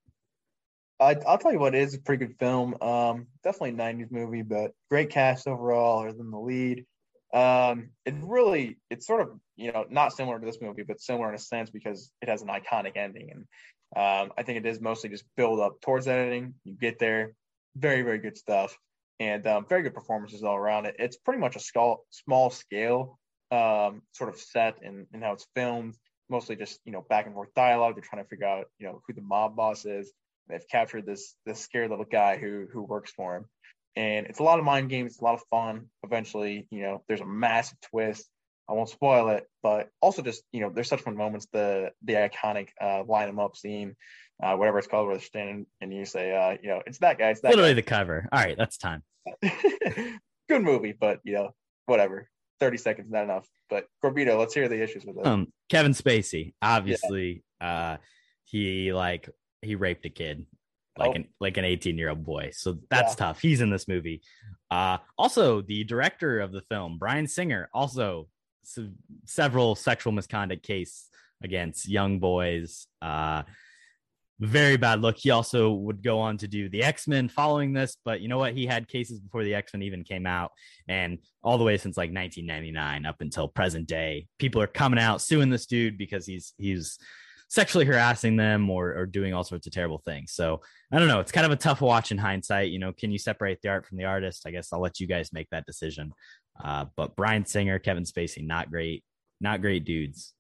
I, 1.01 1.17
I'll 1.27 1.39
tell 1.39 1.53
you 1.53 1.59
what, 1.59 1.75
it 1.75 1.83
is 1.83 1.95
a 1.95 2.01
pretty 2.01 2.27
good 2.27 2.37
film. 2.39 2.75
Um, 2.83 3.29
definitely 3.45 3.71
a 3.71 3.73
'90s 3.75 4.11
movie, 4.11 4.43
but 4.43 4.73
great 4.91 5.11
cast 5.11 5.47
overall. 5.47 6.01
Other 6.01 6.13
than 6.13 6.31
the 6.31 6.39
lead, 6.39 6.87
um, 7.33 7.91
it 8.05 8.15
really, 8.23 8.79
it's 8.91 9.07
sort 9.07 9.21
of 9.21 9.39
you 9.57 9.71
know 9.73 9.85
not 9.91 10.13
similar 10.13 10.41
to 10.41 10.47
this 10.47 10.61
movie, 10.61 10.83
but 10.83 11.01
similar 11.01 11.29
in 11.29 11.35
a 11.37 11.39
sense 11.39 11.71
because 11.71 12.11
it 12.21 12.29
has 12.29 12.43
an 12.43 12.49
iconic 12.49 12.97
ending, 12.97 13.31
and 13.31 13.45
um, 13.97 14.33
I 14.37 14.43
think 14.45 14.59
it 14.59 14.67
is 14.67 14.81
mostly 14.81 15.11
just 15.11 15.25
build 15.37 15.61
up 15.61 15.81
towards 15.81 16.07
that. 16.07 16.33
You 16.33 16.53
get 16.81 16.99
there, 16.99 17.35
very 17.77 18.03
very 18.03 18.19
good 18.19 18.37
stuff, 18.37 18.77
and 19.21 19.47
um, 19.47 19.67
very 19.69 19.83
good 19.83 19.95
performances 19.95 20.43
all 20.43 20.57
around 20.57 20.87
it. 20.87 20.97
It's 20.99 21.17
pretty 21.17 21.41
much 21.41 21.57
a 21.57 21.61
small 21.61 22.05
small 22.11 22.51
scale 22.51 23.19
um, 23.51 24.03
sort 24.13 24.31
of 24.31 24.39
set 24.39 24.83
and 24.83 25.07
and 25.13 25.23
how 25.23 25.33
it's 25.33 25.47
filmed. 25.55 25.97
Mostly 26.31 26.57
just 26.57 26.81
you 26.85 26.93
know 26.93 27.05
back 27.09 27.27
and 27.27 27.35
forth 27.35 27.55
dialogue. 27.55 27.95
They're 27.95 28.05
trying 28.09 28.23
to 28.23 28.29
figure 28.29 28.47
out 28.47 28.67
you 28.79 28.87
know 28.87 29.01
who 29.07 29.15
the 29.15 29.23
mob 29.23 29.57
boss 29.57 29.85
is 29.85 30.13
they've 30.49 30.69
captured 30.69 31.07
this 31.07 31.35
this 31.47 31.61
scared 31.61 31.91
little 31.91 32.05
guy 32.05 32.37
who 32.37 32.67
who 32.73 32.83
works 32.83 33.13
for 33.13 33.37
him 33.37 33.45
and 33.97 34.27
it's 34.27 34.39
a 34.39 34.43
lot 34.43 34.59
of 34.59 34.65
mind 34.65 34.89
games 34.89 35.13
it's 35.13 35.21
a 35.21 35.25
lot 35.25 35.35
of 35.35 35.43
fun 35.51 35.87
eventually 36.03 36.67
you 36.71 36.83
know 36.83 37.03
there's 37.09 37.21
a 37.21 37.27
massive 37.27 37.79
twist 37.81 38.29
i 38.69 38.73
won't 38.73 38.89
spoil 38.89 39.29
it 39.31 39.47
but 39.63 39.89
also 40.01 40.23
just 40.23 40.43
you 40.53 40.61
know 40.61 40.71
there's 40.75 40.89
such 40.89 41.01
fun 41.01 41.17
moments 41.17 41.47
the 41.53 41.91
the 42.05 42.13
iconic 42.15 42.69
uh 42.81 43.03
line 43.05 43.27
them 43.27 43.39
up 43.39 43.57
scene 43.57 43.95
uh 44.43 44.55
whatever 44.57 44.79
it's 44.79 44.87
called 44.89 45.07
where 45.07 45.17
they're 45.17 45.25
standing 45.25 45.67
and 45.81 45.93
you 45.93 46.05
say 46.05 46.35
uh 46.35 46.57
you 46.63 46.69
know 46.69 46.83
it's 46.87 46.99
that 46.99 47.19
guy 47.19 47.31
it's 47.31 47.41
that 47.41 47.51
Literally 47.51 47.71
guy. 47.71 47.75
the 47.75 47.83
cover. 47.83 48.29
All 48.33 48.41
right, 48.41 48.57
that's 48.57 48.77
time. 48.79 49.03
good 50.49 50.63
movie 50.63 50.95
but 50.99 51.21
you 51.25 51.35
know 51.35 51.51
whatever 51.87 52.29
30 52.61 52.77
seconds 52.79 53.11
not 53.11 53.25
enough 53.25 53.47
but 53.71 53.87
corbito 54.03 54.39
let's 54.39 54.55
hear 54.55 54.69
the 54.69 54.83
issues 54.83 55.05
with 55.05 55.17
it 55.19 55.27
Um, 55.27 55.53
Kevin 55.69 55.93
Spacey, 55.93 56.55
obviously, 56.63 57.43
uh, 57.61 57.99
he 58.45 58.93
like 58.95 59.29
he 59.61 59.75
raped 59.75 60.07
a 60.07 60.09
kid, 60.09 60.47
like 60.97 61.11
Oh. 61.11 61.15
an 61.15 61.29
like 61.41 61.57
an 61.59 61.65
18 61.67 61.99
year 61.99 62.09
old 62.09 62.25
boy. 62.25 62.51
So 62.55 62.79
that's 62.91 63.13
Yeah. 63.13 63.27
tough. 63.27 63.41
He's 63.43 63.61
in 63.61 63.69
this 63.71 63.87
movie. 63.87 64.23
Uh, 64.71 64.97
also 65.19 65.61
the 65.61 65.85
director 65.85 66.41
of 66.41 66.53
the 66.53 66.63
film, 66.63 66.97
Bryan 66.99 67.27
Singer, 67.27 67.69
also 67.75 68.29
se- 68.69 68.93
several 69.25 69.75
sexual 69.75 70.13
misconduct 70.13 70.63
case 70.63 71.09
against 71.43 71.89
young 71.89 72.19
boys. 72.19 72.87
Uh, 73.01 73.43
very 74.41 74.77
bad 74.77 75.01
look. 75.01 75.17
He 75.17 75.31
also 75.31 75.73
would 75.73 76.03
go 76.03 76.21
on 76.21 76.39
to 76.39 76.49
do 76.49 76.69
the 76.69 76.85
X 76.85 77.09
Men 77.09 77.29
following 77.29 77.73
this, 77.73 77.97
but 78.05 78.21
you 78.21 78.29
know 78.29 78.39
what? 78.39 78.55
He 78.55 78.67
had 78.67 78.87
cases 78.87 79.19
before 79.19 79.43
the 79.43 79.55
X 79.55 79.73
Men 79.73 79.83
even 79.83 80.05
came 80.05 80.27
out, 80.27 80.53
and 80.87 81.19
all 81.43 81.59
the 81.59 81.65
way 81.65 81.77
since 81.77 81.97
like 81.97 82.13
1999 82.13 83.05
up 83.05 83.17
until 83.21 83.49
present 83.49 83.89
day, 83.89 84.29
people 84.39 84.63
are 84.63 84.69
coming 84.69 85.01
out 85.01 85.21
suing 85.21 85.51
this 85.51 85.67
dude 85.67 85.99
because 85.99 86.25
he's 86.25 86.55
he's 86.57 86.99
sexually 87.49 87.87
harassing 87.87 88.37
them 88.37 88.69
or 88.71 88.95
or 88.95 89.07
doing 89.07 89.35
all 89.35 89.43
sorts 89.43 89.67
of 89.67 89.73
terrible 89.73 90.03
things. 90.05 90.33
So 90.33 90.61
I 90.93 90.99
don't 90.99 91.09
know. 91.09 91.21
It's 91.21 91.33
kind 91.33 91.47
of 91.47 91.53
a 91.53 91.57
tough 91.57 91.81
watch 91.81 92.13
in 92.13 92.19
hindsight. 92.19 92.71
You 92.71 92.79
know, 92.79 92.93
can 92.93 93.11
you 93.11 93.19
separate 93.19 93.61
the 93.61 93.71
art 93.71 93.87
from 93.87 93.99
the 93.99 94.05
artist? 94.05 94.45
I 94.47 94.53
guess 94.53 94.73
I'll 94.73 94.81
let 94.81 95.01
you 95.01 95.09
guys 95.09 95.33
make 95.33 95.51
that 95.51 95.67
decision. 95.67 96.13
Uh, 96.63 96.87
but 96.97 97.17
Bryan 97.17 97.45
Singer, 97.45 97.79
Kevin 97.79 98.05
Spacey, 98.05 98.47
not 98.47 98.71
great, 98.71 99.05
not 99.41 99.61
great 99.61 99.85
dudes. 99.85 100.35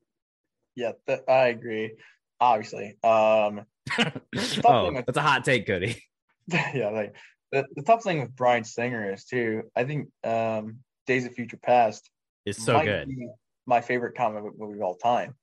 yeah 0.76 0.92
th- 1.06 1.20
i 1.28 1.48
agree 1.48 1.92
obviously 2.40 2.96
um 3.02 3.64
oh, 4.64 4.92
that's 4.92 5.16
a 5.16 5.22
hot 5.22 5.44
take, 5.44 5.66
Cody. 5.66 6.02
yeah, 6.46 6.90
like 6.90 7.14
the, 7.52 7.64
the 7.74 7.82
tough 7.82 8.02
thing 8.02 8.20
with 8.20 8.34
Bryan 8.34 8.64
Singer 8.64 9.12
is 9.12 9.24
too. 9.24 9.62
I 9.74 9.84
think 9.84 10.08
um, 10.24 10.78
Days 11.06 11.26
of 11.26 11.34
Future 11.34 11.58
Past 11.58 12.08
is 12.44 12.56
so 12.56 12.82
good. 12.82 13.10
my 13.66 13.80
favorite 13.80 14.16
comic 14.16 14.42
book 14.42 14.54
movie 14.58 14.78
of 14.78 14.82
all 14.82 14.96
time. 14.96 15.34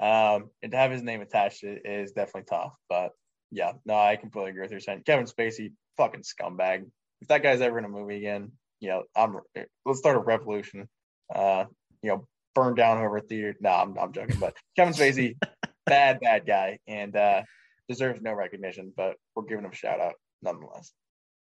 Um, 0.00 0.50
and 0.62 0.72
to 0.72 0.78
have 0.78 0.90
his 0.90 1.02
name 1.02 1.20
attached 1.20 1.60
to 1.60 1.72
it 1.72 1.82
is 1.84 2.12
definitely 2.12 2.46
tough. 2.48 2.74
But 2.88 3.12
yeah, 3.50 3.72
no, 3.84 3.94
I 3.94 4.16
completely 4.16 4.50
agree 4.50 4.62
with 4.62 4.70
your 4.70 4.80
saying. 4.80 5.02
Kevin 5.04 5.26
Spacey, 5.26 5.72
fucking 5.96 6.22
scumbag. 6.22 6.86
If 7.20 7.28
that 7.28 7.42
guy's 7.42 7.60
ever 7.60 7.78
in 7.78 7.84
a 7.84 7.88
movie 7.88 8.16
again, 8.16 8.52
you 8.80 8.88
know, 8.88 9.04
I'm 9.14 9.36
let's 9.84 9.98
start 9.98 10.16
a 10.16 10.20
revolution. 10.20 10.88
Uh, 11.34 11.64
you 12.02 12.10
know, 12.10 12.26
burn 12.54 12.74
down 12.74 12.98
whoever 12.98 13.20
theater. 13.20 13.54
No, 13.60 13.70
I'm 13.70 13.98
I'm 13.98 14.12
joking. 14.12 14.38
But 14.40 14.56
Kevin 14.76 14.94
Spacey, 14.94 15.36
bad 15.86 16.20
bad 16.20 16.46
guy, 16.46 16.78
and 16.86 17.14
uh, 17.14 17.42
deserves 17.88 18.20
no 18.22 18.32
recognition. 18.32 18.92
But 18.96 19.16
we're 19.34 19.44
giving 19.44 19.64
him 19.64 19.70
a 19.72 19.74
shout 19.74 20.00
out 20.00 20.14
nonetheless. 20.42 20.92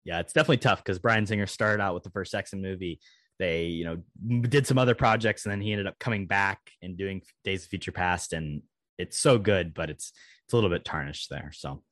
yeah, 0.05 0.19
it's 0.19 0.33
definitely 0.33 0.57
tough 0.57 0.83
because 0.83 0.99
Bryan 0.99 1.25
Singer 1.25 1.47
started 1.47 1.81
out 1.83 1.93
with 1.93 2.03
the 2.03 2.09
first 2.09 2.33
X 2.33 2.53
Men 2.53 2.61
movie. 2.61 2.99
They, 3.37 3.65
you 3.65 3.83
know, 3.83 4.39
did 4.41 4.65
some 4.65 4.77
other 4.77 4.95
projects, 4.95 5.45
and 5.45 5.51
then 5.51 5.59
he 5.59 5.73
ended 5.73 5.87
up 5.87 5.99
coming 5.99 6.25
back 6.25 6.59
and 6.81 6.97
doing 6.97 7.21
Days 7.43 7.63
of 7.63 7.69
Future 7.69 7.91
Past, 7.91 8.31
and 8.31 8.61
it's 8.97 9.19
so 9.19 9.37
good, 9.37 9.73
but 9.73 9.89
it's 9.89 10.13
it's 10.45 10.53
a 10.53 10.55
little 10.55 10.69
bit 10.69 10.85
tarnished 10.85 11.29
there. 11.29 11.51
So, 11.53 11.83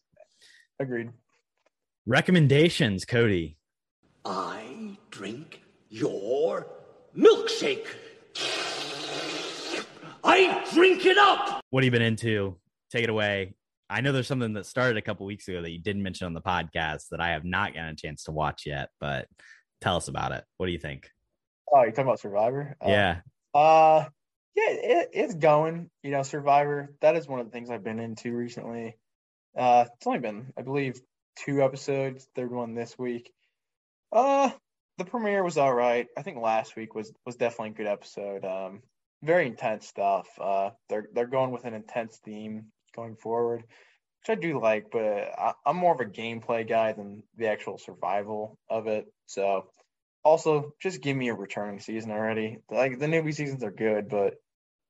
Agreed. 0.79 1.09
recommendations, 2.05 3.03
Cody. 3.03 3.57
I 4.25 4.97
drink 5.11 5.61
your 5.89 6.67
milkshake. 7.15 7.87
I 10.23 10.65
drink 10.73 11.05
it 11.05 11.17
up. 11.17 11.61
What 11.71 11.83
have 11.83 11.85
you 11.85 11.91
been 11.91 12.01
into? 12.01 12.57
Take 12.89 13.03
it 13.03 13.09
away. 13.09 13.55
I 13.89 13.99
know 13.99 14.13
there's 14.13 14.27
something 14.27 14.53
that 14.53 14.65
started 14.65 14.97
a 14.97 15.01
couple 15.01 15.25
weeks 15.25 15.47
ago 15.47 15.61
that 15.61 15.71
you 15.71 15.79
didn't 15.79 16.03
mention 16.03 16.25
on 16.25 16.33
the 16.33 16.41
podcast 16.41 17.09
that 17.11 17.19
I 17.19 17.31
have 17.31 17.43
not 17.43 17.73
gotten 17.73 17.89
a 17.89 17.95
chance 17.95 18.23
to 18.23 18.31
watch 18.31 18.63
yet, 18.65 18.89
but 18.99 19.27
tell 19.81 19.97
us 19.97 20.07
about 20.07 20.31
it. 20.31 20.45
What 20.57 20.67
do 20.67 20.71
you 20.71 20.79
think? 20.79 21.09
Oh, 21.71 21.81
you're 21.81 21.91
talking 21.91 22.05
about 22.05 22.21
Survivor? 22.21 22.77
Uh, 22.81 22.89
yeah, 22.89 23.19
Uh, 23.53 24.05
yeah, 24.55 24.69
it, 24.69 25.09
it's 25.11 25.35
going. 25.35 25.89
You 26.01 26.11
know, 26.11 26.23
Survivor. 26.23 26.95
That 27.01 27.17
is 27.17 27.27
one 27.27 27.41
of 27.41 27.45
the 27.45 27.51
things 27.51 27.69
I've 27.69 27.83
been 27.83 27.99
into 27.99 28.33
recently. 28.33 28.97
Uh, 29.57 29.85
it's 29.93 30.07
only 30.07 30.19
been, 30.19 30.53
I 30.57 30.61
believe, 30.61 30.99
two 31.35 31.61
episodes. 31.61 32.25
Third 32.35 32.51
one 32.51 32.73
this 32.73 32.97
week. 32.97 33.33
Uh, 34.13 34.51
the 34.99 35.05
premiere 35.05 35.43
was 35.43 35.57
all 35.57 35.73
right. 35.73 36.07
I 36.15 36.21
think 36.21 36.37
last 36.37 36.75
week 36.75 36.93
was 36.93 37.11
was 37.25 37.35
definitely 37.35 37.69
a 37.69 37.73
good 37.73 37.87
episode. 37.87 38.45
Um, 38.45 38.83
very 39.23 39.47
intense 39.47 39.87
stuff. 39.87 40.27
Uh, 40.39 40.69
they're 40.87 41.07
they're 41.13 41.27
going 41.27 41.51
with 41.51 41.65
an 41.65 41.73
intense 41.73 42.19
theme 42.23 42.65
going 42.95 43.15
forward, 43.15 43.61
which 43.61 44.37
I 44.37 44.39
do 44.39 44.59
like. 44.61 44.91
But 44.91 45.01
I, 45.03 45.53
I'm 45.65 45.77
more 45.77 45.95
of 45.95 45.99
a 45.99 46.05
gameplay 46.05 46.67
guy 46.67 46.93
than 46.93 47.23
the 47.37 47.47
actual 47.47 47.79
survival 47.79 48.59
of 48.69 48.85
it. 48.85 49.05
So 49.25 49.65
also 50.23 50.73
just 50.79 51.01
give 51.01 51.17
me 51.17 51.29
a 51.29 51.33
returning 51.33 51.79
season 51.79 52.11
already. 52.11 52.59
Like 52.69 52.99
the 52.99 53.07
newbie 53.07 53.33
seasons 53.33 53.63
are 53.63 53.71
good, 53.71 54.09
but 54.09 54.35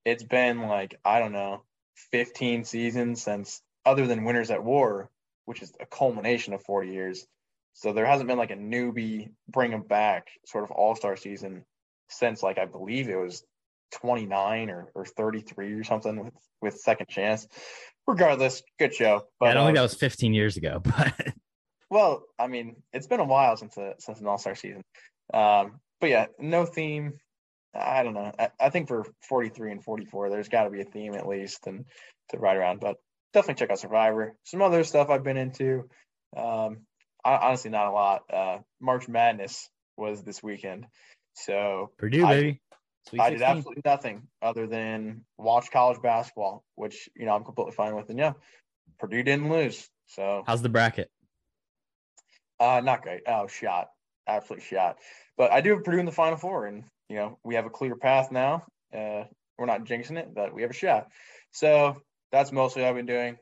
it's 0.03 0.23
been 0.23 0.67
like 0.67 0.99
I 1.05 1.19
don't 1.19 1.31
know, 1.31 1.63
15 2.11 2.65
seasons 2.65 3.21
since 3.23 3.61
other 3.85 4.05
than 4.05 4.25
Winners 4.25 4.51
at 4.51 4.65
War, 4.65 5.09
which 5.45 5.61
is 5.61 5.71
a 5.79 5.85
culmination 5.85 6.53
of 6.53 6.63
40 6.63 6.89
years. 6.91 7.25
So 7.73 7.91
there 7.91 8.05
hasn't 8.05 8.27
been 8.27 8.37
like 8.37 8.51
a 8.51 8.55
newbie 8.55 9.31
bring 9.47 9.71
them 9.71 9.83
back 9.83 10.27
sort 10.45 10.63
of 10.63 10.71
all 10.71 10.95
star 10.95 11.15
season 11.15 11.65
since 12.09 12.43
like 12.43 12.57
I 12.57 12.65
believe 12.65 13.09
it 13.09 13.15
was 13.15 13.43
29 13.93 14.69
or, 14.69 14.91
or 14.95 15.05
33 15.05 15.73
or 15.73 15.83
something 15.83 16.23
with, 16.25 16.33
with 16.61 16.77
Second 16.77 17.07
Chance. 17.09 17.47
Regardless, 18.07 18.61
good 18.79 18.93
show. 18.93 19.23
But 19.39 19.49
I 19.49 19.53
don't 19.53 19.65
think 19.65 19.77
um, 19.77 19.81
that 19.81 19.81
was 19.83 19.95
15 19.95 20.33
years 20.33 20.57
ago, 20.57 20.81
but 20.83 21.13
well, 21.89 22.23
I 22.39 22.47
mean, 22.47 22.77
it's 22.91 23.07
been 23.07 23.19
a 23.19 23.25
while 23.25 23.55
since 23.55 23.77
a 23.77 23.95
since 23.99 24.19
an 24.19 24.27
All 24.27 24.37
Star 24.37 24.55
season. 24.55 24.83
Um, 25.33 25.79
but 26.01 26.09
yeah, 26.09 26.25
no 26.39 26.65
theme. 26.65 27.13
I 27.73 28.03
don't 28.03 28.13
know. 28.13 28.31
I, 28.37 28.49
I 28.59 28.69
think 28.69 28.87
for 28.87 29.05
43 29.29 29.71
and 29.71 29.83
44, 29.83 30.29
there's 30.29 30.49
got 30.49 30.65
to 30.65 30.69
be 30.69 30.81
a 30.81 30.85
theme 30.85 31.15
at 31.15 31.27
least, 31.27 31.65
and 31.65 31.85
to 32.29 32.37
ride 32.37 32.57
around. 32.57 32.79
But 32.81 32.97
definitely 33.33 33.59
check 33.59 33.71
out 33.71 33.79
Survivor. 33.79 34.35
Some 34.43 34.61
other 34.61 34.83
stuff 34.83 35.09
I've 35.09 35.23
been 35.23 35.37
into. 35.37 35.87
Um, 36.35 36.81
honestly, 37.25 37.71
not 37.71 37.87
a 37.87 37.91
lot. 37.91 38.21
Uh, 38.31 38.57
March 38.79 39.07
Madness 39.07 39.69
was 39.97 40.23
this 40.23 40.41
weekend, 40.41 40.85
so 41.33 41.91
Purdue, 41.97 42.25
I- 42.25 42.29
baby. 42.35 42.61
Sweet 43.09 43.19
I 43.19 43.29
did 43.31 43.41
absolutely 43.41 43.81
nothing 43.83 44.29
other 44.41 44.65
than 44.65 45.25
watch 45.37 45.69
college 45.71 46.01
basketball, 46.01 46.63
which 46.75 47.09
you 47.17 47.25
know 47.25 47.33
I'm 47.35 47.43
completely 47.43 47.73
fine 47.73 47.95
with. 47.95 48.09
And 48.09 48.17
yeah, 48.17 48.31
Purdue 48.97 49.23
didn't 49.23 49.49
lose, 49.49 49.89
so 50.07 50.43
How's 50.47 50.61
the 50.61 50.69
bracket? 50.69 51.11
uh, 52.61 52.81
not 52.81 53.01
great. 53.01 53.23
Oh, 53.27 53.47
shot, 53.47 53.89
absolutely 54.25 54.65
shot. 54.65 54.99
But 55.37 55.51
I 55.51 55.59
do 55.59 55.71
have 55.71 55.83
Purdue 55.83 55.99
in 55.99 56.05
the 56.05 56.13
Final 56.13 56.37
Four, 56.37 56.65
and 56.67 56.85
you 57.09 57.17
know 57.17 57.39
we 57.43 57.55
have 57.55 57.65
a 57.65 57.69
clear 57.69 57.95
path 57.97 58.31
now. 58.31 58.63
Uh, 58.95 59.25
we're 59.57 59.65
not 59.65 59.83
jinxing 59.83 60.17
it, 60.17 60.33
but 60.33 60.53
we 60.53 60.61
have 60.61 60.71
a 60.71 60.75
shot. 60.75 61.07
So 61.51 62.01
that's 62.31 62.51
mostly 62.51 62.81
what 62.83 62.89
I've 62.89 62.95
been 62.95 63.05
doing. 63.05 63.37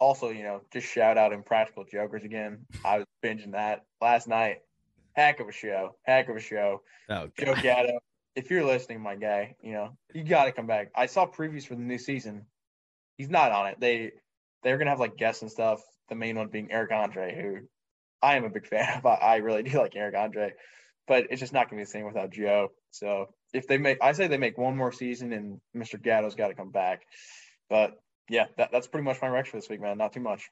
Also, 0.00 0.30
you 0.30 0.42
know, 0.42 0.62
just 0.72 0.86
shout 0.86 1.18
out 1.18 1.32
Impractical 1.32 1.84
Jokers 1.84 2.24
again. 2.24 2.66
I 2.84 2.98
was 2.98 3.06
binging 3.22 3.52
that 3.52 3.84
last 4.00 4.26
night. 4.26 4.62
Heck 5.12 5.40
of 5.40 5.48
a 5.48 5.52
show. 5.52 5.96
Heck 6.02 6.28
of 6.28 6.36
a 6.36 6.40
show. 6.40 6.82
Oh, 7.08 7.28
Joe 7.38 7.54
Gatto, 7.60 7.98
if 8.34 8.50
you're 8.50 8.64
listening, 8.64 9.00
my 9.00 9.16
guy, 9.16 9.56
you 9.62 9.72
know, 9.72 9.96
you 10.14 10.24
got 10.24 10.44
to 10.46 10.52
come 10.52 10.66
back. 10.66 10.90
I 10.94 11.06
saw 11.06 11.26
previews 11.26 11.66
for 11.66 11.74
the 11.74 11.82
new 11.82 11.98
season. 11.98 12.46
He's 13.16 13.28
not 13.28 13.52
on 13.52 13.66
it. 13.66 13.80
They 13.80 14.12
they're 14.62 14.78
gonna 14.78 14.90
have 14.90 15.00
like 15.00 15.16
guests 15.16 15.42
and 15.42 15.50
stuff. 15.50 15.82
The 16.08 16.14
main 16.14 16.36
one 16.36 16.48
being 16.48 16.72
Eric 16.72 16.92
Andre, 16.92 17.34
who 17.34 17.66
I 18.22 18.36
am 18.36 18.44
a 18.44 18.50
big 18.50 18.66
fan 18.66 18.98
of. 18.98 19.06
I, 19.06 19.14
I 19.14 19.36
really 19.36 19.62
do 19.64 19.78
like 19.78 19.96
Eric 19.96 20.16
Andre, 20.16 20.54
but 21.06 21.26
it's 21.30 21.40
just 21.40 21.52
not 21.52 21.68
gonna 21.68 21.80
be 21.80 21.84
the 21.84 21.90
same 21.90 22.06
without 22.06 22.30
Joe. 22.30 22.72
So 22.90 23.34
if 23.52 23.66
they 23.66 23.78
make, 23.78 23.98
I 24.00 24.12
say 24.12 24.26
they 24.26 24.38
make 24.38 24.58
one 24.58 24.76
more 24.76 24.92
season, 24.92 25.32
and 25.32 25.60
Mr. 25.76 26.00
Gatto's 26.00 26.34
got 26.34 26.48
to 26.48 26.54
come 26.54 26.70
back. 26.70 27.02
But 27.68 28.00
yeah, 28.28 28.46
that, 28.56 28.70
that's 28.72 28.86
pretty 28.86 29.04
much 29.04 29.20
my 29.22 29.28
rec 29.28 29.46
for 29.46 29.56
this 29.56 29.68
week, 29.68 29.80
man. 29.80 29.98
Not 29.98 30.12
too 30.12 30.20
much. 30.20 30.50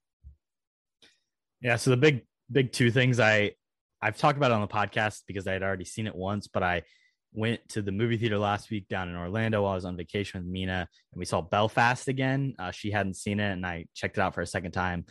Yeah. 1.60 1.76
So 1.76 1.90
the 1.90 1.96
big, 1.96 2.22
big 2.50 2.72
two 2.72 2.90
things 2.90 3.20
I 3.20 3.52
I've 4.00 4.16
talked 4.16 4.36
about 4.36 4.52
on 4.52 4.60
the 4.60 4.68
podcast 4.68 5.22
because 5.26 5.46
I 5.46 5.52
had 5.52 5.62
already 5.62 5.84
seen 5.84 6.06
it 6.06 6.14
once, 6.14 6.46
but 6.46 6.62
I 6.62 6.82
went 7.32 7.68
to 7.70 7.82
the 7.82 7.92
movie 7.92 8.16
theater 8.16 8.38
last 8.38 8.70
week 8.70 8.88
down 8.88 9.08
in 9.08 9.16
Orlando 9.16 9.62
while 9.62 9.72
I 9.72 9.74
was 9.74 9.84
on 9.84 9.96
vacation 9.96 10.40
with 10.40 10.48
Mina, 10.48 10.88
and 11.12 11.18
we 11.18 11.24
saw 11.24 11.40
Belfast 11.40 12.08
again. 12.08 12.54
Uh, 12.58 12.70
she 12.70 12.90
hadn't 12.90 13.14
seen 13.14 13.40
it, 13.40 13.52
and 13.52 13.66
I 13.66 13.86
checked 13.94 14.18
it 14.18 14.20
out 14.20 14.34
for 14.34 14.40
a 14.40 14.46
second 14.46 14.72
time. 14.72 15.04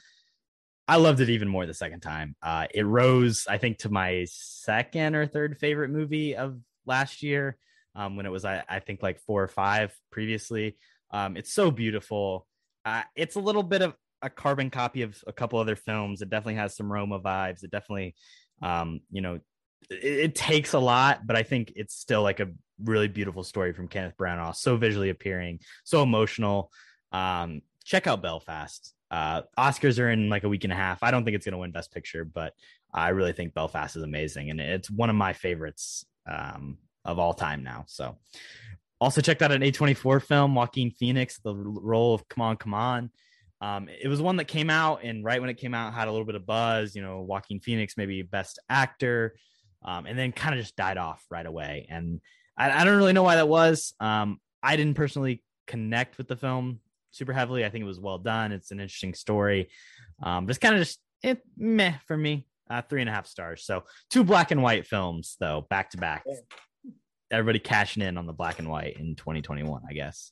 I 0.88 0.95
loved 0.97 1.19
it 1.19 1.29
even 1.29 1.49
more 1.49 1.65
the 1.65 1.73
second 1.73 1.99
time. 1.99 2.35
Uh, 2.41 2.67
it 2.73 2.84
rose, 2.84 3.45
I 3.47 3.57
think, 3.57 3.79
to 3.79 3.89
my 3.89 4.25
second 4.29 5.15
or 5.15 5.27
third 5.27 5.57
favorite 5.57 5.89
movie 5.89 6.35
of 6.35 6.59
last 6.85 7.21
year. 7.21 7.57
Um, 7.93 8.15
when 8.15 8.25
it 8.25 8.31
was, 8.31 8.45
I, 8.45 8.63
I 8.69 8.79
think, 8.79 9.01
like 9.03 9.19
four 9.21 9.43
or 9.43 9.47
five 9.47 9.91
previously. 10.11 10.77
Um, 11.11 11.38
it's 11.38 11.53
so 11.53 11.71
beautiful. 11.71 12.47
Uh, 12.85 13.03
it's 13.15 13.35
a 13.35 13.39
little 13.39 13.63
bit 13.63 13.81
of 13.81 13.95
a 14.21 14.29
carbon 14.29 14.69
copy 14.69 15.03
of 15.03 15.21
a 15.27 15.34
couple 15.34 15.59
other 15.59 15.75
films. 15.75 16.21
It 16.21 16.29
definitely 16.29 16.55
has 16.55 16.75
some 16.75 16.91
Roma 16.91 17.19
vibes. 17.19 17.63
It 17.63 17.71
definitely, 17.71 18.15
um, 18.61 19.01
you 19.11 19.21
know, 19.21 19.39
it, 19.89 20.03
it 20.03 20.35
takes 20.35 20.73
a 20.73 20.79
lot, 20.79 21.25
but 21.25 21.35
I 21.35 21.43
think 21.43 21.73
it's 21.75 21.95
still 21.95 22.23
like 22.23 22.39
a 22.39 22.49
really 22.84 23.07
beautiful 23.07 23.43
story 23.43 23.73
from 23.73 23.88
Kenneth 23.88 24.17
Branagh. 24.17 24.55
So 24.55 24.77
visually 24.77 25.09
appearing, 25.09 25.59
so 25.84 26.03
emotional. 26.03 26.71
Um, 27.11 27.61
check 27.84 28.07
out 28.07 28.21
Belfast. 28.21 28.93
Uh, 29.09 29.43
Oscars 29.57 29.99
are 29.99 30.09
in 30.09 30.29
like 30.29 30.43
a 30.43 30.49
week 30.49 30.65
and 30.65 30.73
a 30.73 30.75
half. 30.75 31.03
I 31.03 31.11
don't 31.11 31.23
think 31.23 31.35
it's 31.35 31.45
going 31.45 31.53
to 31.53 31.59
win 31.59 31.71
Best 31.71 31.93
Picture, 31.93 32.25
but 32.25 32.53
I 32.93 33.09
really 33.09 33.34
think 33.34 33.53
Belfast 33.53 33.95
is 33.95 34.03
amazing, 34.03 34.49
and 34.49 34.59
it's 34.59 34.89
one 34.89 35.09
of 35.09 35.15
my 35.15 35.34
favorites 35.34 36.05
um, 36.29 36.77
of 37.05 37.19
all 37.19 37.34
time 37.34 37.63
now. 37.63 37.85
So, 37.88 38.17
also 38.99 39.22
checked 39.22 39.41
out 39.41 39.52
an 39.52 39.61
A24 39.61 40.24
film, 40.24 40.56
Joaquin 40.56 40.91
Phoenix, 40.91 41.40
the 41.40 41.53
role 41.56 42.14
of 42.14 42.28
Come 42.28 42.41
On, 42.41 42.57
Come 42.57 42.74
On. 42.74 43.10
Um, 43.60 43.90
it 43.90 44.07
was 44.07 44.22
one 44.22 44.38
that 44.38 44.45
came 44.45 44.69
out, 44.69 45.03
and 45.03 45.24
right 45.24 45.41
when 45.41 45.49
it 45.49 45.57
came 45.57 45.74
out, 45.74 45.94
had 45.94 46.07
a 46.07 46.11
little 46.11 46.26
bit 46.26 46.36
of 46.36 46.45
buzz. 46.45 46.95
You 46.95 47.02
know, 47.02 47.22
Joaquin 47.22 47.60
Phoenix, 47.60 47.95
maybe 47.98 48.22
Best 48.22 48.60
Actor, 48.69 49.36
um, 49.84 50.06
and 50.06 50.18
then 50.18 50.32
kind 50.32 50.53
of 50.53 50.61
just 50.61 50.76
died 50.76 50.98
off 50.98 51.24
right 51.30 51.45
away. 51.45 51.88
And 51.90 52.22
I, 52.57 52.82
I 52.82 52.84
don't 52.84 52.98
really 52.98 53.14
know 53.14 53.24
why 53.24 53.36
that 53.36 53.48
was. 53.48 53.94
Um, 53.99 54.40
I 54.61 54.76
didn't 54.76 54.95
personally 54.95 55.44
connect 55.65 56.18
with 56.18 56.28
the 56.28 56.36
film 56.36 56.80
super 57.11 57.34
heavily. 57.34 57.65
I 57.65 57.69
think 57.69 57.84
it 57.84 57.88
was 57.88 57.99
well 57.99 58.19
done. 58.19 58.52
It's 58.52 58.72
an 58.72 58.80
interesting 58.80 59.14
story. 59.14 59.69
Um, 60.22 60.49
it's 60.49 60.60
kind 60.60 60.76
of 60.76 60.82
just 60.82 60.99
meh 61.57 61.94
for 62.06 62.18
me. 62.18 62.48
Uh, 62.69 62.82
three 62.82 62.99
and 62.99 63.10
a 63.10 63.14
half 63.14 63.28
stars. 63.28 63.65
So 63.65 63.84
two 64.10 64.26
black 64.26 64.52
and 64.52 64.61
white 64.61 64.86
films 64.86 65.38
though, 65.40 65.65
back 65.69 65.91
to 65.91 65.98
back. 65.98 66.26
Everybody 67.30 67.60
cashing 67.60 68.04
in 68.04 68.18
on 68.18 68.26
the 68.26 68.34
black 68.34 68.60
and 68.60 68.70
white 68.70 68.98
in 68.98 69.16
2021, 69.16 69.82
I 69.90 69.94
guess. 69.94 70.32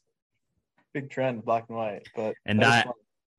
Big 0.93 1.09
trend, 1.09 1.43
black 1.43 1.65
and 1.67 1.77
white. 1.77 2.07
But 2.15 2.35
And 2.45 2.63
I. 2.63 2.85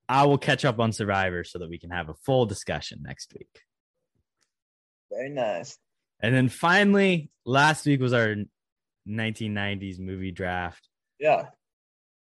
I 0.09 0.25
will 0.27 0.39
catch 0.39 0.65
up 0.65 0.79
on 0.79 0.93
Survivor 0.93 1.43
so 1.43 1.59
that 1.59 1.69
we 1.69 1.79
can 1.79 1.91
have 1.91 2.09
a 2.09 2.15
full 2.15 2.47
discussion 2.47 3.01
next 3.03 3.33
week. 3.35 3.49
very 5.11 5.31
nice. 5.31 5.77
And 6.21 6.35
then 6.35 6.49
finally, 6.49 7.31
last 7.45 7.85
week 7.87 8.01
was 8.01 8.13
our 8.13 8.37
1990s 9.09 9.99
movie 9.99 10.31
draft. 10.31 10.89
Yeah. 11.19 11.47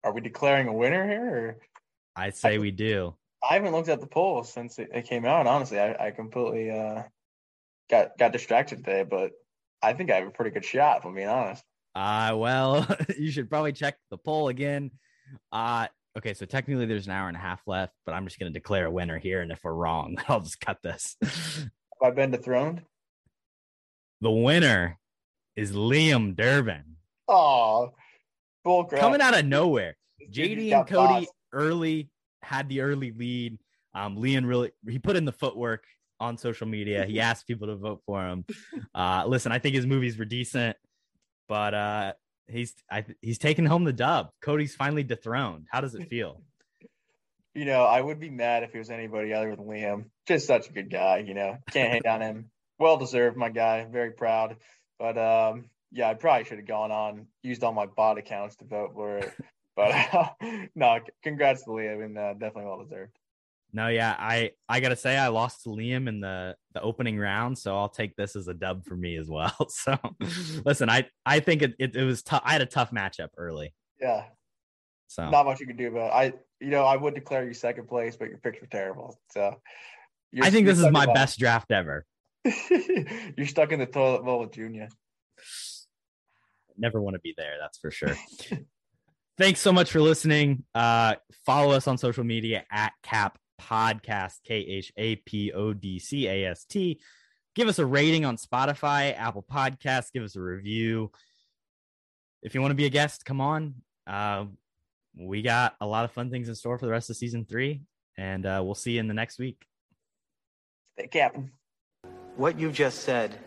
Are 0.05 0.13
we 0.13 0.21
declaring 0.21 0.69
a 0.69 0.73
winner 0.73 1.07
here? 1.07 1.37
Or? 1.37 1.57
I'd 2.17 2.37
say 2.37 2.59
we 2.59 2.71
do. 2.71 3.15
I 3.49 3.55
haven't 3.55 3.73
looked 3.73 3.89
at 3.89 4.01
the 4.01 4.07
polls 4.07 4.53
since 4.53 4.79
it, 4.79 4.91
it 4.93 5.07
came 5.07 5.25
out. 5.25 5.47
Honestly, 5.47 5.79
I, 5.79 6.09
I 6.09 6.11
completely 6.11 6.71
uh, 6.71 7.05
got 7.89 8.19
got 8.19 8.33
distracted 8.33 8.79
today, 8.79 9.05
but 9.05 9.31
I 9.83 9.93
think 9.93 10.11
I 10.11 10.17
have 10.17 10.27
a 10.29 10.31
pretty 10.31 10.51
good 10.51 10.65
shot. 10.65 10.99
If 10.99 11.05
I'm 11.05 11.15
being 11.15 11.29
honest. 11.29 11.63
Uh, 11.95 12.33
well, 12.37 12.87
you 13.19 13.31
should 13.31 13.49
probably 13.51 13.73
check 13.73 13.97
the 14.11 14.19
poll 14.19 14.49
again. 14.49 14.91
Uh, 15.53 15.87
okay, 16.17 16.35
so 16.35 16.47
technically 16.47 16.87
there's 16.87 17.07
an 17.07 17.13
hour 17.13 17.29
and 17.29 17.37
a 17.37 17.41
half 17.41 17.61
left, 17.67 17.95
but 18.07 18.13
I'm 18.15 18.25
just 18.27 18.39
going 18.39 18.53
to 18.53 18.59
declare 18.59 18.87
a 18.87 18.91
winner 18.91 19.19
here. 19.19 19.41
And 19.43 19.51
if 19.53 19.65
we're 19.65 19.73
wrong, 19.75 20.17
I'll 20.29 20.41
just 20.41 20.61
cut 20.61 20.79
this. 20.83 21.17
Have 21.23 21.71
I 22.03 22.11
been 22.11 22.31
dethroned? 22.31 22.83
the 24.21 24.31
winner 24.31 24.99
is 25.55 25.73
Liam 25.73 26.35
Durbin 26.35 26.83
Oh, 27.29 27.93
bull 28.65 28.85
crap! 28.85 29.01
coming 29.01 29.21
out 29.21 29.39
of 29.39 29.45
nowhere. 29.45 29.97
JD 30.33 30.73
and 30.73 30.87
Cody 30.89 31.27
bossed. 31.27 31.33
early 31.53 32.11
had 32.43 32.69
the 32.69 32.81
early 32.81 33.13
lead. 33.13 33.59
Um, 33.95 34.17
Leon 34.17 34.45
really 34.47 34.73
he 34.89 34.99
put 34.99 35.15
in 35.17 35.25
the 35.25 35.33
footwork 35.33 35.85
on 36.21 36.39
social 36.39 36.67
media. 36.67 37.05
He 37.05 37.21
asked 37.29 37.47
people 37.47 37.69
to 37.69 37.77
vote 37.77 38.03
for 38.07 38.27
him. 38.27 38.45
Uh, 38.95 39.25
listen, 39.27 39.53
I 39.53 39.59
think 39.59 39.75
his 39.75 39.87
movies 39.87 40.19
were 40.19 40.25
decent, 40.25 40.77
but 41.49 41.75
uh, 41.75 42.13
he's 42.47 42.75
I, 42.91 43.05
he's 43.21 43.39
taking 43.39 43.67
home 43.67 43.85
the 43.85 43.93
dub. 43.93 44.31
Cody's 44.41 44.75
finally 44.75 45.03
dethroned. 45.03 45.67
How 45.71 45.81
does 45.81 45.95
it 45.95 46.09
feel? 46.09 46.43
You 47.55 47.65
know, 47.65 47.83
I 47.83 48.01
would 48.01 48.21
be 48.21 48.31
mad 48.31 48.63
if 48.63 48.75
it 48.75 48.79
was 48.79 48.91
anybody 48.91 49.33
other 49.33 49.55
than 49.57 49.65
Liam. 49.67 50.05
Just 50.27 50.47
such 50.47 50.69
a 50.69 50.73
good 50.73 50.91
guy. 50.91 51.19
You 51.27 51.35
know, 51.35 51.59
can't 51.71 51.93
hate 51.93 52.07
on 52.07 52.21
him. 52.21 52.51
Well 52.79 52.97
deserved, 52.97 53.37
my 53.37 53.49
guy. 53.49 53.85
Very 53.91 54.13
proud. 54.13 54.57
But 54.99 55.19
um, 55.19 55.71
yeah, 55.91 56.09
I 56.09 56.15
probably 56.15 56.45
should 56.45 56.59
have 56.59 56.67
gone 56.67 56.93
on 56.93 57.27
used 57.43 57.65
all 57.65 57.73
my 57.73 57.87
bot 57.87 58.19
accounts 58.19 58.57
to 58.57 58.65
vote 58.65 58.93
for 58.95 59.19
it. 59.19 59.33
But 59.75 60.37
no, 60.75 61.01
congrats 61.23 61.65
to 61.65 61.71
Liam 61.71 62.05
and 62.05 62.19
uh, 62.19 62.33
definitely 62.35 62.65
well 62.65 62.83
deserved. 62.83 63.18
No, 63.73 63.89
yeah, 63.89 64.17
I 64.19 64.53
I 64.69 64.81
gotta 64.81 64.97
say 64.97 65.17
I 65.17 65.29
lost 65.29 65.65
to 65.65 65.69
Liam 65.69 66.09
in 66.09 66.21
the 66.21 66.57
the 66.73 66.81
opening 66.81 67.19
round, 67.19 67.59
so 67.59 67.77
I'll 67.77 67.91
take 67.91 68.17
this 68.17 68.35
as 68.35 68.49
a 68.49 68.55
dub 68.55 68.85
for 68.85 68.97
me 68.97 69.17
as 69.17 69.29
well. 69.29 69.55
So 69.69 69.99
listen, 70.65 70.89
I 70.89 71.07
I 71.27 71.41
think 71.41 71.63
it 71.63 71.75
it, 71.79 71.95
it 71.95 72.05
was 72.05 72.23
tough. 72.23 72.43
I 72.45 72.53
had 72.53 72.63
a 72.63 72.67
tough 72.67 72.91
matchup 72.91 73.29
early, 73.37 73.75
Yeah, 74.01 74.25
so 75.09 75.29
not 75.29 75.47
much 75.47 75.61
you 75.61 75.67
can 75.67 75.77
do 75.77 75.89
about 75.89 76.09
it. 76.09 76.15
I, 76.15 76.33
you 76.65 76.71
know, 76.71 76.85
I 76.85 76.97
would 76.97 77.15
declare 77.15 77.47
you 77.47 77.55
second 77.55 77.89
place, 77.89 78.17
but 78.17 78.29
your 78.29 78.39
picks 78.39 78.61
were 78.61 78.67
terrible. 78.69 79.19
So 79.33 79.61
you're, 80.33 80.45
I 80.45 80.51
think 80.51 80.67
this 80.67 80.79
is 80.79 80.91
my 80.91 81.07
best 81.07 81.39
draft 81.39 81.71
ever. 81.71 82.07
you're 82.45 83.47
stuck 83.47 83.73
in 83.73 83.81
the 83.81 83.87
toilet 83.87 84.25
bowl 84.25 84.41
with 84.41 84.53
Junior. 84.53 84.89
Never 86.77 87.01
want 87.01 87.15
to 87.15 87.21
be 87.21 87.35
there, 87.37 87.55
that's 87.61 87.79
for 87.79 87.91
sure. 87.91 88.17
Thanks 89.39 89.61
so 89.61 89.73
much 89.73 89.91
for 89.91 90.01
listening. 90.01 90.65
Uh, 90.75 91.15
follow 91.47 91.73
us 91.73 91.87
on 91.87 91.97
social 91.99 92.25
media 92.25 92.65
at 92.71 92.93
Cap 93.03 93.39
Podcast, 93.61 94.43
K 94.45 94.57
H 94.57 94.93
A 94.97 95.17
P 95.17 95.53
O 95.53 95.73
D 95.73 95.99
C 95.99 96.27
A 96.27 96.47
S 96.47 96.65
T. 96.65 97.01
Give 97.55 97.69
us 97.69 97.79
a 97.79 97.87
rating 97.87 98.25
on 98.25 98.37
Spotify, 98.37 99.19
Apple 99.19 99.45
Podcasts. 99.51 100.13
Give 100.13 100.23
us 100.23 100.37
a 100.37 100.41
review. 100.41 101.11
If 102.43 102.55
you 102.55 102.61
want 102.61 102.71
to 102.71 102.77
be 102.77 102.87
a 102.87 102.91
guest, 102.91 103.25
come 103.25 103.41
on. 103.41 103.75
Uh, 104.07 104.47
we 105.19 105.43
got 105.43 105.75
a 105.81 105.87
lot 105.87 106.05
of 106.05 106.13
fun 106.13 106.31
things 106.31 106.49
in 106.49 106.55
store 106.55 106.79
for 106.79 106.87
the 106.87 106.93
rest 106.93 107.11
of 107.11 107.17
season 107.17 107.45
three, 107.45 107.83
and 108.17 108.47
uh, 108.47 108.63
we'll 108.65 108.75
see 108.75 108.93
you 108.93 109.01
in 109.01 109.09
the 109.09 109.15
next 109.15 109.39
week. 109.39 109.67
Stay 110.97 111.09
capping. 111.09 111.51
What 112.37 112.59
you've 112.59 112.75
just 112.75 113.01
said 113.01 113.39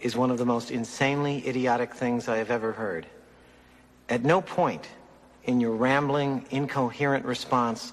is 0.00 0.16
one 0.16 0.30
of 0.30 0.38
the 0.38 0.46
most 0.46 0.70
insanely 0.70 1.46
idiotic 1.46 1.92
things 1.94 2.28
I 2.28 2.36
have 2.36 2.50
ever 2.50 2.72
heard. 2.72 3.06
At 4.08 4.24
no 4.24 4.40
point 4.40 4.88
in 5.44 5.60
your 5.60 5.72
rambling, 5.72 6.46
incoherent 6.50 7.24
response 7.24 7.92